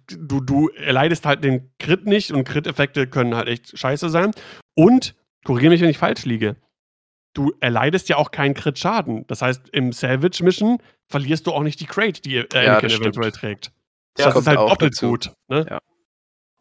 du, 0.08 0.41
du 0.41 0.70
erleidest 0.70 1.26
halt 1.26 1.43
den 1.43 1.72
Crit 1.80 2.06
nicht 2.06 2.32
und 2.32 2.43
Crit-Effekte 2.43 3.08
können 3.08 3.36
halt 3.36 3.47
echt 3.47 3.78
scheiße 3.78 4.10
sein. 4.10 4.32
Und, 4.76 5.16
korrigiere 5.43 5.72
mich, 5.72 5.82
wenn 5.82 5.89
ich 5.89 5.97
falsch 5.97 6.26
liege, 6.26 6.56
du 7.34 7.53
erleidest 7.60 8.10
ja 8.10 8.18
auch 8.18 8.32
keinen 8.32 8.53
Crit-Schaden. 8.53 9.28
Das 9.28 9.41
heißt, 9.41 9.70
im 9.70 9.91
Salvage-Mission 9.91 10.80
verlierst 11.08 11.47
du 11.47 11.51
auch 11.51 11.64
nicht 11.64 11.80
die 11.80 11.86
Crate, 11.86 12.22
die 12.22 12.38
äh, 12.38 12.66
ja, 12.66 12.80
eventuell 12.80 13.32
trägt. 13.32 13.72
Das, 14.16 14.26
ja, 14.26 14.32
das 14.32 14.41
ist 14.41 14.47
halt 14.47 14.58
doppelt 14.58 14.93
dazu. 14.93 15.10
gut. 15.10 15.32
Ne? 15.49 15.66
Ja. 15.70 15.82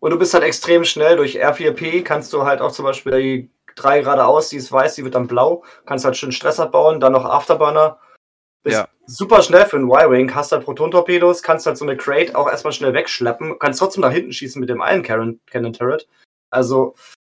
Und 0.04 0.10
du 0.10 0.18
bist 0.18 0.34
halt 0.34 0.44
extrem 0.44 0.84
schnell. 0.84 1.16
Durch 1.16 1.42
R4P 1.42 2.02
kannst 2.02 2.30
du 2.34 2.44
halt 2.44 2.60
auch 2.60 2.72
zum 2.72 2.84
Beispiel 2.84 3.22
die 3.22 3.50
3 3.76 4.00
geradeaus, 4.00 4.50
die 4.50 4.58
ist 4.58 4.70
weiß, 4.70 4.96
die 4.96 5.04
wird 5.04 5.14
dann 5.14 5.26
blau. 5.26 5.64
Kannst 5.86 6.04
halt 6.04 6.14
schön 6.18 6.30
Stress 6.30 6.60
abbauen, 6.60 7.00
dann 7.00 7.12
noch 7.12 7.24
Afterburner. 7.24 7.96
Bist 8.62 8.76
ja. 8.76 8.88
super 9.06 9.40
schnell 9.40 9.64
für 9.64 9.78
einen 9.78 9.90
Y-Wing, 9.90 10.34
hast 10.34 10.52
halt 10.52 10.62
Proton-Torpedos, 10.64 11.42
kannst 11.42 11.64
halt 11.64 11.78
so 11.78 11.86
eine 11.86 11.96
Crate 11.96 12.36
auch 12.36 12.50
erstmal 12.50 12.74
schnell 12.74 12.92
wegschleppen, 12.92 13.58
kannst 13.58 13.80
trotzdem 13.80 14.02
nach 14.02 14.12
hinten 14.12 14.34
schießen 14.34 14.60
mit 14.60 14.68
dem 14.68 14.82
einen 14.82 15.02
Cannon 15.02 15.72
Turret. 15.72 16.06
Also, 16.50 16.96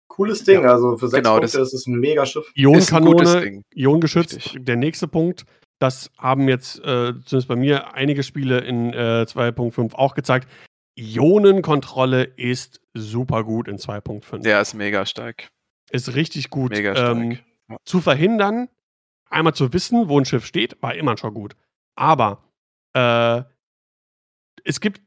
cooles 0.09 0.45
Ding. 0.45 0.63
Ja. 0.63 0.73
Also 0.73 0.97
für 0.97 1.09
sechs 1.09 1.23
genau, 1.23 1.39
Punkte 1.41 1.59
das 1.59 1.69
ist 1.69 1.81
es 1.81 1.87
ein 1.87 2.01
Megaschiff. 2.01 2.51
Ionenkanone, 2.55 3.63
Ionengeschützt. 3.75 4.55
Der 4.59 4.77
nächste 4.77 5.07
Punkt, 5.07 5.45
das 5.81 6.11
haben 6.17 6.49
jetzt 6.49 6.79
äh, 6.79 7.13
zumindest 7.27 7.49
bei 7.49 7.57
mir 7.57 7.93
einige 7.93 8.23
Spiele 8.23 8.61
in 8.61 8.95
äh, 8.95 9.27
2.5 9.29 9.95
auch 9.95 10.15
gezeigt. 10.15 10.49
Ionenkontrolle 10.97 12.23
ist 12.25 12.81
super 12.95 13.45
gut 13.45 13.69
in 13.69 13.77
2.5. 13.77 14.43
Der 14.43 14.61
ist 14.61 14.75
mega 14.75 15.07
stark. 15.07 15.51
Ist 15.91 16.15
richtig 16.15 16.51
gut. 16.51 16.73
Mega 16.73 16.95
stark. 16.95 17.17
Ähm, 17.17 17.39
ja. 17.69 17.77
Zu 17.85 18.01
verhindern, 18.01 18.69
einmal 19.29 19.55
zu 19.55 19.73
wissen, 19.73 20.09
wo 20.09 20.19
ein 20.19 20.25
Schiff 20.25 20.47
steht, 20.47 20.81
war 20.83 20.95
immer 20.95 21.17
schon 21.17 21.35
gut. 21.35 21.57
Aber 21.97 22.45
äh, 22.95 23.43
es 24.65 24.81
gibt 24.81 25.03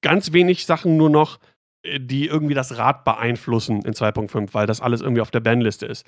ganz 0.00 0.32
wenig 0.32 0.66
Sachen 0.66 0.96
nur 0.96 1.10
noch, 1.10 1.38
äh, 1.82 2.00
die 2.00 2.26
irgendwie 2.26 2.54
das 2.54 2.76
Rad 2.78 3.04
beeinflussen 3.04 3.82
in 3.82 3.94
2.5, 3.94 4.54
weil 4.54 4.66
das 4.66 4.80
alles 4.80 5.00
irgendwie 5.00 5.22
auf 5.22 5.30
der 5.30 5.40
Bandliste 5.40 5.86
ist. 5.86 6.06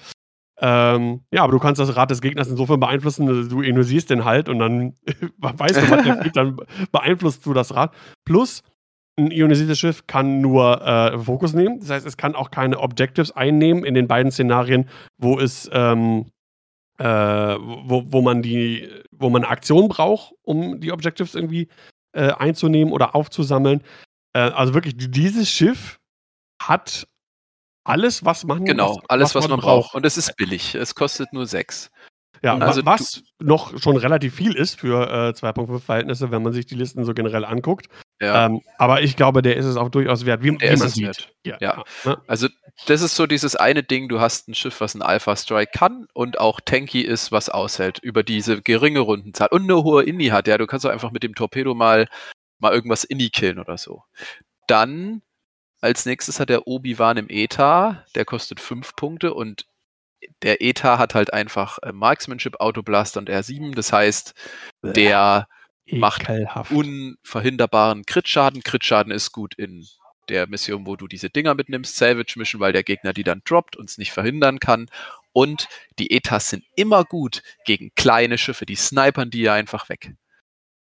Ähm, 0.58 1.24
ja, 1.32 1.42
aber 1.42 1.52
du 1.52 1.58
kannst 1.58 1.80
das 1.80 1.96
Rad 1.96 2.12
des 2.12 2.20
Gegners 2.20 2.48
insofern 2.48 2.78
beeinflussen, 2.78 3.48
du 3.48 3.60
ignorierst 3.60 4.08
den 4.08 4.24
halt 4.24 4.48
und 4.48 4.60
dann 4.60 4.94
weißt 5.38 5.76
du, 5.76 5.90
was 5.90 6.04
der 6.04 6.16
fliegt, 6.20 6.36
dann 6.36 6.56
beeinflusst 6.92 7.44
du 7.44 7.52
das 7.52 7.74
Rad. 7.74 7.94
Plus, 8.24 8.62
ein 9.16 9.30
ionisiertes 9.30 9.78
Schiff 9.78 10.06
kann 10.06 10.40
nur 10.40 10.82
äh, 10.82 11.18
Fokus 11.18 11.52
nehmen. 11.52 11.80
Das 11.80 11.90
heißt, 11.90 12.06
es 12.06 12.16
kann 12.16 12.34
auch 12.34 12.50
keine 12.50 12.80
Objectives 12.80 13.30
einnehmen 13.32 13.84
in 13.84 13.94
den 13.94 14.08
beiden 14.08 14.32
Szenarien, 14.32 14.88
wo 15.18 15.38
es 15.38 15.70
ähm, 15.72 16.26
äh, 16.98 17.04
wo, 17.04 18.04
wo 18.06 18.22
man 18.22 18.42
die, 18.42 18.88
wo 19.10 19.30
man 19.30 19.42
eine 19.44 19.50
Aktion 19.50 19.88
braucht, 19.88 20.34
um 20.42 20.80
die 20.80 20.92
Objectives 20.92 21.34
irgendwie 21.34 21.68
äh, 22.12 22.32
einzunehmen 22.32 22.92
oder 22.92 23.14
aufzusammeln. 23.14 23.82
Äh, 24.32 24.40
also 24.40 24.74
wirklich, 24.74 24.94
dieses 24.96 25.50
Schiff 25.50 25.98
hat 26.62 27.06
alles, 27.84 28.24
was 28.24 28.44
man 28.44 28.64
Genau, 28.64 28.96
was, 28.96 29.10
alles, 29.10 29.34
was, 29.34 29.44
was 29.44 29.50
man, 29.50 29.58
man 29.58 29.60
braucht. 29.60 29.94
Und 29.94 30.06
es 30.06 30.16
ist 30.16 30.36
billig. 30.36 30.74
Es 30.74 30.94
kostet 30.94 31.32
nur 31.32 31.46
sechs. 31.46 31.90
Ja, 32.42 32.58
also 32.58 32.84
was 32.84 33.22
noch 33.40 33.78
schon 33.78 33.96
relativ 33.96 34.34
viel 34.34 34.54
ist 34.54 34.78
für 34.78 35.08
äh, 35.08 35.30
2.5 35.30 35.80
Verhältnisse, 35.80 36.30
wenn 36.30 36.42
man 36.42 36.52
sich 36.52 36.66
die 36.66 36.74
Listen 36.74 37.04
so 37.04 37.14
generell 37.14 37.44
anguckt. 37.44 37.88
Ja. 38.24 38.46
Ähm, 38.46 38.62
aber 38.78 39.02
ich 39.02 39.16
glaube, 39.16 39.42
der 39.42 39.56
ist 39.56 39.66
es 39.66 39.76
auch 39.76 39.88
durchaus 39.88 40.24
wert, 40.26 40.42
wie, 40.42 40.56
der 40.56 40.74
wie 40.74 40.78
man 40.78 40.88
sieht. 40.88 41.32
Ja. 41.44 41.56
ja. 41.60 41.84
ja. 42.04 42.22
Also 42.26 42.48
das 42.86 43.02
ist 43.02 43.14
so 43.14 43.26
dieses 43.26 43.56
eine 43.56 43.82
Ding, 43.82 44.08
du 44.08 44.20
hast 44.20 44.48
ein 44.48 44.54
Schiff, 44.54 44.80
was 44.80 44.94
ein 44.94 45.02
Alpha 45.02 45.36
Strike 45.36 45.72
kann 45.72 46.06
und 46.12 46.40
auch 46.40 46.60
tanky 46.60 47.02
ist, 47.02 47.30
was 47.32 47.48
aushält 47.48 47.98
über 47.98 48.22
diese 48.22 48.62
geringe 48.62 49.00
Rundenzahl 49.00 49.48
und 49.50 49.62
eine 49.62 49.82
hohe 49.82 50.04
Inni 50.04 50.26
hat. 50.26 50.48
Ja, 50.48 50.58
du 50.58 50.66
kannst 50.66 50.84
auch 50.86 50.90
einfach 50.90 51.12
mit 51.12 51.22
dem 51.22 51.34
Torpedo 51.34 51.74
mal, 51.74 52.08
mal 52.58 52.72
irgendwas 52.72 53.04
Inni 53.04 53.30
killen 53.30 53.58
oder 53.58 53.78
so. 53.78 54.02
Dann 54.66 55.22
als 55.80 56.06
nächstes 56.06 56.40
hat 56.40 56.48
der 56.48 56.66
Obi-Wan 56.66 57.18
im 57.18 57.26
ETA, 57.28 58.04
der 58.14 58.24
kostet 58.24 58.58
5 58.58 58.96
Punkte 58.96 59.34
und 59.34 59.66
der 60.42 60.62
ETA 60.62 60.98
hat 60.98 61.14
halt 61.14 61.32
einfach 61.32 61.78
äh, 61.82 61.92
Marksmanship, 61.92 62.60
Autoblaster 62.60 63.20
und 63.20 63.28
R7. 63.28 63.74
Das 63.74 63.92
heißt, 63.92 64.34
der 64.82 65.46
macht 65.90 66.28
unverhinderbaren 66.70 68.04
Crit-Schaden. 68.06 68.62
Crit-Schaden 68.62 69.12
ist 69.12 69.32
gut 69.32 69.54
in 69.54 69.86
der 70.28 70.46
Mission, 70.46 70.86
wo 70.86 70.96
du 70.96 71.06
diese 71.06 71.30
Dinger 71.30 71.54
mitnimmst, 71.54 71.96
Salvage 71.96 72.38
Mission, 72.38 72.60
weil 72.60 72.72
der 72.72 72.82
Gegner 72.82 73.12
die 73.12 73.24
dann 73.24 73.42
droppt 73.44 73.76
und 73.76 73.90
es 73.90 73.98
nicht 73.98 74.12
verhindern 74.12 74.58
kann. 74.58 74.88
Und 75.32 75.68
die 75.98 76.12
Etas 76.12 76.50
sind 76.50 76.64
immer 76.76 77.04
gut 77.04 77.42
gegen 77.64 77.94
kleine 77.94 78.38
Schiffe, 78.38 78.66
die 78.66 78.76
snipern 78.76 79.30
die 79.30 79.42
ja 79.42 79.54
einfach 79.54 79.88
weg. 79.88 80.14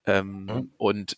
Ähm, 0.07 0.45
mhm. 0.45 0.73
Und 0.79 1.16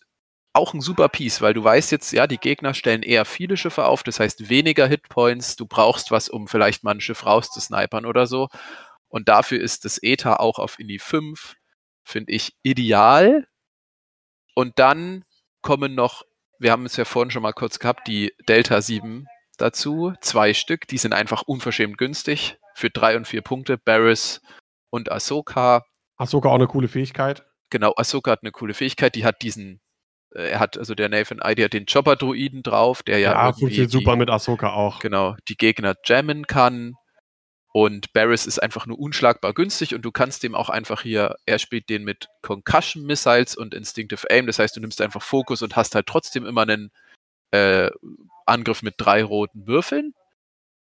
auch 0.53 0.73
ein 0.73 0.81
super 0.81 1.07
Piece, 1.07 1.41
weil 1.41 1.53
du 1.53 1.63
weißt 1.63 1.91
jetzt, 1.91 2.11
ja, 2.11 2.27
die 2.27 2.37
Gegner 2.37 2.73
stellen 2.73 3.03
eher 3.03 3.23
viele 3.23 3.55
Schiffe 3.55 3.85
auf, 3.85 4.03
das 4.03 4.19
heißt 4.19 4.49
weniger 4.49 4.85
Hitpoints, 4.85 5.55
du 5.55 5.65
brauchst 5.65 6.11
was, 6.11 6.27
um 6.27 6.47
vielleicht 6.49 6.83
mal 6.83 6.91
ein 6.91 7.01
Schiff 7.01 7.25
rauszusnipern 7.25 8.05
oder 8.05 8.27
so. 8.27 8.49
Und 9.07 9.29
dafür 9.29 9.61
ist 9.61 9.85
das 9.85 9.97
ETA 10.01 10.35
auch 10.35 10.59
auf 10.59 10.77
Indie 10.77 10.99
5, 10.99 11.55
finde 12.03 12.33
ich, 12.33 12.53
ideal, 12.63 13.47
und 14.53 14.79
dann 14.79 15.23
kommen 15.61 15.95
noch, 15.95 16.23
wir 16.59 16.71
haben 16.71 16.85
es 16.85 16.97
ja 16.97 17.05
vorhin 17.05 17.31
schon 17.31 17.43
mal 17.43 17.53
kurz 17.53 17.79
gehabt, 17.79 18.07
die 18.07 18.33
Delta 18.47 18.81
7 18.81 19.27
dazu. 19.57 20.13
Zwei 20.21 20.53
Stück, 20.53 20.87
die 20.87 20.97
sind 20.97 21.13
einfach 21.13 21.43
unverschämt 21.43 21.97
günstig. 21.97 22.57
Für 22.73 22.89
drei 22.89 23.15
und 23.17 23.27
vier 23.27 23.41
Punkte. 23.41 23.77
Barris 23.77 24.41
und 24.89 25.11
Ahsoka. 25.11 25.83
Ahsoka 26.17 26.49
auch 26.49 26.55
eine 26.55 26.67
coole 26.67 26.87
Fähigkeit. 26.87 27.45
Genau, 27.69 27.93
Ahsoka 27.95 28.31
hat 28.31 28.43
eine 28.43 28.51
coole 28.51 28.73
Fähigkeit. 28.73 29.15
Die 29.15 29.25
hat 29.25 29.41
diesen, 29.41 29.81
äh, 30.33 30.51
er 30.51 30.59
hat, 30.59 30.77
also 30.77 30.95
der 30.95 31.09
Nathan 31.09 31.39
Ide 31.43 31.65
hat 31.65 31.73
den 31.73 31.85
Chopper-Druiden 31.85 32.63
drauf, 32.63 33.03
der 33.03 33.19
ja. 33.19 33.33
Ja, 33.33 33.53
funktioniert 33.53 33.91
super 33.91 34.15
mit 34.15 34.29
Ahsoka 34.29 34.73
auch. 34.73 34.99
Genau, 34.99 35.35
die 35.47 35.55
Gegner 35.55 35.95
jammen 36.05 36.47
kann. 36.47 36.95
Und 37.73 38.11
Barris 38.11 38.47
ist 38.47 38.61
einfach 38.61 38.85
nur 38.85 38.99
unschlagbar 38.99 39.53
günstig 39.53 39.95
und 39.95 40.01
du 40.01 40.11
kannst 40.11 40.43
dem 40.43 40.55
auch 40.55 40.69
einfach 40.69 41.03
hier, 41.03 41.37
er 41.45 41.57
spielt 41.57 41.89
den 41.89 42.03
mit 42.03 42.27
Concussion 42.41 43.05
Missiles 43.05 43.55
und 43.55 43.73
Instinctive 43.73 44.29
Aim. 44.29 44.45
Das 44.45 44.59
heißt, 44.59 44.75
du 44.75 44.81
nimmst 44.81 45.01
einfach 45.01 45.21
Fokus 45.21 45.61
und 45.61 45.75
hast 45.77 45.95
halt 45.95 46.07
trotzdem 46.07 46.45
immer 46.45 46.63
einen 46.63 46.91
äh, 47.51 47.89
Angriff 48.45 48.81
mit 48.81 48.95
drei 48.97 49.23
roten 49.23 49.67
Würfeln. 49.67 50.13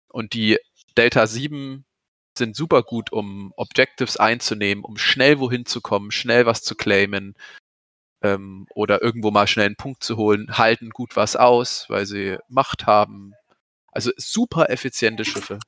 Und 0.08 0.34
die 0.34 0.58
Delta 0.98 1.26
7 1.26 1.86
sind 2.36 2.56
super 2.56 2.82
gut, 2.82 3.10
um 3.12 3.52
Objectives 3.56 4.18
einzunehmen, 4.18 4.84
um 4.84 4.98
schnell 4.98 5.38
wohin 5.38 5.64
zu 5.64 5.80
kommen, 5.80 6.10
schnell 6.10 6.44
was 6.44 6.62
zu 6.62 6.74
claimen 6.74 7.34
ähm, 8.22 8.66
oder 8.74 9.02
irgendwo 9.02 9.30
mal 9.30 9.46
schnell 9.46 9.66
einen 9.66 9.76
Punkt 9.76 10.02
zu 10.02 10.16
holen, 10.16 10.58
halten 10.58 10.90
gut 10.90 11.16
was 11.16 11.36
aus, 11.36 11.86
weil 11.88 12.06
sie 12.06 12.38
Macht 12.48 12.86
haben. 12.86 13.32
Also 13.92 14.10
super 14.16 14.68
effiziente 14.68 15.24
Schiffe. 15.24 15.58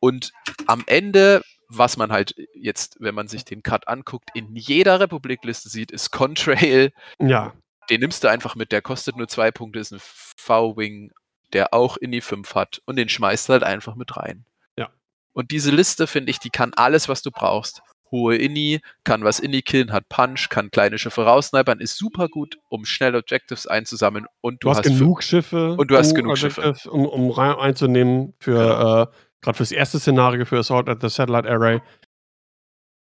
Und 0.00 0.32
am 0.66 0.84
Ende, 0.86 1.42
was 1.68 1.96
man 1.96 2.12
halt 2.12 2.34
jetzt, 2.54 2.96
wenn 3.00 3.14
man 3.14 3.28
sich 3.28 3.44
den 3.44 3.62
Cut 3.62 3.88
anguckt, 3.88 4.30
in 4.34 4.54
jeder 4.54 5.00
Republikliste 5.00 5.68
sieht, 5.68 5.90
ist 5.90 6.10
Contrail. 6.10 6.92
Ja. 7.18 7.54
Den 7.90 8.00
nimmst 8.00 8.24
du 8.24 8.28
einfach 8.28 8.56
mit, 8.56 8.72
der 8.72 8.82
kostet 8.82 9.16
nur 9.16 9.28
zwei 9.28 9.50
Punkte, 9.50 9.78
ist 9.78 9.92
ein 9.92 10.00
V-Wing, 10.00 11.12
der 11.52 11.72
auch 11.72 11.96
in 11.96 12.12
die 12.12 12.20
5 12.20 12.54
hat 12.54 12.82
und 12.84 12.96
den 12.96 13.08
schmeißt 13.08 13.48
du 13.48 13.54
halt 13.54 13.62
einfach 13.62 13.94
mit 13.94 14.16
rein. 14.16 14.44
Ja. 14.76 14.90
Und 15.32 15.50
diese 15.50 15.70
Liste, 15.70 16.06
finde 16.06 16.30
ich, 16.30 16.38
die 16.38 16.50
kann 16.50 16.74
alles, 16.74 17.08
was 17.08 17.22
du 17.22 17.30
brauchst. 17.30 17.82
Hohe 18.10 18.36
Inni, 18.36 18.80
kann 19.04 19.24
was 19.24 19.40
Inni 19.40 19.62
killen, 19.62 19.92
hat 19.92 20.08
Punch, 20.08 20.48
kann 20.48 20.70
kleine 20.70 20.96
Schiffe 20.98 21.24
raussnipern, 21.24 21.80
ist 21.80 21.96
super 21.96 22.28
gut, 22.28 22.56
um 22.68 22.84
schnell 22.84 23.16
Objectives 23.16 23.66
einzusammeln 23.66 24.26
und 24.40 24.62
du, 24.62 24.68
du 24.68 24.70
hast, 24.70 24.78
hast 24.78 24.86
genug 24.86 25.22
Schiffe, 25.22 25.72
und 25.72 25.90
du 25.90 25.96
hast 25.96 26.14
genug 26.14 26.38
Schiffe, 26.38 26.74
um, 26.88 27.04
um 27.04 27.30
rein 27.30 27.56
einzunehmen 27.56 28.34
für 28.38 28.52
genau. 28.52 29.02
äh, 29.02 29.06
Gerade 29.46 29.58
fürs 29.58 29.70
erste 29.70 30.00
Szenario, 30.00 30.44
für 30.44 30.58
Assault 30.58 30.88
at 30.88 31.00
the 31.00 31.08
Satellite 31.08 31.48
Array. 31.48 31.80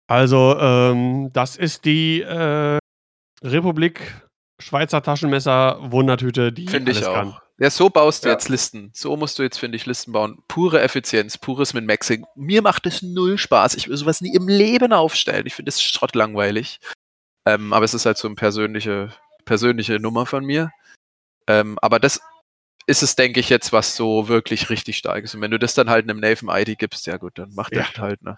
Also, 0.07 0.57
ähm, 0.57 1.29
das 1.33 1.57
ist 1.57 1.83
die 1.83 2.21
äh, 2.21 2.77
Republik 3.43 3.99
Schweizer 4.57 5.03
Taschenmesser 5.03 5.91
Wundertüte, 5.91 6.53
die 6.53 6.67
Finde 6.67 6.93
ich 6.93 7.05
auch. 7.05 7.13
Kann. 7.13 7.37
Ja, 7.59 7.69
so 7.69 7.89
baust 7.89 8.23
du 8.23 8.29
ja. 8.29 8.35
jetzt 8.35 8.47
Listen. 8.47 8.91
So 8.93 9.17
musst 9.17 9.39
du 9.39 9.43
jetzt, 9.43 9.57
finde 9.57 9.75
ich, 9.75 9.85
Listen 9.85 10.13
bauen. 10.13 10.41
Pure 10.47 10.79
Effizienz, 10.79 11.37
pures 11.37 11.73
Min-Maxing. 11.73 12.25
Mir 12.35 12.61
macht 12.61 12.85
es 12.85 13.01
null 13.01 13.37
Spaß. 13.37 13.75
Ich 13.75 13.89
will 13.89 13.97
sowas 13.97 14.21
nie 14.21 14.33
im 14.33 14.47
Leben 14.47 14.93
aufstellen. 14.93 15.45
Ich 15.45 15.55
finde 15.55 15.67
es 15.67 15.81
schrottlangweilig. 15.83 16.79
Ähm, 17.45 17.73
aber 17.73 17.83
es 17.83 17.93
ist 17.93 18.05
halt 18.05 18.17
so 18.17 18.29
eine 18.29 18.35
persönliche, 18.35 19.11
persönliche 19.43 19.99
Nummer 19.99 20.25
von 20.25 20.45
mir. 20.45 20.71
Ähm, 21.47 21.77
aber 21.81 21.99
das 21.99 22.21
ist 22.87 23.03
es, 23.03 23.15
denke 23.15 23.39
ich, 23.39 23.49
jetzt, 23.49 23.73
was 23.73 23.95
so 23.95 24.27
wirklich 24.27 24.69
richtig 24.69 24.97
stark 24.97 25.23
ist. 25.23 25.35
Und 25.35 25.41
wenn 25.41 25.51
du 25.51 25.59
das 25.59 25.73
dann 25.73 25.89
halt 25.89 26.09
einem 26.09 26.19
Nathan 26.19 26.49
ID 26.49 26.77
gibst, 26.77 27.05
ja 27.07 27.17
gut, 27.17 27.37
dann 27.37 27.53
macht 27.53 27.75
ja. 27.75 27.83
der 27.83 28.01
halt, 28.01 28.21
ne? 28.23 28.37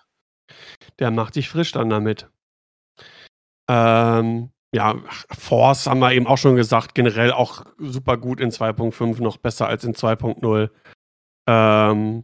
Der 1.00 1.12
macht 1.12 1.36
dich 1.36 1.50
frisch 1.50 1.72
dann 1.72 1.90
damit. 1.90 2.30
Ähm, 3.70 4.52
ja, 4.74 4.96
Force 5.32 5.88
haben 5.88 6.00
wir 6.00 6.14
eben 6.14 6.28
auch 6.28 6.38
schon 6.38 6.56
gesagt, 6.56 6.96
generell 6.96 7.32
auch 7.32 7.64
super 7.78 8.18
gut 8.18 8.40
in 8.40 8.50
2.5, 8.50 9.22
noch 9.22 9.38
besser 9.38 9.68
als 9.68 9.84
in 9.84 9.94
2.0. 9.94 10.70
Ähm, 11.48 12.24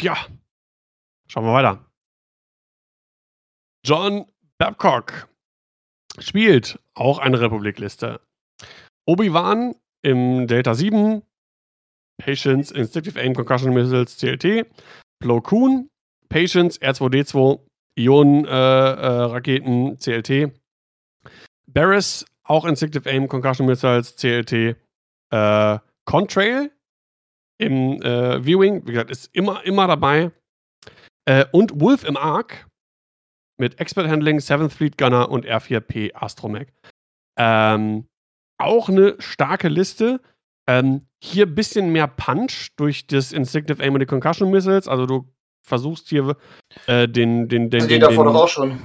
ja, 0.00 0.16
schauen 1.26 1.44
wir 1.44 1.52
weiter. 1.52 1.84
John 3.84 4.26
Babcock 4.56 5.28
spielt 6.18 6.78
auch 6.94 7.18
eine 7.18 7.40
Republikliste. 7.40 8.20
Obi-Wan 9.06 9.74
im 10.02 10.46
Delta 10.46 10.74
7, 10.74 11.22
Patience, 12.18 12.70
Instinctive 12.70 13.18
Aim, 13.18 13.34
Concussion 13.34 13.74
Missiles, 13.74 14.16
CLT, 14.16 14.66
Plo 15.20 15.40
Koon, 15.40 15.88
Patience, 16.28 16.78
R2D2, 16.80 17.60
Ionen-Raketen, 17.96 19.86
äh, 19.86 19.92
äh, 19.92 19.96
CLT, 19.96 20.52
Barris, 21.66 22.24
auch 22.44 22.64
Instinctive 22.64 23.08
Aim, 23.08 23.28
Concussion 23.28 23.66
Missiles, 23.66 24.16
CLT, 24.16 24.76
äh, 25.30 25.78
Contrail 26.04 26.70
im 27.58 28.02
äh, 28.02 28.44
Viewing, 28.44 28.86
wie 28.86 28.92
gesagt, 28.92 29.10
ist 29.10 29.34
immer, 29.34 29.64
immer 29.64 29.86
dabei. 29.86 30.32
Äh, 31.24 31.46
und 31.52 31.80
Wolf 31.80 32.04
im 32.04 32.16
Arc 32.16 32.66
mit 33.58 33.80
Expert 33.80 34.08
Handling, 34.08 34.38
7th 34.38 34.70
Fleet 34.70 34.98
Gunner 34.98 35.30
und 35.30 35.46
R4P 35.46 36.14
Astromech. 36.14 36.68
Ähm, 37.38 38.06
auch 38.58 38.88
eine 38.88 39.16
starke 39.20 39.68
Liste. 39.68 40.20
Ähm, 40.66 41.06
hier 41.22 41.46
ein 41.46 41.54
bisschen 41.54 41.90
mehr 41.90 42.06
Punch 42.06 42.70
durch 42.76 43.06
das 43.06 43.32
Instinctive 43.32 43.82
Aim 43.82 43.94
und 43.94 44.00
die 44.00 44.06
Concussion 44.06 44.50
Missiles. 44.50 44.88
Also 44.88 45.06
du 45.06 45.28
versuchst 45.62 46.08
hier 46.08 46.36
äh, 46.86 47.08
den, 47.08 47.48
den, 47.48 47.70
den. 47.70 47.82
Also 47.82 47.88
den, 47.88 48.00
davor 48.00 48.24
doch 48.24 48.34
auch 48.34 48.48
schon. 48.48 48.78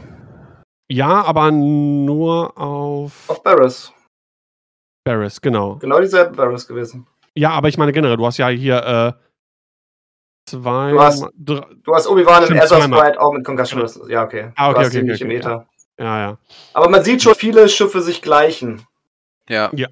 Ja, 0.92 1.24
aber 1.24 1.52
nur 1.52 2.58
auf. 2.58 3.30
Auf 3.30 3.44
Barris. 3.44 3.94
Barris, 5.04 5.40
genau. 5.40 5.76
Genau 5.78 6.00
dieselbe 6.00 6.36
Barris 6.36 6.68
gewesen. 6.68 7.08
Ja, 7.36 7.52
aber 7.52 7.68
ich 7.70 7.78
meine 7.78 7.92
generell, 7.92 8.18
du 8.18 8.26
hast 8.26 8.38
ja 8.38 8.48
hier 8.50 8.84
äh, 8.84 9.14
zwei. 10.50 10.92
Du 10.92 11.02
hast, 11.02 11.26
du 11.36 11.94
hast 11.94 12.08
Obi-Wan 12.08 12.48
im 12.48 12.56
Ezra 12.58 12.82
Sprite 12.82 13.22
auch 13.22 13.34
mit 13.34 13.46
Concussion 13.46 13.82
Missiles. 13.82 14.10
Ja, 14.10 14.24
okay. 14.24 14.52
Ah, 14.56 14.72
okay, 14.72 14.88
okay, 14.88 15.02
okay, 15.02 15.14
okay, 15.14 15.38
okay 15.38 15.66
ja. 16.00 16.06
ja, 16.06 16.20
ja. 16.20 16.38
Aber 16.74 16.90
man 16.90 17.04
sieht 17.04 17.22
schon 17.22 17.36
viele 17.36 17.70
Schiffe 17.70 18.02
sich 18.02 18.22
gleichen. 18.22 18.86
Ja. 19.48 19.70
Ja. 19.74 19.88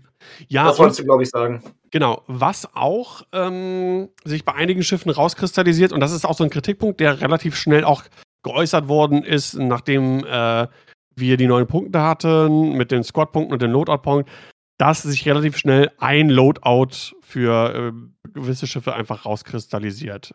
ja 0.48 0.66
das 0.66 0.80
wolltest 0.80 1.00
du, 1.00 1.04
glaube 1.04 1.24
ich, 1.24 1.30
sagen. 1.30 1.64
Genau. 1.92 2.24
Was 2.28 2.76
auch 2.76 3.24
ähm, 3.32 4.10
sich 4.26 4.44
bei 4.44 4.54
einigen 4.54 4.84
Schiffen 4.84 5.12
rauskristallisiert, 5.12 5.94
und 5.94 6.00
das 6.00 6.12
ist 6.12 6.26
auch 6.26 6.36
so 6.36 6.44
ein 6.44 6.50
Kritikpunkt, 6.50 7.00
der 7.00 7.22
relativ 7.22 7.56
schnell 7.56 7.84
auch 7.84 8.04
geäußert 8.44 8.88
worden 8.88 9.24
ist, 9.24 9.56
nachdem 9.56 10.26
äh, 10.26 10.68
wir 11.16 11.38
die 11.38 11.48
neuen 11.48 11.68
Punkte 11.68 12.02
hatten, 12.02 12.74
mit 12.74 12.92
den 12.92 13.04
Squad-Punkten 13.04 13.54
und 13.54 13.62
den 13.62 13.72
Loadout-Punkt, 13.72 14.30
dass 14.78 15.02
sich 15.02 15.28
relativ 15.28 15.58
schnell 15.58 15.92
ein 15.98 16.30
Loadout 16.30 17.16
für 17.22 17.74
äh, 17.74 18.30
gewisse 18.32 18.68
Schiffe 18.68 18.94
einfach 18.94 19.26
rauskristallisiert. 19.26 20.34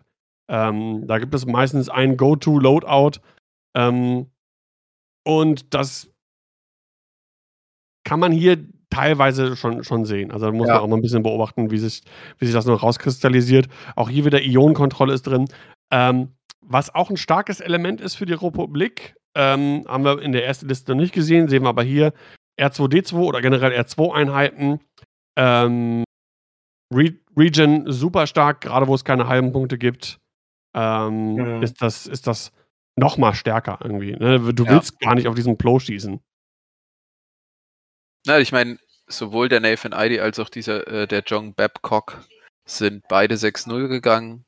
Ähm, 0.48 1.06
da 1.06 1.18
gibt 1.18 1.34
es 1.34 1.46
meistens 1.46 1.88
ein 1.88 2.16
Go-To-Loadout. 2.16 3.20
Ähm, 3.74 4.30
und 5.24 5.72
das 5.72 6.10
kann 8.04 8.18
man 8.18 8.32
hier 8.32 8.58
teilweise 8.92 9.56
schon, 9.56 9.84
schon 9.84 10.04
sehen. 10.04 10.30
Also 10.30 10.46
da 10.46 10.52
muss 10.52 10.68
ja. 10.68 10.74
man 10.74 10.82
auch 10.82 10.88
noch 10.88 10.96
ein 10.96 11.02
bisschen 11.02 11.22
beobachten, 11.22 11.70
wie 11.70 11.78
sich, 11.78 12.02
wie 12.38 12.44
sich 12.44 12.54
das 12.54 12.66
noch 12.66 12.82
rauskristallisiert. 12.82 13.68
Auch 13.96 14.10
hier 14.10 14.24
wieder 14.24 14.42
Ionenkontrolle 14.42 15.14
ist 15.14 15.22
drin. 15.22 15.46
Ähm, 15.90 16.28
was 16.60 16.94
auch 16.94 17.10
ein 17.10 17.16
starkes 17.16 17.60
Element 17.60 18.00
ist 18.00 18.14
für 18.14 18.26
die 18.26 18.34
Republik, 18.34 19.14
ähm, 19.34 19.84
haben 19.88 20.04
wir 20.04 20.20
in 20.20 20.32
der 20.32 20.46
ersten 20.46 20.68
Liste 20.68 20.94
noch 20.94 21.00
nicht 21.00 21.14
gesehen, 21.14 21.48
sehen 21.48 21.62
wir 21.62 21.70
aber 21.70 21.82
hier 21.82 22.12
R2D2 22.60 23.14
oder 23.14 23.40
generell 23.40 23.72
R2-Einheiten. 23.72 24.80
Ähm, 25.36 26.04
Re 26.94 27.14
Region 27.34 27.90
super 27.90 28.26
stark, 28.26 28.60
gerade 28.60 28.86
wo 28.86 28.94
es 28.94 29.04
keine 29.04 29.26
halben 29.26 29.52
Punkte 29.52 29.78
gibt, 29.78 30.18
ähm, 30.76 31.34
mhm. 31.36 31.62
ist 31.62 31.80
das, 31.80 32.06
ist 32.06 32.26
das 32.26 32.52
noch 32.94 33.16
mal 33.16 33.32
stärker 33.32 33.78
irgendwie. 33.82 34.12
Ne? 34.12 34.52
Du 34.52 34.64
ja. 34.64 34.72
willst 34.72 35.00
gar 35.00 35.14
nicht 35.14 35.26
auf 35.26 35.34
diesen 35.34 35.56
Plow 35.56 35.78
schießen. 35.78 36.20
Na, 38.24 38.38
ich 38.38 38.52
meine, 38.52 38.78
sowohl 39.08 39.48
der 39.48 39.60
Nathan 39.60 39.92
ID 39.92 40.20
als 40.20 40.38
auch 40.38 40.48
dieser, 40.48 40.86
äh, 40.86 41.06
der 41.06 41.22
John 41.26 41.54
Babcock 41.54 42.24
sind 42.64 43.06
beide 43.08 43.36
6-0 43.36 43.88
gegangen. 43.88 44.44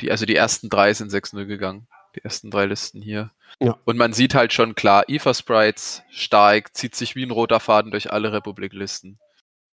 Die, 0.00 0.10
also 0.10 0.26
die 0.26 0.36
ersten 0.36 0.70
drei 0.70 0.92
sind 0.94 1.10
6-0 1.10 1.46
gegangen. 1.46 1.86
Die 2.16 2.24
ersten 2.24 2.50
drei 2.50 2.66
Listen 2.66 3.02
hier. 3.02 3.30
Ja. 3.60 3.78
Und 3.84 3.96
man 3.96 4.12
sieht 4.12 4.34
halt 4.34 4.52
schon 4.52 4.74
klar, 4.74 5.08
IFA 5.08 5.34
Sprites 5.34 6.02
stark, 6.10 6.74
zieht 6.74 6.94
sich 6.94 7.14
wie 7.16 7.24
ein 7.24 7.30
roter 7.30 7.60
Faden 7.60 7.90
durch 7.90 8.12
alle 8.12 8.32
Republiklisten. 8.32 9.18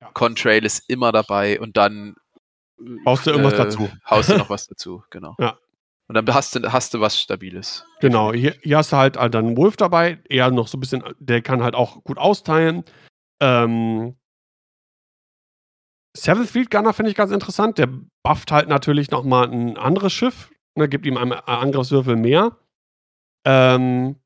Ja. 0.00 0.10
Contrail 0.12 0.64
ist 0.64 0.88
immer 0.88 1.12
dabei 1.12 1.60
und 1.60 1.76
dann 1.76 2.16
haust 3.06 3.26
du 3.26 3.30
irgendwas 3.30 3.54
äh, 3.54 3.58
dazu. 3.58 3.90
Haust 4.08 4.30
du 4.30 4.38
noch 4.38 4.50
was 4.50 4.66
dazu, 4.66 5.04
genau. 5.10 5.36
Ja. 5.38 5.58
Und 6.10 6.14
dann 6.14 6.34
hast 6.34 6.56
du, 6.56 6.72
hast 6.72 6.92
du 6.92 7.00
was 7.00 7.20
Stabiles. 7.20 7.86
Genau, 8.00 8.32
hier, 8.32 8.56
hier 8.62 8.78
hast 8.78 8.90
du 8.90 8.96
halt, 8.96 9.16
halt 9.16 9.32
dann 9.32 9.56
Wolf 9.56 9.76
dabei, 9.76 10.18
eher 10.28 10.50
noch 10.50 10.66
so 10.66 10.76
ein 10.76 10.80
bisschen, 10.80 11.04
der 11.20 11.40
kann 11.40 11.62
halt 11.62 11.76
auch 11.76 12.02
gut 12.02 12.18
austeilen. 12.18 12.82
Ähm, 13.40 14.16
Seventh 16.16 16.50
Fleet 16.50 16.68
Gunner 16.68 16.94
finde 16.94 17.12
ich 17.12 17.16
ganz 17.16 17.30
interessant. 17.30 17.78
Der 17.78 17.88
bufft 18.24 18.50
halt 18.50 18.68
natürlich 18.68 19.12
nochmal 19.12 19.52
ein 19.52 19.76
anderes 19.76 20.12
Schiff. 20.12 20.50
Ne, 20.76 20.88
gibt 20.88 21.06
ihm 21.06 21.16
einen 21.16 21.30
Angriffswürfel 21.32 22.16
mehr. 22.16 22.58
Ähm, 23.46 24.16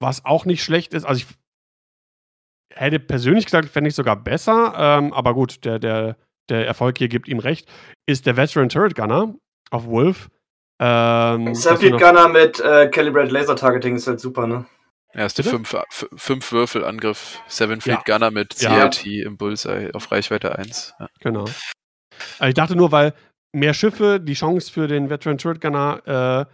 was 0.00 0.24
auch 0.24 0.44
nicht 0.44 0.62
schlecht 0.62 0.94
ist. 0.94 1.04
Also 1.04 1.24
ich 1.24 2.78
hätte 2.78 3.00
persönlich 3.00 3.46
gesagt, 3.46 3.68
fände 3.70 3.88
ich 3.88 3.96
sogar 3.96 4.14
besser. 4.14 4.72
Ähm, 4.76 5.12
aber 5.12 5.34
gut, 5.34 5.64
der, 5.64 5.80
der, 5.80 6.16
der 6.48 6.64
Erfolg 6.64 6.96
hier 6.98 7.08
gibt 7.08 7.26
ihm 7.26 7.40
recht. 7.40 7.68
Ist 8.06 8.24
der 8.24 8.36
Veteran 8.36 8.68
Turret 8.68 8.94
Gunner 8.94 9.34
auf 9.72 9.86
Wolf. 9.86 10.30
Ähm, 10.80 11.54
Seventh 11.54 12.00
Gunner 12.00 12.28
mit 12.28 12.60
äh, 12.60 12.88
Calibrated 12.88 13.30
Laser 13.30 13.56
Targeting 13.56 13.96
ist 13.96 14.06
halt 14.06 14.20
super, 14.20 14.46
ne? 14.46 14.66
Erste 15.12 15.44
fünf, 15.44 15.76
fünf 16.16 16.50
Würfel 16.50 16.84
Angriff, 16.84 17.40
Seven 17.46 17.80
Fleet 17.80 18.00
ja. 18.06 18.14
Gunner 18.16 18.32
mit 18.32 18.56
CLT 18.56 19.06
ja. 19.06 19.26
im 19.26 19.36
Bullseye 19.36 19.94
auf 19.94 20.10
Reichweite 20.10 20.58
1. 20.58 20.94
Ja. 20.98 21.08
Genau. 21.20 21.44
Also 21.44 22.48
ich 22.48 22.54
dachte 22.54 22.74
nur, 22.74 22.90
weil 22.90 23.14
mehr 23.52 23.74
Schiffe, 23.74 24.18
die 24.18 24.34
Chance 24.34 24.72
für 24.72 24.88
den 24.88 25.10
Veteran 25.10 25.38
Turret 25.38 25.60
Gunner 25.60 26.48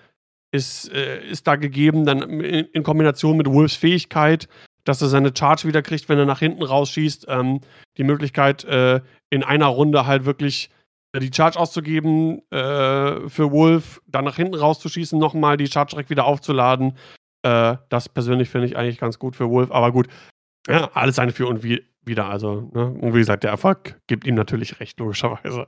äh, 0.52 0.56
ist, 0.56 0.92
äh, 0.92 1.26
ist 1.26 1.46
da 1.46 1.56
gegeben, 1.56 2.04
dann 2.04 2.20
in, 2.20 2.66
in, 2.66 2.82
Kombination 2.82 3.38
mit 3.38 3.46
Wolves 3.46 3.76
Fähigkeit, 3.76 4.46
dass 4.84 5.00
er 5.00 5.08
seine 5.08 5.32
Charge 5.36 5.66
wieder 5.66 5.80
kriegt, 5.80 6.10
wenn 6.10 6.18
er 6.18 6.26
nach 6.26 6.40
hinten 6.40 6.62
rausschießt. 6.62 7.26
Ähm, 7.28 7.60
die 7.96 8.04
Möglichkeit, 8.04 8.64
äh, 8.64 9.00
in 9.30 9.42
einer 9.42 9.66
Runde 9.66 10.06
halt 10.06 10.26
wirklich 10.26 10.68
äh, 10.68 10.79
die 11.18 11.30
Charge 11.34 11.58
auszugeben 11.58 12.40
äh, 12.50 13.28
für 13.28 13.50
Wolf, 13.50 14.00
dann 14.06 14.24
nach 14.24 14.36
hinten 14.36 14.54
rauszuschießen, 14.54 15.18
nochmal 15.18 15.56
die 15.56 15.66
Charge 15.66 15.90
direkt 15.90 16.10
wieder 16.10 16.24
aufzuladen. 16.24 16.96
Äh, 17.42 17.76
das 17.88 18.08
persönlich 18.08 18.48
finde 18.48 18.68
ich 18.68 18.76
eigentlich 18.76 18.98
ganz 18.98 19.18
gut 19.18 19.34
für 19.34 19.50
Wolf, 19.50 19.72
aber 19.72 19.90
gut, 19.92 20.08
ja, 20.68 20.90
alles 20.94 21.18
eine 21.18 21.32
für 21.32 21.48
und 21.48 21.62
wie, 21.64 21.84
wieder. 22.02 22.26
Also, 22.26 22.70
ne? 22.72 22.86
und 22.86 23.14
wie 23.14 23.18
gesagt, 23.18 23.42
der 23.42 23.50
Erfolg 23.50 24.00
gibt 24.06 24.26
ihm 24.26 24.34
natürlich 24.34 24.78
recht, 24.78 25.00
logischerweise. 25.00 25.66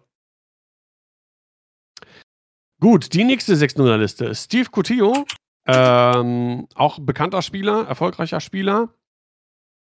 Gut, 2.81 3.13
die 3.15 3.25
nächste 3.25 3.55
6-0er-Liste. 3.55 4.35
Steve 4.35 4.69
Coutillo, 4.71 5.25
ähm, 5.67 6.67
auch 6.75 6.99
bekannter 6.99 7.43
Spieler, 7.43 7.87
erfolgreicher 7.87 8.41
Spieler, 8.41 8.93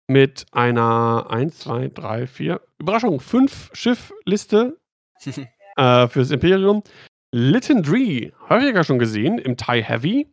mit 0.07 0.45
einer 0.51 1.27
1, 1.29 1.59
2, 1.59 1.89
3, 1.89 2.27
4, 2.27 2.61
Überraschung, 2.79 3.19
5 3.19 3.71
Schiff-Liste 3.73 4.79
äh, 5.77 6.07
fürs 6.07 6.31
Imperium. 6.31 6.83
Lytton 7.33 7.83
Dree, 7.83 8.31
häufiger 8.49 8.83
schon 8.83 8.99
gesehen, 8.99 9.37
im 9.37 9.57
TIE 9.57 9.83
Heavy 9.83 10.27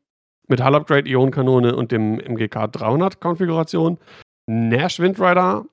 mit 0.48 0.65
Hull 0.65 0.74
Upgrade, 0.74 1.09
Ionenkanone 1.09 1.74
und 1.74 1.90
dem 1.93 2.19
MGK 2.19 2.70
300 2.70 3.20
Konfiguration. 3.20 3.98
Nash 4.47 5.01
Windrider, 5.01 5.65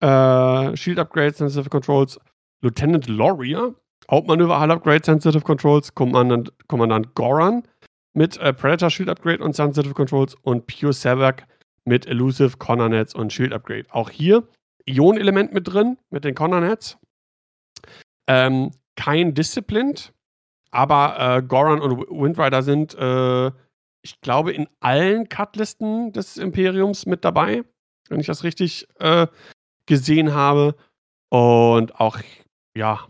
äh, 0.00 0.76
Shield 0.76 0.98
Upgrade, 0.98 1.32
Sensitive 1.32 1.70
Controls. 1.70 2.18
Lieutenant 2.62 3.08
Laurier, 3.08 3.74
Hauptmanöver, 4.10 4.60
Hull 4.60 4.70
Upgrade, 4.70 5.04
Sensitive 5.04 5.42
Controls. 5.42 5.94
Kommandant, 5.94 6.52
Kommandant 6.68 7.14
Goran 7.14 7.62
mit 8.12 8.36
äh, 8.38 8.52
Predator 8.52 8.90
Shield 8.90 9.08
Upgrade 9.08 9.42
und 9.42 9.56
Sensitive 9.56 9.94
Controls. 9.94 10.34
Und 10.42 10.66
Pure 10.66 10.92
Savak 10.92 11.46
mit 11.84 12.06
Elusive, 12.06 12.58
Connor 12.58 12.90
Nets 12.90 13.14
und 13.14 13.32
Shield 13.32 13.52
Upgrade. 13.52 13.86
Auch 13.90 14.10
hier 14.10 14.46
Ion-Element 14.84 15.52
mit 15.52 15.72
drin, 15.72 15.96
mit 16.10 16.24
den 16.24 16.34
Connor 16.34 16.60
Nets. 16.60 16.98
Ähm, 18.30 18.70
kein 18.94 19.34
Disciplined, 19.34 20.12
aber 20.70 21.38
äh, 21.38 21.42
Goran 21.42 21.80
und 21.80 21.98
Windrider 22.10 22.62
sind, 22.62 22.94
äh, 22.94 23.48
ich 24.02 24.20
glaube, 24.20 24.52
in 24.52 24.68
allen 24.78 25.28
Cutlisten 25.28 26.12
des 26.12 26.36
Imperiums 26.36 27.06
mit 27.06 27.24
dabei, 27.24 27.64
wenn 28.08 28.20
ich 28.20 28.28
das 28.28 28.44
richtig 28.44 28.86
äh, 29.00 29.26
gesehen 29.86 30.32
habe. 30.32 30.76
Und 31.28 31.98
auch, 31.98 32.18
ja, 32.76 33.04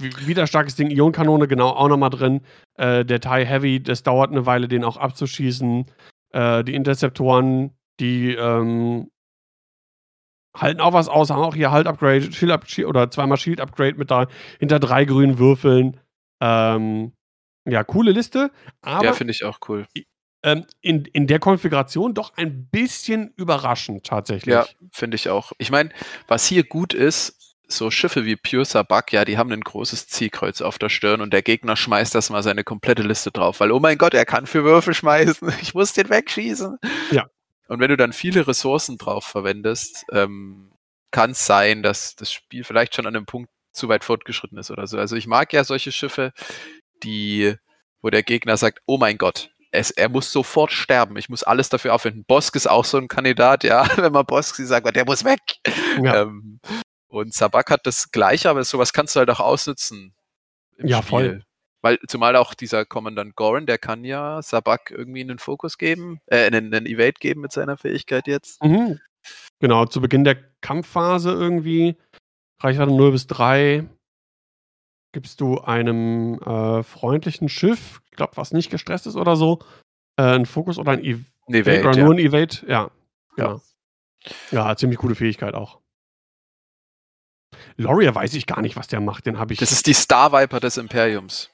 wieder 0.00 0.46
starkes 0.46 0.76
Ding, 0.76 0.90
Ionkanone, 0.90 1.46
genau, 1.46 1.68
auch 1.68 1.88
nochmal 1.88 2.10
drin. 2.10 2.40
Äh, 2.78 3.04
der 3.04 3.20
TIE 3.20 3.44
Heavy, 3.44 3.82
das 3.82 4.02
dauert 4.02 4.30
eine 4.30 4.46
Weile, 4.46 4.66
den 4.66 4.82
auch 4.82 4.96
abzuschießen. 4.96 5.84
Äh, 6.30 6.64
die 6.64 6.74
Interceptoren, 6.74 7.76
die 8.00 8.34
ähm, 8.34 9.10
halten 10.56 10.80
auch 10.80 10.92
was 10.92 11.08
aus, 11.08 11.30
haben 11.30 11.42
auch 11.42 11.54
hier 11.54 11.70
Halt-Upgrade, 11.70 12.32
Shield 12.32 12.52
-Up 12.52 12.84
oder 12.86 13.10
zweimal 13.10 13.38
Shield-Upgrade 13.38 13.96
mit 13.96 14.10
da 14.10 14.26
hinter 14.58 14.78
drei 14.78 15.04
grünen 15.04 15.38
Würfeln. 15.38 16.00
Ähm, 16.40 17.12
ja, 17.66 17.82
coole 17.84 18.12
Liste. 18.12 18.50
Aber 18.82 19.04
ja, 19.04 19.12
finde 19.12 19.32
ich 19.32 19.44
auch 19.44 19.58
cool. 19.68 19.86
Ähm, 20.42 20.66
in, 20.82 21.06
in 21.06 21.26
der 21.26 21.38
Konfiguration 21.38 22.12
doch 22.12 22.36
ein 22.36 22.66
bisschen 22.68 23.32
überraschend 23.36 24.04
tatsächlich. 24.04 24.52
Ja, 24.52 24.66
finde 24.92 25.14
ich 25.14 25.30
auch. 25.30 25.52
Ich 25.58 25.70
meine, 25.70 25.90
was 26.28 26.46
hier 26.46 26.64
gut 26.64 26.92
ist, 26.92 27.56
so 27.66 27.90
Schiffe 27.90 28.26
wie 28.26 28.36
Pure 28.36 28.66
Sabak, 28.66 29.12
ja, 29.12 29.24
die 29.24 29.38
haben 29.38 29.50
ein 29.50 29.62
großes 29.62 30.08
Zielkreuz 30.08 30.60
auf 30.60 30.78
der 30.78 30.90
Stirn 30.90 31.22
und 31.22 31.32
der 31.32 31.40
Gegner 31.40 31.76
schmeißt 31.76 32.14
das 32.14 32.28
mal 32.28 32.42
seine 32.42 32.62
komplette 32.62 33.02
Liste 33.02 33.30
drauf, 33.30 33.60
weil, 33.60 33.72
oh 33.72 33.80
mein 33.80 33.96
Gott, 33.96 34.12
er 34.12 34.26
kann 34.26 34.46
für 34.46 34.64
Würfel 34.64 34.92
schmeißen, 34.92 35.50
ich 35.62 35.74
muss 35.74 35.94
den 35.94 36.10
wegschießen. 36.10 36.78
Ja. 37.10 37.26
Und 37.68 37.80
wenn 37.80 37.88
du 37.88 37.96
dann 37.96 38.12
viele 38.12 38.46
Ressourcen 38.46 38.98
drauf 38.98 39.24
verwendest, 39.24 40.04
ähm, 40.12 40.72
kann 41.10 41.30
es 41.30 41.46
sein, 41.46 41.82
dass 41.82 42.16
das 42.16 42.32
Spiel 42.32 42.64
vielleicht 42.64 42.94
schon 42.94 43.06
an 43.06 43.16
einem 43.16 43.26
Punkt 43.26 43.50
zu 43.72 43.88
weit 43.88 44.04
fortgeschritten 44.04 44.58
ist 44.58 44.70
oder 44.70 44.86
so. 44.86 44.98
Also 44.98 45.16
ich 45.16 45.26
mag 45.26 45.52
ja 45.52 45.64
solche 45.64 45.92
Schiffe, 45.92 46.32
die, 47.02 47.54
wo 48.02 48.10
der 48.10 48.22
Gegner 48.22 48.56
sagt, 48.56 48.80
oh 48.86 48.98
mein 48.98 49.18
Gott, 49.18 49.50
es, 49.70 49.90
er 49.90 50.08
muss 50.08 50.30
sofort 50.30 50.72
sterben. 50.72 51.16
Ich 51.16 51.28
muss 51.28 51.42
alles 51.42 51.68
dafür 51.68 51.94
aufwenden. 51.94 52.24
Bosk 52.24 52.54
ist 52.56 52.68
auch 52.68 52.84
so 52.84 52.98
ein 52.98 53.08
Kandidat, 53.08 53.64
ja. 53.64 53.86
Wenn 53.96 54.12
man 54.12 54.26
Bosk 54.26 54.56
sagt, 54.56 54.94
der 54.94 55.04
muss 55.04 55.24
weg. 55.24 55.40
Ja. 56.02 56.22
Ähm, 56.22 56.60
und 57.08 57.32
Sabak 57.32 57.70
hat 57.70 57.86
das 57.86 58.10
Gleiche, 58.10 58.50
aber 58.50 58.64
sowas 58.64 58.92
kannst 58.92 59.14
du 59.14 59.20
halt 59.20 59.30
auch 59.30 59.40
ausnutzen. 59.40 60.14
ja, 60.78 60.98
Spiel. 60.98 61.08
voll. 61.08 61.44
Weil 61.84 61.98
zumal 62.08 62.34
auch 62.36 62.54
dieser 62.54 62.86
Kommandant 62.86 63.36
Goran, 63.36 63.66
der 63.66 63.76
kann 63.76 64.04
ja 64.04 64.40
Sabak 64.40 64.90
irgendwie 64.90 65.20
einen 65.20 65.38
Fokus 65.38 65.76
geben, 65.76 66.18
äh, 66.24 66.46
einen, 66.46 66.72
einen 66.72 66.86
Evade 66.86 67.18
geben 67.20 67.42
mit 67.42 67.52
seiner 67.52 67.76
Fähigkeit 67.76 68.26
jetzt. 68.26 68.64
Mhm. 68.64 69.00
Genau, 69.60 69.84
zu 69.84 70.00
Beginn 70.00 70.24
der 70.24 70.38
Kampfphase 70.62 71.30
irgendwie, 71.30 71.96
Reichweite 72.58 72.90
0 72.90 73.12
bis 73.12 73.26
3, 73.26 73.86
gibst 75.12 75.42
du 75.42 75.60
einem 75.60 76.38
äh, 76.38 76.82
freundlichen 76.82 77.50
Schiff, 77.50 78.00
ich 78.10 78.16
glaube, 78.16 78.38
was 78.38 78.52
nicht 78.52 78.70
gestresst 78.70 79.06
ist 79.06 79.16
oder 79.16 79.36
so, 79.36 79.58
äh, 80.16 80.22
einen 80.22 80.46
Fokus 80.46 80.78
oder 80.78 80.92
ein 80.92 81.04
Ev 81.04 81.20
Evade, 81.48 81.86
oder 81.86 81.96
nur 81.98 82.14
ein 82.14 82.18
Evade, 82.18 82.64
ja. 82.66 82.90
Genau. 83.36 83.60
Ja. 84.50 84.70
ja, 84.70 84.76
ziemlich 84.76 84.98
coole 84.98 85.16
Fähigkeit 85.16 85.52
auch. 85.52 85.80
Laurier 87.76 88.14
weiß 88.14 88.32
ich 88.32 88.46
gar 88.46 88.62
nicht, 88.62 88.76
was 88.76 88.88
der 88.88 89.00
macht. 89.00 89.26
Den 89.26 89.38
habe 89.38 89.52
ich. 89.52 89.58
Das 89.58 89.70
ist 89.70 89.86
die 89.86 89.92
Star 89.92 90.32
Viper 90.32 90.60
des 90.60 90.78
Imperiums. 90.78 91.53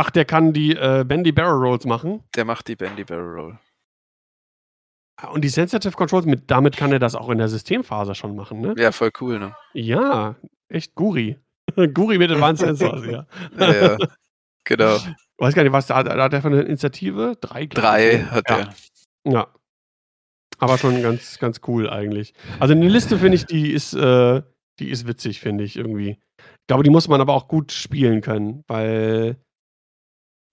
Ach, 0.00 0.10
der 0.10 0.24
kann 0.24 0.52
die 0.52 0.76
äh, 0.76 1.04
Bendy 1.04 1.32
Barrel 1.32 1.58
Rolls 1.58 1.84
machen. 1.84 2.22
Der 2.36 2.44
macht 2.44 2.68
die 2.68 2.76
Bendy 2.76 3.02
Barrel 3.02 3.34
Roll. 3.34 3.58
Ah, 5.16 5.26
und 5.26 5.42
die 5.42 5.48
Sensitive 5.48 5.96
Controls, 5.96 6.24
mit, 6.24 6.48
damit 6.48 6.76
kann 6.76 6.92
er 6.92 7.00
das 7.00 7.16
auch 7.16 7.28
in 7.30 7.38
der 7.38 7.48
Systemphase 7.48 8.14
schon 8.14 8.36
machen, 8.36 8.60
ne? 8.60 8.74
Ja, 8.78 8.92
voll 8.92 9.10
cool, 9.20 9.40
ne? 9.40 9.56
Ja, 9.72 10.36
echt 10.68 10.94
Guri. 10.94 11.36
Guri 11.94 12.18
mit 12.18 12.30
Advanced 12.30 12.64
Sensors, 12.64 13.06
ja. 13.10 13.26
ja. 13.58 13.72
ja. 13.74 13.96
Genau. 14.62 14.94
Ich 14.94 15.04
weiß 15.38 15.54
gar 15.54 15.64
nicht, 15.64 15.72
was 15.72 15.88
da, 15.88 16.00
da 16.04 16.22
hat 16.22 16.32
er 16.32 16.42
für 16.42 16.46
eine 16.46 16.62
Initiative? 16.62 17.36
Drei, 17.40 17.66
Drei 17.66 18.20
hat 18.20 18.48
er. 18.48 18.72
Ja. 19.24 19.48
Aber 20.60 20.78
schon 20.78 21.02
ganz, 21.02 21.40
ganz 21.40 21.60
cool 21.66 21.90
eigentlich. 21.90 22.34
Also 22.60 22.72
eine 22.72 22.88
Liste 22.88 23.18
finde 23.18 23.34
ich, 23.34 23.46
die 23.46 23.72
ist, 23.72 23.94
äh, 23.94 24.42
die 24.78 24.90
ist 24.90 25.08
witzig, 25.08 25.40
finde 25.40 25.64
ich 25.64 25.74
irgendwie. 25.74 26.20
Ich 26.38 26.66
glaube, 26.68 26.84
die 26.84 26.90
muss 26.90 27.08
man 27.08 27.20
aber 27.20 27.34
auch 27.34 27.48
gut 27.48 27.72
spielen 27.72 28.20
können, 28.20 28.62
weil 28.68 29.38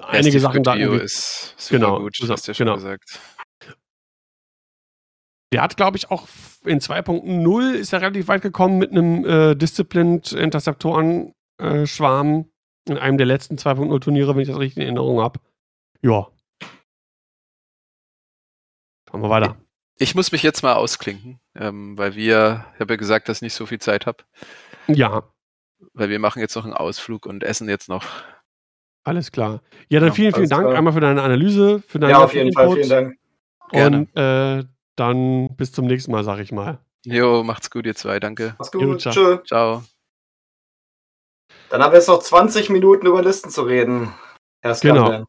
einige 0.07 0.39
Sachen 0.39 0.63
da 0.63 0.75
ist 0.75 1.55
genau, 1.69 1.99
gut, 1.99 2.17
hast 2.27 2.47
du 2.47 2.51
ja 2.51 2.55
schon 2.55 2.65
genau. 2.65 2.75
gesagt. 2.75 3.19
Der 5.53 5.61
hat, 5.61 5.77
glaube 5.77 5.97
ich, 5.97 6.09
auch 6.11 6.27
in 6.65 6.81
2.0 6.81 7.71
ist 7.73 7.93
er 7.93 8.01
relativ 8.01 8.27
weit 8.27 8.41
gekommen 8.41 8.77
mit 8.77 8.91
einem 8.91 9.25
äh, 9.25 9.55
Disciplined 9.55 10.33
Interceptoren-Schwarm 10.33 12.39
äh, 12.39 12.43
in 12.89 12.97
einem 12.97 13.17
der 13.17 13.27
letzten 13.27 13.55
2.0 13.55 14.01
Turniere, 14.01 14.35
wenn 14.35 14.41
ich 14.41 14.49
das 14.49 14.59
richtig 14.59 14.75
in 14.77 14.83
Erinnerung 14.83 15.21
habe. 15.21 15.39
Ja. 16.01 16.27
Schauen 19.09 19.21
wir 19.21 19.29
weiter. 19.29 19.55
Ich 19.97 20.13
muss 20.13 20.33
mich 20.33 20.43
jetzt 20.43 20.61
mal 20.61 20.73
ausklinken, 20.73 21.39
ähm, 21.55 21.97
weil 21.97 22.15
wir, 22.15 22.65
ich 22.73 22.81
habe 22.81 22.93
ja 22.93 22.97
gesagt, 22.97 23.29
dass 23.29 23.37
ich 23.37 23.43
nicht 23.43 23.53
so 23.53 23.65
viel 23.65 23.79
Zeit 23.79 24.07
habe. 24.07 24.25
Ja. 24.87 25.23
Weil 25.93 26.09
wir 26.09 26.19
machen 26.19 26.41
jetzt 26.41 26.55
noch 26.55 26.65
einen 26.65 26.73
Ausflug 26.73 27.25
und 27.25 27.43
essen 27.43 27.69
jetzt 27.69 27.87
noch. 27.87 28.05
Alles 29.05 29.31
klar. 29.31 29.61
Ja, 29.87 29.99
dann 29.99 30.09
ja, 30.09 30.15
vielen, 30.15 30.33
vielen 30.33 30.49
Dank 30.49 30.63
klar. 30.63 30.75
einmal 30.75 30.91
für 30.91 30.99
deine 30.99 31.21
Analyse, 31.21 31.81
für 31.87 31.99
deine 31.99 32.13
Ja, 32.13 32.23
auf 32.23 32.33
jeden 32.33 32.51
Fall, 32.51 32.71
vielen 32.71 32.89
Dank. 32.89 33.17
Gerne. 33.71 33.97
Und 33.97 34.17
äh, 34.17 34.63
dann 34.95 35.55
bis 35.55 35.71
zum 35.71 35.85
nächsten 35.85 36.11
Mal, 36.11 36.23
sag 36.23 36.39
ich 36.39 36.51
mal. 36.51 36.79
Jo, 37.05 37.43
macht's 37.43 37.69
gut, 37.69 37.85
ihr 37.85 37.95
zwei, 37.95 38.19
danke. 38.19 38.55
Mach's 38.57 38.71
gut, 38.71 38.81
jo, 38.81 38.95
ciao. 38.95 39.37
ciao. 39.43 39.83
Dann 41.69 41.83
haben 41.83 41.91
wir 41.91 41.97
jetzt 41.97 42.07
noch 42.07 42.19
20 42.19 42.71
Minuten 42.71 43.05
über 43.05 43.21
Listen 43.21 43.51
zu 43.51 43.61
reden. 43.61 44.11
Erst 44.63 44.81
genau. 44.81 45.25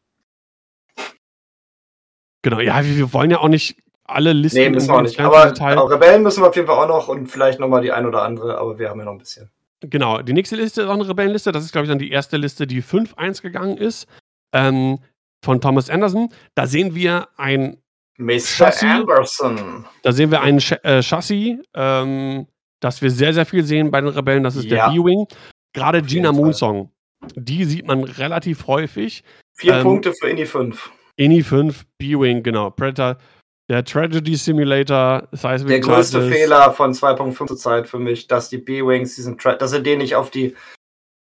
Genau, 2.41 2.59
ja, 2.59 2.83
wir, 2.83 2.97
wir 2.97 3.13
wollen 3.13 3.29
ja 3.29 3.39
auch 3.39 3.47
nicht 3.47 3.77
alle 4.05 4.33
Listen. 4.33 4.57
Nee, 4.57 4.69
müssen 4.69 4.89
wir 4.89 4.95
auch 4.95 5.01
nicht. 5.01 5.19
Aber 5.19 5.51
genau, 5.51 5.85
Rebellen 5.85 6.23
müssen 6.23 6.41
wir 6.41 6.49
auf 6.49 6.55
jeden 6.55 6.67
Fall 6.67 6.77
auch 6.77 6.87
noch 6.87 7.09
und 7.09 7.27
vielleicht 7.27 7.59
nochmal 7.59 7.81
die 7.81 7.91
ein 7.91 8.07
oder 8.07 8.23
andere, 8.23 8.57
aber 8.57 8.79
wir 8.79 8.89
haben 8.89 8.99
ja 8.99 9.05
noch 9.05 9.11
ein 9.11 9.19
bisschen. 9.19 9.51
Genau, 9.81 10.21
die 10.21 10.33
nächste 10.33 10.55
Liste 10.55 10.81
ist 10.81 10.87
auch 10.87 10.93
eine 10.93 11.07
Rebellenliste. 11.07 11.51
Das 11.51 11.63
ist, 11.63 11.71
glaube 11.71 11.85
ich, 11.85 11.89
dann 11.89 11.99
die 11.99 12.11
erste 12.11 12.37
Liste, 12.37 12.65
die 12.65 12.81
5-1 12.81 13.41
gegangen 13.41 13.77
ist. 13.77 14.07
Ähm, 14.53 14.99
von 15.43 15.61
Thomas 15.61 15.89
Anderson. 15.89 16.29
Da 16.55 16.67
sehen 16.67 16.95
wir 16.95 17.27
ein 17.37 17.77
Mr. 18.17 18.39
Chassis. 18.39 18.83
Anderson. 18.83 19.85
Da 20.01 20.11
sehen 20.11 20.31
wir 20.31 20.41
ein 20.41 20.59
Ch 20.59 20.73
äh, 20.83 21.01
Chassis, 21.01 21.59
ähm, 21.75 22.47
das 22.79 23.01
wir 23.01 23.11
sehr, 23.11 23.33
sehr 23.33 23.45
viel 23.45 23.63
sehen 23.63 23.91
bei 23.91 24.01
den 24.01 24.09
Rebellen. 24.09 24.43
Das 24.43 24.55
ist 24.55 24.65
ja. 24.65 24.87
der 24.87 24.93
B-Wing. 24.93 25.27
Gerade 25.73 26.01
Gina 26.01 26.31
Moonsong. 26.31 26.91
Die 27.35 27.65
sieht 27.65 27.85
man 27.85 28.03
relativ 28.03 28.67
häufig. 28.67 29.23
Vier 29.53 29.75
ähm, 29.75 29.83
Punkte 29.83 30.13
für 30.13 30.29
Indy 30.29 30.45
5. 30.45 30.91
Indy 31.15 31.43
5, 31.43 31.85
B-Wing, 31.97 32.43
genau. 32.43 32.69
Predator 32.69 33.17
Der 33.69 33.83
Tragedy 33.83 34.35
Simulator, 34.35 35.27
Seismic 35.33 35.69
Der 35.69 35.79
größte 35.81 36.19
Charges. 36.19 36.37
Fehler 36.37 36.71
von 36.71 36.93
2.5 36.93 37.47
zur 37.47 37.57
Zeit 37.57 37.87
für 37.87 37.99
mich, 37.99 38.27
dass 38.27 38.49
die 38.49 38.59
B-Wings 38.59 39.15
diesen 39.15 39.37
Tra 39.37 39.55
dass 39.55 39.71
sie 39.71 39.83
den 39.83 39.97
nicht 39.97 40.15
auf 40.15 40.31
die 40.31 40.55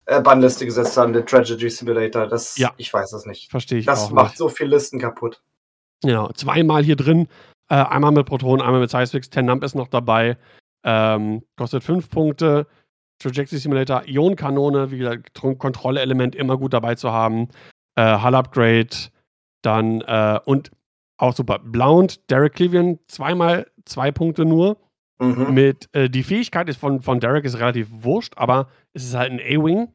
äh, 0.06 0.22
Bannliste 0.22 0.66
gesetzt 0.66 0.96
haben, 0.98 1.12
der 1.12 1.26
Tragedy 1.26 1.70
Simulator. 1.70 2.28
Das, 2.28 2.58
ja. 2.58 2.72
ich 2.78 2.94
weiß 2.94 3.12
es 3.14 3.26
nicht. 3.26 3.52
Verstehe 3.52 3.80
ich. 3.80 3.86
Das 3.86 4.10
macht 4.10 4.32
nicht. 4.32 4.38
so 4.38 4.48
viele 4.48 4.72
Listen 4.72 5.00
kaputt. 5.00 5.42
Genau, 6.02 6.32
zweimal 6.32 6.84
hier 6.84 6.96
drin. 6.96 7.28
Äh, 7.70 7.76
einmal 7.76 8.12
mit 8.12 8.26
Proton, 8.26 8.62
einmal 8.62 8.80
mit 8.80 8.90
Sizefix. 8.90 9.30
Tenamp 9.30 9.64
ist 9.64 9.76
noch 9.76 9.90
dabei. 9.90 10.38
Ähm, 10.84 11.44
kostet 11.58 11.84
5 11.84 12.10
Punkte. 12.10 12.68
Trajectory 13.22 13.60
Simulator, 13.60 14.04
Ionenkanone, 14.08 14.92
wie 14.92 14.98
gesagt, 14.98 15.34
Kontrolle-Element 15.34 16.36
immer 16.36 16.58
gut 16.58 16.74
dabei 16.74 16.96
zu 16.96 17.12
haben. 17.12 17.50
Äh, 17.96 18.18
Hull 18.22 18.34
Upgrade, 18.34 18.96
dann 19.62 20.00
äh, 20.02 20.40
und 20.46 20.72
auch 21.20 21.36
super. 21.36 21.60
Blount, 21.60 22.30
Derek 22.30 22.54
Clevian, 22.54 22.98
zweimal 23.08 23.68
zwei 23.86 24.12
Punkte 24.12 24.46
nur. 24.46 24.78
Mhm. 25.22 25.54
Mit, 25.54 25.90
äh, 25.94 26.10
die 26.10 26.24
Fähigkeit 26.24 26.70
ist 26.70 26.80
von, 26.80 27.02
von 27.02 27.20
Derek 27.20 27.44
ist 27.44 27.60
relativ 27.60 27.88
wurscht, 27.92 28.34
aber 28.38 28.70
es 28.94 29.04
ist 29.04 29.16
halt 29.16 29.32
ein 29.32 29.40
A-Wing. 29.40 29.94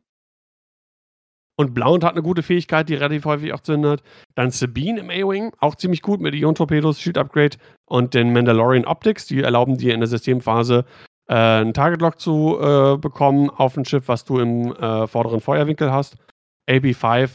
Und 1.57 1.73
Blount 1.73 2.05
hat 2.05 2.13
eine 2.13 2.23
gute 2.23 2.43
Fähigkeit, 2.43 2.89
die 2.89 2.95
relativ 2.95 3.25
häufig 3.25 3.53
auch 3.55 3.61
zündet. 3.61 4.03
Dann 4.35 4.51
Sabine 4.51 5.01
im 5.01 5.09
A-Wing, 5.09 5.53
auch 5.61 5.77
ziemlich 5.77 6.03
gut 6.03 6.21
mit 6.21 6.35
Ion-Torpedos, 6.35 7.01
Shield 7.01 7.17
Upgrade 7.17 7.57
und 7.87 8.13
den 8.13 8.33
Mandalorian 8.33 8.85
Optics. 8.85 9.27
Die 9.27 9.41
erlauben 9.41 9.79
dir 9.79 9.95
in 9.95 10.01
der 10.01 10.09
Systemphase 10.09 10.85
äh, 11.29 11.35
einen 11.35 11.73
Target 11.73 12.03
Lock 12.03 12.21
zu 12.21 12.59
äh, 12.61 12.99
bekommen 12.99 13.49
auf 13.49 13.77
ein 13.79 13.85
Schiff, 13.87 14.09
was 14.09 14.25
du 14.25 14.41
im 14.41 14.75
äh, 14.75 15.07
vorderen 15.07 15.41
Feuerwinkel 15.41 15.91
hast. 15.91 16.17
AB5 16.69 17.31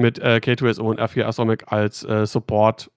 mit 0.00 0.18
äh, 0.18 0.40
K2SO 0.42 0.82
und 0.82 1.00
R4 1.00 1.24
Atomic 1.24 1.72
als 1.72 2.04
äh, 2.04 2.26
Support 2.26 2.90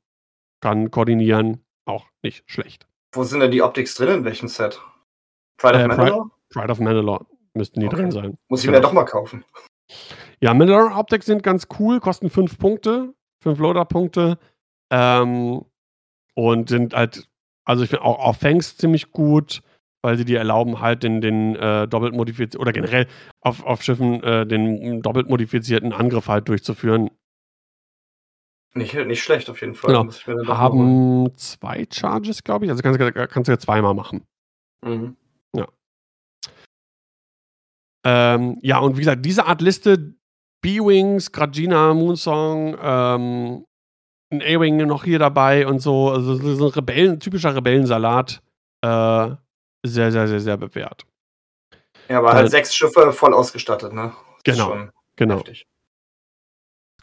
kann 0.61 0.91
koordinieren. 0.91 1.63
Auch 1.85 2.07
nicht 2.21 2.43
schlecht. 2.49 2.87
Wo 3.13 3.23
sind 3.23 3.39
denn 3.39 3.51
die 3.51 3.61
Optics 3.61 3.95
drin? 3.95 4.09
In 4.09 4.25
welchem 4.25 4.47
Set? 4.47 4.81
Pride 5.57 5.75
of 5.77 5.81
äh, 5.81 5.87
Mandalore? 5.87 6.31
Pride 6.49 6.71
of 6.71 6.79
Mandalore 6.79 7.25
müssten 7.53 7.79
die 7.79 7.87
okay. 7.87 7.95
drin 7.95 8.11
sein. 8.11 8.37
Muss 8.49 8.61
ich 8.61 8.67
genau. 8.67 8.79
mir 8.79 8.81
doch 8.81 8.93
mal 8.93 9.05
kaufen. 9.05 9.45
Ja, 10.39 10.53
Mandalore 10.53 10.93
Optics 10.93 11.25
sind 11.25 11.43
ganz 11.43 11.67
cool, 11.79 11.99
kosten 11.99 12.29
5 12.29 12.57
Punkte, 12.57 13.13
5 13.41 13.57
Loader-Punkte. 13.59 14.37
Ähm, 14.91 15.65
und 16.35 16.69
sind 16.69 16.93
halt, 16.93 17.27
also 17.65 17.83
ich 17.83 17.89
finde 17.89 18.03
auch 18.03 18.19
auf 18.19 18.37
Fangs 18.37 18.77
ziemlich 18.77 19.11
gut 19.11 19.61
weil 20.01 20.17
sie 20.17 20.25
dir 20.25 20.39
erlauben, 20.39 20.79
halt 20.79 21.03
den, 21.03 21.21
den 21.21 21.55
äh, 21.55 21.87
doppelt 21.87 22.13
modifizierten 22.13 22.59
oder 22.59 22.71
generell 22.71 23.07
auf, 23.41 23.63
auf 23.63 23.83
Schiffen 23.83 24.23
äh, 24.23 24.45
den 24.45 25.01
doppelt 25.01 25.29
modifizierten 25.29 25.93
Angriff 25.93 26.27
halt 26.27 26.47
durchzuführen. 26.47 27.09
Nicht, 28.73 28.93
nicht 28.93 29.23
schlecht 29.23 29.49
auf 29.49 29.61
jeden 29.61 29.73
Fall. 29.73 30.07
Genau. 30.25 30.57
Haben 30.57 31.35
zwei 31.35 31.87
Charges, 31.91 32.43
glaube 32.43 32.65
ich. 32.65 32.71
Also 32.71 32.83
kannst, 32.83 32.99
kannst 33.31 33.47
du 33.47 33.51
ja 33.51 33.57
zweimal 33.57 33.95
machen. 33.95 34.23
Mhm. 34.83 35.15
Ja. 35.55 35.67
Ähm, 38.05 38.59
ja, 38.61 38.77
und 38.79 38.97
wie 38.97 39.01
gesagt, 39.01 39.25
diese 39.25 39.47
Art 39.47 39.61
Liste, 39.61 40.15
B-Wings, 40.61 41.31
Gragina, 41.31 41.93
Moonsong, 41.93 42.77
ähm, 42.79 43.65
ein 44.29 44.41
A-Wing 44.41 44.77
noch 44.85 45.05
hier 45.05 45.19
dabei 45.19 45.65
und 45.65 45.79
so, 45.79 46.09
also 46.11 46.35
so 46.35 46.65
ein 46.65 46.71
Rebellen, 46.71 47.19
typischer 47.19 47.55
Rebellensalat. 47.55 48.43
Äh, 48.83 49.35
sehr, 49.87 50.11
sehr, 50.11 50.27
sehr, 50.27 50.39
sehr 50.39 50.57
bewährt. 50.57 51.05
Ja, 52.09 52.19
aber 52.19 52.33
halt 52.33 52.49
sechs 52.51 52.75
Schiffe 52.75 53.11
voll 53.11 53.33
ausgestattet, 53.33 53.93
ne? 53.93 54.13
genau, 54.43 54.87
genau. 55.15 55.43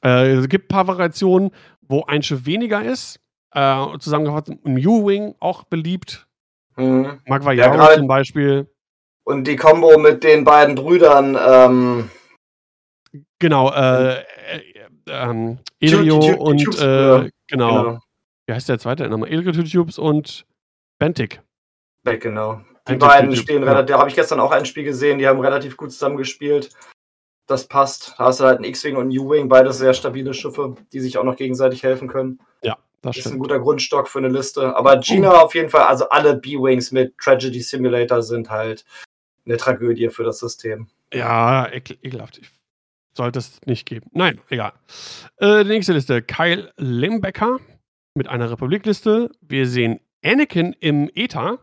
Äh, 0.02 0.32
es 0.32 0.48
gibt 0.48 0.66
ein 0.66 0.69
paar 0.69 0.86
Variationen, 0.86 1.51
wo 1.82 2.05
ein 2.05 2.23
Schiff 2.23 2.47
weniger 2.47 2.82
ist. 2.85 3.20
Äh, 3.52 3.98
zusammengefasst, 3.98 4.51
ein 4.65 4.86
U-Wing 4.86 5.35
auch 5.40 5.65
beliebt. 5.65 6.27
Mhm. 6.77 7.20
Magvayaro 7.27 7.77
ja, 7.77 7.94
zum 7.94 8.09
Beispiel. 8.09 8.69
Und 9.24 9.47
die 9.47 9.56
Combo 9.56 9.97
mit 9.98 10.24
den 10.24 10.44
beiden 10.44 10.74
Brüdern. 10.74 11.39
Ähm, 11.40 12.11
genau, 13.39 13.73
äh, 13.73 14.19
äh, 14.19 14.24
ähm, 15.06 15.59
Elio 15.81 16.19
und 16.36 16.62
äh, 16.78 16.81
genau. 16.81 17.31
genau. 17.48 18.01
Wie 18.47 18.52
heißt 18.52 18.69
der 18.69 18.78
zweite 18.78 19.09
nochmal? 19.09 19.31
Elio 19.31 19.52
Tubes 19.52 19.98
und 19.98 20.44
Bentic. 20.98 21.40
Genau. 22.05 22.61
Die 22.89 22.97
beiden 22.97 23.35
spielen 23.35 23.62
relativ, 23.62 23.94
da 23.94 23.98
habe 23.98 24.11
ich 24.11 24.15
gestern 24.15 24.40
auch 24.40 24.51
ein 24.51 24.66
Spiel 24.66 24.85
gesehen, 24.85 25.19
die 25.19 25.27
haben 25.27 25.40
relativ 25.40 25.77
gut 25.77 25.93
zusammengespielt. 25.93 26.70
Das 27.47 27.66
passt. 27.66 28.15
Da 28.19 28.24
hast 28.27 28.40
du 28.40 28.44
halt 28.44 28.56
einen 28.56 28.65
X-Wing 28.65 28.97
und 28.97 29.11
einen 29.11 29.19
U-Wing, 29.19 29.48
beide 29.48 29.73
sehr 29.73 29.94
stabile 29.94 30.35
Schiffe, 30.35 30.77
die 30.93 31.01
sich 31.01 31.19
auch 31.19 31.24
noch 31.24 31.36
gegenseitig 31.36 31.82
helfen 31.82 32.09
können. 32.09 32.40
Ja, 32.62 32.78
das, 33.02 33.16
das 33.16 33.27
ist 33.27 33.32
ein 33.32 33.39
guter 33.39 33.59
Grundstock 33.59 34.09
für 34.09 34.19
eine 34.19 34.28
Liste. 34.28 34.74
Aber 34.77 34.98
Gina 34.98 35.31
uh. 35.31 35.44
auf 35.44 35.55
jeden 35.55 35.69
Fall, 35.69 35.82
also 35.82 36.09
alle 36.09 36.36
B-Wings 36.36 36.93
mit 36.93 37.16
Tragedy 37.19 37.61
Simulator 37.61 38.23
sind 38.23 38.51
halt 38.51 38.85
eine 39.47 39.56
Tragödie 39.56 40.09
für 40.09 40.24
das 40.24 40.39
System. 40.39 40.89
Ja, 41.12 41.70
ekelhaft. 41.70 42.40
Sollte 43.16 43.39
es 43.39 43.61
nicht 43.66 43.86
geben. 43.86 44.11
Nein, 44.12 44.40
egal. 44.48 44.73
Äh, 45.36 45.65
die 45.65 45.70
nächste 45.70 45.93
Liste: 45.93 46.23
Kyle 46.23 46.73
Limbecker 46.77 47.59
mit 48.15 48.28
einer 48.28 48.51
Republikliste. 48.51 49.31
Wir 49.40 49.66
sehen 49.66 50.01
Anakin 50.24 50.74
im 50.81 51.11
Ether 51.15 51.59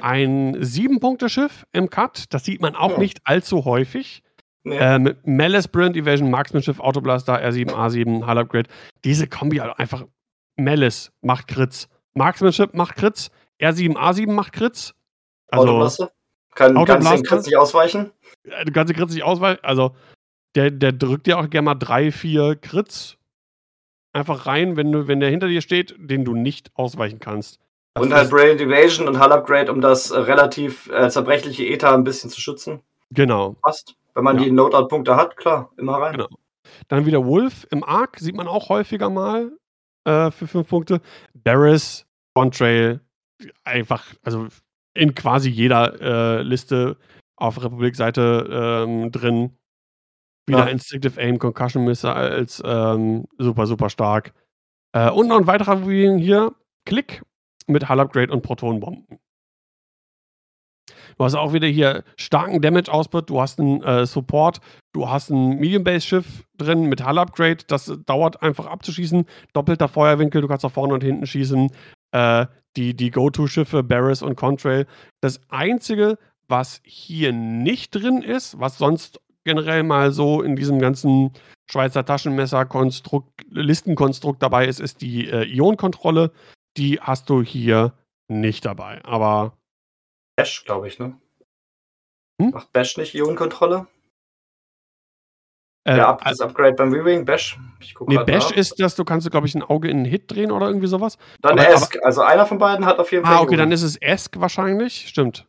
ein 0.00 0.56
Sieben-Punkte-Schiff 0.62 1.66
im 1.72 1.90
Cut. 1.90 2.24
Das 2.30 2.44
sieht 2.44 2.60
man 2.60 2.74
auch 2.74 2.92
ja. 2.92 2.98
nicht 2.98 3.20
allzu 3.24 3.64
häufig. 3.64 4.22
Nee. 4.62 4.78
Ähm, 4.78 5.14
Malice 5.24 5.68
Brilliant 5.68 5.96
Evasion, 5.96 6.30
Marksmanship, 6.30 6.80
Autoblaster, 6.80 7.34
R7, 7.34 7.70
A7, 7.70 8.26
Hull 8.26 8.38
Upgrade. 8.38 8.70
Diese 9.04 9.26
Kombi 9.26 9.58
halt 9.58 9.78
einfach. 9.78 10.04
Malice 10.56 11.12
macht 11.20 11.48
Crits. 11.48 11.88
Marksmanship 12.14 12.74
macht 12.74 12.96
Crits. 12.96 13.30
R7, 13.60 13.96
A7 13.96 14.30
macht 14.30 14.52
Crits. 14.52 14.94
Also, 15.48 15.68
Autoblaster? 15.68 16.12
Kann, 16.54 16.76
Autoblaster. 16.76 17.10
Kannst 17.10 17.10
du 17.10 17.16
den 17.16 17.28
Crits 17.28 17.46
nicht 17.46 17.56
ausweichen? 17.56 18.12
Du 18.44 18.72
kannst 18.72 18.90
den 18.90 18.96
Crits 18.96 19.12
nicht 19.12 19.24
ausweichen. 19.24 19.60
Also, 19.62 19.94
der, 20.54 20.70
der 20.70 20.92
drückt 20.92 21.26
dir 21.26 21.38
auch 21.38 21.50
gerne 21.50 21.66
mal 21.66 21.74
drei, 21.74 22.10
vier 22.10 22.56
Crits 22.56 23.18
einfach 24.14 24.46
rein, 24.46 24.76
wenn, 24.76 24.92
du, 24.92 25.08
wenn 25.08 25.20
der 25.20 25.30
hinter 25.30 25.48
dir 25.48 25.60
steht, 25.60 25.94
den 25.98 26.24
du 26.24 26.34
nicht 26.34 26.70
ausweichen 26.74 27.18
kannst. 27.18 27.60
Und 27.96 28.12
halt 28.12 28.30
Brilliant 28.30 28.60
Evasion 28.60 29.06
und 29.06 29.22
Hull 29.22 29.32
Upgrade, 29.32 29.70
um 29.70 29.80
das 29.80 30.10
äh, 30.10 30.18
relativ 30.18 30.90
äh, 30.90 31.08
zerbrechliche 31.08 31.64
Ether 31.64 31.94
ein 31.94 32.04
bisschen 32.04 32.28
zu 32.28 32.40
schützen. 32.40 32.80
Genau. 33.10 33.54
Passt. 33.62 33.94
Wenn 34.14 34.24
man 34.24 34.38
ja. 34.38 34.44
die 34.44 34.50
Loadout-Punkte 34.50 35.16
hat, 35.16 35.36
klar, 35.36 35.70
immer 35.76 35.94
rein. 35.94 36.12
Genau. 36.12 36.28
Dann 36.88 37.06
wieder 37.06 37.24
Wolf 37.24 37.66
im 37.70 37.84
Arc, 37.84 38.18
sieht 38.18 38.36
man 38.36 38.48
auch 38.48 38.68
häufiger 38.68 39.10
mal 39.10 39.52
äh, 40.04 40.30
für 40.30 40.46
fünf 40.46 40.68
Punkte. 40.68 41.00
Barris, 41.34 42.06
Contrail, 42.34 43.00
einfach, 43.64 44.04
also 44.22 44.48
in 44.94 45.14
quasi 45.14 45.50
jeder 45.50 46.00
äh, 46.00 46.42
Liste 46.42 46.96
auf 47.36 47.62
Republik-Seite 47.62 48.84
ähm, 48.86 49.12
drin. 49.12 49.56
Wieder 50.46 50.60
ja. 50.60 50.66
Instinctive 50.66 51.20
Aim, 51.20 51.38
Concussion 51.38 51.84
Missiles, 51.84 52.62
ähm, 52.64 53.26
super, 53.38 53.66
super 53.66 53.88
stark. 53.88 54.32
Äh, 54.92 55.10
und 55.10 55.28
noch 55.28 55.38
ein 55.38 55.46
weiterer 55.46 55.80
hier, 55.84 56.52
Klick, 56.86 57.22
mit 57.66 57.88
Hull 57.88 58.00
Upgrade 58.00 58.32
und 58.32 58.42
Protonenbomben. 58.42 59.18
Du 61.16 61.24
hast 61.24 61.34
auch 61.34 61.52
wieder 61.52 61.68
hier 61.68 62.02
starken 62.16 62.60
Damage 62.60 62.92
Output, 62.92 63.30
du 63.30 63.40
hast 63.40 63.60
einen 63.60 63.82
äh, 63.82 64.04
Support, 64.04 64.60
du 64.92 65.08
hast 65.08 65.30
ein 65.30 65.58
Medium 65.60 65.84
Base 65.84 66.06
Schiff 66.06 66.44
drin 66.56 66.86
mit 66.86 67.06
Hull 67.06 67.18
Upgrade, 67.18 67.58
das 67.68 67.92
dauert 68.04 68.42
einfach 68.42 68.66
abzuschießen, 68.66 69.24
doppelter 69.52 69.88
Feuerwinkel, 69.88 70.40
du 70.40 70.48
kannst 70.48 70.64
auch 70.64 70.72
vorne 70.72 70.94
und 70.94 71.04
hinten 71.04 71.26
schießen. 71.26 71.70
Äh, 72.12 72.46
die 72.76 72.94
die 72.94 73.10
Go-To-Schiffe 73.10 73.82
Barris 73.82 74.22
und 74.22 74.36
Contrail. 74.36 74.86
Das 75.20 75.40
einzige, 75.48 76.18
was 76.48 76.80
hier 76.84 77.32
nicht 77.32 77.94
drin 77.94 78.22
ist, 78.22 78.58
was 78.58 78.78
sonst 78.78 79.20
generell 79.44 79.82
mal 79.82 80.10
so 80.10 80.42
in 80.42 80.56
diesem 80.56 80.78
ganzen 80.78 81.32
Schweizer 81.70 82.04
Taschenmesser-Konstrukt, 82.04 83.30
Listenkonstrukt 83.50 84.42
dabei 84.42 84.66
ist, 84.66 84.80
ist 84.80 85.02
die 85.02 85.28
äh, 85.28 85.44
Ionenkontrolle 85.44 86.32
die 86.76 87.00
hast 87.00 87.30
du 87.30 87.42
hier 87.42 87.92
nicht 88.28 88.64
dabei. 88.64 89.00
Aber. 89.04 89.56
Bash, 90.36 90.64
glaube 90.64 90.88
ich, 90.88 90.98
ne? 90.98 91.18
Hm? 92.40 92.50
Macht 92.50 92.72
Bash 92.72 92.96
nicht 92.96 93.14
Ionenkontrolle? 93.14 93.86
Äh, 95.86 95.98
ja, 95.98 96.16
das 96.24 96.40
Upgrade 96.40 96.74
beim 96.74 96.92
Reviewing, 96.92 97.26
Bash. 97.26 97.58
Ich 97.80 97.94
nee, 98.06 98.16
Bash 98.16 98.50
nach. 98.50 98.56
ist, 98.56 98.80
dass 98.80 98.96
du 98.96 99.04
kannst, 99.04 99.30
glaube 99.30 99.46
ich, 99.46 99.54
ein 99.54 99.62
Auge 99.62 99.88
in 99.88 99.98
einen 99.98 100.06
Hit 100.06 100.30
drehen 100.30 100.50
oder 100.50 100.66
irgendwie 100.66 100.86
sowas. 100.86 101.18
Dann 101.42 101.58
aber, 101.58 101.68
Esk. 101.68 101.96
Aber, 101.96 102.06
also 102.06 102.22
einer 102.22 102.46
von 102.46 102.58
beiden 102.58 102.86
hat 102.86 102.98
auf 102.98 103.12
jeden 103.12 103.24
Fall. 103.24 103.34
Ah, 103.34 103.40
okay, 103.40 103.50
Ionen. 103.52 103.58
dann 103.58 103.72
ist 103.72 103.82
es 103.82 103.96
Esk 103.96 104.40
wahrscheinlich. 104.40 105.08
Stimmt. 105.08 105.46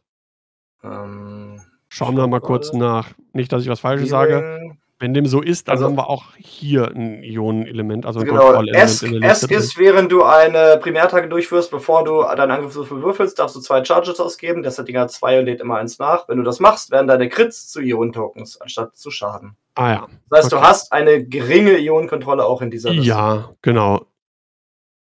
Ähm, 0.84 1.61
Schauen 1.88 2.18
wir 2.18 2.27
mal 2.27 2.41
kurz 2.41 2.73
nach. 2.73 3.14
Nicht, 3.31 3.53
dass 3.53 3.64
ich 3.64 3.69
was 3.69 3.80
Falsches 3.80 4.10
sage. 4.10 4.77
Wenn 4.98 5.14
dem 5.14 5.26
so 5.26 5.42
ist, 5.42 5.68
dann 5.68 5.74
also, 5.74 5.86
haben 5.86 5.98
wir 5.98 6.10
auch 6.10 6.24
hier 6.38 6.88
ein 6.88 7.22
Ionenelement, 7.22 8.06
also 8.06 8.22
ein 8.22 8.28
genau, 8.28 8.62
Liste. 8.62 9.20
Es 9.22 9.44
ist, 9.44 9.78
während 9.78 10.10
du 10.10 10.24
eine 10.24 10.78
Primärtage 10.78 11.28
durchführst, 11.28 11.70
bevor 11.70 12.06
du 12.06 12.22
deinen 12.22 12.52
Angriffswürfel 12.52 13.04
würfelst, 13.04 13.38
darfst 13.38 13.58
du 13.58 13.60
zwei 13.60 13.84
Charges 13.84 14.22
ausgeben. 14.22 14.64
Das 14.64 14.80
hat 14.80 14.88
Ding 14.88 14.98
hat 14.98 15.12
zwei 15.12 15.38
und 15.38 15.48
lädt 15.48 15.60
immer 15.60 15.76
eins 15.76 16.00
nach. 16.00 16.30
Wenn 16.30 16.38
du 16.38 16.44
das 16.44 16.62
machst, 16.62 16.92
werden 16.92 17.08
deine 17.08 17.28
Crits 17.28 17.68
zu 17.68 17.82
Ionen-Tokens, 17.82 18.62
anstatt 18.62 18.96
zu 18.96 19.12
Schaden. 19.12 19.58
Ah 19.76 19.92
ja. 19.92 20.08
Das 20.30 20.46
heißt, 20.46 20.54
okay. 20.54 20.62
du 20.62 20.68
hast 20.68 20.94
eine 20.94 21.26
geringe 21.26 21.78
Ionenkontrolle 21.78 22.46
auch 22.46 22.62
in 22.62 22.72
dieser 22.72 22.92
Liste. 22.92 23.06
Ja, 23.06 23.54
genau. 23.62 24.06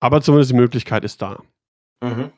Aber 0.01 0.21
zumindest 0.21 0.51
die 0.51 0.57
Möglichkeit 0.57 1.05
ist 1.05 1.23
da. 1.23 1.39
Mhm. 2.03 2.33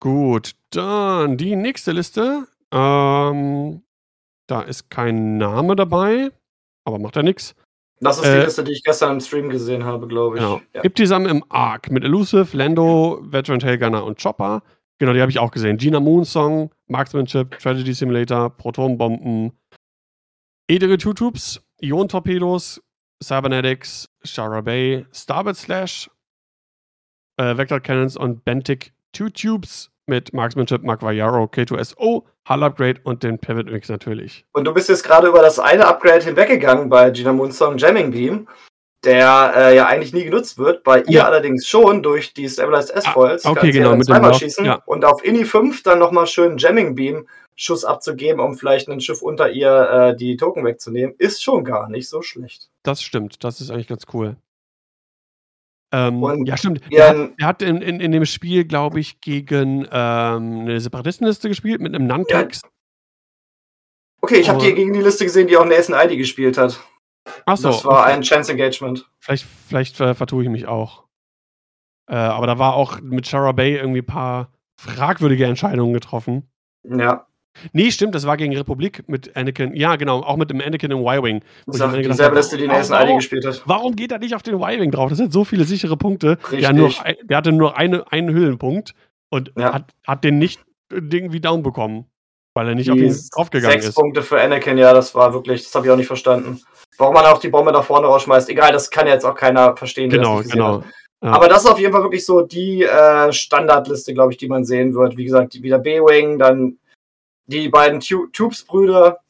Gut, 0.00 0.56
dann 0.70 1.36
die 1.36 1.54
nächste 1.54 1.92
Liste. 1.92 2.48
Ähm, 2.72 3.84
da 4.52 4.60
ist 4.60 4.90
kein 4.90 5.38
Name 5.38 5.76
dabei, 5.76 6.30
aber 6.84 6.98
macht 6.98 7.16
ja 7.16 7.22
nichts. 7.22 7.54
Das 8.00 8.18
ist 8.18 8.24
die 8.24 8.28
äh, 8.28 8.44
Liste, 8.44 8.64
die 8.64 8.72
ich 8.72 8.82
gestern 8.82 9.12
im 9.12 9.20
Stream 9.20 9.48
gesehen 9.48 9.84
habe, 9.84 10.06
glaube 10.08 10.36
ich. 10.36 10.42
Genau. 10.42 10.60
Ja. 10.74 10.82
Gibt 10.82 10.98
die 10.98 11.04
zusammen 11.04 11.26
im 11.26 11.44
Arc 11.48 11.90
mit 11.90 12.04
Elusive, 12.04 12.54
Lando, 12.56 13.20
Veteran 13.22 13.60
Tailgunner 13.60 14.04
und 14.04 14.20
Chopper. 14.20 14.62
Genau, 14.98 15.12
die 15.12 15.20
habe 15.20 15.30
ich 15.30 15.38
auch 15.38 15.50
gesehen. 15.50 15.78
Gina 15.78 16.00
Moon 16.00 16.24
Song, 16.24 16.70
Marksmanship, 16.88 17.58
Tragedy 17.58 17.94
Simulator, 17.94 18.50
Protonbomben, 18.50 19.52
Edere 20.68 20.98
Two 20.98 21.14
Troops, 21.14 21.62
Ion 21.80 22.08
Torpedos, 22.08 22.82
Cybernetics, 23.22 24.08
Shara 24.24 24.60
Bay, 24.60 25.06
Starboard 25.12 25.56
Slash, 25.56 26.10
äh, 27.38 27.56
Vector 27.56 27.80
Cannons 27.80 28.16
und 28.16 28.44
Bentic 28.44 28.92
Two 29.12 29.30
Tubes 29.30 29.91
mit 30.12 30.34
Marksmanship, 30.34 30.82
Mark 30.82 31.02
Vajaro, 31.02 31.44
K2SO, 31.44 32.24
Hull 32.46 32.62
Upgrade 32.62 33.00
und 33.04 33.22
den 33.22 33.38
Pivot 33.38 33.70
Mix 33.70 33.88
natürlich. 33.88 34.44
Und 34.52 34.66
du 34.66 34.74
bist 34.74 34.90
jetzt 34.90 35.04
gerade 35.04 35.26
über 35.26 35.40
das 35.40 35.58
eine 35.58 35.86
Upgrade 35.86 36.22
hinweggegangen 36.22 36.90
bei 36.90 37.10
Gina 37.10 37.32
Moonsong 37.32 37.78
Jamming 37.78 38.10
Beam, 38.10 38.46
der 39.04 39.54
äh, 39.56 39.76
ja 39.76 39.86
eigentlich 39.86 40.12
nie 40.12 40.24
genutzt 40.24 40.58
wird, 40.58 40.84
bei 40.84 41.00
ihr 41.04 41.24
allerdings 41.24 41.66
schon 41.66 42.02
durch 42.02 42.34
die 42.34 42.46
Stabilized 42.46 42.90
S-Foils. 42.90 43.46
Ah, 43.46 43.52
okay, 43.52 43.70
genau, 43.70 43.96
mit 43.96 44.04
zweimal 44.04 44.34
schießen 44.34 44.66
ja. 44.66 44.82
und 44.84 45.06
auf 45.06 45.24
Ini 45.24 45.46
5 45.46 45.82
dann 45.82 45.98
nochmal 45.98 46.26
schön 46.26 46.58
Jamming 46.58 46.94
Beam 46.94 47.26
Schuss 47.54 47.84
abzugeben, 47.84 48.40
um 48.40 48.54
vielleicht 48.54 48.88
ein 48.88 49.00
Schiff 49.00 49.22
unter 49.22 49.50
ihr 49.50 49.70
äh, 49.70 50.16
die 50.16 50.36
Token 50.36 50.64
wegzunehmen, 50.64 51.14
ist 51.16 51.42
schon 51.42 51.64
gar 51.64 51.88
nicht 51.88 52.08
so 52.08 52.20
schlecht. 52.20 52.68
Das 52.82 53.02
stimmt, 53.02 53.44
das 53.44 53.62
ist 53.62 53.70
eigentlich 53.70 53.88
ganz 53.88 54.04
cool. 54.12 54.36
Ähm, 55.92 56.44
ja, 56.46 56.56
stimmt. 56.56 56.80
Der 56.90 57.08
hat, 57.08 57.16
der 57.38 57.46
hat 57.46 57.62
in, 57.62 57.82
in, 57.82 58.00
in, 58.00 58.12
dem 58.12 58.24
Spiel, 58.24 58.64
glaube 58.64 58.98
ich, 58.98 59.20
gegen 59.20 59.86
ähm, 59.92 60.60
eine 60.60 60.80
Separatistenliste 60.80 61.48
gespielt 61.48 61.82
mit 61.82 61.94
einem 61.94 62.06
Nantex. 62.06 62.62
Ja. 62.62 62.70
Okay, 64.22 64.36
ich 64.36 64.48
habe 64.48 64.58
die 64.58 64.72
gegen 64.72 64.92
die 64.94 65.02
Liste 65.02 65.24
gesehen, 65.24 65.48
die 65.48 65.56
auch 65.56 65.66
Nathan 65.66 65.94
ID 65.94 66.16
gespielt 66.16 66.56
hat. 66.56 66.80
Achso. 67.44 67.68
Das 67.68 67.84
war 67.84 68.04
okay. 68.04 68.12
ein 68.12 68.22
Chance 68.22 68.52
Engagement. 68.52 69.08
Vielleicht, 69.18 69.46
vielleicht 69.68 70.00
äh, 70.00 70.14
vertue 70.14 70.44
ich 70.44 70.48
mich 70.48 70.66
auch. 70.66 71.04
Äh, 72.08 72.14
aber 72.14 72.46
da 72.46 72.58
war 72.58 72.74
auch 72.74 73.00
mit 73.00 73.26
Shara 73.26 73.52
Bay 73.52 73.76
irgendwie 73.76 74.00
ein 74.00 74.06
paar 74.06 74.52
fragwürdige 74.76 75.44
Entscheidungen 75.44 75.92
getroffen. 75.92 76.50
Ja. 76.84 77.26
Nee, 77.72 77.90
stimmt, 77.90 78.14
das 78.14 78.26
war 78.26 78.36
gegen 78.36 78.56
Republik 78.56 79.04
mit 79.08 79.36
Anakin. 79.36 79.74
Ja, 79.74 79.96
genau, 79.96 80.20
auch 80.20 80.36
mit 80.36 80.50
dem 80.50 80.60
Anakin 80.60 80.90
im 80.90 81.00
Y-Wing. 81.00 81.42
Dieselbe 81.66 82.36
Liste, 82.36 82.56
die 82.56 82.66
Nathan 82.66 82.96
Aldi 82.96 83.14
gespielt 83.16 83.46
hat. 83.46 83.62
Warum 83.66 83.94
geht 83.94 84.12
er 84.12 84.18
nicht 84.18 84.34
auf 84.34 84.42
den 84.42 84.54
Y-Wing 84.54 84.90
drauf? 84.90 85.10
Das 85.10 85.20
hat 85.20 85.32
so 85.32 85.44
viele 85.44 85.64
sichere 85.64 85.96
Punkte. 85.96 86.38
Der, 86.50 86.72
nur, 86.72 86.92
der 87.22 87.36
hatte 87.36 87.52
nur 87.52 87.76
eine, 87.76 88.10
einen 88.10 88.34
Hüllenpunkt 88.34 88.94
und 89.30 89.52
ja. 89.56 89.74
hat, 89.74 89.92
hat 90.06 90.24
den 90.24 90.38
nicht 90.38 90.60
irgendwie 90.90 91.40
down 91.40 91.62
bekommen, 91.62 92.06
weil 92.54 92.68
er 92.68 92.74
nicht 92.74 92.86
die 92.86 92.92
auf 92.92 92.98
ihn 92.98 93.16
draufgegangen 93.34 93.78
ist. 93.78 93.84
Sechs 93.84 93.94
Punkte 93.94 94.22
für 94.22 94.40
Anakin, 94.40 94.78
ja, 94.78 94.92
das 94.92 95.14
war 95.14 95.32
wirklich, 95.32 95.64
das 95.64 95.74
habe 95.74 95.86
ich 95.86 95.92
auch 95.92 95.96
nicht 95.96 96.06
verstanden. 96.06 96.60
Warum 96.98 97.14
man 97.14 97.24
auch 97.24 97.38
die 97.38 97.48
Bombe 97.48 97.72
da 97.72 97.82
vorne 97.82 98.06
rausschmeißt, 98.06 98.48
egal, 98.50 98.72
das 98.72 98.90
kann 98.90 99.06
jetzt 99.06 99.24
auch 99.24 99.34
keiner 99.34 99.76
verstehen. 99.76 100.10
Genau, 100.10 100.42
genau. 100.42 100.82
Ja. 101.22 101.30
Aber 101.30 101.48
das 101.48 101.64
ist 101.64 101.70
auf 101.70 101.78
jeden 101.78 101.92
Fall 101.92 102.02
wirklich 102.02 102.26
so 102.26 102.42
die 102.42 102.82
äh, 102.82 103.32
Standardliste, 103.32 104.12
glaube 104.12 104.32
ich, 104.32 104.38
die 104.38 104.48
man 104.48 104.64
sehen 104.64 104.92
wird. 104.94 105.16
Wie 105.16 105.24
gesagt, 105.24 105.62
wieder 105.62 105.78
B-Wing, 105.78 106.38
dann 106.38 106.78
die 107.46 107.68
beiden 107.68 108.00
Tubes-Brüder 108.00 109.20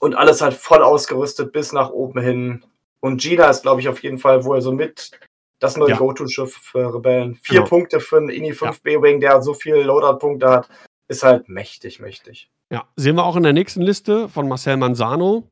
und 0.00 0.14
alles 0.14 0.40
halt 0.40 0.54
voll 0.54 0.82
ausgerüstet 0.82 1.52
bis 1.52 1.72
nach 1.72 1.90
oben 1.90 2.20
hin. 2.20 2.64
Und 3.00 3.20
Gina 3.20 3.48
ist, 3.48 3.62
glaube 3.62 3.80
ich, 3.80 3.88
auf 3.88 4.02
jeden 4.02 4.18
Fall 4.18 4.44
wohl 4.44 4.60
so 4.60 4.72
mit 4.72 5.10
das 5.58 5.76
neue 5.76 5.90
ja. 5.90 5.96
Go-To-Schiff 5.96 6.54
für 6.54 6.94
Rebellen. 6.94 7.36
Vier 7.36 7.60
genau. 7.60 7.68
Punkte 7.68 8.00
für 8.00 8.18
einen 8.18 8.28
INI 8.28 8.52
5 8.52 8.76
ja. 8.76 8.80
B-Wing, 8.82 9.20
der 9.20 9.40
so 9.42 9.54
viele 9.54 9.82
Loadout-Punkte 9.82 10.50
hat, 10.50 10.68
ist 11.08 11.22
halt 11.22 11.48
mächtig, 11.48 12.00
mächtig. 12.00 12.50
Ja, 12.70 12.86
sehen 12.96 13.16
wir 13.16 13.24
auch 13.24 13.36
in 13.36 13.42
der 13.42 13.52
nächsten 13.52 13.80
Liste 13.80 14.28
von 14.28 14.48
Marcel 14.48 14.76
Manzano. 14.76 15.48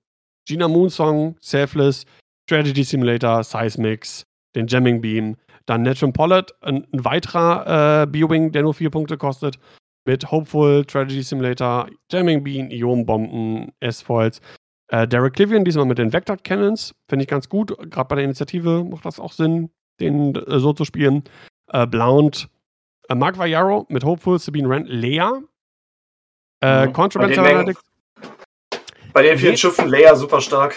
Gina 0.46 0.68
Moonsong, 0.68 1.36
Selfless, 1.40 2.04
Strategy 2.46 2.84
Simulator, 2.84 3.42
Seismix, 3.42 4.24
den 4.54 4.66
Jamming 4.66 5.00
Beam, 5.00 5.36
dann 5.64 5.82
Netrum 5.82 6.12
Pollard, 6.12 6.54
ein, 6.60 6.86
ein 6.92 7.04
weiterer 7.04 8.02
äh, 8.02 8.06
B-Wing, 8.06 8.52
der 8.52 8.62
nur 8.62 8.74
vier 8.74 8.90
Punkte 8.90 9.16
kostet 9.16 9.58
mit 10.04 10.30
Hopeful, 10.30 10.84
Tragedy 10.84 11.22
Simulator, 11.22 11.88
Jamming 12.10 12.44
Bean, 12.44 12.70
Ionbomben, 12.70 13.72
S-Foils. 13.80 14.40
Äh, 14.88 15.08
Derek 15.08 15.38
Livian, 15.38 15.64
diesmal 15.64 15.86
mit 15.86 15.98
den 15.98 16.12
Vector 16.12 16.36
Cannons, 16.36 16.94
finde 17.08 17.24
ich 17.24 17.28
ganz 17.28 17.48
gut. 17.48 17.76
Gerade 17.90 18.08
bei 18.08 18.16
der 18.16 18.24
Initiative 18.24 18.84
macht 18.84 19.04
das 19.04 19.18
auch 19.18 19.32
Sinn, 19.32 19.70
den 20.00 20.34
äh, 20.34 20.58
so 20.58 20.72
zu 20.72 20.84
spielen. 20.84 21.24
Äh, 21.72 21.86
Blount, 21.86 22.48
äh, 23.08 23.14
Mark 23.14 23.38
Vajaro 23.38 23.86
mit 23.88 24.04
Hopeful, 24.04 24.38
Sabine 24.38 24.68
Rand, 24.68 24.88
Lea. 24.88 25.30
Äh, 26.62 26.86
mhm. 26.86 26.92
Contraband 26.92 27.38
Analytics. 27.38 27.80
Bei 29.12 29.22
den 29.22 29.38
vielen 29.38 29.56
Schiffen 29.56 29.88
Lea 29.88 30.14
super 30.14 30.40
stark. 30.40 30.74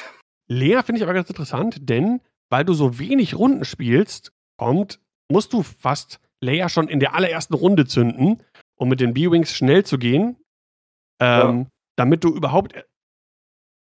Lea 0.47 0.81
finde 0.83 0.99
ich 0.99 1.03
aber 1.03 1.13
ganz 1.13 1.29
interessant, 1.29 1.77
denn 1.89 2.21
weil 2.49 2.63
du 2.63 2.73
so 2.73 2.99
wenig 2.99 3.37
Runden 3.37 3.65
spielst, 3.65 4.31
kommt, 4.57 4.99
musst 5.29 5.53
du 5.53 5.63
fast 5.63 6.19
Leia 6.39 6.69
schon 6.69 6.87
in 6.87 6.99
der 6.99 7.15
allerersten 7.15 7.55
Runde 7.55 7.85
zünden, 7.85 8.41
um 8.77 8.89
mit 8.89 8.99
den 8.99 9.13
B-Wings 9.13 9.53
schnell 9.53 9.83
zu 9.83 9.97
gehen, 9.97 10.37
ähm, 11.19 11.59
ja. 11.59 11.65
damit 11.97 12.23
du 12.23 12.29
überhaupt 12.29 12.73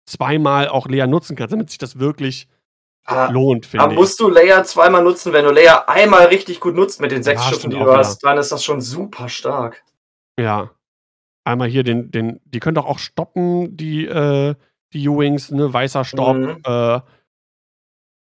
zweimal 0.06 0.70
auch 0.70 0.88
Leia 0.88 1.08
nutzen 1.08 1.36
kannst, 1.36 1.54
damit 1.54 1.70
sich 1.70 1.80
das 1.80 2.00
wirklich 2.00 2.48
ah, 3.06 3.30
lohnt, 3.30 3.66
finde 3.66 3.88
ich. 3.90 3.96
Musst 3.96 4.20
du 4.20 4.30
Leia 4.30 4.64
zweimal 4.64 5.04
nutzen, 5.04 5.34
wenn 5.34 5.46
du 5.46 5.52
Leia 5.52 5.86
einmal 5.88 6.28
richtig 6.28 6.60
gut 6.60 6.76
nutzt 6.76 7.02
mit 7.02 7.12
den 7.12 7.24
sechs 7.24 7.44
ja, 7.44 7.50
Schiffen, 7.50 7.72
die 7.72 7.78
du 7.78 7.92
hast, 7.92 8.24
dann 8.24 8.38
ist 8.38 8.52
das 8.52 8.64
schon 8.64 8.82
super 8.82 9.28
stark. 9.30 9.84
Ja. 10.40 10.72
Einmal 11.44 11.68
hier 11.68 11.84
den, 11.84 12.12
den, 12.12 12.40
die 12.46 12.60
können 12.60 12.76
doch 12.76 12.86
auch 12.86 13.00
stoppen, 13.00 13.76
die, 13.76 14.06
äh, 14.06 14.56
die 14.94 15.08
U-Wings, 15.08 15.52
ne, 15.52 15.72
weißer 15.72 16.06
Stopp, 16.06 16.38
mhm. 16.38 16.62
äh, 16.64 17.02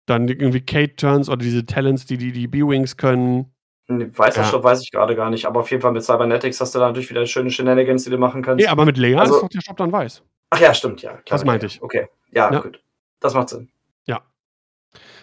dann 0.06 0.28
irgendwie 0.28 0.62
Kate-Turns 0.62 1.30
oder 1.30 1.38
diese 1.38 1.66
Talents, 1.66 2.06
die 2.06 2.18
die, 2.18 2.32
die 2.32 2.48
B-Wings 2.48 2.98
können. 2.98 3.53
Weißer 3.88 4.42
ja. 4.42 4.48
Stopp 4.48 4.64
weiß 4.64 4.82
ich 4.82 4.92
gerade 4.92 5.16
gar 5.16 5.30
nicht, 5.30 5.46
aber 5.46 5.60
auf 5.60 5.70
jeden 5.70 5.82
Fall 5.82 5.92
mit 5.92 6.04
Cybernetics 6.04 6.62
hast 6.62 6.74
du 6.74 6.80
da 6.80 6.88
natürlich 6.88 7.10
wieder 7.10 7.26
schöne 7.26 7.52
Shenanigans, 7.52 8.06
die 8.06 8.10
du 8.10 8.18
machen 8.18 8.42
kannst. 8.42 8.64
Nee, 8.64 8.70
aber 8.70 8.86
mit 8.86 8.98
Lea 8.98 9.16
also, 9.16 9.36
ist 9.36 9.42
doch 9.42 9.50
der 9.50 9.62
Stopp 9.62 9.78
dann 9.78 9.92
weiß. 9.92 10.24
Ach 10.52 10.60
ja, 10.60 10.74
stimmt, 10.74 11.02
ja. 11.02 11.12
Klar, 11.12 11.24
das 11.28 11.46
meinte 11.46 11.66
ich. 11.66 11.82
Okay, 11.82 12.08
ja, 12.32 12.52
ja, 12.52 12.60
gut. 12.60 12.82
Das 13.20 13.34
macht 13.34 13.50
Sinn. 13.50 13.70
Ja. 14.06 14.22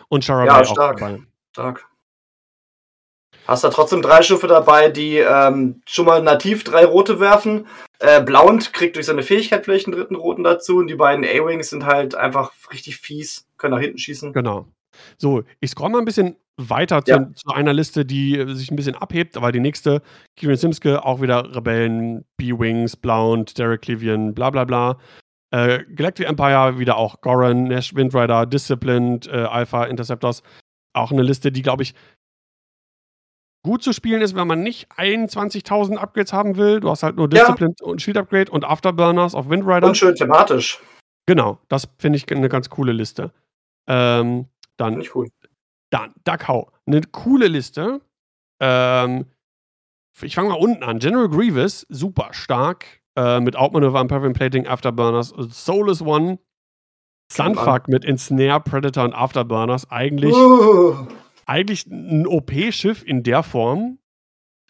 Und 0.08 0.24
Shara 0.24 0.44
ja, 0.44 0.64
stark. 0.64 0.96
auch 0.96 1.00
dabei. 1.00 1.22
Stark. 1.52 1.86
Hast 3.46 3.64
da 3.64 3.70
trotzdem 3.70 4.02
drei 4.02 4.22
Schiffe 4.22 4.46
dabei, 4.46 4.90
die 4.90 5.16
ähm, 5.18 5.82
schon 5.86 6.06
mal 6.06 6.22
nativ 6.22 6.62
drei 6.62 6.84
rote 6.84 7.18
werfen. 7.18 7.66
Äh, 7.98 8.22
Blauend 8.22 8.72
kriegt 8.72 8.96
durch 8.96 9.06
seine 9.06 9.22
Fähigkeit 9.22 9.64
vielleicht 9.64 9.86
einen 9.86 9.96
dritten 9.96 10.14
roten 10.14 10.44
dazu. 10.44 10.76
Und 10.76 10.86
die 10.86 10.94
beiden 10.94 11.24
A-Wings 11.24 11.70
sind 11.70 11.84
halt 11.84 12.14
einfach 12.14 12.52
richtig 12.72 12.98
fies, 12.98 13.48
können 13.56 13.74
nach 13.74 13.80
hinten 13.80 13.98
schießen. 13.98 14.32
Genau. 14.32 14.68
So, 15.16 15.42
ich 15.60 15.70
scroll 15.70 15.90
mal 15.90 15.98
ein 15.98 16.04
bisschen 16.04 16.36
weiter 16.68 17.02
ja. 17.06 17.18
zu, 17.18 17.32
zu, 17.34 17.50
einer 17.50 17.72
Liste, 17.72 18.04
die 18.04 18.38
äh, 18.38 18.54
sich 18.54 18.70
ein 18.70 18.76
bisschen 18.76 18.96
abhebt, 18.96 19.36
aber 19.36 19.52
die 19.52 19.60
nächste, 19.60 20.02
Kieran 20.36 20.56
Simske, 20.56 21.04
auch 21.04 21.20
wieder 21.20 21.54
Rebellen, 21.54 22.24
B-Wings, 22.36 22.96
Blount, 22.96 23.58
Derek 23.58 23.86
Livian, 23.86 24.34
bla 24.34 24.50
bla 24.50 24.64
bla. 24.64 24.98
Äh, 25.52 25.84
Galactic 25.94 26.28
Empire, 26.28 26.78
wieder 26.78 26.96
auch 26.96 27.20
Goran, 27.20 27.64
Nash, 27.64 27.94
Windrider, 27.94 28.46
Disciplined, 28.46 29.26
äh, 29.26 29.42
Alpha, 29.42 29.84
Interceptors. 29.84 30.42
Auch 30.92 31.10
eine 31.10 31.22
Liste, 31.22 31.50
die, 31.50 31.62
glaube 31.62 31.82
ich, 31.82 31.94
gut 33.62 33.82
zu 33.82 33.92
spielen 33.92 34.22
ist, 34.22 34.34
wenn 34.34 34.46
man 34.46 34.62
nicht 34.62 34.90
21.000 34.92 35.96
Upgrades 35.96 36.32
haben 36.32 36.56
will. 36.56 36.80
Du 36.80 36.88
hast 36.88 37.02
halt 37.02 37.16
nur 37.16 37.28
Disciplined 37.28 37.80
ja. 37.80 37.86
und 37.86 38.00
Shield 38.00 38.16
Upgrade 38.16 38.50
und 38.50 38.64
Afterburners 38.64 39.34
auf 39.34 39.48
Windrider. 39.48 39.88
Und 39.88 39.96
schön 39.96 40.14
thematisch. 40.14 40.80
Genau, 41.26 41.58
das 41.68 41.88
finde 41.98 42.16
ich 42.16 42.30
eine 42.30 42.48
ganz 42.48 42.70
coole 42.70 42.92
Liste. 42.92 43.32
Ähm, 43.88 44.46
dann, 44.76 45.00
ich 45.00 45.14
cool. 45.14 45.28
Dann 45.90 46.14
Duckhau. 46.24 46.70
Eine 46.86 47.02
coole 47.02 47.48
Liste. 47.48 48.00
Ähm, 48.60 49.26
ich 50.22 50.34
fange 50.34 50.50
mal 50.50 50.58
unten 50.58 50.82
an. 50.82 50.98
General 50.98 51.28
Grievous, 51.28 51.86
super 51.88 52.28
stark. 52.32 53.00
Äh, 53.16 53.40
mit 53.40 53.56
Outmanöver, 53.56 54.00
Impervium 54.00 54.32
Plating, 54.32 54.66
Afterburners. 54.66 55.34
Soulless 55.50 56.02
One. 56.02 56.38
Sunfuck 57.32 57.86
mit 57.86 58.04
Ensnare, 58.04 58.60
Predator 58.60 59.04
und 59.04 59.14
Afterburners. 59.14 59.90
Eigentlich, 59.90 60.34
uh. 60.34 61.06
eigentlich 61.46 61.86
ein 61.86 62.26
OP-Schiff 62.26 63.04
in 63.04 63.22
der 63.22 63.42
Form. 63.42 63.98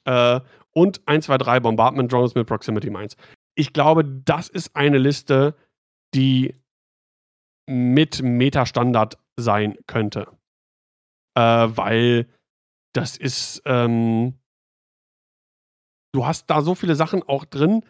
Äh, 0.05 0.41
und 0.73 1.01
1, 1.07 1.27
2, 1.27 1.39
3 1.39 1.61
Bombardment 1.61 2.13
Drones 2.13 2.35
mit 2.35 2.47
Proximity 2.47 2.91
Mines. 2.91 3.17
Ich 3.55 3.73
glaube, 3.73 4.05
das 4.05 4.49
ist 4.49 4.77
eine 4.77 4.99
Liste, 4.99 5.55
die 6.15 6.55
mit 7.67 8.23
Meta-Standard 8.23 9.19
sein 9.37 9.77
könnte. 9.87 10.29
Äh, 11.35 11.41
weil 11.41 12.27
das 12.93 13.17
ist, 13.17 13.63
ähm, 13.65 14.35
du 16.13 16.27
hast 16.27 16.51
da 16.51 16.63
so 16.63 16.75
viele 16.75 16.97
Sachen 16.97 17.23
auch 17.23 17.45
drin, 17.45 17.85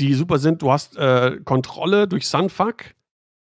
die 0.00 0.14
super 0.14 0.38
sind. 0.38 0.62
Du 0.62 0.72
hast 0.72 0.96
äh, 0.96 1.38
Kontrolle 1.44 2.08
durch 2.08 2.26
Sunfuck, 2.28 2.94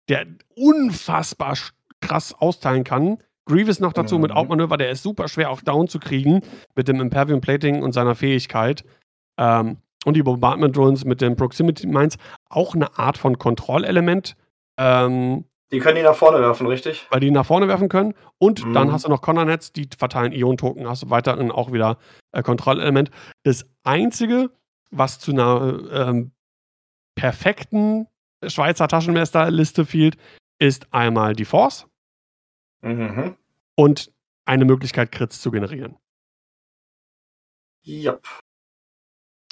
der 0.09 0.27
unfassbar 0.55 1.57
krass 2.01 2.35
austeilen 2.35 2.85
kann 2.85 3.19
Grievous 3.47 3.79
noch 3.81 3.93
dazu 3.93 4.17
mhm. 4.17 4.23
mit 4.23 4.33
Outmanöver, 4.33 4.77
der 4.77 4.91
ist 4.91 5.03
super 5.03 5.29
schwer 5.29 5.51
auch 5.51 5.63
down 5.63 5.89
zu 5.89 5.99
kriegen 5.99 6.43
mit 6.75 6.89
dem 6.89 7.01
Impervium 7.01 7.41
Plating 7.41 7.83
und 7.83 7.93
seiner 7.93 8.15
Fähigkeit. 8.15 8.85
Ähm, 9.39 9.79
und 10.05 10.15
die 10.15 10.23
Bombardment 10.23 10.77
Drones 10.77 11.05
mit 11.05 11.21
den 11.21 11.37
Proximity 11.37 11.87
Mines 11.87 12.17
auch 12.49 12.75
eine 12.75 12.99
Art 12.99 13.19
von 13.19 13.39
Kontrollelement. 13.39 14.37
Ähm, 14.79 15.45
die 15.73 15.81
können 15.81 15.97
die 15.97 16.03
nach 16.03 16.15
vorne 16.15 16.41
werfen, 16.41 16.67
richtig? 16.67 17.07
Weil 17.11 17.21
die 17.21 17.31
nach 17.31 17.47
vorne 17.47 17.67
werfen 17.67 17.89
können. 17.89 18.15
Und 18.39 18.65
mhm. 18.65 18.73
dann 18.73 18.93
hast 18.93 19.05
du 19.05 19.09
noch 19.09 19.21
Connor-Nets, 19.21 19.73
die 19.73 19.89
verteilen 19.97 20.33
Ion-Token, 20.33 20.89
hast 20.89 21.03
du 21.03 21.11
weiterhin 21.11 21.51
auch 21.51 21.73
wieder 21.73 21.99
äh, 22.33 22.43
Kontrollelement. 22.43 23.11
Das 23.43 23.67
Einzige, 23.83 24.51
was 24.91 25.19
zu 25.19 25.33
einer 25.33 25.81
ähm, 25.91 26.33
perfekten 27.17 28.07
Schweizer 28.47 28.87
Taschenmesserliste 28.87 29.85
fehlt, 29.85 30.17
ist 30.59 30.93
einmal 30.93 31.35
die 31.35 31.45
Force 31.45 31.89
mhm. 32.83 33.37
und 33.75 34.13
eine 34.45 34.65
Möglichkeit, 34.65 35.11
Crits 35.11 35.41
zu 35.41 35.51
generieren. 35.51 35.97
Ja. 37.83 38.19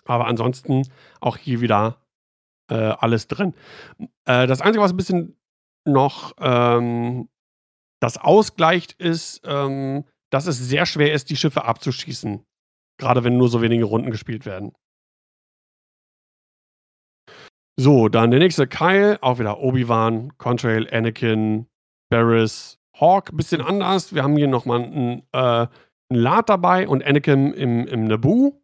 Aber 0.04 0.26
ansonsten 0.26 0.88
auch 1.20 1.36
hier 1.36 1.60
wieder 1.60 2.04
äh, 2.68 2.74
alles 2.74 3.26
drin. 3.26 3.54
Äh, 4.26 4.46
das 4.46 4.60
Einzige, 4.60 4.82
was 4.82 4.92
ein 4.92 4.96
bisschen 4.96 5.36
noch 5.84 6.34
ähm, 6.38 7.28
das 8.00 8.18
ausgleicht, 8.18 8.92
ist, 8.92 9.42
ähm, 9.44 10.04
dass 10.30 10.46
es 10.46 10.58
sehr 10.58 10.86
schwer 10.86 11.12
ist, 11.12 11.30
die 11.30 11.36
Schiffe 11.36 11.64
abzuschießen. 11.64 12.44
Gerade 12.98 13.24
wenn 13.24 13.36
nur 13.36 13.48
so 13.48 13.62
wenige 13.62 13.84
Runden 13.84 14.10
gespielt 14.10 14.46
werden. 14.46 14.72
So, 17.76 18.08
dann 18.08 18.30
der 18.30 18.40
nächste 18.40 18.68
Kyle, 18.68 19.18
auch 19.20 19.38
wieder 19.38 19.58
Obi-Wan, 19.58 20.36
Contrail, 20.38 20.88
Anakin, 20.92 21.66
Barris, 22.08 22.78
Hawk, 23.00 23.36
bisschen 23.36 23.60
anders. 23.60 24.14
Wir 24.14 24.22
haben 24.22 24.36
hier 24.36 24.46
nochmal 24.46 24.82
einen, 24.82 25.22
äh, 25.32 25.38
einen 25.38 25.68
Lad 26.10 26.48
dabei 26.48 26.86
und 26.86 27.04
Anakin 27.04 27.52
im, 27.52 27.86
im 27.86 28.04
Naboo. 28.04 28.62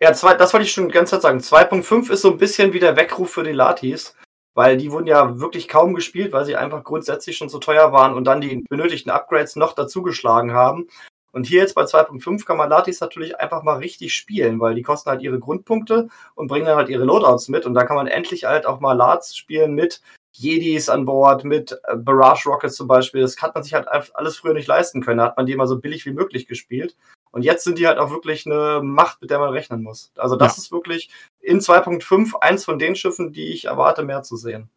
Ja, 0.00 0.12
zwei, 0.12 0.34
das 0.34 0.52
wollte 0.52 0.66
ich 0.66 0.72
schon 0.72 0.88
die 0.88 0.94
ganze 0.94 1.12
Zeit 1.12 1.22
sagen. 1.22 1.38
2.5 1.38 2.10
ist 2.10 2.22
so 2.22 2.32
ein 2.32 2.38
bisschen 2.38 2.72
wie 2.72 2.80
der 2.80 2.96
Weckruf 2.96 3.30
für 3.30 3.44
die 3.44 3.52
Latis, 3.52 4.16
weil 4.58 4.76
die 4.76 4.90
wurden 4.90 5.06
ja 5.06 5.38
wirklich 5.38 5.68
kaum 5.68 5.94
gespielt, 5.94 6.32
weil 6.32 6.44
sie 6.44 6.56
einfach 6.56 6.82
grundsätzlich 6.82 7.36
schon 7.36 7.48
so 7.48 7.60
teuer 7.60 7.92
waren 7.92 8.12
und 8.12 8.24
dann 8.24 8.40
die 8.40 8.64
benötigten 8.68 9.08
Upgrades 9.08 9.54
noch 9.54 9.72
dazugeschlagen 9.72 10.52
haben. 10.52 10.88
Und 11.30 11.46
hier 11.46 11.60
jetzt 11.60 11.76
bei 11.76 11.84
2.5 11.84 12.44
kann 12.44 12.56
man 12.56 12.68
Latis 12.68 13.00
natürlich 13.00 13.38
einfach 13.38 13.62
mal 13.62 13.76
richtig 13.76 14.16
spielen, 14.16 14.58
weil 14.58 14.74
die 14.74 14.82
kosten 14.82 15.10
halt 15.10 15.22
ihre 15.22 15.38
Grundpunkte 15.38 16.08
und 16.34 16.48
bringen 16.48 16.66
dann 16.66 16.76
halt 16.76 16.88
ihre 16.88 17.04
Loadouts 17.04 17.46
mit. 17.46 17.66
Und 17.66 17.74
da 17.74 17.84
kann 17.84 17.94
man 17.94 18.08
endlich 18.08 18.46
halt 18.46 18.66
auch 18.66 18.80
mal 18.80 18.94
Lats 18.94 19.36
spielen 19.36 19.74
mit 19.76 20.02
Jedis 20.32 20.88
an 20.88 21.04
Bord, 21.04 21.44
mit 21.44 21.78
äh, 21.84 21.94
Barrage 21.94 22.48
Rockets 22.48 22.74
zum 22.74 22.88
Beispiel. 22.88 23.20
Das 23.20 23.40
hat 23.40 23.54
man 23.54 23.62
sich 23.62 23.74
halt 23.74 23.86
alles 23.86 24.38
früher 24.38 24.54
nicht 24.54 24.66
leisten 24.66 25.02
können. 25.02 25.18
Da 25.18 25.26
hat 25.26 25.36
man 25.36 25.46
die 25.46 25.52
immer 25.52 25.68
so 25.68 25.78
billig 25.78 26.04
wie 26.04 26.12
möglich 26.12 26.48
gespielt. 26.48 26.96
Und 27.30 27.42
jetzt 27.42 27.64
sind 27.64 27.78
die 27.78 27.86
halt 27.86 27.98
auch 27.98 28.10
wirklich 28.10 28.46
eine 28.46 28.80
Macht, 28.82 29.20
mit 29.20 29.30
der 29.30 29.38
man 29.38 29.50
rechnen 29.50 29.82
muss. 29.82 30.12
Also 30.16 30.36
das 30.36 30.56
ja. 30.56 30.62
ist 30.62 30.72
wirklich 30.72 31.10
in 31.40 31.60
2.5 31.60 32.38
eins 32.40 32.64
von 32.64 32.78
den 32.78 32.96
Schiffen, 32.96 33.32
die 33.32 33.48
ich 33.48 33.66
erwarte, 33.66 34.02
mehr 34.02 34.22
zu 34.22 34.36
sehen. 34.36 34.70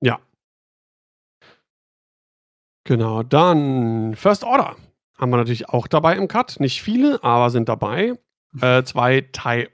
Ja. 0.00 0.20
Genau, 2.84 3.22
dann 3.22 4.14
First 4.16 4.44
Order 4.44 4.76
haben 5.16 5.30
wir 5.30 5.36
natürlich 5.36 5.68
auch 5.68 5.86
dabei 5.86 6.16
im 6.16 6.26
Cut. 6.26 6.58
Nicht 6.58 6.82
viele, 6.82 7.22
aber 7.22 7.50
sind 7.50 7.68
dabei. 7.68 8.14
Äh, 8.60 8.82
zwei 8.82 9.28
Thai 9.32 9.68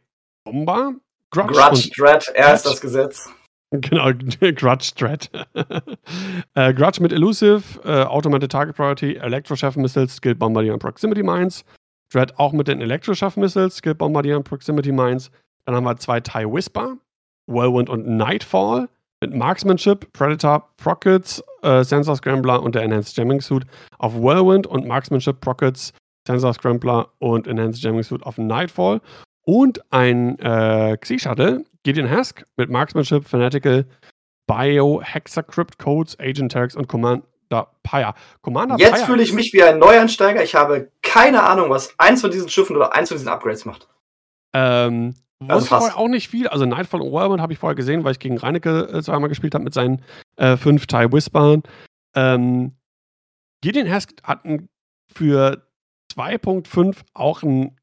Bomber. 0.45 0.93
Grudge, 1.31 1.55
Grudge 1.55 1.91
Dread, 1.97 2.29
er 2.35 2.55
ist 2.55 2.65
das 2.65 2.81
Gesetz. 2.81 3.29
Genau, 3.71 4.13
Grudge 4.55 4.93
Dread. 4.97 5.31
äh, 6.55 6.73
Grudge 6.75 7.03
mit 7.03 7.13
Elusive, 7.13 7.63
äh, 7.85 8.05
Automated 8.05 8.51
Target 8.51 8.77
Priority, 8.77 9.17
Electro-Chef 9.17 9.77
Missiles, 9.77 10.17
Skill 10.17 10.35
Bombardier 10.35 10.73
und 10.73 10.79
Proximity 10.79 11.23
Mines. 11.23 11.65
Dread 12.13 12.39
auch 12.39 12.53
mit 12.53 12.69
den 12.69 12.81
Electro-Chef 12.81 13.37
Missiles, 13.37 13.77
Skill 13.77 13.95
Bombardier 13.95 14.37
und 14.37 14.45
Proximity 14.45 14.93
Mines. 14.93 15.31
Dann 15.65 15.75
haben 15.75 15.85
wir 15.85 15.97
zwei 15.97 16.21
TIE 16.21 16.51
Whisper, 16.51 16.97
Whirlwind 17.47 17.91
und 17.91 18.07
Nightfall 18.07 18.89
mit 19.21 19.35
Marksmanship, 19.35 20.13
Predator, 20.13 20.69
Prockets, 20.77 21.43
äh, 21.63 21.83
Sensor 21.83 22.17
Scrambler 22.17 22.63
und 22.63 22.75
der 22.75 22.83
Enhanced 22.83 23.17
Jamming 23.17 23.41
Suit 23.41 23.65
auf 23.99 24.15
Whirlwind 24.15 24.67
und 24.67 24.87
Marksmanship, 24.87 25.41
Prockets, 25.41 25.93
Sensor 26.27 26.55
Scrambler 26.55 27.09
und 27.19 27.47
Enhanced 27.47 27.83
Jamming 27.83 28.03
Suit 28.03 28.23
auf 28.23 28.39
Nightfall. 28.39 29.01
Und 29.43 29.81
ein 29.93 30.39
äh, 30.41 30.97
Xi-Shuttle, 30.99 31.65
Gideon 31.83 32.09
Hask 32.09 32.45
mit 32.57 32.71
Marksmanship, 32.71 33.25
Fanatical, 33.27 33.87
Bio, 34.47 35.01
Hexacrypt 35.03 35.79
Codes, 35.79 36.19
Agent 36.21 36.53
Tags 36.53 36.77
und 36.77 36.87
Commander 37.49 37.71
Pyre. 37.83 38.15
Commander 38.43 38.77
Jetzt 38.79 39.05
fühle 39.05 39.23
ich 39.23 39.33
mich 39.33 39.53
wie 39.53 39.63
ein 39.63 39.79
Neuansteiger. 39.79 40.43
Ich 40.43 40.55
habe 40.55 40.91
keine 41.03 41.43
Ahnung, 41.45 41.71
was 41.71 41.95
eins 41.99 42.21
von 42.21 42.31
diesen 42.31 42.49
Schiffen 42.49 42.77
oder 42.77 42.95
eins 42.95 43.09
von 43.09 43.17
diesen 43.17 43.29
Upgrades 43.29 43.65
macht. 43.65 43.89
Ähm, 44.55 45.15
also 45.47 45.65
ich 45.65 45.69
vorher 45.69 45.97
auch 45.97 46.09
nicht 46.09 46.29
viel. 46.29 46.49
Also 46.49 46.67
Nightfall 46.67 47.01
und 47.01 47.13
Whirlwind 47.13 47.41
habe 47.41 47.53
ich 47.53 47.59
vorher 47.59 47.77
gesehen, 47.77 48.05
weil 48.05 48.13
ich 48.13 48.19
gegen 48.19 48.39
Reinecke 48.39 48.89
äh, 48.93 49.03
zweimal 49.03 49.29
gespielt 49.29 49.55
habe 49.55 49.65
mit 49.65 49.75
seinen 49.75 50.03
äh, 50.37 50.57
fünf 50.57 50.87
TIE 50.87 51.13
Whispern. 51.13 51.63
Ähm, 52.15 52.77
Gideon 53.63 53.91
Hask 53.91 54.13
hat 54.23 54.45
ein, 54.45 54.69
für 55.13 55.67
2.5 56.15 56.97
auch 57.15 57.43
ein 57.43 57.77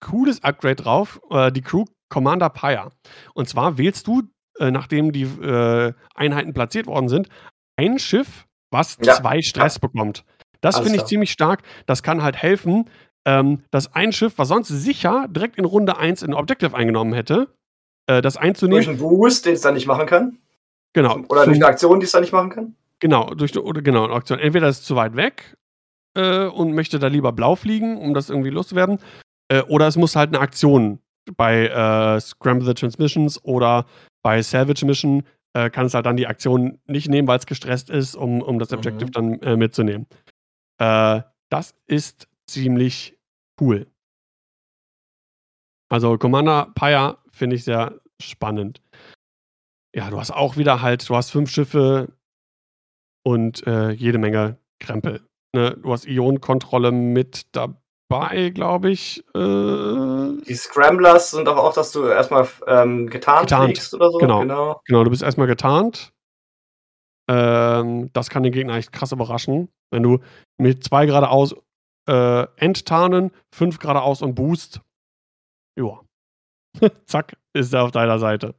cooles 0.00 0.42
Upgrade 0.42 0.76
drauf, 0.76 1.20
äh, 1.30 1.52
die 1.52 1.62
Crew 1.62 1.84
Commander 2.08 2.50
Pyre. 2.50 2.90
Und 3.34 3.48
zwar 3.48 3.78
wählst 3.78 4.06
du, 4.06 4.22
äh, 4.58 4.70
nachdem 4.70 5.12
die 5.12 5.22
äh, 5.22 5.92
Einheiten 6.14 6.54
platziert 6.54 6.86
worden 6.86 7.08
sind, 7.08 7.28
ein 7.76 7.98
Schiff, 7.98 8.46
was 8.76 8.98
ja. 9.02 9.14
zwei 9.14 9.42
Stress 9.42 9.78
bekommt. 9.78 10.24
Das 10.60 10.78
finde 10.78 10.96
ich 10.96 11.04
ziemlich 11.04 11.30
stark. 11.30 11.62
Das 11.86 12.02
kann 12.02 12.22
halt 12.22 12.36
helfen, 12.36 12.88
ähm, 13.24 13.62
dass 13.70 13.92
ein 13.94 14.12
Schiff, 14.12 14.34
was 14.36 14.48
sonst 14.48 14.68
sicher 14.68 15.26
direkt 15.28 15.58
in 15.58 15.64
Runde 15.64 15.96
1 15.98 16.22
in 16.22 16.34
Objective 16.34 16.76
eingenommen 16.76 17.12
hätte, 17.12 17.48
äh, 18.06 18.22
das 18.22 18.36
einzunehmen. 18.36 18.84
Durch 18.84 18.88
einen 18.88 18.98
Boost, 18.98 19.46
den 19.46 19.54
es 19.54 19.60
dann 19.60 19.74
nicht 19.74 19.86
machen 19.86 20.06
kann. 20.06 20.38
Genau. 20.92 21.18
Oder 21.28 21.44
durch 21.44 21.56
eine 21.56 21.66
Aktion, 21.66 22.00
die 22.00 22.06
es 22.06 22.12
dann 22.12 22.22
nicht 22.22 22.32
machen 22.32 22.50
kann. 22.50 22.74
Genau, 23.00 23.34
durch 23.34 23.56
oder 23.56 23.82
genau, 23.82 24.04
eine 24.04 24.14
Aktion. 24.14 24.38
Entweder 24.38 24.68
ist 24.68 24.80
es 24.80 24.84
zu 24.84 24.96
weit 24.96 25.16
weg 25.16 25.56
äh, 26.16 26.46
und 26.46 26.72
möchte 26.72 26.98
da 26.98 27.08
lieber 27.08 27.32
blau 27.32 27.54
fliegen, 27.56 27.98
um 27.98 28.14
das 28.14 28.30
irgendwie 28.30 28.50
loszuwerden. 28.50 28.98
Äh, 29.48 29.62
oder 29.62 29.86
es 29.86 29.96
muss 29.96 30.16
halt 30.16 30.30
eine 30.30 30.40
Aktion 30.40 31.00
bei 31.36 31.66
äh, 31.66 32.20
Scramble 32.20 32.66
the 32.66 32.74
Transmissions 32.74 33.42
oder 33.44 33.86
bei 34.22 34.40
Salvage 34.40 34.86
Mission 34.86 35.24
äh, 35.56 35.70
kann 35.70 35.86
es 35.86 35.94
halt 35.94 36.04
dann 36.04 36.18
die 36.18 36.26
Aktion 36.26 36.78
nicht 36.86 37.08
nehmen, 37.08 37.26
weil 37.26 37.38
es 37.38 37.46
gestresst 37.46 37.88
ist, 37.88 38.14
um, 38.14 38.42
um 38.42 38.58
das 38.58 38.72
Objective 38.74 39.06
mhm. 39.06 39.12
dann 39.12 39.42
äh, 39.42 39.56
mitzunehmen. 39.56 40.06
Äh, 40.78 41.22
das 41.48 41.74
ist 41.86 42.28
ziemlich 42.46 43.18
cool. 43.58 43.86
Also 45.88 46.18
Commander 46.18 46.72
Pyre 46.74 47.18
finde 47.30 47.56
ich 47.56 47.64
sehr 47.64 47.98
spannend. 48.20 48.82
Ja, 49.94 50.10
du 50.10 50.20
hast 50.20 50.30
auch 50.30 50.58
wieder 50.58 50.82
halt, 50.82 51.08
du 51.08 51.16
hast 51.16 51.30
fünf 51.30 51.50
Schiffe 51.50 52.12
und 53.24 53.66
äh, 53.66 53.92
jede 53.92 54.18
Menge 54.18 54.58
Krempel. 54.78 55.26
Ne? 55.54 55.78
Du 55.82 55.90
hast 55.90 56.06
Ionenkontrolle 56.06 56.92
mit 56.92 57.46
dabei, 57.56 57.78
glaube 58.08 58.90
ich. 58.90 59.24
Äh, 59.34 60.42
Die 60.44 60.54
Scramblers 60.54 61.32
sind 61.32 61.46
doch 61.46 61.56
auch, 61.56 61.74
dass 61.74 61.92
du 61.92 62.06
erstmal 62.06 62.48
ähm, 62.66 63.08
getarnt, 63.08 63.48
getarnt 63.48 63.90
oder 63.94 64.10
so. 64.10 64.18
Genau. 64.18 64.40
genau, 64.40 64.80
genau 64.84 65.04
du 65.04 65.10
bist 65.10 65.22
erstmal 65.22 65.46
getarnt. 65.46 66.12
Ähm, 67.28 68.10
das 68.12 68.30
kann 68.30 68.42
den 68.42 68.52
Gegner 68.52 68.76
echt 68.76 68.92
krass 68.92 69.12
überraschen. 69.12 69.68
Wenn 69.90 70.02
du 70.02 70.20
mit 70.58 70.84
zwei 70.84 71.06
geradeaus 71.06 71.54
äh, 72.08 72.46
enttarnen, 72.56 73.32
5 73.52 73.78
geradeaus 73.78 74.22
und 74.22 74.34
Boost. 74.34 74.80
Joa. 75.78 76.04
Zack, 77.06 77.36
ist 77.52 77.74
er 77.74 77.84
auf 77.84 77.90
deiner 77.90 78.18
Seite. 78.18 78.54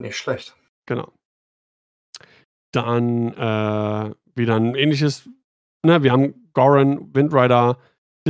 Nicht 0.00 0.16
schlecht. 0.16 0.56
Genau. 0.86 1.12
Dann 2.72 3.32
äh, 3.34 4.14
wieder 4.34 4.56
ein 4.56 4.74
ähnliches. 4.74 5.28
Ne, 5.84 6.02
wir 6.02 6.12
haben 6.12 6.50
Goran, 6.52 7.14
Windrider, 7.14 7.78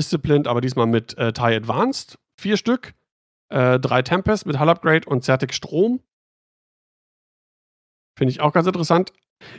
Disciplined, 0.01 0.49
aber 0.49 0.63
diesmal 0.63 0.87
mit 0.87 1.17
äh, 1.19 1.33
TIE 1.33 1.55
Advanced. 1.57 2.19
Vier 2.41 2.57
Stück. 2.57 2.95
Äh, 3.51 3.79
drei 3.79 4.01
Tempest 4.01 4.47
mit 4.47 4.59
Hull 4.59 4.71
Upgrade 4.71 5.07
und 5.07 5.23
Zertic 5.23 5.53
Strom. 5.53 6.01
Finde 8.17 8.33
ich 8.33 8.41
auch 8.41 8.53
ganz 8.53 8.67
interessant. 8.67 9.13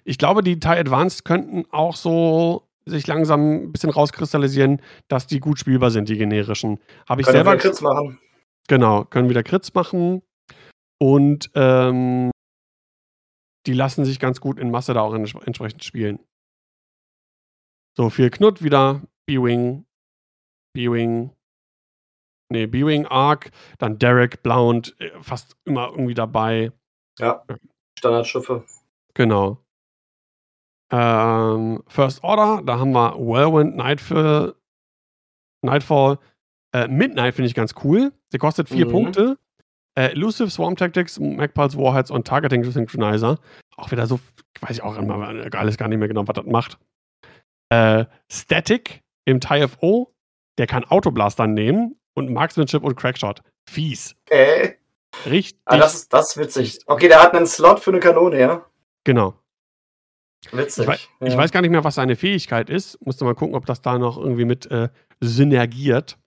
Ich 0.04 0.18
glaube, 0.18 0.42
die 0.42 0.60
TIE 0.60 0.80
Advanced 0.80 1.26
könnten 1.26 1.66
auch 1.72 1.96
so 1.96 2.68
sich 2.86 3.06
langsam 3.06 3.66
ein 3.66 3.72
bisschen 3.72 3.92
rauskristallisieren, 3.92 4.82
dass 5.08 5.28
die 5.28 5.40
gut 5.40 5.60
spielbar 5.60 5.92
sind, 5.92 6.10
die 6.10 6.18
generischen. 6.18 6.80
Habe 7.08 7.22
ich 7.22 7.28
können 7.28 7.38
selber. 7.38 7.54
Wieder 7.54 7.62
Crits 7.62 7.82
machen. 7.82 8.20
Genau, 8.68 9.06
können 9.06 9.30
wieder 9.30 9.44
Crits 9.44 9.74
machen. 9.76 10.24
Und 11.00 11.52
ähm, 11.54 12.32
die 13.68 13.74
lassen 13.74 14.06
sich 14.06 14.20
ganz 14.20 14.42
gut 14.42 14.58
in 14.58 14.72
Masse 14.72 14.96
da 14.96 15.02
auch 15.02 15.14
entsprechend 15.14 15.84
spielen. 15.84 16.20
So, 17.96 18.10
viel 18.10 18.32
Knut 18.32 18.64
wieder. 18.64 19.02
B-Wing. 19.28 19.86
B-Wing. 20.74 21.32
Nee, 22.50 22.66
B-Wing 22.68 23.06
Arc. 23.08 23.52
Dann 23.78 23.98
Derek, 24.00 24.44
Blount. 24.44 24.96
Äh, 25.00 25.12
fast 25.22 25.56
immer 25.66 25.90
irgendwie 25.90 26.14
dabei. 26.14 26.72
Ja, 27.20 27.44
Standardschiffe. 27.98 28.66
Genau. 29.14 29.64
Ähm, 30.92 31.84
First 31.88 32.24
Order, 32.24 32.62
da 32.66 32.80
haben 32.80 32.92
wir 32.92 33.16
Whirlwind, 33.18 33.76
Nightfall, 33.78 34.56
Nightfall. 35.64 36.20
Äh, 36.74 36.88
Midnight 36.88 37.36
finde 37.36 37.48
ich 37.48 37.56
ganz 37.56 37.74
cool. 37.84 38.12
Der 38.32 38.40
kostet 38.40 38.70
vier 38.70 38.86
mhm. 38.88 38.92
Punkte. 38.92 39.38
Äh, 39.98 40.12
Elusive 40.12 40.50
Swarm 40.50 40.76
Tactics, 40.76 41.20
Magpulse 41.20 41.78
Warheads 41.78 42.12
und 42.12 42.28
Targeting 42.28 42.64
Synchronizer. 42.64 43.40
Auch 43.78 43.92
wieder 43.92 44.06
so, 44.06 44.20
weiß 44.62 44.72
ich 44.72 44.84
auch 44.84 44.98
immer 44.98 45.28
alles 45.54 45.78
gar 45.78 45.88
nicht 45.88 46.00
mehr 46.00 46.08
genau, 46.08 46.28
was 46.28 46.36
das 46.36 46.46
macht. 46.46 46.78
Äh, 47.70 48.06
Static 48.30 49.02
im 49.26 49.40
TIFO, 49.40 50.14
der 50.58 50.68
kann 50.68 50.84
Autoblaster 50.86 51.48
nehmen 51.48 51.96
und 52.14 52.32
Marksmanship 52.32 52.84
und 52.84 52.96
Crackshot. 52.96 53.42
Fies. 53.70 54.16
Okay. 54.30 54.78
Richtig. 55.26 55.60
Ah, 55.66 55.78
das, 55.78 55.96
ist, 55.96 56.14
das 56.14 56.32
ist 56.32 56.38
witzig. 56.38 56.80
Okay, 56.86 57.08
der 57.08 57.22
hat 57.22 57.34
einen 57.34 57.46
Slot 57.46 57.80
für 57.80 57.92
eine 57.92 58.00
Kanone, 58.00 58.40
ja? 58.40 58.66
Genau. 59.04 59.36
Witzig. 60.52 60.84
Ich, 60.84 60.88
weiß, 60.88 61.08
ja. 61.20 61.28
ich 61.28 61.38
weiß 61.38 61.52
gar 61.52 61.62
nicht 61.62 61.72
mehr, 61.72 61.84
was 61.84 61.96
seine 61.96 62.16
Fähigkeit 62.16 62.70
ist. 62.70 63.00
Musste 63.06 63.26
mal 63.26 63.36
gucken, 63.36 63.56
ob 63.56 63.66
das 63.66 63.82
da 63.82 63.98
noch 63.98 64.18
irgendwie 64.18 64.46
mit 64.46 64.70
äh, 64.72 64.90
synergiert. 65.20 66.18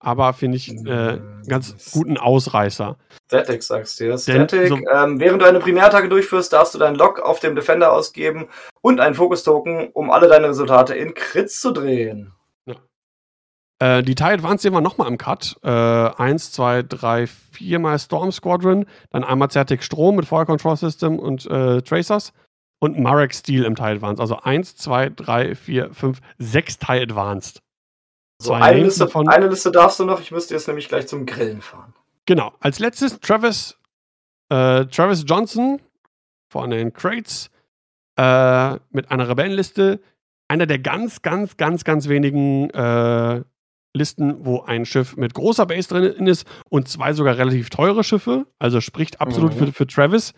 Aber 0.00 0.32
finde 0.32 0.56
ich 0.56 0.70
äh, 0.70 1.20
ganz 1.48 1.90
guten 1.90 2.18
Ausreißer. 2.18 2.96
Static 3.26 3.62
sagst 3.64 3.98
du. 3.98 4.16
Static, 4.16 4.68
so, 4.68 4.76
ähm, 4.76 5.18
während 5.18 5.42
du 5.42 5.46
eine 5.46 5.58
Primärattacke 5.58 6.08
durchführst, 6.08 6.52
darfst 6.52 6.74
du 6.74 6.78
deinen 6.78 6.94
Lock 6.94 7.18
auf 7.18 7.40
dem 7.40 7.56
Defender 7.56 7.92
ausgeben 7.92 8.48
und 8.80 9.00
einen 9.00 9.16
Fokus-Token, 9.16 9.88
um 9.92 10.10
alle 10.10 10.28
deine 10.28 10.48
Resultate 10.48 10.94
in 10.94 11.14
Crits 11.14 11.60
zu 11.60 11.72
drehen. 11.72 12.32
Äh, 13.80 14.02
die 14.02 14.14
TIE 14.14 14.24
Advance 14.24 14.62
sehen 14.62 14.72
wir 14.72 14.80
nochmal 14.80 15.08
im 15.08 15.18
Cut. 15.18 15.56
Äh, 15.62 15.68
eins, 15.68 16.52
zwei, 16.52 16.82
drei, 16.82 17.26
viermal 17.26 17.98
Storm 17.98 18.32
Squadron, 18.32 18.86
dann 19.10 19.24
einmal 19.24 19.50
Zertic 19.50 19.82
Strom 19.82 20.16
mit 20.16 20.26
Fire 20.26 20.46
Control 20.46 20.76
System 20.76 21.18
und 21.18 21.46
äh, 21.46 21.82
Tracers 21.82 22.32
und 22.80 22.98
Marek 22.98 23.34
Steel 23.34 23.64
im 23.64 23.76
TIE 23.76 23.84
Advance. 23.84 24.20
Also 24.20 24.38
eins, 24.40 24.76
zwei, 24.76 25.10
drei, 25.10 25.54
vier, 25.54 25.92
fünf, 25.92 26.20
sechs 26.38 26.78
TIE 26.78 27.02
Advanced. 27.02 27.62
So, 28.40 28.52
eine 28.52 28.84
Liste, 28.84 29.08
von, 29.08 29.28
eine 29.28 29.48
Liste 29.48 29.72
darfst 29.72 29.98
du 29.98 30.04
noch, 30.04 30.20
ich 30.20 30.30
müsste 30.30 30.54
jetzt 30.54 30.68
nämlich 30.68 30.88
gleich 30.88 31.08
zum 31.08 31.26
Grillen 31.26 31.60
fahren. 31.60 31.92
Genau. 32.26 32.52
Als 32.60 32.78
letztes 32.78 33.18
Travis, 33.20 33.76
äh, 34.48 34.84
Travis 34.86 35.24
Johnson 35.26 35.80
von 36.48 36.70
den 36.70 36.92
Crates 36.92 37.50
äh, 38.16 38.76
mit 38.90 39.10
einer 39.10 39.28
Rebellenliste. 39.28 40.00
Einer 40.46 40.66
der 40.66 40.78
ganz, 40.78 41.22
ganz, 41.22 41.56
ganz, 41.56 41.84
ganz 41.84 42.08
wenigen 42.08 42.70
äh, 42.70 43.42
Listen, 43.98 44.44
wo 44.44 44.62
ein 44.62 44.84
Schiff 44.84 45.16
mit 45.16 45.34
großer 45.34 45.66
Base 45.66 45.88
drin 45.88 46.26
ist 46.26 46.46
und 46.70 46.88
zwei 46.88 47.12
sogar 47.12 47.36
relativ 47.36 47.70
teure 47.70 48.04
Schiffe. 48.04 48.46
Also 48.58 48.80
spricht 48.80 49.20
absolut 49.20 49.54
mhm. 49.54 49.66
für, 49.66 49.72
für 49.72 49.86
Travis. 49.86 50.32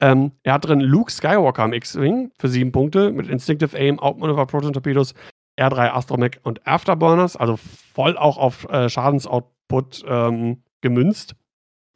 Ähm, 0.00 0.32
er 0.42 0.54
hat 0.54 0.64
drin 0.66 0.80
Luke 0.80 1.12
Skywalker 1.12 1.62
am 1.62 1.72
X-Wing 1.72 2.32
für 2.38 2.48
sieben 2.48 2.72
Punkte 2.72 3.12
mit 3.12 3.28
Instinctive 3.28 3.76
Aim, 3.76 4.00
Outmaneuver, 4.00 4.46
Proton 4.46 4.72
Torpedos, 4.72 5.14
R3 5.56 5.90
Astromech 5.90 6.40
und 6.42 6.66
Afterburners. 6.66 7.36
Also 7.36 7.56
voll 7.56 8.16
auch 8.16 8.36
auf 8.36 8.68
äh, 8.68 8.88
Schadensoutput 8.88 10.04
ähm, 10.08 10.62
gemünzt. 10.80 11.36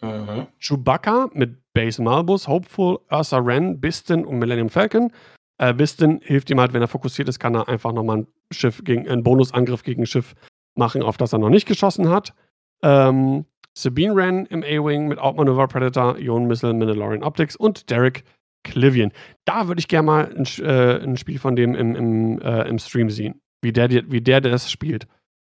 Mhm. 0.03 0.47
Chewbacca 0.61 1.31
mit 1.33 1.59
Base 1.73 2.01
Malbus, 2.01 2.47
Hopeful, 2.47 2.99
Ursa 3.11 3.45
Wren, 3.45 3.81
Biston 3.81 4.25
und 4.25 4.39
Millennium 4.39 4.69
Falcon. 4.69 5.11
Äh, 5.59 5.75
Biston 5.75 6.21
hilft 6.23 6.51
ihm 6.51 6.61
halt, 6.61 6.73
wenn 6.73 6.83
er 6.83 6.89
fokussiert 6.89 7.29
ist, 7.29 7.39
kann 7.39 7.55
er 7.55 7.69
einfach 7.69 7.93
nochmal 7.93 8.19
ein 8.19 8.27
Schiff 8.53 8.83
gegen 8.85 9.09
einen 9.09 9.23
Bonusangriff 9.23 9.83
gegen 9.83 10.03
ein 10.03 10.07
Schiff 10.07 10.35
machen, 10.77 11.03
auf 11.03 11.17
das 11.17 11.33
er 11.33 11.39
noch 11.39 11.51
nicht 11.51 11.67
geschossen 11.67 12.09
hat. 12.09 12.35
Ähm, 12.83 13.45
Sabine 13.77 14.15
Wren 14.15 14.47
im 14.47 14.63
A-Wing 14.63 15.07
mit 15.07 15.19
Outmaneuver 15.19 15.69
Predator, 15.69 16.19
Ion 16.19 16.47
Missile, 16.47 16.73
Mandalorian 16.73 17.23
Optics 17.23 17.57
und 17.57 17.91
Derek 17.91 18.25
Clivian. 18.65 19.13
Da 19.45 19.69
würde 19.69 19.81
ich 19.81 19.89
gerne 19.89 20.07
mal 20.07 20.35
ein, 20.35 20.47
äh, 20.65 21.03
ein, 21.03 21.17
Spiel 21.17 21.39
von 21.39 21.57
dem 21.57 21.75
im, 21.75 21.95
im, 21.95 22.41
äh, 22.41 22.69
im 22.69 22.79
Stream 22.79 23.11
sehen, 23.11 23.41
wie 23.63 23.73
der, 23.73 23.91
wie 23.91 24.21
der 24.21 24.41
das 24.41 24.71
spielt. 24.71 25.07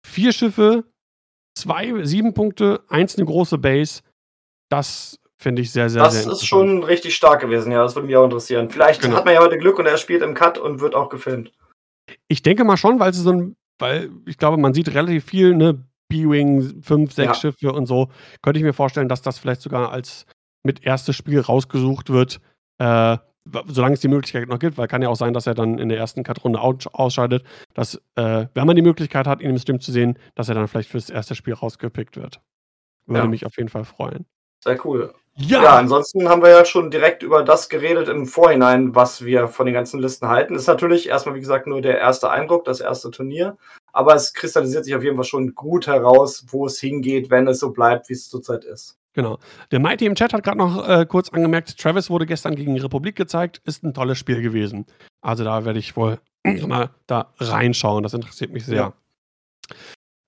Vier 0.07 0.33
Schiffe, 0.33 0.85
zwei, 1.57 2.05
sieben 2.05 2.35
Punkte, 2.35 2.83
eins 2.89 3.17
eine 3.17 3.27
große 3.27 3.59
Base. 3.59 4.03
Das 4.71 5.21
finde 5.39 5.63
ich 5.63 5.71
sehr, 5.71 5.91
sehr, 5.91 6.03
das 6.03 6.15
sehr 6.15 6.25
Das 6.25 6.41
ist 6.41 6.47
schon 6.47 6.83
richtig 6.83 7.15
stark 7.15 7.41
gewesen, 7.41 7.73
ja. 7.73 7.83
Das 7.83 7.95
würde 7.95 8.07
mich 8.07 8.17
auch 8.17 8.25
interessieren. 8.25 8.71
Vielleicht 8.71 9.03
genau. 9.03 9.17
hat 9.17 9.27
man 9.27 9.35
ja 9.35 9.41
heute 9.41 9.59
Glück 9.59 9.79
und 9.79 9.87
er 9.87 9.99
spielt 9.99 10.23
im 10.23 10.35
Cut 10.35 10.59
und 10.59 10.81
wird 10.81 10.95
auch 10.95 11.09
gefilmt. 11.09 11.53
Ich 12.29 12.43
denke 12.43 12.65
mal 12.65 12.77
schon, 12.77 12.99
weil 12.99 13.11
es 13.11 13.19
so 13.19 13.31
ein 13.31 13.57
weil 13.79 14.11
ich 14.27 14.39
glaube, 14.39 14.57
man 14.57 14.75
sieht 14.75 14.95
relativ 14.95 15.25
viel, 15.25 15.55
ne, 15.55 15.85
B-Wing, 16.09 16.83
fünf, 16.83 17.13
sechs 17.13 17.29
ja. 17.29 17.35
Schiffe 17.35 17.73
und 17.73 17.87
so. 17.87 18.09
Könnte 18.43 18.59
ich 18.59 18.65
mir 18.65 18.73
vorstellen, 18.73 19.09
dass 19.09 19.23
das 19.23 19.39
vielleicht 19.39 19.63
sogar 19.63 19.91
als 19.91 20.27
mit 20.63 20.85
erstes 20.85 21.17
Spiel 21.17 21.41
rausgesucht 21.41 22.11
wird, 22.11 22.41
äh, 22.79 23.17
solange 23.67 23.95
es 23.95 24.01
die 24.01 24.09
Möglichkeit 24.09 24.49
noch 24.49 24.59
gibt, 24.59 24.79
weil 24.79 24.89
kann 24.89 25.03
ja 25.03 25.09
auch 25.09 25.17
sein, 25.17 25.35
dass 25.35 25.47
er 25.47 25.55
dann 25.55 25.79
in 25.79 25.89
der 25.89 25.99
ersten 25.99 26.23
Cut-Runde 26.23 26.61
ausscheidet, 26.61 27.45
dass, 27.75 27.97
äh, 28.15 28.47
wenn 28.55 28.67
man 28.67 28.77
die 28.77 28.83
Möglichkeit 28.83 29.27
hat, 29.27 29.41
ihn 29.41 29.51
im 29.51 29.59
Stream 29.59 29.81
zu 29.81 29.93
sehen, 29.93 30.19
dass 30.35 30.49
er 30.49 30.55
dann 30.55 30.69
vielleicht 30.69 30.89
fürs 30.89 31.11
erste 31.11 31.35
Spiel 31.35 31.55
rausgepickt 31.55 32.17
wird. 32.17 32.41
Würde 33.07 33.21
ja. 33.21 33.29
mich 33.29 33.45
auf 33.45 33.57
jeden 33.59 33.69
Fall 33.69 33.85
freuen. 33.85 34.25
Sehr 34.63 34.83
cool. 34.87 35.13
Ja. 35.37 35.63
ja, 35.63 35.77
ansonsten 35.77 36.29
haben 36.29 36.43
wir 36.43 36.51
ja 36.51 36.65
schon 36.65 36.93
direkt 36.93 37.25
über 37.25 37.43
das 37.43 37.69
geredet 37.69 38.09
im 38.09 38.27
Vorhinein, 38.27 38.95
was 38.95 39.25
wir 39.25 39.49
von 39.49 39.67
den 39.67 39.75
ganzen 39.75 39.99
Listen 39.99 40.29
halten. 40.29 40.55
Ist 40.55 40.69
natürlich 40.69 41.09
erstmal, 41.09 41.35
wie 41.35 41.41
gesagt, 41.41 41.67
nur 41.67 41.83
der 41.83 41.99
erste 41.99 42.31
Eindruck, 42.31 42.65
das 42.65 42.81
erste 42.81 43.11
Turnier. 43.11 43.57
Aber 43.93 44.15
es 44.15 44.33
kristallisiert 44.33 44.85
sich 44.85 44.95
auf 44.95 45.03
jeden 45.03 45.17
Fall 45.17 45.25
schon 45.25 45.55
gut 45.55 45.89
heraus, 45.89 46.47
wo 46.49 46.67
es 46.67 46.79
hingeht, 46.79 47.31
wenn 47.31 47.49
es 47.49 47.59
so 47.59 47.73
bleibt, 47.73 48.09
wie 48.09 48.13
es 48.13 48.29
zurzeit 48.29 48.65
ist. 48.65 48.97
Genau. 49.15 49.39
Der 49.71 49.81
Mighty 49.81 50.07
im 50.07 50.15
Chat 50.15 50.33
hat 50.33 50.43
gerade 50.43 50.59
noch 50.59 50.89
äh, 50.89 51.07
kurz 51.07 51.29
angemerkt, 51.31 51.79
Travis 51.79 52.11
wurde 52.11 52.27
gestern 52.27 52.57
gegen 52.57 52.75
die 52.75 52.81
Republik 52.81 53.17
gezeigt, 53.17 53.61
ist 53.65 53.85
ein 53.85 53.95
tolles 53.95 54.19
Spiel 54.19 54.43
gewesen. 54.43 54.87
Also 55.21 55.45
da 55.45 55.65
werde 55.65 55.79
ich 55.79 55.97
wohl 55.97 56.19
mal 56.67 56.91
da 57.07 57.33
reinschauen, 57.39 58.03
das 58.03 58.15
interessiert 58.15 58.53
mich 58.53 58.67
sehr. 58.67 58.77
Ja. 58.77 58.93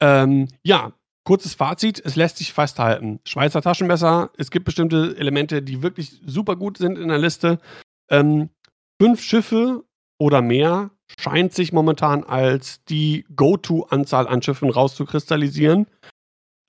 Ähm, 0.01 0.49
ja, 0.63 0.93
Kurzes 1.27 1.55
Fazit, 1.55 2.01
es 2.05 2.15
lässt 2.15 2.39
sich 2.39 2.53
festhalten. 2.53 3.19
Schweizer 3.25 3.61
Taschenmesser, 3.61 4.31
es 4.39 4.53
gibt 4.53 4.65
bestimmte 4.65 5.17
Elemente, 5.19 5.61
die 5.61 5.83
wirklich 5.83 6.21
super 6.25 6.55
gut 6.55 6.79
sind 6.79 6.97
in 6.97 7.09
der 7.09 7.19
Liste. 7.19 7.59
Ähm, 8.09 8.51
fünf 9.03 9.21
Schiffe 9.23 9.83
oder 10.21 10.41
mehr 10.41 10.91
scheint 11.19 11.53
sich 11.53 11.73
momentan 11.73 12.23
als 12.23 12.85
die 12.85 13.27
Go-To-Anzahl 13.35 14.29
an 14.29 14.41
Schiffen 14.41 14.71
rauszukristallisieren. 14.71 15.89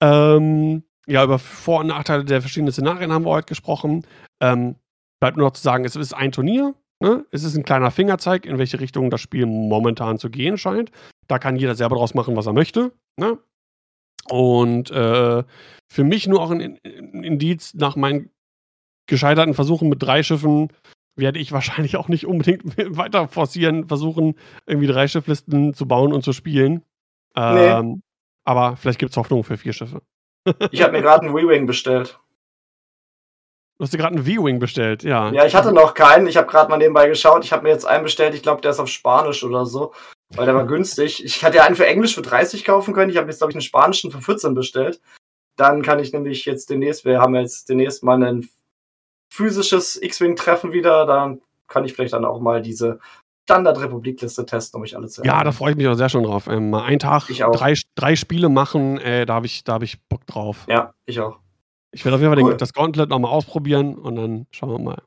Ähm, 0.01 0.83
ja, 1.05 1.23
über 1.23 1.37
Vor- 1.37 1.81
und 1.81 1.87
Nachteile 1.87 2.25
der 2.25 2.41
verschiedenen 2.41 2.73
Szenarien 2.73 3.13
haben 3.13 3.25
wir 3.25 3.31
heute 3.31 3.45
gesprochen. 3.45 4.07
Ähm, 4.41 4.75
bleibt 5.21 5.37
nur 5.37 5.45
noch 5.45 5.53
zu 5.53 5.61
sagen, 5.61 5.85
es 5.85 5.95
ist 5.95 6.13
ein 6.13 6.31
Turnier. 6.31 6.73
Ne? 6.99 7.27
Es 7.29 7.43
ist 7.43 7.55
ein 7.55 7.63
kleiner 7.63 7.91
Fingerzeig, 7.91 8.47
in 8.47 8.57
welche 8.57 8.79
Richtung 8.79 9.11
das 9.11 9.21
Spiel 9.21 9.45
momentan 9.45 10.17
zu 10.17 10.31
gehen 10.31 10.57
scheint. 10.57 10.89
Da 11.27 11.37
kann 11.37 11.57
jeder 11.57 11.75
selber 11.75 11.97
draus 11.97 12.15
machen, 12.15 12.35
was 12.35 12.47
er 12.47 12.53
möchte. 12.53 12.91
Ne? 13.17 13.37
Und 14.29 14.91
äh, 14.91 15.43
für 15.87 16.03
mich 16.03 16.27
nur 16.27 16.41
auch 16.41 16.51
ein 16.51 16.61
Indiz 16.61 17.73
nach 17.73 17.95
meinen 17.95 18.29
gescheiterten 19.07 19.53
Versuchen 19.53 19.89
mit 19.89 20.03
drei 20.03 20.23
Schiffen 20.23 20.69
werde 21.15 21.39
ich 21.39 21.51
wahrscheinlich 21.51 21.97
auch 21.97 22.09
nicht 22.09 22.25
unbedingt 22.25 22.77
weiter 22.97 23.27
forcieren, 23.27 23.87
versuchen, 23.87 24.35
irgendwie 24.65 24.87
drei 24.87 25.07
Schifflisten 25.07 25.73
zu 25.73 25.87
bauen 25.87 26.13
und 26.13 26.23
zu 26.23 26.33
spielen. 26.33 26.83
Ähm, 27.35 27.87
nee. 27.87 28.01
Aber 28.45 28.77
vielleicht 28.77 28.99
gibt 28.99 29.11
es 29.11 29.17
Hoffnung 29.17 29.43
für 29.43 29.57
vier 29.57 29.73
Schiffe. 29.73 30.01
ich 30.71 30.81
habe 30.81 30.93
mir 30.93 31.01
gerade 31.01 31.25
einen 31.25 31.35
W-Wing 31.35 31.65
bestellt. 31.65 32.19
Du 33.77 33.83
hast 33.83 33.93
dir 33.93 33.97
gerade 33.97 34.15
einen 34.15 34.25
V-Wing 34.25 34.57
bestellt, 34.57 35.03
ja. 35.03 35.31
Ja, 35.31 35.45
ich 35.45 35.53
hatte 35.53 35.71
noch 35.71 35.93
keinen. 35.93 36.25
Ich 36.25 36.35
habe 36.35 36.47
gerade 36.47 36.69
mal 36.69 36.77
nebenbei 36.77 37.07
geschaut. 37.07 37.43
Ich 37.43 37.53
habe 37.53 37.63
mir 37.63 37.69
jetzt 37.69 37.85
einen 37.85 38.03
bestellt. 38.03 38.33
Ich 38.33 38.41
glaube, 38.41 38.61
der 38.61 38.71
ist 38.71 38.79
auf 38.79 38.87
Spanisch 38.87 39.43
oder 39.43 39.67
so. 39.67 39.93
Weil 40.35 40.47
der 40.47 40.55
war 40.55 40.65
günstig. 40.67 41.23
Ich 41.23 41.43
hatte 41.43 41.57
ja 41.57 41.63
einen 41.63 41.75
für 41.75 41.85
Englisch 41.85 42.15
für 42.15 42.23
30 42.23 42.65
kaufen 42.65 42.95
können. 42.95 43.11
Ich 43.11 43.17
habe 43.17 43.27
jetzt, 43.27 43.37
glaube 43.37 43.51
ich, 43.51 43.55
einen 43.55 43.61
spanischen 43.61 44.11
für 44.11 44.21
14 44.21 44.55
bestellt. 44.55 44.99
Dann 45.57 45.83
kann 45.83 45.99
ich 45.99 46.11
nämlich 46.11 46.45
jetzt 46.45 46.69
demnächst, 46.71 47.05
wir 47.05 47.19
haben 47.19 47.35
jetzt 47.35 47.69
demnächst 47.69 48.03
mal 48.03 48.21
ein 48.23 48.49
physisches 49.31 50.01
X-Wing-Treffen 50.01 50.71
wieder. 50.71 51.05
Dann 51.05 51.41
kann 51.67 51.85
ich 51.85 51.93
vielleicht 51.93 52.13
dann 52.13 52.25
auch 52.25 52.39
mal 52.39 52.63
diese 52.63 52.99
Standard-Republik-Liste 53.47 54.45
testen, 54.45 54.77
um 54.77 54.81
mich 54.81 54.97
alle 54.97 55.07
zu 55.07 55.23
Ja, 55.23 55.43
da 55.43 55.51
freue 55.51 55.71
ich 55.71 55.77
mich 55.77 55.87
auch 55.87 55.93
sehr 55.93 56.09
schon 56.09 56.23
drauf. 56.23 56.47
Ähm, 56.47 56.71
mal 56.71 56.83
einen 56.83 56.99
Tag 56.99 57.27
drei, 57.27 57.75
drei 57.95 58.15
Spiele 58.15 58.49
machen, 58.49 58.97
äh, 58.97 59.25
da 59.25 59.35
habe 59.35 59.45
ich, 59.45 59.63
hab 59.67 59.83
ich 59.83 60.01
Bock 60.09 60.25
drauf. 60.25 60.65
Ja, 60.67 60.93
ich 61.05 61.19
auch. 61.19 61.37
Ich 61.97 62.05
werde 62.05 62.15
auf 62.15 62.21
jeden 62.21 62.31
Fall 62.31 62.43
cool. 62.43 62.51
den, 62.51 62.57
das 62.59 62.73
Gauntlet 62.73 63.09
nochmal 63.09 63.31
ausprobieren 63.31 63.95
und 63.95 64.15
dann 64.15 64.45
schauen 64.51 64.69
wir 64.69 64.79
mal. 64.79 65.01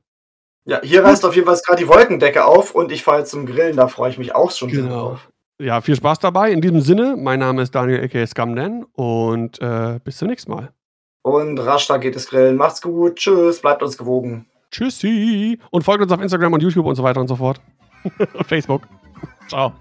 Ja, 0.65 0.81
hier 0.83 1.05
reißt 1.05 1.25
auf 1.25 1.37
jeden 1.37 1.47
Fall 1.47 1.57
gerade 1.65 1.81
die 1.81 1.89
Wolkendecke 1.89 2.45
auf 2.45 2.75
und 2.75 2.91
ich 2.91 3.05
fahre 3.05 3.21
jetzt 3.21 3.31
zum 3.31 3.47
Grillen, 3.47 3.77
da 3.77 3.87
freue 3.87 4.11
ich 4.11 4.19
mich 4.19 4.35
auch 4.35 4.51
schon 4.51 4.71
genau. 4.71 5.11
drauf. 5.11 5.29
Ja, 5.61 5.81
viel 5.83 5.95
Spaß 5.95 6.19
dabei. 6.19 6.51
In 6.51 6.61
diesem 6.61 6.81
Sinne, 6.81 7.15
mein 7.17 7.39
Name 7.39 7.63
ist 7.63 7.75
Daniel 7.75 8.03
aka 8.03 8.27
Scamden 8.27 8.85
und 8.95 9.61
äh, 9.63 10.01
bis 10.03 10.17
zum 10.17 10.27
nächsten 10.27 10.51
Mal. 10.51 10.73
Und 11.23 11.59
rasch 11.61 11.87
da 11.87 11.99
geht 11.99 12.17
es 12.17 12.29
grillen. 12.29 12.57
Macht's 12.57 12.83
gut. 12.83 13.17
Tschüss, 13.17 13.61
bleibt 13.61 13.85
uns 13.85 13.97
gewogen. 13.97 14.47
Tschüssi. 14.73 15.61
Und 15.71 15.85
folgt 15.85 16.03
uns 16.03 16.11
auf 16.11 16.21
Instagram 16.21 16.55
und 16.55 16.63
YouTube 16.63 16.87
und 16.87 16.97
so 16.97 17.05
weiter 17.05 17.21
und 17.21 17.29
so 17.29 17.37
fort. 17.37 17.61
und 18.19 18.47
Facebook. 18.49 18.83
Ciao. 19.49 19.73